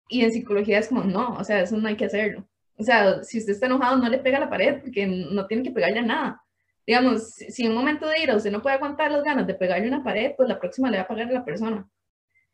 Y 0.09 0.23
en 0.23 0.31
psicología 0.31 0.77
es 0.77 0.87
como, 0.87 1.03
no, 1.03 1.33
o 1.33 1.43
sea, 1.43 1.61
eso 1.61 1.77
no 1.77 1.87
hay 1.87 1.95
que 1.95 2.05
hacerlo. 2.05 2.47
O 2.77 2.83
sea, 2.83 3.23
si 3.23 3.39
usted 3.39 3.53
está 3.53 3.65
enojado, 3.65 3.97
no 3.97 4.07
le 4.07 4.19
pega 4.19 4.37
a 4.37 4.41
la 4.41 4.51
pared 4.51 4.81
porque 4.81 5.07
no 5.07 5.47
tiene 5.47 5.63
que 5.63 5.71
pegarle 5.71 5.97
a 5.97 6.03
nada. 6.03 6.43
Digamos, 6.87 7.33
si 7.33 7.65
en 7.65 7.71
un 7.71 7.77
momento 7.77 8.07
de 8.07 8.21
ira 8.21 8.37
usted 8.37 8.49
no 8.49 8.61
puede 8.61 8.77
aguantar 8.77 9.11
las 9.11 9.23
ganas 9.23 9.45
de 9.45 9.53
pegarle 9.53 9.89
una 9.89 10.05
pared, 10.05 10.31
pues 10.37 10.47
la 10.47 10.57
próxima 10.57 10.89
le 10.89 10.97
va 10.97 11.03
a 11.03 11.07
pagar 11.07 11.27
a 11.27 11.33
la 11.33 11.43
persona. 11.43 11.85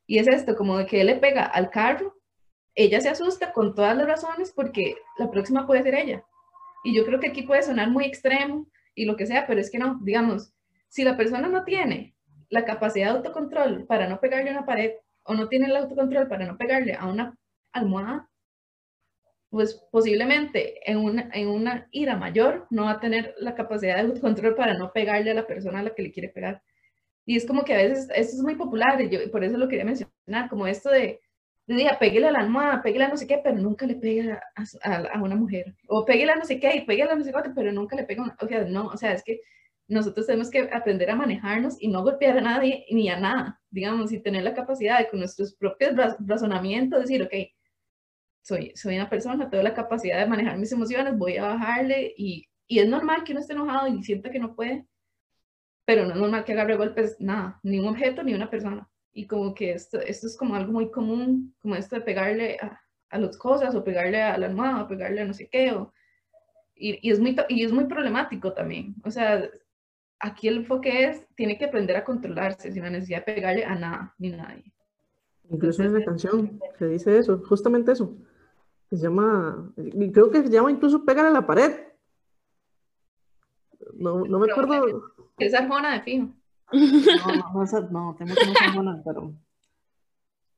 Y 0.07 0.17
es 0.17 0.27
esto, 0.27 0.55
como 0.55 0.75
de 0.77 0.87
que 0.87 1.01
él 1.01 1.07
le 1.07 1.17
pega 1.17 1.45
al 1.45 1.69
carro, 1.69 2.15
ella 2.73 2.99
se 2.99 3.09
asusta 3.09 3.53
con 3.53 3.75
todas 3.75 3.95
las 3.95 4.07
razones 4.07 4.51
porque 4.51 4.95
la 5.19 5.29
próxima 5.29 5.67
puede 5.67 5.83
ser 5.83 5.93
ella. 5.93 6.25
Y 6.83 6.95
yo 6.95 7.05
creo 7.05 7.19
que 7.19 7.27
aquí 7.27 7.43
puede 7.43 7.61
sonar 7.61 7.91
muy 7.91 8.05
extremo 8.05 8.67
y 8.95 9.05
lo 9.05 9.15
que 9.15 9.27
sea, 9.27 9.45
pero 9.45 9.61
es 9.61 9.69
que 9.69 9.77
no, 9.77 9.99
digamos, 10.01 10.51
si 10.89 11.03
la 11.03 11.15
persona 11.15 11.47
no 11.47 11.63
tiene 11.63 12.15
la 12.49 12.65
capacidad 12.65 13.11
de 13.11 13.17
autocontrol 13.17 13.85
para 13.85 14.07
no 14.07 14.19
pegarle 14.19 14.49
una 14.49 14.65
pared 14.65 14.93
o 15.23 15.35
no 15.35 15.47
tiene 15.47 15.67
el 15.67 15.75
autocontrol 15.75 16.27
para 16.27 16.47
no 16.47 16.57
pegarle 16.57 16.95
a 16.95 17.05
una 17.05 17.37
almohada, 17.71 18.27
pues 19.53 19.75
posiblemente 19.91 20.79
en 20.91 20.97
una, 20.97 21.29
en 21.31 21.47
una 21.47 21.87
ira 21.91 22.17
mayor 22.17 22.65
no 22.71 22.85
va 22.85 22.93
a 22.93 22.99
tener 22.99 23.35
la 23.37 23.53
capacidad 23.53 24.03
de 24.03 24.19
control 24.19 24.55
para 24.55 24.73
no 24.73 24.91
pegarle 24.91 25.29
a 25.29 25.35
la 25.35 25.45
persona 25.45 25.77
a 25.77 25.83
la 25.83 25.93
que 25.93 26.01
le 26.01 26.11
quiere 26.11 26.29
pegar. 26.29 26.63
Y 27.23 27.37
es 27.37 27.45
como 27.45 27.63
que 27.63 27.75
a 27.75 27.77
veces 27.77 28.09
esto 28.15 28.35
es 28.35 28.41
muy 28.41 28.55
popular 28.55 28.99
y 28.99 29.09
yo 29.09 29.19
por 29.31 29.43
eso 29.43 29.55
lo 29.59 29.67
quería 29.67 29.85
mencionar, 29.85 30.49
como 30.49 30.65
esto 30.65 30.89
de, 30.89 31.21
día, 31.67 31.99
pégale 31.99 32.29
a 32.29 32.31
la 32.31 32.39
almohada, 32.39 32.81
pégale 32.81 33.05
a 33.05 33.09
no 33.09 33.17
sé 33.17 33.27
qué, 33.27 33.41
pero 33.43 33.55
nunca 33.55 33.85
le 33.85 33.93
pega 33.93 34.41
a, 34.55 34.95
a, 34.95 35.21
una 35.21 35.35
mujer. 35.35 35.75
O 35.87 36.03
pégale 36.03 36.31
a 36.31 36.35
no 36.35 36.45
sé 36.45 36.59
qué 36.59 36.77
y 36.77 36.81
pégale 36.81 37.11
a 37.11 37.15
no 37.15 37.23
sé 37.23 37.31
qué, 37.31 37.51
pero 37.55 37.71
nunca 37.71 37.95
le 37.95 38.05
pega, 38.05 38.35
o 38.41 38.47
sea, 38.47 38.63
no, 38.63 38.87
o 38.87 38.97
sea, 38.97 39.13
es 39.13 39.23
que 39.23 39.41
nosotros 39.87 40.25
tenemos 40.25 40.49
que 40.49 40.67
aprender 40.73 41.11
a 41.11 41.15
manejarnos 41.15 41.79
y 41.79 41.89
no 41.89 42.01
golpear 42.01 42.39
a 42.39 42.41
nadie 42.41 42.87
ni 42.89 43.07
a 43.07 43.19
nada, 43.19 43.61
digamos, 43.69 44.11
y 44.11 44.19
tener 44.19 44.41
la 44.41 44.55
capacidad 44.55 44.97
de 44.97 45.09
con 45.09 45.19
nuestros 45.19 45.53
propios 45.53 45.93
razonamientos 46.25 47.01
decir, 47.01 47.21
ok, 47.21 47.33
soy, 48.43 48.73
soy 48.75 48.95
una 48.95 49.09
persona, 49.09 49.49
tengo 49.49 49.63
la 49.63 49.73
capacidad 49.73 50.19
de 50.19 50.27
manejar 50.27 50.57
mis 50.57 50.71
emociones, 50.71 51.17
voy 51.17 51.37
a 51.37 51.43
bajarle 51.43 52.13
y, 52.17 52.45
y 52.67 52.79
es 52.79 52.87
normal 52.87 53.23
que 53.23 53.31
uno 53.31 53.39
esté 53.39 53.53
enojado 53.53 53.87
y 53.87 54.03
sienta 54.03 54.29
que 54.29 54.39
no 54.39 54.53
puede, 54.53 54.85
pero 55.85 56.05
no 56.05 56.11
es 56.11 56.17
normal 56.17 56.43
que 56.43 56.51
agarre 56.51 56.75
golpes, 56.75 57.15
nada, 57.19 57.59
ni 57.63 57.79
un 57.79 57.87
objeto 57.87 58.21
ni 58.21 58.33
una 58.33 58.49
persona. 58.49 58.89
Y 59.13 59.27
como 59.27 59.53
que 59.53 59.71
esto, 59.71 59.99
esto 60.01 60.27
es 60.27 60.35
como 60.35 60.55
algo 60.55 60.73
muy 60.73 60.91
común, 60.91 61.55
como 61.61 61.75
esto 61.75 61.95
de 61.95 62.01
pegarle 62.01 62.57
a, 62.61 62.81
a 63.09 63.17
las 63.17 63.37
cosas 63.37 63.75
o 63.75 63.83
pegarle 63.83 64.21
a 64.21 64.37
la 64.37 64.47
almohada 64.47 64.83
o 64.83 64.87
pegarle 64.87 65.21
a 65.21 65.25
no 65.25 65.33
sé 65.33 65.47
qué. 65.47 65.71
O, 65.71 65.93
y, 66.75 67.07
y, 67.07 67.11
es 67.11 67.19
muy, 67.19 67.35
y 67.47 67.63
es 67.63 67.71
muy 67.71 67.85
problemático 67.85 68.53
también. 68.53 68.95
O 69.05 69.11
sea, 69.11 69.49
aquí 70.19 70.47
el 70.47 70.57
enfoque 70.57 71.05
es, 71.05 71.25
tiene 71.35 71.57
que 71.57 71.65
aprender 71.65 71.95
a 71.95 72.03
controlarse 72.03 72.71
sin 72.71 72.83
la 72.83 72.89
necesidad 72.89 73.25
de 73.25 73.33
pegarle 73.33 73.63
a 73.63 73.75
nada 73.75 74.15
ni 74.17 74.31
nadie. 74.31 74.73
Incluso 75.49 75.83
en 75.83 75.93
la 75.93 76.03
canción 76.03 76.59
se 76.79 76.87
dice 76.87 77.17
eso, 77.17 77.41
justamente 77.45 77.91
eso 77.91 78.17
se 78.97 79.03
llama, 79.03 79.73
y 79.77 80.11
creo 80.11 80.29
que 80.29 80.43
se 80.43 80.49
llama 80.49 80.71
incluso 80.71 81.03
Pégale 81.05 81.29
a 81.29 81.31
la 81.31 81.45
pared. 81.45 81.71
No, 83.95 84.23
no 84.25 84.39
me 84.39 84.51
acuerdo. 84.51 85.13
Es 85.37 85.53
Arjona 85.53 85.93
de 85.93 86.01
fijo. 86.01 86.29
No, 86.71 87.35
no, 87.53 87.65
no, 87.65 87.89
no, 87.89 88.15
tengo 88.17 88.35
que 88.35 88.45
no 88.45 88.51
es 88.51 88.61
Arjona, 88.61 89.01
pero 89.03 89.33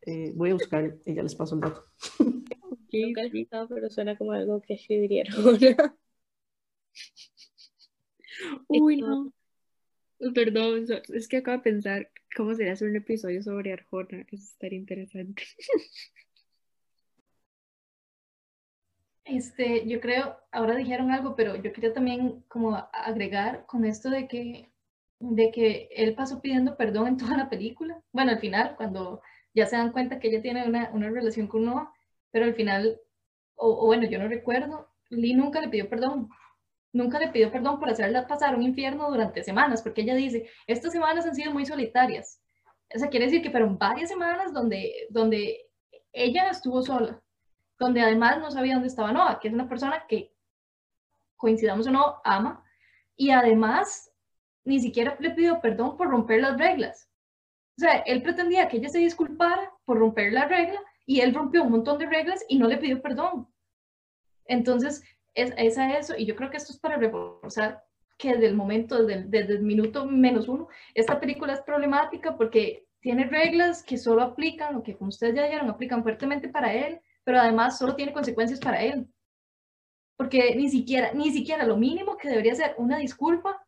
eh, 0.01 0.31
voy 0.35 0.51
a 0.51 0.53
buscar 0.53 0.97
y 1.05 1.13
ya 1.13 1.23
les 1.23 1.35
paso 1.35 1.55
el 1.55 1.61
dato. 1.61 1.83
Nunca 2.19 3.21
he 3.21 3.25
escuchado, 3.25 3.67
pero 3.67 3.89
suena 3.89 4.17
como 4.17 4.31
algo 4.31 4.61
que 4.61 4.75
escribiría 4.75 5.25
Uy, 8.67 8.97
no. 8.97 9.33
Perdón, 10.33 10.85
es 11.13 11.27
que 11.27 11.37
acabo 11.37 11.57
de 11.57 11.63
pensar 11.63 12.11
cómo 12.35 12.53
sería 12.55 12.73
hacer 12.73 12.89
un 12.89 12.95
episodio 12.95 13.41
sobre 13.43 13.73
Arjona. 13.73 14.25
Eso 14.31 14.43
estaría 14.43 14.79
interesante. 14.79 15.43
Este, 19.25 19.87
yo 19.87 19.99
creo, 19.99 20.37
ahora 20.51 20.75
dijeron 20.75 21.11
algo, 21.11 21.35
pero 21.35 21.55
yo 21.55 21.73
quería 21.73 21.93
también 21.93 22.43
como 22.47 22.75
agregar 22.93 23.65
con 23.65 23.83
esto 23.83 24.09
de 24.11 24.27
que, 24.27 24.71
de 25.19 25.51
que 25.51 25.89
él 25.91 26.13
pasó 26.15 26.41
pidiendo 26.41 26.77
perdón 26.77 27.07
en 27.07 27.17
toda 27.17 27.35
la 27.35 27.49
película. 27.49 28.01
Bueno, 28.11 28.31
al 28.31 28.39
final, 28.39 28.75
cuando 28.77 29.21
ya 29.55 29.65
se 29.65 29.77
dan 29.77 29.91
cuenta 29.91 30.19
que 30.19 30.29
ella 30.29 30.41
tiene 30.43 30.67
una, 30.67 30.91
una 30.93 31.09
relación 31.09 31.47
con 31.47 31.65
Noah, 31.65 31.91
pero 32.31 32.45
al 32.45 32.53
final, 32.53 33.01
o, 33.55 33.87
bueno, 33.87 34.07
yo 34.07 34.19
no 34.19 34.27
recuerdo, 34.27 34.89
Lee 35.09 35.33
nunca 35.33 35.59
le 35.61 35.69
pidió 35.69 35.89
perdón. 35.89 36.29
Nunca 36.93 37.19
le 37.19 37.29
pidió 37.29 37.51
perdón 37.51 37.79
por 37.79 37.89
hacerla 37.89 38.27
pasar 38.27 38.55
un 38.55 38.63
infierno 38.63 39.09
durante 39.09 39.43
semanas, 39.43 39.81
porque 39.81 40.01
ella 40.01 40.15
dice, 40.15 40.47
estas 40.67 40.93
semanas 40.93 41.25
han 41.25 41.35
sido 41.35 41.51
muy 41.51 41.65
solitarias. 41.65 42.41
O 42.95 42.99
sea, 42.99 43.09
quiere 43.09 43.25
decir 43.25 43.41
que 43.41 43.51
fueron 43.51 43.77
varias 43.77 44.09
semanas 44.09 44.53
donde, 44.53 45.07
donde 45.09 45.67
ella 46.13 46.49
estuvo 46.51 46.81
sola 46.83 47.21
donde 47.79 48.01
además 48.01 48.39
no 48.39 48.51
sabía 48.51 48.73
dónde 48.73 48.87
estaba 48.87 49.11
Noah, 49.11 49.39
que 49.39 49.47
es 49.47 49.53
una 49.53 49.67
persona 49.67 50.05
que, 50.07 50.33
coincidamos 51.35 51.87
o 51.87 51.91
no, 51.91 52.21
ama, 52.23 52.63
y 53.15 53.31
además 53.31 54.11
ni 54.63 54.79
siquiera 54.79 55.15
le 55.19 55.31
pidió 55.31 55.61
perdón 55.61 55.97
por 55.97 56.09
romper 56.09 56.41
las 56.41 56.57
reglas. 56.57 57.09
O 57.77 57.81
sea, 57.81 57.97
él 57.99 58.21
pretendía 58.23 58.67
que 58.67 58.77
ella 58.77 58.89
se 58.89 58.99
disculpara 58.99 59.71
por 59.83 59.99
romper 59.99 60.33
la 60.33 60.45
regla 60.45 60.79
y 61.05 61.19
él 61.21 61.33
rompió 61.33 61.63
un 61.63 61.71
montón 61.71 61.99
de 61.99 62.07
reglas 62.07 62.43
y 62.47 62.57
no 62.57 62.67
le 62.67 62.77
pidió 62.77 63.01
perdón. 63.01 63.47
Entonces, 64.45 65.03
es, 65.33 65.53
es 65.57 65.77
a 65.77 65.97
eso, 65.97 66.15
y 66.17 66.25
yo 66.25 66.35
creo 66.35 66.49
que 66.49 66.57
esto 66.57 66.71
es 66.71 66.79
para 66.79 66.97
reforzar 66.97 67.83
que 68.17 68.31
desde 68.31 68.47
el 68.47 68.55
momento, 68.55 69.05
desde, 69.05 69.23
desde 69.27 69.53
el 69.53 69.63
minuto 69.63 70.05
menos 70.05 70.47
uno, 70.47 70.69
esta 70.93 71.19
película 71.19 71.53
es 71.53 71.61
problemática 71.61 72.37
porque 72.37 72.87
tiene 73.01 73.25
reglas 73.25 73.83
que 73.83 73.97
solo 73.97 74.21
aplican, 74.21 74.75
o 74.75 74.83
que 74.83 74.95
como 74.95 75.09
ustedes 75.09 75.35
ya 75.35 75.43
dijeron, 75.43 75.69
aplican 75.69 76.01
fuertemente 76.01 76.47
para 76.47 76.73
él, 76.73 77.01
pero 77.25 77.39
además 77.39 77.77
solo 77.77 77.95
tiene 77.95 78.13
consecuencias 78.13 78.61
para 78.61 78.81
él. 78.81 79.05
Porque 80.15 80.55
ni 80.55 80.69
siquiera, 80.69 81.11
ni 81.13 81.31
siquiera 81.31 81.65
lo 81.65 81.75
mínimo 81.75 82.15
que 82.15 82.29
debería 82.29 82.55
ser 82.55 82.75
una 82.77 82.97
disculpa, 82.97 83.61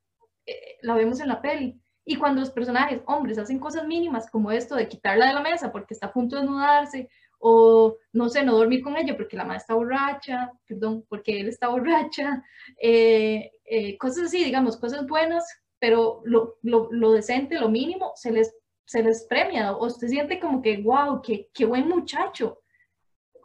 eh, 0.46 0.78
la 0.82 0.96
vemos 0.96 1.20
en 1.20 1.28
la 1.28 1.42
peli. 1.42 1.82
Y 2.06 2.16
cuando 2.16 2.40
los 2.40 2.52
personajes, 2.52 3.02
hombres, 3.06 3.38
hacen 3.38 3.60
cosas 3.60 3.86
mínimas 3.86 4.30
como 4.32 4.52
esto 4.52 4.76
de 4.76 4.88
quitarla 4.88 5.28
de 5.28 5.34
la 5.34 5.42
mesa 5.42 5.74
porque 5.74 5.94
está 5.94 6.08
a 6.08 6.14
punto 6.14 6.38
de 6.38 6.44
desnudarse, 6.44 7.10
o 7.40 7.98
no 8.14 8.30
sé, 8.30 8.44
no 8.44 8.56
dormir 8.56 8.82
con 8.82 8.96
ella 8.96 9.18
porque 9.18 9.36
la 9.36 9.44
madre 9.44 9.58
está 9.58 9.74
borracha, 9.74 10.52
perdón, 10.66 11.06
porque 11.10 11.42
él 11.42 11.50
está 11.50 11.68
borracha, 11.68 12.44
eh, 12.82 13.52
eh, 13.66 13.98
cosas 13.98 14.28
así, 14.28 14.44
digamos, 14.44 14.78
cosas 14.78 15.06
buenas, 15.06 15.46
pero 15.80 16.22
lo, 16.24 16.56
lo, 16.62 16.90
lo, 16.92 17.12
decente, 17.12 17.60
lo 17.60 17.70
mínimo, 17.70 18.14
se 18.16 18.32
les, 18.32 18.56
se 18.86 19.04
les 19.04 19.26
premia, 19.26 19.76
o 19.76 19.90
se 19.90 20.08
siente 20.08 20.40
como 20.40 20.62
que, 20.62 20.78
wow, 20.78 21.22
qué, 21.22 21.50
qué 21.54 21.66
buen 21.66 21.88
muchacho, 21.90 22.62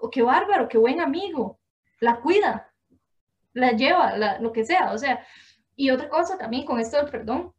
o 0.03 0.11
qué 0.11 0.23
bárbaro, 0.23 0.69
qué 0.69 0.79
buen 0.79 1.01
amigo, 1.01 1.61
la 2.01 2.21
cuida, 2.21 2.73
la 3.53 3.71
lleva, 3.71 4.17
lo 4.41 4.53
que 4.53 4.65
sea, 4.65 4.93
o 4.93 4.99
sea, 4.99 5.25
y 5.77 5.91
otra 5.91 6.09
cosa 6.09 6.37
también 6.37 6.65
con 6.65 6.81
esto 6.81 6.97
del 6.97 7.09
perdón, 7.09 7.55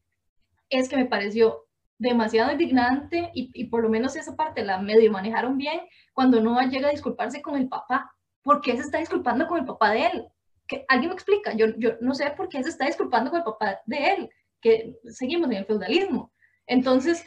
es 0.69 0.89
que 0.89 0.97
me 0.97 1.05
pareció 1.05 1.65
demasiado 1.97 2.51
indignante 2.51 3.31
y, 3.33 3.49
y, 3.53 3.65
por 3.65 3.81
lo 3.81 3.89
menos 3.89 4.17
esa 4.17 4.35
parte 4.35 4.65
la 4.65 4.79
medio 4.79 5.09
manejaron 5.09 5.57
bien 5.57 5.81
cuando 6.11 6.41
no 6.41 6.59
llega 6.63 6.89
a 6.89 6.91
disculparse 6.91 7.41
con 7.41 7.55
el 7.55 7.69
papá. 7.69 8.11
¿Por 8.41 8.59
qué 8.59 8.73
se 8.73 8.81
está 8.81 8.97
disculpando 8.97 9.47
con 9.47 9.59
el 9.59 9.65
papá 9.65 9.91
de 9.91 10.07
él? 10.07 10.27
que 10.67 10.85
¿Alguien 10.89 11.09
me 11.09 11.15
explica? 11.15 11.53
Yo, 11.53 11.67
yo 11.77 11.91
no 12.01 12.13
sé 12.13 12.29
por 12.31 12.49
qué 12.49 12.61
se 12.61 12.69
está 12.69 12.85
disculpando 12.85 13.29
con 13.29 13.39
el 13.39 13.45
papá 13.45 13.79
de 13.85 14.13
él, 14.13 14.29
que 14.59 14.95
seguimos 15.05 15.49
en 15.49 15.57
el 15.57 15.65
feudalismo. 15.65 16.33
Entonces, 16.67 17.25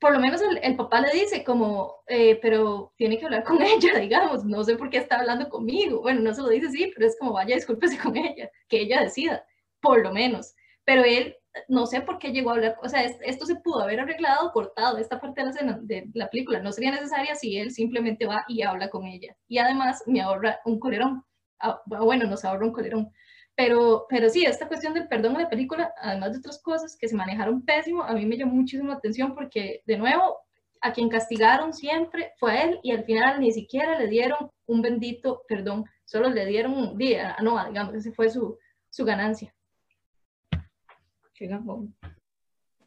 por 0.00 0.12
lo 0.12 0.20
menos 0.20 0.40
el, 0.62 0.76
papá 0.76 1.00
le 1.00 1.12
dice 1.12 1.44
como, 1.44 1.96
eh, 2.06 2.38
pero 2.42 2.92
tiene 2.96 3.18
que 3.18 3.24
hablar 3.26 3.44
con 3.44 3.58
ella, 3.62 3.98
digamos, 3.98 4.44
no 4.44 4.64
sé 4.64 4.76
por 4.76 4.90
qué 4.90 4.98
está 4.98 5.18
hablando 5.18 5.48
conmigo. 5.48 6.00
Bueno, 6.02 6.20
no 6.20 6.34
se 6.34 6.42
lo 6.42 6.48
dice 6.48 6.66
así, 6.66 6.92
pero 6.94 7.06
es 7.06 7.16
como, 7.18 7.32
vaya, 7.32 7.54
discúlpese 7.54 7.98
con 7.98 8.16
ella, 8.16 8.50
que 8.68 8.80
ella 8.80 9.02
decida, 9.02 9.44
por 9.80 10.02
lo 10.02 10.12
menos. 10.12 10.54
Pero 10.84 11.04
él, 11.04 11.36
no 11.68 11.86
sé 11.86 12.00
por 12.00 12.18
qué 12.18 12.32
llegó 12.32 12.50
a 12.50 12.54
hablar, 12.54 12.76
o 12.82 12.88
sea, 12.88 13.02
esto 13.04 13.46
se 13.46 13.56
pudo 13.56 13.80
haber 13.80 14.00
arreglado, 14.00 14.52
cortado, 14.52 14.98
esta 14.98 15.20
parte 15.20 15.40
de 15.40 15.46
la, 15.46 15.50
escena, 15.50 15.78
de 15.82 16.08
la 16.14 16.28
película 16.30 16.60
no 16.60 16.72
sería 16.72 16.90
necesaria 16.90 17.34
si 17.34 17.58
él 17.58 17.70
simplemente 17.70 18.26
va 18.26 18.44
y 18.48 18.62
habla 18.62 18.90
con 18.90 19.04
ella. 19.06 19.36
Y 19.48 19.58
además 19.58 20.02
me 20.06 20.20
ahorra 20.20 20.60
un 20.64 20.78
colerón. 20.78 21.24
Ah, 21.58 21.80
bueno, 21.86 22.26
nos 22.26 22.44
ahorra 22.44 22.66
un 22.66 22.72
colerón. 22.72 23.12
Pero, 23.56 24.06
pero 24.10 24.28
sí, 24.28 24.44
esta 24.44 24.68
cuestión 24.68 24.92
del 24.92 25.08
perdón 25.08 25.36
en 25.36 25.42
la 25.42 25.48
película, 25.48 25.92
además 26.00 26.32
de 26.32 26.38
otras 26.38 26.60
cosas 26.62 26.96
que 26.96 27.08
se 27.08 27.16
manejaron 27.16 27.64
pésimo, 27.64 28.02
a 28.02 28.12
mí 28.12 28.26
me 28.26 28.36
llamó 28.36 28.54
muchísimo 28.54 28.90
la 28.90 28.96
atención 28.96 29.34
porque, 29.34 29.82
de 29.86 29.96
nuevo, 29.96 30.36
a 30.82 30.92
quien 30.92 31.08
castigaron 31.08 31.72
siempre 31.72 32.32
fue 32.38 32.52
a 32.52 32.64
él 32.64 32.80
y 32.82 32.92
al 32.92 33.04
final 33.04 33.40
ni 33.40 33.50
siquiera 33.50 33.98
le 33.98 34.08
dieron 34.08 34.50
un 34.66 34.82
bendito 34.82 35.42
perdón, 35.48 35.86
solo 36.04 36.28
le 36.28 36.44
dieron 36.44 36.74
un 36.74 36.98
día 36.98 37.34
a 37.36 37.42
Noah, 37.42 37.68
digamos, 37.68 37.94
esa 37.94 38.12
fue 38.12 38.28
su, 38.28 38.58
su 38.90 39.04
ganancia. 39.04 39.54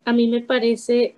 A 0.05 0.13
mí 0.13 0.27
me 0.27 0.41
parece, 0.41 1.15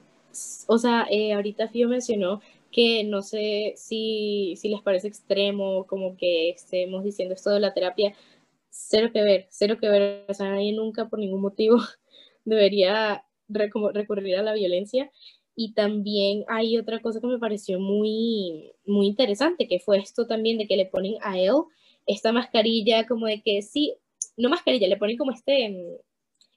o 0.67 0.77
sea, 0.77 1.07
eh, 1.09 1.33
ahorita 1.33 1.67
Fio 1.67 1.87
mencionó 1.87 2.41
que 2.71 3.03
no 3.03 3.21
sé 3.21 3.73
si, 3.75 4.55
si 4.57 4.69
les 4.69 4.81
parece 4.81 5.07
extremo, 5.07 5.85
como 5.87 6.15
que 6.15 6.49
estemos 6.49 7.03
diciendo 7.03 7.35
esto 7.35 7.49
de 7.51 7.59
la 7.59 7.73
terapia, 7.73 8.13
cero 8.71 9.11
que 9.13 9.21
ver, 9.21 9.47
cero 9.49 9.77
que 9.79 9.89
ver, 9.89 10.25
o 10.27 10.33
sea, 10.33 10.49
nadie 10.49 10.73
nunca 10.73 11.09
por 11.09 11.19
ningún 11.19 11.41
motivo 11.41 11.77
debería 12.45 13.23
recurrir 13.47 14.37
a 14.37 14.43
la 14.43 14.53
violencia. 14.53 15.11
Y 15.55 15.73
también 15.73 16.45
hay 16.47 16.77
otra 16.77 17.01
cosa 17.01 17.19
que 17.19 17.27
me 17.27 17.37
pareció 17.37 17.79
muy, 17.79 18.71
muy 18.85 19.05
interesante, 19.07 19.67
que 19.67 19.79
fue 19.79 19.99
esto 19.99 20.25
también 20.25 20.57
de 20.57 20.65
que 20.67 20.77
le 20.77 20.85
ponen 20.85 21.15
a 21.21 21.37
él 21.37 21.53
esta 22.07 22.31
mascarilla 22.31 23.05
como 23.05 23.27
de 23.27 23.41
que 23.41 23.61
sí, 23.61 23.93
no 24.37 24.49
mascarilla, 24.49 24.87
le 24.87 24.97
ponen 24.97 25.17
como 25.17 25.31
este, 25.31 25.99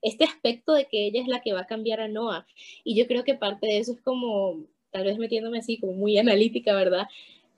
este 0.01 0.25
aspecto 0.25 0.73
de 0.73 0.87
que 0.87 1.07
ella 1.09 1.21
es 1.21 1.29
la 1.29 1.43
que 1.43 1.53
va 1.53 1.63
a 1.63 1.67
cambiar 1.67 2.01
a 2.01 2.09
Noah. 2.09 2.47
Y 2.85 2.97
yo 2.97 3.07
creo 3.07 3.25
que 3.25 3.35
parte 3.35 3.67
de 3.67 3.79
eso 3.79 3.93
es 3.93 4.01
como, 4.01 4.65
tal 4.91 5.05
vez 5.05 5.19
metiéndome 5.19 5.59
así, 5.59 5.79
como 5.79 5.93
muy 5.93 6.17
analítica, 6.17 6.75
¿verdad? 6.75 7.09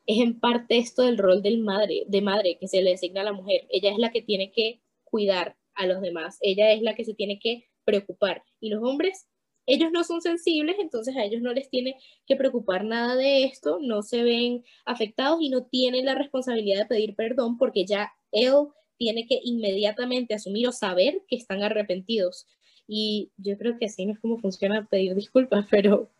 Es 0.06 0.20
en 0.20 0.38
parte 0.38 0.78
esto 0.78 1.02
del 1.02 1.18
rol 1.18 1.42
del 1.42 1.58
madre, 1.58 2.04
de 2.06 2.22
madre 2.22 2.58
que 2.58 2.68
se 2.68 2.82
le 2.82 2.90
designa 2.90 3.22
a 3.22 3.24
la 3.24 3.32
mujer. 3.32 3.66
Ella 3.70 3.90
es 3.90 3.98
la 3.98 4.10
que 4.10 4.22
tiene 4.22 4.52
que 4.52 4.80
cuidar 5.04 5.56
a 5.74 5.86
los 5.86 6.00
demás. 6.00 6.38
Ella 6.40 6.72
es 6.72 6.82
la 6.82 6.94
que 6.94 7.04
se 7.04 7.14
tiene 7.14 7.38
que 7.38 7.68
preocupar. 7.84 8.44
Y 8.60 8.70
los 8.70 8.82
hombres 8.82 9.26
ellos 9.66 9.90
no 9.92 10.04
son 10.04 10.22
sensibles, 10.22 10.76
entonces 10.78 11.16
a 11.16 11.24
ellos 11.24 11.42
no 11.42 11.52
les 11.52 11.68
tiene 11.68 11.96
que 12.26 12.36
preocupar 12.36 12.84
nada 12.84 13.16
de 13.16 13.44
esto, 13.44 13.78
no 13.80 14.02
se 14.02 14.22
ven 14.22 14.64
afectados 14.84 15.38
y 15.42 15.50
no 15.50 15.64
tienen 15.64 16.04
la 16.04 16.14
responsabilidad 16.14 16.80
de 16.80 16.86
pedir 16.86 17.16
perdón 17.16 17.58
porque 17.58 17.84
ya 17.84 18.12
él 18.30 18.68
tiene 18.96 19.26
que 19.26 19.40
inmediatamente 19.42 20.34
asumir 20.34 20.68
o 20.68 20.72
saber 20.72 21.22
que 21.28 21.36
están 21.36 21.62
arrepentidos. 21.62 22.46
Y 22.86 23.32
yo 23.36 23.58
creo 23.58 23.76
que 23.78 23.86
así 23.86 24.06
no 24.06 24.12
es 24.12 24.20
como 24.20 24.38
funciona 24.38 24.86
pedir 24.88 25.14
disculpas, 25.14 25.66
pero, 25.70 26.10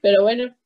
pero 0.00 0.22
bueno, 0.22 0.56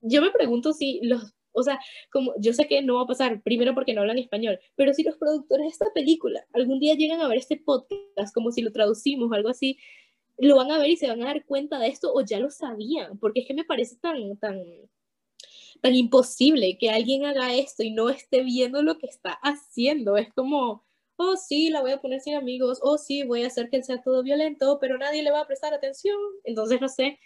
yo 0.00 0.22
me 0.22 0.30
pregunto 0.32 0.72
si 0.72 1.00
los, 1.02 1.34
o 1.52 1.62
sea, 1.62 1.78
como 2.12 2.32
yo 2.38 2.52
sé 2.52 2.66
que 2.66 2.82
no 2.82 2.96
va 2.96 3.02
a 3.02 3.06
pasar, 3.06 3.42
primero 3.42 3.74
porque 3.74 3.94
no 3.94 4.00
hablan 4.02 4.18
español, 4.18 4.58
pero 4.76 4.92
si 4.94 5.02
los 5.02 5.16
productores 5.16 5.64
de 5.66 5.70
esta 5.70 5.86
película 5.94 6.44
algún 6.52 6.78
día 6.80 6.94
llegan 6.94 7.20
a 7.20 7.28
ver 7.28 7.38
este 7.38 7.56
podcast, 7.56 8.34
como 8.34 8.52
si 8.52 8.62
lo 8.62 8.72
traducimos 8.72 9.30
o 9.30 9.34
algo 9.34 9.48
así, 9.48 9.78
lo 10.38 10.56
van 10.56 10.70
a 10.70 10.78
ver 10.78 10.90
y 10.90 10.96
se 10.96 11.08
van 11.08 11.22
a 11.22 11.26
dar 11.26 11.44
cuenta 11.44 11.78
de 11.78 11.88
esto 11.88 12.12
o 12.14 12.22
ya 12.22 12.40
lo 12.40 12.50
sabían, 12.50 13.18
porque 13.18 13.40
es 13.40 13.46
que 13.46 13.54
me 13.54 13.64
parece 13.64 13.96
tan, 13.96 14.36
tan, 14.38 14.58
tan 15.80 15.94
imposible 15.94 16.78
que 16.78 16.90
alguien 16.90 17.24
haga 17.26 17.54
esto 17.54 17.82
y 17.82 17.90
no 17.90 18.08
esté 18.08 18.42
viendo 18.42 18.82
lo 18.82 18.98
que 18.98 19.06
está 19.06 19.38
haciendo. 19.42 20.16
Es 20.16 20.32
como, 20.32 20.84
oh 21.16 21.36
sí, 21.36 21.70
la 21.70 21.82
voy 21.82 21.92
a 21.92 22.00
poner 22.00 22.20
sin 22.20 22.34
amigos, 22.34 22.78
oh 22.82 22.96
sí, 22.98 23.22
voy 23.24 23.44
a 23.44 23.48
hacer 23.48 23.68
que 23.68 23.82
sea 23.82 24.02
todo 24.02 24.22
violento, 24.22 24.78
pero 24.80 24.96
nadie 24.98 25.22
le 25.22 25.30
va 25.30 25.40
a 25.40 25.46
prestar 25.46 25.74
atención. 25.74 26.16
Entonces, 26.44 26.80
no 26.80 26.88
sé, 26.88 27.18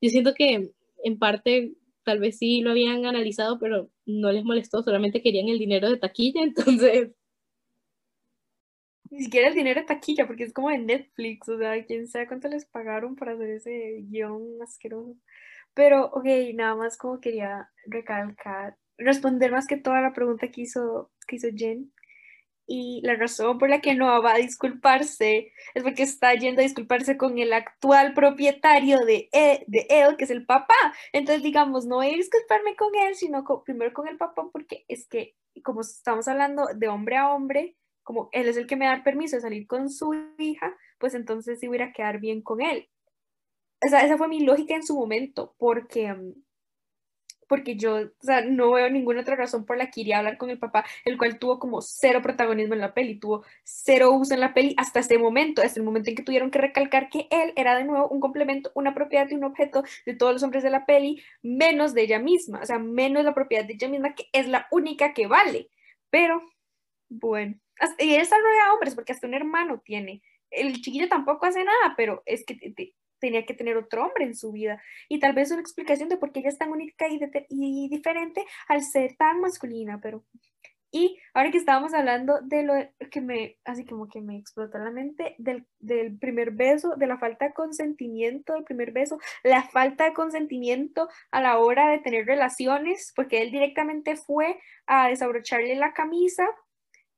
yo 0.00 0.10
siento 0.10 0.34
que 0.34 0.72
en 1.04 1.18
parte 1.18 1.74
tal 2.04 2.20
vez 2.20 2.38
sí 2.38 2.60
lo 2.62 2.70
habían 2.72 3.06
analizado, 3.06 3.58
pero 3.58 3.90
no 4.06 4.32
les 4.32 4.44
molestó, 4.44 4.82
solamente 4.82 5.22
querían 5.22 5.48
el 5.48 5.58
dinero 5.58 5.90
de 5.90 5.98
taquilla, 5.98 6.42
entonces 6.42 7.12
ni 9.12 9.24
siquiera 9.24 9.48
el 9.48 9.54
dinero 9.54 9.80
de 9.80 9.86
taquilla, 9.86 10.26
porque 10.26 10.44
es 10.44 10.54
como 10.54 10.70
de 10.70 10.78
Netflix, 10.78 11.46
o 11.48 11.58
sea, 11.58 11.84
quién 11.84 12.08
sabe 12.08 12.26
cuánto 12.26 12.48
les 12.48 12.64
pagaron 12.64 13.14
para 13.14 13.32
hacer 13.32 13.50
ese 13.50 14.00
guion 14.08 14.42
asqueroso. 14.62 15.16
Pero, 15.74 16.06
ok, 16.06 16.24
nada 16.54 16.74
más 16.76 16.96
como 16.96 17.20
quería 17.20 17.70
recalcar, 17.86 18.76
responder 18.96 19.52
más 19.52 19.66
que 19.66 19.76
toda 19.76 20.00
la 20.00 20.14
pregunta 20.14 20.48
que 20.50 20.62
hizo, 20.62 21.10
que 21.26 21.36
hizo 21.36 21.48
Jen. 21.54 21.92
Y 22.66 23.00
la 23.02 23.16
razón 23.16 23.58
por 23.58 23.68
la 23.68 23.80
que 23.80 23.94
no 23.94 24.22
va 24.22 24.34
a 24.34 24.38
disculparse 24.38 25.52
es 25.74 25.82
porque 25.82 26.04
está 26.04 26.34
yendo 26.34 26.60
a 26.60 26.64
disculparse 26.64 27.16
con 27.16 27.38
el 27.38 27.52
actual 27.52 28.14
propietario 28.14 29.00
de 29.04 29.28
él, 29.32 29.64
de 29.66 29.86
él, 29.90 30.16
que 30.16 30.24
es 30.24 30.30
el 30.30 30.46
papá. 30.46 30.74
Entonces, 31.12 31.42
digamos, 31.42 31.86
no 31.86 31.96
voy 31.96 32.10
a 32.10 32.16
disculparme 32.16 32.76
con 32.76 32.94
él, 32.94 33.14
sino 33.14 33.44
primero 33.64 33.92
con 33.92 34.08
el 34.08 34.16
papá, 34.16 34.48
porque 34.52 34.84
es 34.88 35.06
que, 35.08 35.36
como 35.64 35.80
estamos 35.80 36.28
hablando 36.28 36.66
de 36.74 36.88
hombre 36.88 37.16
a 37.16 37.32
hombre, 37.32 37.76
como 38.02 38.28
él 38.32 38.48
es 38.48 38.56
el 38.56 38.66
que 38.66 38.76
me 38.76 38.86
da 38.86 39.02
permiso 39.02 39.36
de 39.36 39.42
salir 39.42 39.66
con 39.66 39.90
su 39.90 40.14
hija, 40.38 40.76
pues 40.98 41.14
entonces 41.14 41.60
sí 41.60 41.68
voy 41.68 41.80
a 41.80 41.92
quedar 41.92 42.20
bien 42.20 42.42
con 42.42 42.60
él. 42.60 42.88
Esa, 43.80 44.04
esa 44.04 44.16
fue 44.16 44.28
mi 44.28 44.40
lógica 44.40 44.74
en 44.74 44.84
su 44.84 44.94
momento, 44.94 45.54
porque, 45.58 46.12
mm, 46.12 46.32
porque 47.52 47.76
yo 47.76 47.96
o 47.96 48.10
sea, 48.20 48.40
no 48.40 48.72
veo 48.72 48.88
ninguna 48.88 49.20
otra 49.20 49.36
razón 49.36 49.66
por 49.66 49.76
la 49.76 49.90
que 49.90 50.00
iría 50.00 50.16
a 50.16 50.18
hablar 50.20 50.38
con 50.38 50.48
el 50.48 50.58
papá, 50.58 50.86
el 51.04 51.18
cual 51.18 51.38
tuvo 51.38 51.58
como 51.58 51.82
cero 51.82 52.22
protagonismo 52.22 52.72
en 52.72 52.80
la 52.80 52.94
peli, 52.94 53.18
tuvo 53.18 53.44
cero 53.62 54.10
uso 54.12 54.32
en 54.32 54.40
la 54.40 54.54
peli 54.54 54.74
hasta 54.78 55.00
ese 55.00 55.18
momento, 55.18 55.60
hasta 55.60 55.78
el 55.78 55.84
momento 55.84 56.08
en 56.08 56.16
que 56.16 56.22
tuvieron 56.22 56.50
que 56.50 56.58
recalcar 56.60 57.10
que 57.10 57.28
él 57.30 57.52
era 57.54 57.76
de 57.76 57.84
nuevo 57.84 58.08
un 58.08 58.20
complemento, 58.20 58.72
una 58.74 58.94
propiedad 58.94 59.28
y 59.28 59.34
un 59.34 59.44
objeto 59.44 59.84
de 60.06 60.14
todos 60.14 60.32
los 60.32 60.42
hombres 60.42 60.62
de 60.62 60.70
la 60.70 60.86
peli, 60.86 61.22
menos 61.42 61.92
de 61.92 62.02
ella 62.04 62.18
misma, 62.18 62.60
o 62.62 62.64
sea, 62.64 62.78
menos 62.78 63.22
la 63.22 63.34
propiedad 63.34 63.66
de 63.66 63.74
ella 63.74 63.88
misma, 63.88 64.14
que 64.14 64.28
es 64.32 64.48
la 64.48 64.66
única 64.70 65.12
que 65.12 65.26
vale. 65.26 65.68
Pero, 66.08 66.42
bueno 67.10 67.56
y 67.98 68.14
él 68.14 68.20
está 68.20 68.36
de 68.36 68.72
hombres 68.72 68.94
porque 68.94 69.12
hasta 69.12 69.26
un 69.26 69.34
hermano 69.34 69.80
tiene. 69.84 70.22
El 70.50 70.80
chiquillo 70.80 71.08
tampoco 71.08 71.46
hace 71.46 71.64
nada, 71.64 71.94
pero 71.96 72.22
es 72.26 72.44
que 72.44 72.56
tenía 73.22 73.46
que 73.46 73.54
tener 73.54 73.76
otro 73.76 74.04
hombre 74.04 74.24
en 74.24 74.34
su 74.34 74.52
vida. 74.52 74.82
Y 75.08 75.20
tal 75.20 75.32
vez 75.32 75.50
una 75.52 75.60
explicación 75.60 76.08
de 76.08 76.16
por 76.18 76.32
qué 76.32 76.40
ella 76.40 76.50
es 76.50 76.58
tan 76.58 76.70
única 76.70 77.06
y, 77.08 77.20
y 77.48 77.88
diferente 77.88 78.44
al 78.68 78.82
ser 78.82 79.16
tan 79.16 79.40
masculina, 79.40 79.98
pero... 80.02 80.24
Y 80.94 81.18
ahora 81.32 81.50
que 81.50 81.56
estábamos 81.56 81.94
hablando 81.94 82.42
de 82.42 82.64
lo 82.64 82.74
que 83.10 83.22
me, 83.22 83.56
así 83.64 83.86
como 83.86 84.08
que 84.08 84.20
me 84.20 84.36
explotó 84.36 84.76
la 84.76 84.90
mente, 84.90 85.34
del, 85.38 85.66
del, 85.78 86.18
primer 86.18 86.50
beso, 86.50 86.96
de 86.96 87.06
la 87.06 87.16
falta 87.16 87.46
de 87.46 87.54
consentimiento 87.54 88.52
del 88.52 88.64
primer 88.64 88.92
beso, 88.92 89.18
la 89.42 89.62
falta 89.62 90.04
de 90.04 90.12
consentimiento 90.12 91.08
a 91.30 91.40
la 91.40 91.58
hora 91.58 91.88
de 91.88 92.00
tener 92.00 92.26
relaciones, 92.26 93.14
porque 93.16 93.40
él 93.40 93.50
directamente 93.50 94.16
fue 94.16 94.60
a 94.86 95.08
desabrocharle 95.08 95.76
la 95.76 95.94
camisa 95.94 96.44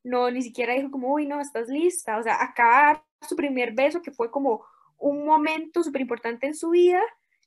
no, 0.04 0.30
ni 0.30 0.42
siquiera 0.42 0.74
dijo 0.74 0.90
como, 0.90 1.12
uy, 1.14 1.26
no, 1.26 1.40
estás 1.40 1.68
lista. 1.68 2.18
O 2.18 2.22
sea, 2.22 2.42
acá 2.42 3.02
su 3.26 3.34
primer 3.34 3.72
beso, 3.72 4.02
que 4.02 4.12
fue 4.12 4.30
como 4.30 4.64
un 5.08 5.26
momento 5.26 5.82
súper 5.82 6.00
importante 6.00 6.46
en 6.46 6.54
su 6.54 6.70
vida, 6.70 7.02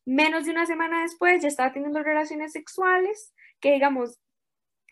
menos 0.05 0.45
de 0.45 0.51
una 0.51 0.66
semana 0.66 1.01
después 1.01 1.41
ya 1.41 1.47
estaba 1.47 1.74
teniendo 1.74 2.03
relaciones 2.03 2.51
sexuales, 2.53 3.34
que 3.60 3.74
digamos, 3.74 4.20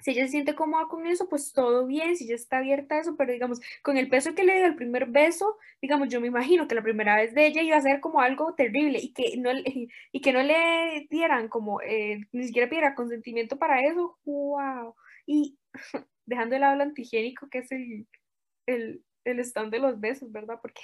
si 0.01 0.11
ella 0.11 0.25
se 0.25 0.31
siente 0.31 0.55
cómoda 0.55 0.87
con 0.87 1.07
eso, 1.07 1.29
pues 1.29 1.53
todo 1.53 1.85
bien, 1.85 2.15
si 2.15 2.27
ya 2.27 2.35
está 2.35 2.57
abierta 2.57 2.95
a 2.95 2.99
eso, 2.99 3.15
pero 3.17 3.31
digamos, 3.31 3.59
con 3.81 3.97
el 3.97 4.09
peso 4.09 4.35
que 4.35 4.43
le 4.43 4.55
dio 4.55 4.65
el 4.65 4.75
primer 4.75 5.07
beso, 5.07 5.57
digamos, 5.81 6.09
yo 6.09 6.19
me 6.21 6.27
imagino 6.27 6.67
que 6.67 6.75
la 6.75 6.83
primera 6.83 7.15
vez 7.15 7.33
de 7.33 7.47
ella 7.47 7.61
iba 7.61 7.77
a 7.77 7.81
ser 7.81 8.01
como 8.01 8.21
algo 8.21 8.53
terrible 8.55 8.99
y 8.99 9.13
que 9.13 9.37
no, 9.37 9.51
y 10.11 10.21
que 10.21 10.33
no 10.33 10.43
le 10.43 11.07
dieran 11.09 11.47
como, 11.49 11.81
eh, 11.81 12.19
ni 12.31 12.45
siquiera 12.45 12.69
pidiera 12.69 12.95
consentimiento 12.95 13.57
para 13.57 13.81
eso, 13.81 14.17
wow. 14.25 14.95
Y 15.25 15.57
dejando 16.25 16.55
el 16.55 16.61
lado 16.61 16.81
antigénico, 16.81 17.49
que 17.49 17.59
es 17.59 17.71
el, 17.71 19.03
el 19.25 19.39
stand 19.39 19.71
de 19.71 19.79
los 19.79 19.99
besos, 19.99 20.31
¿verdad? 20.31 20.59
Porque 20.61 20.81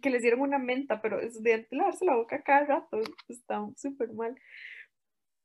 que 0.00 0.10
les 0.10 0.22
dieron 0.22 0.40
una 0.40 0.58
menta, 0.58 1.00
pero 1.00 1.20
es 1.20 1.42
de 1.42 1.66
lavarse 1.70 2.04
la 2.04 2.16
boca 2.16 2.42
cada 2.42 2.64
rato, 2.64 3.00
está 3.28 3.64
súper 3.76 4.12
mal. 4.12 4.36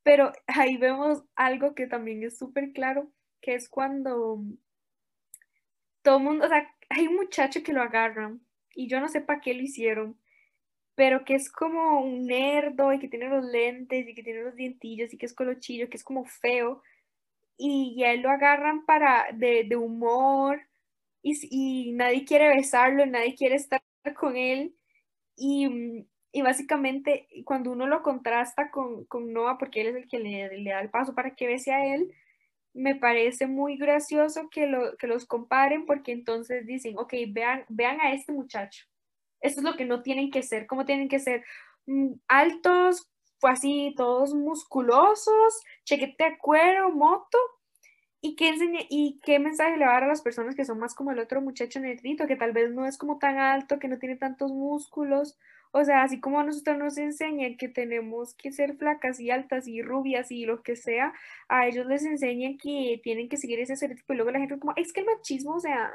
Pero 0.03 0.31
ahí 0.47 0.77
vemos 0.77 1.23
algo 1.35 1.75
que 1.75 1.87
también 1.87 2.23
es 2.23 2.37
súper 2.37 2.71
claro, 2.71 3.11
que 3.41 3.55
es 3.55 3.69
cuando 3.69 4.41
todo 6.01 6.17
el 6.17 6.23
mundo, 6.23 6.45
o 6.45 6.49
sea, 6.49 6.73
hay 6.89 7.07
un 7.07 7.15
muchacho 7.15 7.63
que 7.63 7.73
lo 7.73 7.81
agarran 7.81 8.41
y 8.73 8.87
yo 8.87 8.99
no 9.01 9.09
sé 9.09 9.21
para 9.21 9.41
qué 9.41 9.53
lo 9.53 9.61
hicieron, 9.61 10.17
pero 10.95 11.25
que 11.25 11.35
es 11.35 11.51
como 11.51 12.01
un 12.01 12.25
nerdo 12.25 12.93
y 12.93 12.99
que 12.99 13.09
tiene 13.09 13.27
los 13.27 13.43
lentes 13.43 14.07
y 14.07 14.15
que 14.15 14.23
tiene 14.23 14.43
los 14.43 14.55
dientillos 14.55 15.13
y 15.13 15.17
que 15.17 15.25
es 15.25 15.33
colochillo, 15.33 15.89
que 15.89 15.97
es 15.97 16.03
como 16.03 16.25
feo 16.25 16.81
y 17.57 17.95
ya 17.97 18.13
lo 18.15 18.29
agarran 18.29 18.85
para 18.85 19.27
de, 19.33 19.65
de 19.67 19.75
humor 19.75 20.66
y, 21.27 21.91
nadie 21.93 22.25
quiere 22.25 22.49
besarlo, 22.49 23.05
nadie 23.05 23.35
quiere 23.35 23.55
estar 23.55 23.81
con 24.15 24.37
él 24.37 24.75
y, 25.35 26.05
y 26.31 26.41
básicamente 26.41 27.27
cuando 27.45 27.71
uno 27.71 27.87
lo 27.87 28.01
contrasta 28.03 28.71
con, 28.71 29.05
con, 29.05 29.33
Noah, 29.33 29.57
porque 29.57 29.81
él 29.81 29.87
es 29.87 29.95
el 29.95 30.07
que 30.07 30.19
le, 30.19 30.63
da 30.63 30.81
el 30.81 30.89
paso 30.89 31.15
para 31.15 31.35
que 31.35 31.47
bese 31.47 31.73
a 31.73 31.93
él, 31.93 32.13
me 32.73 32.95
parece 32.95 33.47
muy 33.47 33.77
gracioso 33.77 34.49
que, 34.49 34.67
lo, 34.67 34.95
que 34.97 35.07
los 35.07 35.25
comparen 35.25 35.85
porque 35.85 36.11
entonces 36.11 36.65
dicen, 36.65 36.97
ok, 36.97 37.13
vean, 37.29 37.65
vean 37.69 37.99
a 38.01 38.13
este 38.13 38.31
muchacho. 38.31 38.85
Eso 39.41 39.59
es 39.59 39.63
lo 39.63 39.75
que 39.75 39.85
no 39.85 40.01
tienen 40.03 40.31
que 40.31 40.43
ser, 40.43 40.67
como 40.67 40.85
tienen 40.85 41.09
que 41.09 41.19
ser 41.19 41.43
mm, 41.85 42.13
altos, 42.27 43.09
fue 43.39 43.51
así, 43.51 43.93
todos 43.95 44.33
musculosos, 44.33 45.63
chequete 45.83 46.23
de 46.23 46.37
cuero, 46.39 46.91
moto, 46.91 47.37
¿Y 48.21 48.35
qué, 48.35 48.49
enseña, 48.49 48.79
¿Y 48.89 49.19
qué 49.23 49.39
mensaje 49.39 49.77
le 49.77 49.85
va 49.85 49.91
a 49.91 49.93
dar 49.95 50.03
a 50.05 50.07
las 50.07 50.21
personas 50.21 50.55
que 50.55 50.65
son 50.65 50.79
más 50.79 50.95
como 50.95 51.11
el 51.11 51.19
otro 51.19 51.41
muchacho 51.41 51.79
negrito, 51.79 52.27
que 52.27 52.35
tal 52.35 52.51
vez 52.51 52.71
no 52.71 52.85
es 52.85 52.97
como 52.97 53.19
tan 53.19 53.37
alto, 53.37 53.79
que 53.79 53.87
no 53.87 53.99
tiene 53.99 54.15
tantos 54.15 54.51
músculos? 54.51 55.37
O 55.71 55.83
sea, 55.83 56.03
así 56.03 56.19
como 56.19 56.39
a 56.39 56.43
nosotros 56.43 56.77
nos 56.77 56.97
enseñan 56.97 57.57
que 57.57 57.67
tenemos 57.69 58.33
que 58.33 58.51
ser 58.51 58.75
flacas 58.77 59.19
y 59.19 59.29
altas 59.31 59.67
y 59.67 59.81
rubias 59.81 60.31
y 60.31 60.45
lo 60.45 60.63
que 60.63 60.75
sea, 60.75 61.13
a 61.49 61.67
ellos 61.67 61.85
les 61.85 62.03
enseñan 62.05 62.57
que 62.57 62.99
tienen 63.03 63.29
que 63.29 63.37
seguir 63.37 63.59
ese 63.59 63.73
estereotipo 63.73 64.13
y 64.13 64.15
luego 64.15 64.31
la 64.31 64.39
gente 64.39 64.55
es 64.55 64.59
como, 64.59 64.73
es 64.75 64.93
que 64.93 65.01
el 65.01 65.05
machismo, 65.05 65.55
o 65.55 65.59
sea, 65.59 65.91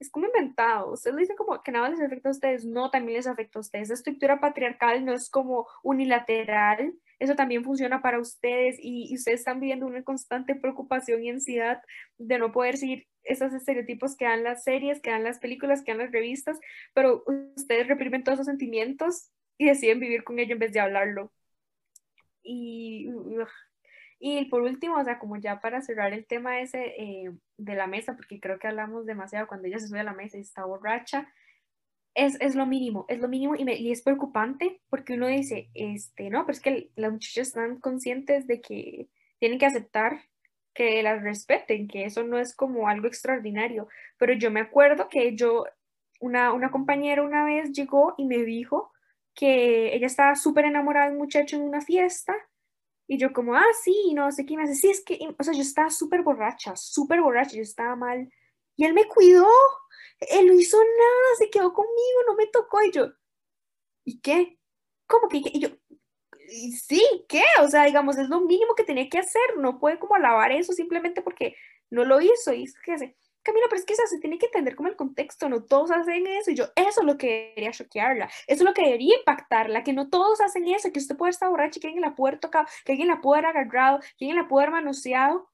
es 0.00 0.10
como 0.10 0.26
inventado. 0.26 0.92
Ustedes 0.92 1.16
dicen 1.16 1.36
como 1.36 1.62
que 1.62 1.70
nada 1.72 1.90
les 1.90 2.00
afecta 2.00 2.30
a 2.30 2.32
ustedes. 2.32 2.64
No, 2.64 2.90
también 2.90 3.18
les 3.18 3.26
afecta 3.26 3.58
a 3.58 3.60
ustedes. 3.60 3.88
La 3.88 3.94
estructura 3.94 4.40
patriarcal 4.40 5.04
no 5.04 5.12
es 5.12 5.28
como 5.30 5.66
unilateral. 5.82 6.94
Eso 7.20 7.36
también 7.36 7.62
funciona 7.62 8.02
para 8.02 8.18
ustedes 8.18 8.76
y, 8.80 9.14
ustedes 9.14 9.40
están 9.40 9.60
viviendo 9.60 9.86
una 9.86 10.02
constante 10.02 10.56
preocupación 10.56 11.22
y 11.22 11.30
ansiedad 11.30 11.80
de 12.18 12.38
no 12.38 12.50
poder 12.50 12.76
seguir 12.76 13.06
esos 13.22 13.52
estereotipos 13.52 14.16
que 14.16 14.24
dan 14.24 14.42
las 14.42 14.64
series, 14.64 15.00
que 15.00 15.10
dan 15.10 15.22
las 15.22 15.38
películas, 15.38 15.82
que 15.82 15.92
dan 15.92 15.98
las 15.98 16.10
revistas, 16.10 16.58
pero 16.94 17.22
ustedes 17.56 17.86
reprimen 17.86 18.24
todos 18.24 18.36
esos 18.36 18.46
sentimientos 18.46 19.30
y 19.58 19.66
deciden 19.66 20.00
vivir 20.00 20.24
con 20.24 20.38
ello 20.40 20.54
en 20.54 20.58
vez 20.58 20.72
de 20.72 20.80
hablarlo. 20.80 21.32
Y 22.42 23.08
y 24.22 24.44
por 24.44 24.60
último, 24.60 24.98
o 24.98 25.04
sea, 25.04 25.18
como 25.18 25.38
ya 25.38 25.60
para 25.60 25.80
cerrar 25.80 26.12
el 26.12 26.26
tema 26.26 26.60
ese 26.60 26.94
eh, 26.98 27.32
de 27.56 27.74
la 27.74 27.86
mesa, 27.86 28.14
porque 28.16 28.38
creo 28.38 28.58
que 28.58 28.68
hablamos 28.68 29.06
demasiado 29.06 29.48
cuando 29.48 29.66
ella 29.66 29.78
se 29.78 29.88
sube 29.88 30.00
a 30.00 30.04
la 30.04 30.12
mesa 30.12 30.36
y 30.36 30.42
está 30.42 30.66
borracha, 30.66 31.26
es, 32.14 32.40
es 32.40 32.54
lo 32.54 32.66
mínimo, 32.66 33.06
es 33.08 33.20
lo 33.20 33.28
mínimo 33.28 33.54
y, 33.56 33.64
me, 33.64 33.74
y, 33.76 33.92
es 33.92 34.02
preocupante 34.02 34.80
porque 34.88 35.14
uno 35.14 35.28
dice, 35.28 35.70
este, 35.74 36.30
no, 36.30 36.44
pero 36.44 36.52
es 36.52 36.60
que 36.60 36.90
las 36.96 37.12
muchachas 37.12 37.48
están 37.48 37.80
conscientes 37.80 38.46
de 38.46 38.60
que 38.60 39.08
tienen 39.38 39.58
que 39.58 39.66
aceptar 39.66 40.20
que 40.74 41.02
las 41.02 41.22
respeten, 41.22 41.88
que 41.88 42.04
eso 42.04 42.24
no 42.24 42.38
es 42.38 42.54
como 42.54 42.88
algo 42.88 43.06
extraordinario, 43.06 43.88
pero 44.18 44.32
yo 44.34 44.50
me 44.50 44.60
acuerdo 44.60 45.08
que 45.08 45.34
yo, 45.36 45.64
una, 46.20 46.52
una 46.52 46.70
compañera 46.70 47.22
una 47.22 47.44
vez 47.44 47.72
llegó 47.72 48.14
y 48.18 48.26
me 48.26 48.38
dijo 48.38 48.92
que 49.34 49.94
ella 49.94 50.06
estaba 50.06 50.34
súper 50.36 50.66
enamorada 50.66 51.06
de 51.06 51.12
un 51.12 51.18
muchacho 51.18 51.56
en 51.56 51.62
una 51.62 51.80
fiesta 51.80 52.34
y 53.10 53.18
yo 53.18 53.32
como, 53.32 53.56
ah, 53.56 53.64
sí, 53.82 54.12
no 54.14 54.30
sé 54.30 54.46
qué 54.46 54.56
me. 54.56 54.72
Sí, 54.72 54.88
es 54.88 55.02
que, 55.04 55.18
o 55.36 55.42
sea, 55.42 55.52
yo 55.52 55.62
estaba 55.62 55.90
súper 55.90 56.22
borracha, 56.22 56.76
súper 56.76 57.20
borracha, 57.20 57.56
yo 57.56 57.62
estaba 57.62 57.96
mal. 57.96 58.30
Y 58.80 58.86
él 58.86 58.94
me 58.94 59.06
cuidó, 59.06 59.46
él 60.20 60.46
no 60.46 60.54
hizo 60.54 60.78
nada, 60.78 61.36
se 61.36 61.50
quedó 61.50 61.74
conmigo, 61.74 62.22
no 62.26 62.34
me 62.34 62.46
tocó. 62.46 62.82
Y 62.82 62.90
yo, 62.90 63.08
¿y 64.06 64.22
qué? 64.22 64.58
¿Cómo 65.06 65.28
que? 65.28 65.42
Y 65.44 65.60
yo, 65.60 65.68
sí, 66.82 67.02
¿qué? 67.28 67.42
O 67.62 67.68
sea, 67.68 67.84
digamos, 67.84 68.16
es 68.16 68.30
lo 68.30 68.40
mínimo 68.40 68.74
que 68.74 68.84
tenía 68.84 69.06
que 69.10 69.18
hacer, 69.18 69.58
no 69.58 69.78
puede 69.78 69.98
como 69.98 70.14
alabar 70.14 70.50
eso 70.50 70.72
simplemente 70.72 71.20
porque 71.20 71.56
no 71.90 72.06
lo 72.06 72.22
hizo. 72.22 72.54
Y 72.54 72.62
es 72.62 72.74
que 72.82 72.92
hace, 72.92 73.18
Camila, 73.42 73.66
pero 73.68 73.80
es 73.80 73.84
que 73.84 73.94
se 73.94 74.18
tiene 74.18 74.38
que 74.38 74.46
entender 74.46 74.74
como 74.74 74.88
el 74.88 74.96
contexto, 74.96 75.50
no 75.50 75.62
todos 75.62 75.90
hacen 75.90 76.26
eso, 76.26 76.50
y 76.50 76.54
yo, 76.54 76.64
eso 76.74 77.00
es 77.00 77.06
lo 77.06 77.18
que 77.18 77.52
debería 77.54 77.72
choquearla, 77.72 78.30
eso 78.46 78.62
es 78.62 78.62
lo 78.62 78.72
que 78.72 78.84
debería 78.84 79.18
impactarla, 79.18 79.84
que 79.84 79.92
no 79.92 80.08
todos 80.08 80.40
hacen 80.40 80.66
eso, 80.68 80.90
que 80.90 81.00
usted 81.00 81.18
puede 81.18 81.32
estar 81.32 81.50
borracha, 81.50 81.80
que 81.80 81.88
alguien 81.88 82.00
la 82.00 82.14
puede 82.14 82.38
tocar, 82.38 82.66
que 82.86 82.92
alguien 82.92 83.08
la 83.08 83.20
puede 83.20 83.40
haber 83.40 83.58
agarrado, 83.58 84.00
que 84.16 84.24
alguien 84.24 84.36
la 84.36 84.48
puede 84.48 84.66
haber 84.66 84.82
manoseado, 84.82 85.49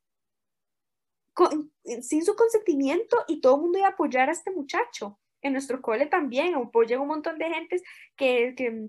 sin 2.03 2.25
su 2.25 2.35
consentimiento, 2.35 3.17
y 3.29 3.41
todo 3.41 3.57
el 3.57 3.63
mundo 3.63 3.79
iba 3.79 3.89
a 3.89 3.93
apoyar 3.93 4.29
a 4.29 4.33
este 4.33 4.51
muchacho. 4.51 5.19
En 5.43 5.53
nuestro 5.53 5.81
cole 5.83 6.07
también 6.07 6.55
apoyan 6.55 7.01
un 7.01 7.09
montón 7.09 7.39
de 7.39 7.49
gentes 7.49 7.83
que, 8.17 8.55
que, 8.57 8.89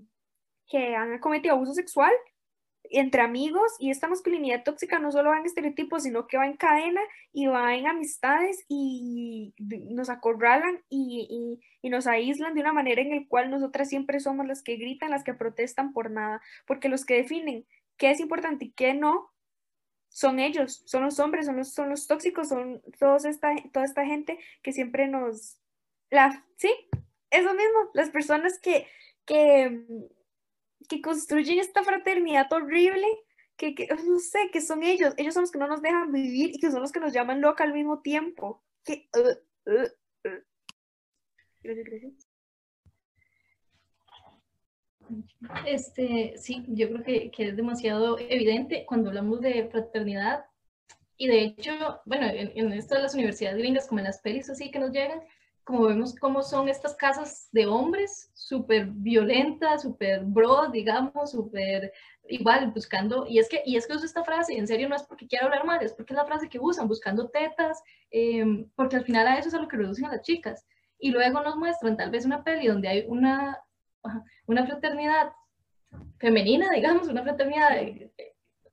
que 0.66 0.96
han 0.96 1.18
cometido 1.18 1.54
abuso 1.54 1.74
sexual 1.74 2.12
entre 2.90 3.22
amigos 3.22 3.72
y 3.78 3.90
esta 3.90 4.08
masculinidad 4.08 4.64
tóxica 4.64 4.98
no 4.98 5.12
solo 5.12 5.30
va 5.30 5.38
en 5.38 5.46
estereotipos, 5.46 6.02
sino 6.02 6.26
que 6.26 6.38
va 6.38 6.46
en 6.46 6.56
cadena 6.56 7.00
y 7.32 7.46
va 7.46 7.74
en 7.74 7.86
amistades 7.86 8.64
y 8.68 9.54
nos 9.90 10.10
acorralan 10.10 10.82
y, 10.88 11.60
y, 11.82 11.90
nos 11.90 12.06
aíslan 12.06 12.54
de 12.54 12.60
una 12.60 12.72
manera 12.72 13.00
en 13.00 13.10
la 13.10 13.26
cual 13.28 13.50
nosotras 13.50 13.88
siempre 13.88 14.20
somos 14.20 14.46
las 14.46 14.62
que 14.62 14.76
gritan, 14.76 15.10
las 15.10 15.24
que 15.24 15.34
protestan 15.34 15.92
por 15.92 16.10
nada, 16.10 16.42
porque 16.66 16.88
los 16.88 17.04
que 17.04 17.14
definen 17.14 17.66
qué 17.96 18.10
es 18.10 18.20
importante 18.20 18.66
y 18.66 18.72
qué 18.72 18.94
no 18.94 19.30
son 20.08 20.38
ellos, 20.38 20.82
son 20.86 21.04
los 21.04 21.18
hombres, 21.20 21.46
son 21.46 21.56
los, 21.56 21.72
son 21.72 21.90
los 21.90 22.06
tóxicos, 22.06 22.48
son 22.48 22.82
todos 22.98 23.24
esta, 23.24 23.54
toda 23.72 23.84
esta 23.84 24.04
gente 24.04 24.38
que 24.62 24.72
siempre 24.72 25.08
nos... 25.08 25.60
La, 26.10 26.44
sí, 26.56 26.70
eso 27.30 27.54
mismo, 27.54 27.90
las 27.92 28.10
personas 28.10 28.58
que, 28.58 28.86
que 29.26 29.84
que 30.88 31.00
construyen 31.00 31.58
esta 31.58 31.82
fraternidad 31.82 32.52
horrible, 32.52 33.06
que, 33.56 33.74
que, 33.74 33.88
no 34.06 34.18
sé, 34.18 34.50
que 34.52 34.60
son 34.60 34.82
ellos, 34.82 35.14
ellos 35.16 35.34
son 35.34 35.42
los 35.42 35.50
que 35.50 35.58
no 35.58 35.68
nos 35.68 35.82
dejan 35.82 36.12
vivir 36.12 36.54
y 36.54 36.58
que 36.58 36.70
son 36.70 36.80
los 36.80 36.92
que 36.92 37.00
nos 37.00 37.12
llaman 37.12 37.40
loca 37.40 37.64
al 37.64 37.72
mismo 37.72 38.00
tiempo. 38.00 38.64
Uh, 38.88 39.18
uh, 39.18 39.82
uh. 40.24 40.42
Gracias, 41.62 41.84
gracias. 41.86 42.27
Este, 45.66 46.34
sí, 46.36 46.64
yo 46.68 46.88
creo 46.88 47.04
que, 47.04 47.30
que, 47.30 47.48
es 47.48 47.56
demasiado 47.56 48.18
evidente 48.18 48.84
cuando 48.86 49.08
hablamos 49.08 49.40
de 49.40 49.68
fraternidad. 49.68 50.44
Y 51.16 51.26
de 51.26 51.42
hecho, 51.42 51.72
bueno, 52.04 52.26
en, 52.26 52.52
en 52.54 52.72
esto 52.72 52.94
de 52.94 53.02
las 53.02 53.14
universidades 53.14 53.58
gringas, 53.58 53.88
como 53.88 54.00
en 54.00 54.06
las 54.06 54.20
pelis 54.20 54.48
así 54.50 54.70
que 54.70 54.78
nos 54.78 54.92
llegan, 54.92 55.20
como 55.68 55.84
vemos 55.84 56.14
cómo 56.14 56.42
son 56.42 56.70
estas 56.70 56.94
casas 56.94 57.50
de 57.52 57.66
hombres, 57.66 58.30
súper 58.32 58.86
violentas, 58.86 59.82
súper 59.82 60.24
bro, 60.24 60.68
digamos, 60.68 61.32
súper 61.32 61.92
igual 62.26 62.70
buscando, 62.70 63.26
y 63.26 63.38
es 63.38 63.50
que, 63.50 63.62
y 63.66 63.76
es 63.76 63.86
que 63.86 63.94
uso 63.94 64.06
esta 64.06 64.24
frase, 64.24 64.56
en 64.56 64.66
serio 64.66 64.88
no 64.88 64.96
es 64.96 65.02
porque 65.02 65.26
quiera 65.26 65.44
hablar 65.44 65.66
mal, 65.66 65.82
es 65.82 65.92
porque 65.92 66.14
es 66.14 66.16
la 66.16 66.24
frase 66.24 66.48
que 66.48 66.58
usan, 66.58 66.88
buscando 66.88 67.28
tetas, 67.28 67.82
em, 68.10 68.66
porque 68.76 68.96
al 68.96 69.04
final 69.04 69.26
a 69.26 69.38
eso 69.38 69.48
es 69.48 69.54
a 69.54 69.60
lo 69.60 69.68
que 69.68 69.76
reducen 69.76 70.06
a 70.06 70.12
las 70.12 70.22
chicas. 70.22 70.64
Y 70.98 71.10
luego 71.10 71.42
nos 71.42 71.56
muestran 71.56 71.98
tal 71.98 72.10
vez 72.10 72.24
una 72.24 72.42
peli 72.42 72.66
donde 72.66 72.88
hay 72.88 73.04
una, 73.06 73.58
una 74.46 74.66
fraternidad 74.66 75.32
femenina, 76.18 76.70
digamos, 76.70 77.08
una 77.08 77.22
fraternidad, 77.22 77.70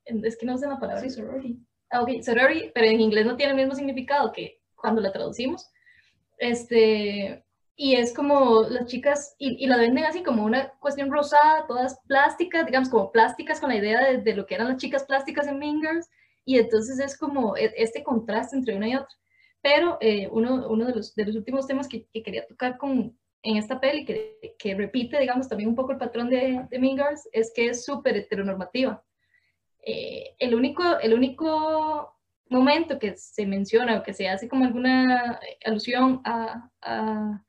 es 0.04 0.36
que 0.36 0.46
no 0.46 0.58
sé 0.58 0.66
la 0.66 0.78
palabra. 0.78 1.02
Sí, 1.02 1.10
sorority. 1.10 1.58
Ah, 1.90 2.02
ok, 2.02 2.22
sorority, 2.22 2.70
pero 2.74 2.86
en 2.86 3.00
inglés 3.00 3.26
no 3.26 3.36
tiene 3.36 3.52
el 3.52 3.58
mismo 3.58 3.74
significado 3.74 4.32
que 4.32 4.60
cuando 4.74 5.00
la 5.00 5.12
traducimos 5.12 5.70
este, 6.38 7.44
y 7.76 7.94
es 7.94 8.14
como 8.14 8.62
las 8.62 8.86
chicas, 8.86 9.34
y, 9.38 9.62
y 9.62 9.66
la 9.66 9.76
venden 9.76 10.04
así 10.04 10.22
como 10.22 10.44
una 10.44 10.70
cuestión 10.80 11.10
rosada, 11.10 11.66
todas 11.66 12.00
plásticas, 12.06 12.66
digamos 12.66 12.88
como 12.88 13.12
plásticas 13.12 13.60
con 13.60 13.70
la 13.70 13.76
idea 13.76 14.18
de, 14.18 14.34
lo 14.34 14.46
que 14.46 14.54
eran 14.54 14.68
las 14.68 14.78
chicas 14.78 15.04
plásticas 15.04 15.46
en 15.46 15.58
Mingers, 15.58 16.08
y 16.44 16.58
entonces 16.58 16.98
es 17.00 17.18
como 17.18 17.56
e, 17.56 17.72
este 17.76 18.02
contraste 18.02 18.56
entre 18.56 18.76
una 18.76 18.88
y 18.88 18.96
otra. 18.96 19.16
Pero 19.62 19.98
eh, 20.00 20.28
uno, 20.30 20.68
uno 20.68 20.86
de, 20.86 20.94
los, 20.94 21.14
de 21.14 21.24
los 21.24 21.36
últimos 21.36 21.66
temas 21.66 21.88
que, 21.88 22.06
que 22.12 22.22
quería 22.22 22.46
tocar 22.46 22.78
con, 22.78 23.18
en 23.42 23.56
esta 23.56 23.80
peli, 23.80 24.04
que, 24.04 24.54
que, 24.58 24.74
repite, 24.74 25.18
digamos, 25.18 25.48
también 25.48 25.70
un 25.70 25.76
poco 25.76 25.92
el 25.92 25.98
patrón 25.98 26.28
de, 26.28 26.66
de 26.68 26.78
Mingers, 26.78 27.28
es 27.32 27.52
que 27.54 27.68
es 27.68 27.84
súper 27.84 28.16
heteronormativa. 28.16 29.02
Eh, 29.82 30.34
el, 30.38 30.54
único, 30.54 30.98
el 30.98 31.14
único 31.14 32.16
momento 32.48 32.98
que 32.98 33.16
se 33.16 33.46
menciona 33.46 33.98
o 33.98 34.02
que 34.02 34.12
se 34.12 34.28
hace 34.28 34.48
como 34.48 34.64
alguna 34.64 35.38
alusión 35.64 36.20
a, 36.24 36.70
a, 36.82 37.44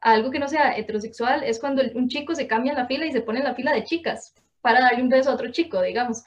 algo 0.00 0.30
que 0.30 0.38
no 0.38 0.48
sea 0.48 0.76
heterosexual 0.76 1.44
es 1.44 1.58
cuando 1.58 1.82
un 1.94 2.08
chico 2.08 2.34
se 2.34 2.46
cambia 2.46 2.74
la 2.74 2.86
fila 2.86 3.06
y 3.06 3.12
se 3.12 3.20
pone 3.20 3.40
en 3.40 3.44
la 3.44 3.54
fila 3.54 3.72
de 3.72 3.84
chicas 3.84 4.34
para 4.60 4.80
darle 4.80 5.02
un 5.02 5.08
beso 5.08 5.30
a 5.30 5.34
otro 5.34 5.50
chico, 5.50 5.82
digamos. 5.82 6.24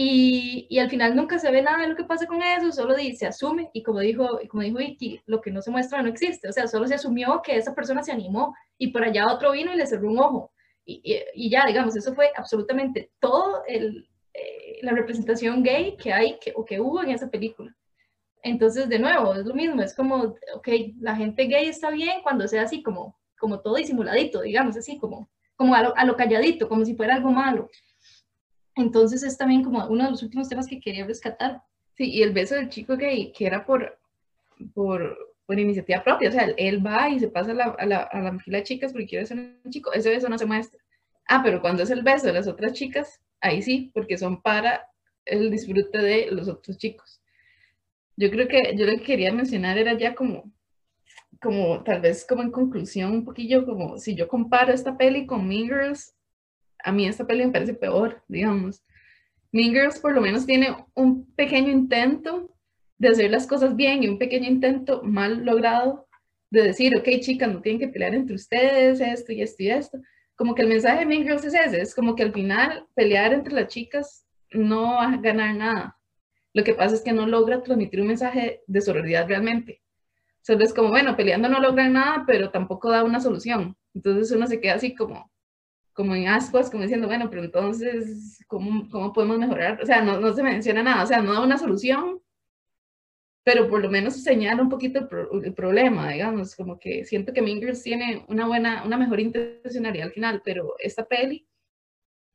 Y, 0.00 0.68
y, 0.70 0.78
al 0.78 0.88
final 0.88 1.16
nunca 1.16 1.40
se 1.40 1.50
ve 1.50 1.60
nada 1.60 1.78
de 1.78 1.88
lo 1.88 1.96
que 1.96 2.04
pasa 2.04 2.24
con 2.24 2.40
eso, 2.40 2.70
solo 2.70 2.94
se 2.94 3.26
asume, 3.26 3.68
y 3.72 3.82
como 3.82 3.98
dijo, 3.98 4.38
como 4.48 4.62
dijo 4.62 4.78
Vicky, 4.78 5.20
lo 5.26 5.40
que 5.40 5.50
no 5.50 5.60
se 5.60 5.72
muestra 5.72 6.00
no 6.00 6.08
existe, 6.08 6.48
o 6.48 6.52
sea, 6.52 6.68
solo 6.68 6.86
se 6.86 6.94
asumió 6.94 7.42
que 7.42 7.56
esa 7.56 7.74
persona 7.74 8.04
se 8.04 8.12
animó, 8.12 8.54
y 8.78 8.92
por 8.92 9.02
allá 9.02 9.26
otro 9.26 9.50
vino 9.50 9.72
y 9.72 9.76
le 9.76 9.88
cerró 9.88 10.08
un 10.08 10.20
ojo, 10.20 10.52
y, 10.84 11.00
y, 11.02 11.18
y 11.34 11.50
ya, 11.50 11.64
digamos, 11.66 11.96
eso 11.96 12.14
fue 12.14 12.30
absolutamente 12.36 13.10
todo 13.18 13.64
el, 13.66 14.08
eh, 14.34 14.78
la 14.82 14.92
representación 14.92 15.64
gay 15.64 15.96
que 15.96 16.12
hay 16.12 16.38
que, 16.38 16.52
o 16.54 16.64
que 16.64 16.78
hubo 16.78 17.02
en 17.02 17.10
esa 17.10 17.28
película. 17.28 17.74
Entonces, 18.44 18.88
de 18.88 19.00
nuevo, 19.00 19.34
es 19.34 19.46
lo 19.46 19.54
mismo, 19.54 19.82
es 19.82 19.96
como, 19.96 20.36
ok, 20.54 20.68
la 21.00 21.16
gente 21.16 21.46
gay 21.46 21.66
está 21.66 21.90
bien 21.90 22.22
cuando 22.22 22.46
sea 22.46 22.62
así 22.62 22.84
como, 22.84 23.18
como 23.36 23.58
todo 23.58 23.74
disimuladito, 23.74 24.42
digamos, 24.42 24.76
así 24.76 24.96
como, 24.96 25.28
como 25.56 25.74
a 25.74 25.82
lo, 25.82 25.96
a 25.96 26.04
lo 26.04 26.14
calladito, 26.14 26.68
como 26.68 26.84
si 26.84 26.94
fuera 26.94 27.16
algo 27.16 27.32
malo. 27.32 27.68
Entonces 28.78 29.24
es 29.24 29.36
también 29.36 29.62
como 29.64 29.84
uno 29.88 30.04
de 30.04 30.10
los 30.12 30.22
últimos 30.22 30.48
temas 30.48 30.66
que 30.66 30.80
quería 30.80 31.04
rescatar. 31.04 31.62
Sí, 31.94 32.10
y 32.10 32.22
el 32.22 32.32
beso 32.32 32.54
del 32.54 32.68
chico 32.68 32.96
gay, 32.96 33.32
que 33.32 33.46
era 33.46 33.66
por, 33.66 33.98
por, 34.72 35.18
por 35.44 35.58
iniciativa 35.58 36.04
propia, 36.04 36.28
o 36.28 36.32
sea, 36.32 36.44
él 36.56 36.86
va 36.86 37.08
y 37.08 37.18
se 37.18 37.28
pasa 37.28 37.50
a 37.50 37.54
la, 37.54 37.64
a 37.76 37.86
la, 37.86 38.02
a 38.02 38.20
la 38.20 38.38
de 38.46 38.62
chicas 38.62 38.92
porque 38.92 39.08
quiere 39.08 39.26
ser 39.26 39.38
un 39.38 39.70
chico, 39.70 39.92
ese 39.92 40.10
beso 40.10 40.28
no 40.28 40.38
se 40.38 40.46
muestra. 40.46 40.80
Ah, 41.26 41.40
pero 41.42 41.60
cuando 41.60 41.82
es 41.82 41.90
el 41.90 42.02
beso 42.02 42.28
de 42.28 42.34
las 42.34 42.46
otras 42.46 42.72
chicas, 42.72 43.20
ahí 43.40 43.62
sí, 43.62 43.90
porque 43.92 44.16
son 44.16 44.40
para 44.40 44.86
el 45.24 45.50
disfrute 45.50 45.98
de 45.98 46.30
los 46.30 46.48
otros 46.48 46.78
chicos. 46.78 47.20
Yo 48.16 48.30
creo 48.30 48.46
que 48.46 48.74
yo 48.76 48.86
lo 48.86 48.92
que 48.92 49.02
quería 49.02 49.32
mencionar 49.32 49.76
era 49.76 49.98
ya 49.98 50.14
como, 50.14 50.52
como 51.40 51.82
tal 51.82 52.00
vez 52.00 52.24
como 52.24 52.42
en 52.42 52.52
conclusión 52.52 53.12
un 53.12 53.24
poquillo, 53.24 53.66
como 53.66 53.98
si 53.98 54.14
yo 54.14 54.28
comparo 54.28 54.72
esta 54.72 54.96
peli 54.96 55.26
con 55.26 55.46
Mean 55.46 55.66
Girls, 55.66 56.14
a 56.84 56.92
mí 56.92 57.06
esta 57.06 57.26
peli 57.26 57.46
me 57.46 57.52
parece 57.52 57.74
peor, 57.74 58.22
digamos. 58.28 58.82
Mean 59.52 59.72
Girls 59.72 59.98
por 59.98 60.14
lo 60.14 60.20
menos 60.20 60.46
tiene 60.46 60.76
un 60.94 61.26
pequeño 61.34 61.70
intento 61.70 62.54
de 62.98 63.08
hacer 63.08 63.30
las 63.30 63.46
cosas 63.46 63.76
bien 63.76 64.02
y 64.02 64.08
un 64.08 64.18
pequeño 64.18 64.46
intento 64.46 65.02
mal 65.02 65.44
logrado 65.44 66.08
de 66.50 66.62
decir, 66.62 66.96
ok, 66.96 67.08
chicas, 67.20 67.50
no 67.50 67.60
tienen 67.60 67.80
que 67.80 67.88
pelear 67.88 68.14
entre 68.14 68.34
ustedes, 68.34 69.00
esto 69.00 69.32
y 69.32 69.42
esto 69.42 69.62
y 69.62 69.70
esto. 69.70 70.00
Como 70.34 70.54
que 70.54 70.62
el 70.62 70.68
mensaje 70.68 71.00
de 71.00 71.06
Mean 71.06 71.22
Girls 71.22 71.44
es 71.44 71.54
ese, 71.54 71.80
es 71.80 71.94
como 71.94 72.14
que 72.14 72.22
al 72.22 72.32
final 72.32 72.86
pelear 72.94 73.32
entre 73.32 73.54
las 73.54 73.68
chicas 73.68 74.26
no 74.52 74.94
va 74.94 75.12
a 75.12 75.16
ganar 75.16 75.54
nada. 75.54 75.98
Lo 76.54 76.64
que 76.64 76.74
pasa 76.74 76.94
es 76.94 77.02
que 77.02 77.12
no 77.12 77.26
logra 77.26 77.62
transmitir 77.62 78.00
un 78.00 78.08
mensaje 78.08 78.62
de 78.66 78.80
sororidad 78.80 79.28
realmente. 79.28 79.82
Solo 80.42 80.64
es 80.64 80.72
como, 80.72 80.88
bueno, 80.88 81.16
peleando 81.16 81.48
no 81.48 81.60
logran 81.60 81.92
nada, 81.92 82.24
pero 82.26 82.50
tampoco 82.50 82.90
da 82.90 83.04
una 83.04 83.20
solución. 83.20 83.76
Entonces 83.94 84.34
uno 84.34 84.46
se 84.46 84.60
queda 84.60 84.74
así 84.74 84.94
como, 84.94 85.30
como 85.98 86.14
en 86.14 86.28
ascuas, 86.28 86.70
como 86.70 86.84
diciendo, 86.84 87.08
bueno, 87.08 87.28
pero 87.28 87.42
entonces, 87.42 88.38
¿cómo, 88.46 88.88
cómo 88.88 89.12
podemos 89.12 89.36
mejorar? 89.36 89.82
O 89.82 89.84
sea, 89.84 90.00
no, 90.00 90.20
no 90.20 90.32
se 90.32 90.44
menciona 90.44 90.80
nada, 90.80 91.02
o 91.02 91.06
sea, 91.08 91.20
no 91.20 91.32
da 91.32 91.40
una 91.42 91.58
solución, 91.58 92.22
pero 93.42 93.68
por 93.68 93.82
lo 93.82 93.90
menos 93.90 94.14
señala 94.22 94.62
un 94.62 94.68
poquito 94.68 95.00
el, 95.00 95.44
el 95.46 95.54
problema, 95.54 96.12
digamos, 96.12 96.54
como 96.54 96.78
que 96.78 97.04
siento 97.04 97.32
que 97.32 97.42
Mingers 97.42 97.82
tiene 97.82 98.24
una 98.28 98.46
buena, 98.46 98.84
una 98.84 98.96
mejor 98.96 99.18
intencionalidad 99.18 100.06
al 100.06 100.12
final, 100.12 100.40
pero 100.44 100.76
esta 100.78 101.04
peli, 101.04 101.48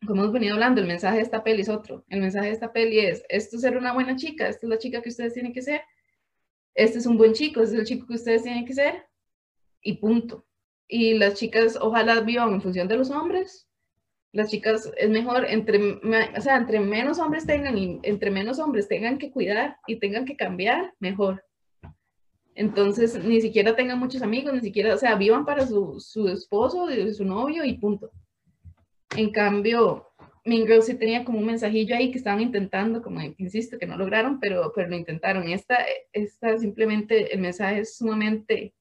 como 0.06 0.23
hemos 0.23 0.34
venido 0.34 0.56
hablando, 0.56 0.81
el 0.81 0.88
mensaje 0.88 1.15
de 1.15 1.23
esta 1.23 1.41
peli 1.41 1.61
es 1.61 1.69
otro. 1.69 2.03
El 2.10 2.19
mensaje 2.19 2.48
de 2.48 2.52
esta 2.52 2.73
peli 2.73 2.99
es, 2.99 3.23
esto 3.30 3.56
es 3.56 3.61
ser 3.61 3.77
una 3.77 3.94
buena 3.94 4.18
chica, 4.18 4.49
esta 4.49 4.65
es 4.65 4.69
la 4.69 4.77
chica 4.77 5.02
que 5.02 5.07
ustedes 5.07 5.35
tienen 5.35 5.53
que 5.53 5.61
ser, 5.61 5.80
este 6.76 6.98
es 6.98 7.06
un 7.06 7.18
buen 7.18 7.31
chico, 7.31 7.61
este 7.61 7.76
es 7.76 7.80
el 7.80 7.88
chico 7.88 8.07
que 8.07 8.15
ustedes 8.15 8.44
tienen 8.44 8.65
que 8.65 8.73
ser, 8.73 9.06
y 9.81 9.94
punto. 9.94 10.45
Y 10.88 11.16
las 11.16 11.36
chicas 11.36 11.78
ojalá 11.80 12.22
vivan 12.22 12.54
en 12.54 12.62
función 12.62 12.88
de 12.88 12.98
los 12.98 13.10
hombres. 13.10 13.68
Las 14.32 14.50
chicas 14.50 14.92
es 14.98 15.10
mejor, 15.10 15.46
entre, 15.46 16.00
o 16.36 16.42
sea, 16.42 16.58
entre 16.58 16.80
menos 16.80 17.20
hombres 17.20 17.46
tengan 17.46 17.78
y 17.78 18.00
entre 18.04 18.32
menos 18.32 18.60
hombres 18.60 18.88
tengan 18.88 19.18
que 19.18 19.32
cuidar 19.32 19.78
y 19.86 19.98
tengan 19.98 20.26
que 20.26 20.36
cambiar, 20.36 20.94
mejor. 21.00 21.44
Entonces, 22.56 23.24
ni 23.24 23.42
siquiera 23.42 23.76
tengan 23.76 24.00
muchos 24.00 24.22
amigos, 24.22 24.54
ni 24.54 24.62
siquiera, 24.62 24.94
o 24.94 24.98
sea, 24.98 25.16
vivan 25.16 25.46
para 25.46 25.66
su, 25.66 26.00
su 26.00 26.28
esposo, 26.28 26.88
su 27.14 27.26
novio 27.26 27.64
y 27.64 27.78
punto. 27.78 28.12
En 29.16 29.32
cambio, 29.32 30.08
Mean 30.46 30.68
Girls 30.68 30.86
sí 30.86 30.96
tenía 30.96 31.24
como 31.24 31.40
un 31.40 31.46
mensajillo 31.46 31.96
ahí 31.96 32.12
que 32.12 32.18
estaban 32.18 32.42
intentando, 32.42 33.02
como 33.02 33.22
insisto, 33.38 33.78
que 33.80 33.86
no 33.86 33.98
lograron, 33.98 34.40
pero, 34.40 34.72
pero 34.76 34.90
lo 34.90 34.96
intentaron. 34.96 35.48
Esta, 35.48 35.78
esta 36.12 36.58
simplemente, 36.58 37.34
el 37.34 37.40
mensaje 37.40 37.80
es 37.80 37.98
sumamente, 37.98 38.74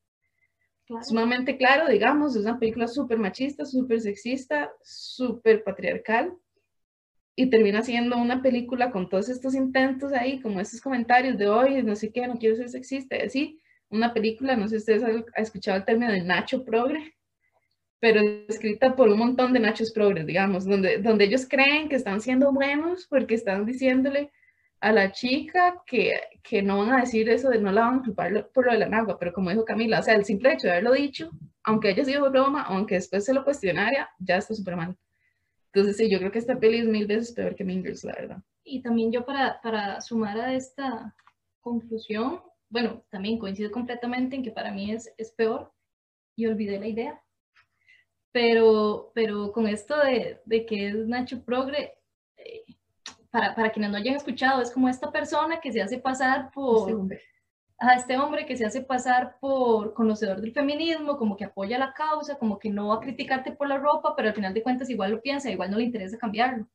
sumamente 1.03 1.57
claro, 1.57 1.89
digamos, 1.89 2.37
es 2.37 2.43
una 2.43 2.59
película 2.59 2.87
súper 2.87 3.19
machista, 3.19 3.65
súper 3.65 4.01
sexista, 4.01 4.73
súper 4.83 5.65
patriarcal. 5.65 6.33
Y 7.35 7.49
termina 7.49 7.83
siendo 7.83 8.19
una 8.19 8.43
película 8.43 8.91
con 8.91 9.09
todos 9.09 9.29
estos 9.29 9.55
intentos 9.55 10.13
ahí, 10.13 10.41
como 10.41 10.61
estos 10.61 10.81
comentarios 10.81 11.39
de 11.39 11.49
hoy, 11.49 11.83
no 11.83 11.97
sé 11.97 12.13
qué, 12.13 12.27
no 12.27 12.39
quiero 12.39 12.57
ser 12.57 12.69
sexista, 12.69 13.17
y 13.17 13.23
así. 13.23 13.59
Una 13.89 14.13
película, 14.15 14.57
no 14.57 14.69
sé 14.69 14.81
si 14.81 14.93
ustedes 14.93 15.03
han 15.05 15.25
escuchado 15.37 15.79
el 15.79 15.85
término 15.85 16.13
de 16.13 16.23
Nacho 16.23 16.65
Progre, 16.65 17.15
pero 18.03 18.21
escrita 18.49 18.97
por 18.97 19.09
un 19.09 19.19
montón 19.19 19.53
de 19.53 19.61
nachos 19.61 19.93
progres, 19.93 20.27
digamos, 20.27 20.65
donde, 20.65 20.99
donde 20.99 21.27
ellos 21.27 21.47
creen 21.49 21.89
que 21.89 21.95
están 21.95 22.21
siendo 22.21 22.53
buenos 22.53 23.07
porque 23.07 23.37
están 23.37 23.65
diciéndole 23.65 24.33
a 24.83 24.93
la 24.93 25.13
chica 25.13 25.83
que, 25.87 26.21
que 26.43 26.61
no 26.61 26.79
van 26.79 26.93
a 26.93 27.01
decir 27.01 27.29
eso 27.29 27.49
de 27.49 27.59
no 27.59 27.73
la 27.73 27.83
van 27.83 28.01
a 28.01 28.03
culpar 28.03 28.49
por 28.53 28.67
lo 28.67 28.73
de 28.73 28.79
la 28.79 28.89
nagua, 28.89 29.19
pero 29.19 29.33
como 29.33 29.51
dijo 29.51 29.65
Camila, 29.65 30.01
o 30.01 30.03
sea, 30.03 30.15
el 30.15 30.25
simple 30.25 30.53
hecho 30.53 30.67
de 30.67 30.73
haberlo 30.73 30.93
dicho, 30.93 31.31
aunque 31.63 31.89
haya 31.89 32.05
sido 32.05 32.29
broma, 32.31 32.63
aunque 32.63 32.97
después 32.97 33.25
se 33.25 33.33
lo 33.33 33.45
cuestionara, 33.45 34.11
ya 34.19 34.37
está 34.37 34.55
súper 34.55 34.77
mal. 34.77 34.97
Entonces 35.73 35.97
sí, 35.97 36.11
yo 36.11 36.19
creo 36.19 36.33
que 36.33 36.41
esta 36.41 36.59
peli 36.59 36.79
es 36.79 36.87
mil 36.87 37.07
veces 37.07 37.33
peor 37.33 37.55
que 37.55 37.65
Mingers, 37.65 38.05
la 38.05 38.13
verdad. 38.13 38.43
Y 38.65 38.83
también 38.83 39.13
yo 39.13 39.25
para, 39.25 39.61
para 39.63 40.01
sumar 40.01 40.39
a 40.39 40.53
esta 40.53 41.15
conclusión, 41.61 42.43
bueno, 42.69 43.05
también 43.09 43.39
coincido 43.39 43.71
completamente 43.71 44.37
en 44.37 44.43
que 44.43 44.51
para 44.51 44.73
mí 44.73 44.91
es, 44.91 45.13
es 45.17 45.31
peor 45.31 45.73
y 46.37 46.47
olvidé 46.47 46.79
la 46.79 46.89
idea 46.89 47.23
pero, 48.33 49.13
pero 49.15 49.53
con 49.53 49.69
esto 49.69 49.97
de, 49.99 50.41
de 50.47 50.67
que 50.67 50.89
es 50.89 50.95
Nacho 51.07 51.45
Progre, 51.45 51.93
para, 53.33 53.55
para, 53.55 53.73
quienes 53.73 53.91
no 53.91 53.97
hayan 53.97 54.15
escuchado, 54.15 54.61
es 54.61 54.71
como 54.71 54.89
esta 54.89 55.11
persona 55.11 55.59
que 55.61 55.73
se 55.73 55.83
hace 55.83 55.99
pasar 55.99 56.51
por... 56.53 56.89
Este 56.89 56.95
hombre. 56.95 57.23
A 57.79 57.95
este 57.95 58.17
hombre 58.17 58.47
que 58.47 58.57
se 58.57 58.65
hace 58.65 58.83
pasar 58.83 59.39
por 59.41 59.95
conocedor 59.95 60.41
del 60.41 60.53
feminismo, 60.53 61.17
como 61.17 61.37
que 61.37 61.47
apoya 61.47 61.79
la 61.79 61.93
causa, 61.93 62.39
como 62.39 62.59
que 62.59 62.71
no 62.71 62.89
va 62.89 62.97
a 62.97 63.01
criticarte 63.01 63.51
por 63.51 63.67
la 63.67 63.79
ropa, 63.79 64.15
pero 64.15 64.29
al 64.29 64.35
final 64.35 64.55
de 64.55 64.63
cuentas 64.63 64.89
igual 64.89 65.11
lo 65.11 65.21
piensa, 65.21 65.51
igual 65.51 65.71
no 65.73 65.79
le 65.79 65.85
interesa 65.85 66.17
cambiarlo. 66.17 66.69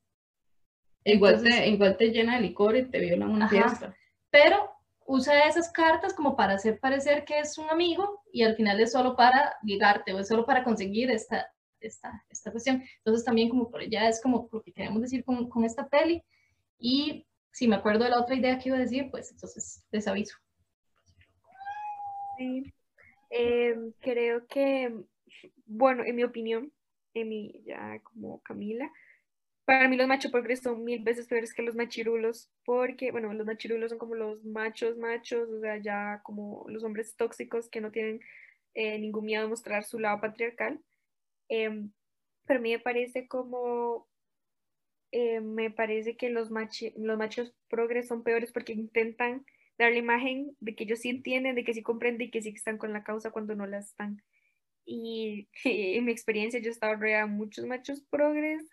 Igual, 1.04 1.42
te, 1.42 1.68
igual 1.68 1.96
te 1.96 2.10
llena 2.10 2.34
de 2.34 2.42
licor 2.42 2.76
y 2.76 2.90
te 2.90 2.98
viola 2.98 3.26
una 3.26 3.48
fiesta. 3.48 3.94
Pero 4.28 4.70
usa 5.06 5.46
esas 5.46 5.70
cartas 5.70 6.12
como 6.12 6.36
para 6.36 6.54
hacer 6.54 6.78
parecer 6.78 7.24
que 7.24 7.38
es 7.38 7.56
un 7.56 7.70
amigo 7.70 8.22
y 8.30 8.42
al 8.42 8.56
final 8.56 8.78
es 8.80 8.92
solo 8.92 9.16
para 9.16 9.56
ligarte 9.62 10.12
o 10.12 10.18
es 10.18 10.28
solo 10.28 10.44
para 10.44 10.62
conseguir 10.62 11.10
esta, 11.10 11.50
esta, 11.80 12.22
esta 12.28 12.50
cuestión. 12.50 12.82
Entonces 12.98 13.24
también 13.24 13.48
como 13.48 13.70
por 13.70 13.88
ya 13.88 14.08
es 14.08 14.20
como 14.20 14.50
lo 14.52 14.60
que 14.60 14.72
queremos 14.72 15.00
decir 15.00 15.24
con, 15.24 15.48
con 15.48 15.64
esta 15.64 15.88
peli 15.88 16.22
y 16.78 17.26
si 17.52 17.68
me 17.68 17.76
acuerdo 17.76 18.04
de 18.04 18.10
la 18.10 18.20
otra 18.20 18.36
idea 18.36 18.58
que 18.58 18.68
iba 18.68 18.78
a 18.78 18.80
decir, 18.80 19.10
pues 19.10 19.30
entonces 19.32 19.84
les 19.90 20.06
aviso. 20.06 20.36
Sí, 22.36 22.72
eh, 23.30 23.76
creo 24.00 24.46
que, 24.46 24.94
bueno, 25.66 26.04
en 26.04 26.16
mi 26.16 26.24
opinión, 26.24 26.72
en 27.14 27.28
mi, 27.28 27.62
ya 27.64 28.00
como 28.04 28.40
Camila, 28.42 28.90
para 29.64 29.86
mí 29.88 29.96
los 29.96 30.08
machos 30.08 30.32
progres 30.32 30.60
son 30.60 30.82
mil 30.82 31.02
veces 31.02 31.26
peores 31.26 31.52
que 31.52 31.62
los 31.62 31.74
machirulos, 31.74 32.50
porque, 32.64 33.10
bueno, 33.10 33.32
los 33.34 33.46
machirulos 33.46 33.90
son 33.90 33.98
como 33.98 34.14
los 34.14 34.42
machos 34.44 34.96
machos, 34.96 35.50
o 35.50 35.60
sea, 35.60 35.76
ya 35.76 36.22
como 36.22 36.64
los 36.68 36.84
hombres 36.84 37.16
tóxicos 37.16 37.68
que 37.68 37.82
no 37.82 37.90
tienen 37.90 38.20
eh, 38.72 38.98
ningún 38.98 39.26
miedo 39.26 39.44
a 39.44 39.48
mostrar 39.48 39.84
su 39.84 39.98
lado 39.98 40.22
patriarcal. 40.22 40.80
Eh, 41.50 41.86
pero 42.46 42.60
a 42.60 42.62
mí 42.62 42.70
me 42.70 42.78
parece 42.78 43.28
como, 43.28 44.07
eh, 45.12 45.40
me 45.40 45.70
parece 45.70 46.16
que 46.16 46.30
los, 46.30 46.50
los 46.96 47.18
machos 47.18 47.54
progres 47.68 48.08
son 48.08 48.22
peores 48.22 48.52
porque 48.52 48.72
intentan 48.72 49.44
dar 49.78 49.92
la 49.92 49.98
imagen 49.98 50.56
de 50.60 50.74
que 50.74 50.84
ellos 50.84 51.00
sí 51.00 51.08
entienden, 51.08 51.54
de 51.54 51.64
que 51.64 51.72
sí 51.72 51.82
comprenden 51.82 52.28
y 52.28 52.30
que 52.30 52.42
sí 52.42 52.50
están 52.50 52.78
con 52.78 52.92
la 52.92 53.04
causa 53.04 53.30
cuando 53.30 53.54
no 53.54 53.66
la 53.66 53.78
están. 53.78 54.22
Y 54.84 55.48
en 55.64 56.04
mi 56.04 56.12
experiencia 56.12 56.60
yo 56.60 56.68
he 56.68 56.72
estado 56.72 56.96
rodeada 56.96 57.26
de 57.26 57.32
muchos 57.32 57.64
machos 57.66 58.02
progres 58.10 58.68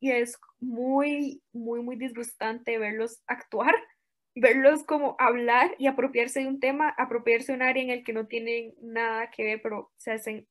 y 0.00 0.10
es 0.10 0.38
muy, 0.60 1.42
muy, 1.52 1.80
muy 1.80 1.96
disgustante 1.96 2.78
verlos 2.78 3.22
actuar, 3.26 3.74
verlos 4.34 4.84
como 4.84 5.16
hablar 5.18 5.74
y 5.78 5.86
apropiarse 5.86 6.40
de 6.40 6.48
un 6.48 6.60
tema, 6.60 6.90
apropiarse 6.90 7.52
de 7.52 7.56
un 7.56 7.62
área 7.62 7.82
en 7.82 7.90
el 7.90 8.04
que 8.04 8.12
no 8.12 8.26
tienen 8.26 8.74
nada 8.82 9.30
que 9.30 9.44
ver, 9.44 9.62
pero 9.62 9.92
se 9.96 10.12
hacen, 10.12 10.48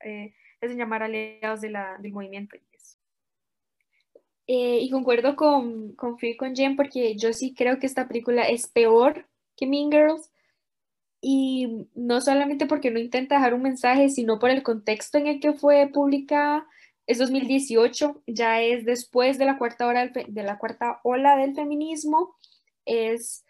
eh, 0.00 0.34
hacen 0.60 0.78
llamar 0.78 1.02
aliados 1.02 1.60
de 1.60 1.70
la, 1.70 1.98
del 1.98 2.12
movimiento. 2.12 2.56
Eh, 4.48 4.78
y 4.80 4.90
concuerdo 4.90 5.34
con, 5.34 5.92
con 5.96 6.16
Phil 6.18 6.36
con 6.36 6.54
Jen 6.54 6.76
porque 6.76 7.16
yo 7.16 7.32
sí 7.32 7.52
creo 7.52 7.80
que 7.80 7.86
esta 7.86 8.06
película 8.06 8.44
es 8.44 8.68
peor 8.68 9.26
que 9.56 9.66
Mean 9.66 9.90
Girls. 9.90 10.30
Y 11.20 11.88
no 11.94 12.20
solamente 12.20 12.66
porque 12.66 12.90
no 12.90 13.00
intenta 13.00 13.36
dejar 13.36 13.54
un 13.54 13.62
mensaje, 13.62 14.08
sino 14.10 14.38
por 14.38 14.50
el 14.50 14.62
contexto 14.62 15.18
en 15.18 15.26
el 15.26 15.40
que 15.40 15.54
fue 15.54 15.90
publicada. 15.92 16.66
Es 17.06 17.18
2018, 17.18 18.22
ya 18.26 18.62
es 18.62 18.84
después 18.84 19.38
de 19.38 19.46
la 19.46 19.58
cuarta, 19.58 19.86
hora 19.86 20.08
de 20.08 20.42
la 20.42 20.58
cuarta 20.58 21.00
ola 21.04 21.36
del 21.36 21.54
feminismo, 21.54 22.36
es 22.84 23.44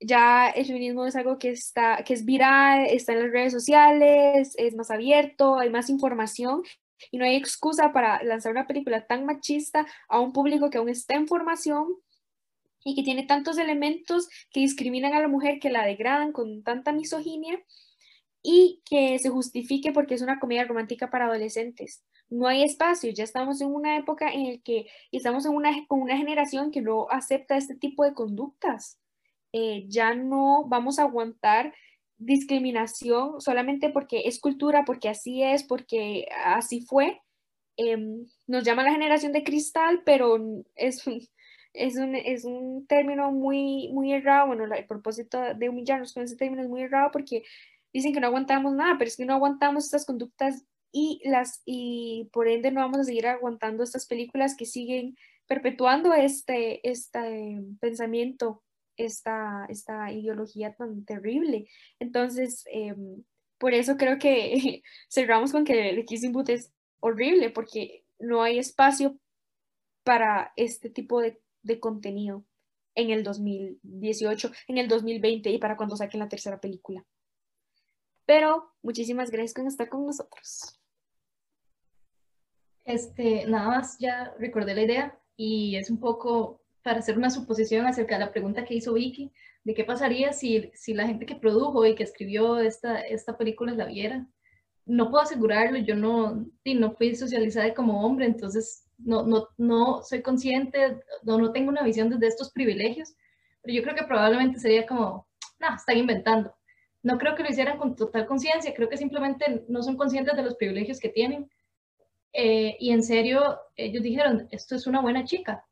ya 0.00 0.48
el 0.48 0.66
feminismo 0.66 1.06
es 1.06 1.14
algo 1.16 1.38
que 1.38 1.50
está 1.50 2.02
que 2.04 2.14
es 2.14 2.24
viral, 2.24 2.86
está 2.86 3.12
en 3.12 3.20
las 3.20 3.32
redes 3.32 3.52
sociales, 3.52 4.54
es 4.58 4.74
más 4.74 4.90
abierto, 4.90 5.58
hay 5.58 5.70
más 5.70 5.90
información 5.90 6.62
y 7.10 7.18
no 7.18 7.24
hay 7.24 7.36
excusa 7.36 7.92
para 7.92 8.22
lanzar 8.22 8.52
una 8.52 8.66
película 8.66 9.06
tan 9.06 9.24
machista 9.24 9.86
a 10.08 10.20
un 10.20 10.32
público 10.32 10.70
que 10.70 10.78
aún 10.78 10.88
está 10.88 11.14
en 11.14 11.28
formación 11.28 11.88
y 12.84 12.94
que 12.94 13.02
tiene 13.02 13.26
tantos 13.26 13.58
elementos 13.58 14.28
que 14.50 14.60
discriminan 14.60 15.14
a 15.14 15.20
la 15.20 15.28
mujer, 15.28 15.58
que 15.60 15.70
la 15.70 15.84
degradan 15.84 16.32
con 16.32 16.62
tanta 16.62 16.92
misoginia 16.92 17.62
y 18.42 18.82
que 18.84 19.18
se 19.18 19.28
justifique 19.28 19.92
porque 19.92 20.14
es 20.14 20.22
una 20.22 20.40
comedia 20.40 20.64
romántica 20.64 21.10
para 21.10 21.26
adolescentes 21.26 22.02
no 22.30 22.46
hay 22.46 22.62
espacio, 22.62 23.10
ya 23.10 23.24
estamos 23.24 23.60
en 23.60 23.74
una 23.74 23.96
época 23.96 24.30
en 24.32 24.52
la 24.52 24.58
que 24.58 24.86
estamos 25.10 25.44
en 25.44 25.52
una, 25.52 25.70
con 25.88 26.00
una 26.00 26.16
generación 26.16 26.70
que 26.70 26.80
no 26.80 27.08
acepta 27.10 27.56
este 27.56 27.74
tipo 27.74 28.04
de 28.04 28.14
conductas. 28.14 28.98
Eh, 29.52 29.84
ya 29.88 30.14
no 30.14 30.64
vamos 30.68 30.98
a 30.98 31.02
aguantar 31.02 31.74
discriminación 32.20 33.40
solamente 33.40 33.90
porque 33.90 34.22
es 34.26 34.38
cultura, 34.38 34.84
porque 34.84 35.08
así 35.08 35.42
es, 35.42 35.64
porque 35.64 36.28
así 36.44 36.82
fue. 36.82 37.20
Em, 37.76 38.26
nos 38.46 38.62
llama 38.62 38.84
la 38.84 38.92
generación 38.92 39.32
de 39.32 39.42
cristal, 39.42 40.02
pero 40.04 40.38
es 40.76 41.06
un, 41.06 41.20
es 41.72 41.96
un, 41.96 42.14
es 42.14 42.44
un 42.44 42.86
término 42.86 43.32
muy, 43.32 43.88
muy 43.92 44.12
errado. 44.12 44.48
Bueno, 44.48 44.72
el 44.72 44.86
propósito 44.86 45.40
de 45.54 45.68
humillarnos 45.68 46.12
con 46.12 46.22
ese 46.22 46.36
término 46.36 46.62
es 46.62 46.68
muy 46.68 46.82
errado 46.82 47.10
porque 47.10 47.42
dicen 47.92 48.12
que 48.12 48.20
no 48.20 48.28
aguantamos 48.28 48.74
nada, 48.74 48.96
pero 48.98 49.08
es 49.08 49.16
que 49.16 49.24
no 49.24 49.34
aguantamos 49.34 49.86
estas 49.86 50.04
conductas 50.06 50.64
y, 50.92 51.22
las, 51.24 51.62
y 51.64 52.28
por 52.32 52.48
ende 52.48 52.70
no 52.70 52.80
vamos 52.80 53.00
a 53.00 53.04
seguir 53.04 53.26
aguantando 53.26 53.82
estas 53.82 54.06
películas 54.06 54.56
que 54.56 54.66
siguen 54.66 55.16
perpetuando 55.46 56.12
este, 56.12 56.86
este 56.88 57.62
pensamiento 57.80 58.62
esta, 59.04 59.66
esta 59.68 60.12
ideología 60.12 60.74
tan 60.74 61.04
terrible. 61.04 61.68
Entonces, 61.98 62.64
em, 62.72 63.22
por 63.58 63.74
eso 63.74 63.96
creo 63.96 64.18
que 64.18 64.82
cerramos 65.08 65.52
con 65.52 65.64
que 65.64 65.90
el 65.90 66.04
Kissing 66.04 66.32
Booth 66.32 66.50
es 66.50 66.72
horrible, 67.00 67.50
porque 67.50 68.04
no 68.18 68.42
hay 68.42 68.58
espacio 68.58 69.18
para 70.04 70.52
este 70.56 70.90
tipo 70.90 71.20
de, 71.20 71.40
de 71.62 71.80
contenido 71.80 72.44
en 72.94 73.10
el 73.10 73.22
2018, 73.22 74.50
en 74.68 74.78
el 74.78 74.88
2020 74.88 75.50
y 75.50 75.58
para 75.58 75.76
cuando 75.76 75.96
saquen 75.96 76.20
la 76.20 76.28
tercera 76.28 76.60
película. 76.60 77.04
Pero 78.26 78.72
muchísimas 78.82 79.30
gracias 79.30 79.54
por 79.54 79.66
estar 79.66 79.88
con 79.88 80.06
nosotros. 80.06 80.80
Este, 82.84 83.46
nada 83.46 83.68
más 83.68 83.98
ya 83.98 84.34
recordé 84.38 84.74
la 84.74 84.82
idea 84.82 85.20
y 85.36 85.76
es 85.76 85.90
un 85.90 86.00
poco 86.00 86.59
para 86.82 87.00
hacer 87.00 87.16
una 87.18 87.30
suposición 87.30 87.86
acerca 87.86 88.16
de 88.16 88.24
la 88.24 88.32
pregunta 88.32 88.64
que 88.64 88.74
hizo 88.74 88.94
Vicky, 88.94 89.32
de 89.64 89.74
qué 89.74 89.84
pasaría 89.84 90.32
si, 90.32 90.70
si 90.74 90.94
la 90.94 91.06
gente 91.06 91.26
que 91.26 91.34
produjo 91.34 91.84
y 91.84 91.94
que 91.94 92.02
escribió 92.02 92.58
esta, 92.58 93.00
esta 93.00 93.36
película 93.36 93.72
la 93.72 93.86
viera. 93.86 94.26
No 94.86 95.10
puedo 95.10 95.22
asegurarlo, 95.22 95.78
yo 95.78 95.94
no, 95.94 96.46
no 96.64 96.92
fui 96.92 97.14
socializada 97.14 97.74
como 97.74 98.04
hombre, 98.04 98.26
entonces 98.26 98.86
no, 98.98 99.22
no, 99.22 99.48
no 99.58 100.02
soy 100.02 100.22
consciente, 100.22 101.00
no, 101.22 101.38
no 101.38 101.52
tengo 101.52 101.68
una 101.70 101.82
visión 101.82 102.10
desde 102.10 102.28
estos 102.28 102.50
privilegios, 102.52 103.14
pero 103.62 103.74
yo 103.74 103.82
creo 103.82 103.94
que 103.94 104.04
probablemente 104.04 104.58
sería 104.58 104.86
como, 104.86 105.26
no, 105.58 105.74
están 105.76 105.98
inventando. 105.98 106.54
No 107.02 107.18
creo 107.18 107.34
que 107.34 107.42
lo 107.42 107.50
hicieran 107.50 107.78
con 107.78 107.96
total 107.96 108.26
conciencia, 108.26 108.74
creo 108.74 108.88
que 108.88 108.96
simplemente 108.96 109.64
no 109.68 109.82
son 109.82 109.96
conscientes 109.96 110.36
de 110.36 110.42
los 110.42 110.56
privilegios 110.56 110.98
que 110.98 111.08
tienen. 111.08 111.50
Eh, 112.32 112.76
y 112.78 112.90
en 112.90 113.02
serio, 113.02 113.58
ellos 113.76 114.02
dijeron, 114.02 114.48
esto 114.50 114.76
es 114.76 114.86
una 114.86 115.00
buena 115.00 115.24
chica, 115.24 115.64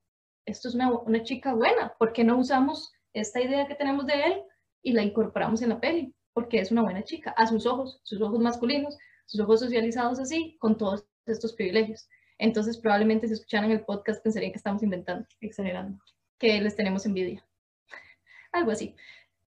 esto 0.48 0.68
es 0.68 0.74
una, 0.74 0.90
una 0.90 1.22
chica 1.22 1.54
buena, 1.54 1.94
¿por 1.98 2.12
qué 2.12 2.24
no 2.24 2.38
usamos 2.38 2.92
esta 3.12 3.40
idea 3.40 3.66
que 3.66 3.74
tenemos 3.74 4.06
de 4.06 4.14
él 4.14 4.42
y 4.82 4.92
la 4.92 5.02
incorporamos 5.02 5.62
en 5.62 5.70
la 5.70 5.80
peli? 5.80 6.14
Porque 6.32 6.60
es 6.60 6.70
una 6.70 6.82
buena 6.82 7.04
chica, 7.04 7.32
a 7.32 7.46
sus 7.46 7.66
ojos, 7.66 8.00
sus 8.02 8.20
ojos 8.20 8.40
masculinos, 8.40 8.96
sus 9.26 9.40
ojos 9.40 9.60
socializados 9.60 10.18
así, 10.18 10.56
con 10.58 10.76
todos 10.78 11.06
estos 11.26 11.52
privilegios. 11.52 12.08
Entonces, 12.38 12.78
probablemente 12.78 13.26
si 13.26 13.34
escucharan 13.34 13.70
el 13.70 13.84
podcast 13.84 14.22
pensarían 14.22 14.52
que 14.52 14.58
estamos 14.58 14.82
inventando, 14.82 15.26
exagerando, 15.40 16.02
que 16.38 16.60
les 16.60 16.76
tenemos 16.76 17.04
envidia. 17.04 17.46
Algo 18.52 18.70
así. 18.70 18.94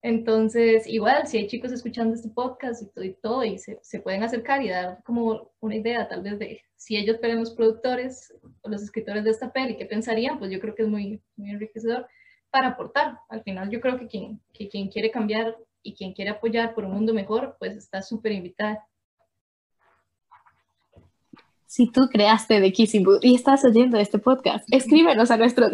Entonces, 0.02 0.86
igual, 0.88 1.28
si 1.28 1.38
hay 1.38 1.46
chicos 1.46 1.70
escuchando 1.70 2.14
este 2.14 2.28
podcast 2.28 2.82
y 2.82 2.86
todo, 2.86 3.04
y, 3.04 3.14
todo, 3.14 3.44
y 3.44 3.58
se, 3.58 3.78
se, 3.82 4.00
pueden 4.00 4.24
acercar 4.24 4.60
y 4.60 4.68
dar 4.68 5.00
como 5.04 5.52
una 5.60 5.76
idea 5.76 6.08
tal 6.08 6.22
vez 6.22 6.40
de 6.40 6.60
si 6.74 6.96
ellos 6.96 7.18
fueran 7.20 7.38
los 7.38 7.52
productores 7.52 8.34
o 8.62 8.68
los 8.68 8.82
escritores 8.82 9.22
de 9.22 9.30
esta 9.30 9.52
peli, 9.52 9.76
¿qué 9.76 9.86
pensarían? 9.86 10.40
Pues 10.40 10.50
yo 10.50 10.60
creo 10.60 10.74
que 10.74 10.82
es 10.82 10.88
muy, 10.88 11.22
muy 11.36 11.50
enriquecedor 11.50 12.08
para 12.50 12.68
aportar. 12.68 13.18
Al 13.28 13.44
final 13.44 13.70
yo 13.70 13.80
creo 13.80 13.96
que 13.96 14.08
quien, 14.08 14.40
que 14.52 14.68
quien 14.68 14.88
quiere 14.88 15.12
cambiar 15.12 15.56
y 15.84 15.94
quien 15.94 16.12
quiere 16.12 16.32
apoyar 16.32 16.74
por 16.74 16.84
un 16.84 16.92
mundo 16.92 17.14
mejor, 17.14 17.56
pues 17.60 17.76
está 17.76 18.02
súper 18.02 18.32
invitada 18.32 18.84
si 21.72 21.86
tú 21.86 22.06
creaste 22.12 22.60
The 22.60 22.70
Kissing 22.70 23.02
Booth 23.02 23.24
y 23.24 23.34
estás 23.34 23.64
oyendo 23.64 23.96
este 23.96 24.18
podcast, 24.18 24.62
escríbenos 24.70 25.30
a 25.30 25.38
nuestro 25.38 25.70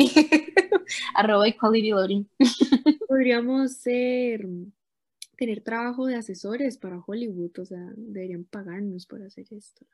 arroba 1.15 1.49
equality 1.49 1.91
loading. 1.91 2.29
Podríamos 3.09 3.73
ser, 3.73 4.47
tener 5.39 5.63
trabajo 5.63 6.07
de 6.07 6.17
asesores 6.17 6.77
para 6.77 7.01
Hollywood, 7.01 7.59
o 7.59 7.65
sea, 7.65 7.83
deberían 7.97 8.45
pagarnos 8.45 9.07
por 9.07 9.23
hacer 9.23 9.47
esto. 9.51 9.87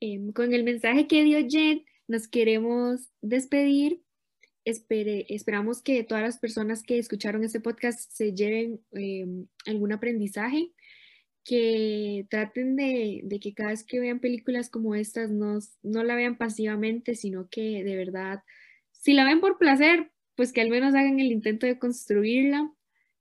Em, 0.00 0.32
con 0.32 0.52
el 0.52 0.64
mensaje 0.64 1.06
que 1.06 1.24
dio 1.24 1.38
Jen, 1.48 1.86
nos 2.08 2.28
queremos 2.28 3.10
despedir. 3.22 4.02
esperamos 4.66 5.82
que 5.82 6.04
todas 6.04 6.22
las 6.22 6.38
personas 6.38 6.82
que 6.82 6.98
escucharon 6.98 7.42
este 7.42 7.60
podcast 7.60 8.10
se 8.12 8.34
lleven 8.34 8.80
em, 8.92 9.46
algún 9.66 9.92
aprendizaje 9.92 10.72
que 11.42 12.26
traten 12.28 12.76
de, 12.76 13.26
que 13.40 13.54
cada 13.54 13.70
vez 13.70 13.82
que 13.84 14.00
vean 14.00 14.20
películas 14.20 14.68
como 14.68 14.94
estas 14.94 15.30
no, 15.30 15.58
no 15.82 16.04
la 16.04 16.16
vean 16.16 16.36
pasivamente, 16.36 17.14
sino 17.14 17.48
que 17.48 17.82
de 17.82 17.96
verdad, 17.96 18.42
si 18.92 19.14
la 19.14 19.24
ven 19.24 19.40
por 19.40 19.58
placer, 19.58 20.10
pues 20.36 20.52
que 20.52 20.60
al 20.60 20.70
menos 20.70 20.94
hagan 20.94 21.20
el 21.20 21.32
intento 21.32 21.66
de 21.66 21.78
construirla. 21.78 22.72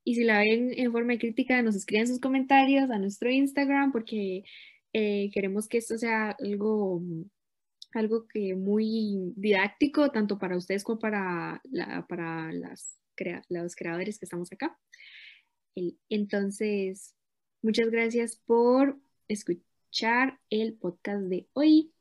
Y 0.04 0.16
si 0.16 0.24
la 0.24 0.40
ven 0.40 0.72
en 0.76 0.92
forma 0.92 1.18
crítica, 1.18 1.62
nos 1.62 1.76
escriban 1.76 2.08
sus 2.08 2.20
comentarios 2.20 2.90
a 2.90 3.00
nuestro 3.00 3.30
Instagram 3.32 3.92
porque 3.92 4.44
eh, 4.92 5.30
queremos 5.34 5.68
que 5.68 5.78
esto 5.78 5.98
sea 5.98 6.32
algo, 6.32 7.02
algo 7.94 8.28
que 8.28 8.56
muy 8.56 9.34
didáctico, 9.36 10.12
tanto 10.12 10.38
para 10.38 10.58
ustedes 10.58 10.84
como 10.84 11.00
para, 11.00 11.62
la, 11.72 12.06
para 12.08 12.52
las, 12.52 13.00
los 13.50 13.76
creadores 13.76 14.20
que 14.20 14.26
estamos 14.26 14.52
acá. 14.52 14.78
Entonces, 16.10 17.16
Muchas 17.64 17.90
gracias 17.92 18.36
por 18.46 19.00
escuchar 19.30 20.38
el 20.50 20.74
podcast 20.74 21.24
de 21.28 21.48
hoy. 21.54 21.94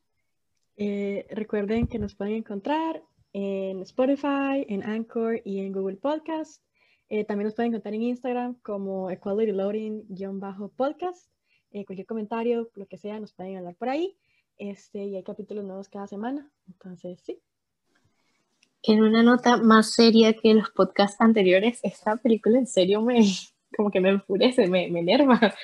Eh, 0.77 1.25
recuerden 1.31 1.87
que 1.87 2.01
nos 2.01 2.17
pueden 2.17 2.35
encontrar 2.35 3.01
en 3.33 3.81
Spotify, 3.83 4.65
en 4.69 4.83
Anchor 4.83 5.41
y 5.45 5.61
en 5.61 5.73
Google 5.73 5.97
Podcast. 5.97 6.63
Eh, 7.09 7.25
también 7.25 7.47
nos 7.47 7.55
pueden 7.55 7.73
encontrar 7.73 7.95
en 7.95 8.03
Instagram 8.03 8.55
como 8.63 9.11
Equality 9.11 9.53
Loading-podcast. 9.53 11.31
Eh, 11.71 11.85
cualquier 11.85 12.07
comentario, 12.07 12.71
lo 12.75 12.87
que 12.87 12.99
sea, 12.99 13.19
nos 13.21 13.33
pueden 13.33 13.59
hablar 13.59 13.75
por 13.77 13.89
ahí. 13.89 14.17
Este, 14.59 15.05
y 15.05 15.17
hay 15.17 15.23
capítulos 15.23 15.65
nuevos 15.65 15.89
cada 15.89 16.07
semana. 16.07 16.51
Entonces, 16.67 17.21
sí. 17.23 17.41
En 18.83 19.03
una 19.03 19.23
nota 19.23 19.57
más 19.57 19.93
seria 19.95 20.33
que 20.33 20.55
los 20.55 20.71
podcasts 20.71 21.21
anteriores, 21.21 21.81
esta 21.83 22.17
película 22.17 22.59
en 22.59 22.67
serio 22.67 23.01
me, 23.01 23.21
como 23.77 23.91
que 23.91 24.01
me 24.01 24.11
enfurece, 24.11 24.67
me, 24.67 24.89
me 24.89 25.01
enerva. 25.01 25.55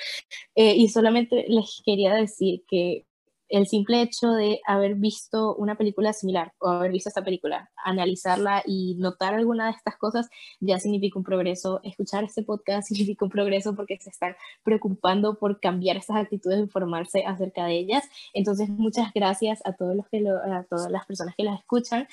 Eh, 0.55 0.75
y 0.75 0.89
solamente 0.89 1.45
les 1.47 1.81
quería 1.85 2.13
decir 2.13 2.63
que 2.67 3.05
el 3.49 3.67
simple 3.67 4.01
hecho 4.01 4.31
de 4.31 4.61
haber 4.65 4.95
visto 4.95 5.55
una 5.55 5.75
película 5.75 6.13
similar 6.13 6.53
o 6.59 6.69
haber 6.69 6.91
visto 6.91 7.09
esta 7.09 7.23
película, 7.23 7.71
analizarla 7.83 8.63
y 8.65 8.95
notar 8.95 9.33
alguna 9.33 9.65
de 9.65 9.71
estas 9.71 9.97
cosas 9.97 10.29
ya 10.59 10.79
significa 10.79 11.17
un 11.17 11.25
progreso. 11.25 11.81
Escuchar 11.83 12.23
este 12.23 12.43
podcast 12.43 12.87
significa 12.89 13.25
un 13.25 13.31
progreso 13.31 13.75
porque 13.75 13.97
se 13.99 14.09
están 14.09 14.35
preocupando 14.63 15.37
por 15.37 15.59
cambiar 15.59 15.97
estas 15.97 16.17
actitudes, 16.17 16.59
informarse 16.59 17.23
acerca 17.25 17.65
de 17.65 17.79
ellas. 17.79 18.03
Entonces, 18.33 18.69
muchas 18.69 19.11
gracias 19.13 19.61
a 19.65 19.73
todos 19.73 19.95
los 19.95 20.07
que 20.09 20.21
lo, 20.21 20.37
a 20.37 20.63
todas 20.69 20.91
las 20.91 21.05
personas 21.05 21.35
que 21.35 21.43
las 21.43 21.59
escuchan 21.59 22.07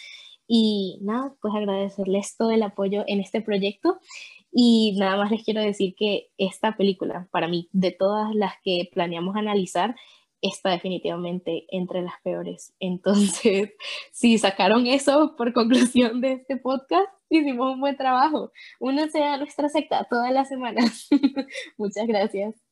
y 0.49 0.99
nada, 1.03 1.35
pues 1.41 1.55
agradecerles 1.55 2.37
todo 2.37 2.51
el 2.51 2.63
apoyo 2.63 3.05
en 3.07 3.21
este 3.21 3.41
proyecto 3.41 3.99
y 4.53 4.97
nada 4.99 5.17
más 5.17 5.31
les 5.31 5.45
quiero 5.45 5.61
decir 5.61 5.95
que 5.95 6.29
esta 6.39 6.77
película, 6.77 7.29
para 7.31 7.49
mí, 7.49 7.69
de 7.73 7.91
todas 7.91 8.35
las 8.35 8.55
que 8.63 8.89
planeamos 8.93 9.37
analizar, 9.37 9.97
está 10.43 10.71
definitivamente 10.71 11.67
entre 11.71 12.03
las 12.03 12.15
peores. 12.23 12.75
Entonces, 12.81 13.71
si 14.13 14.39
sacaron 14.39 14.87
eso 14.87 15.35
por 15.37 15.53
conclusión 15.53 16.21
de 16.21 16.33
este 16.33 16.57
podcast, 16.57 17.09
hicimos 17.29 17.75
un 17.75 17.81
buen 17.81 17.97
trabajo. 17.97 18.53
Únanse 18.81 19.23
a 19.23 19.39
nuestra 19.39 19.69
secta 19.69 20.07
todas 20.09 20.33
las 20.33 20.49
semanas. 20.49 21.09
Muchas 21.79 22.07
gracias. 22.07 22.66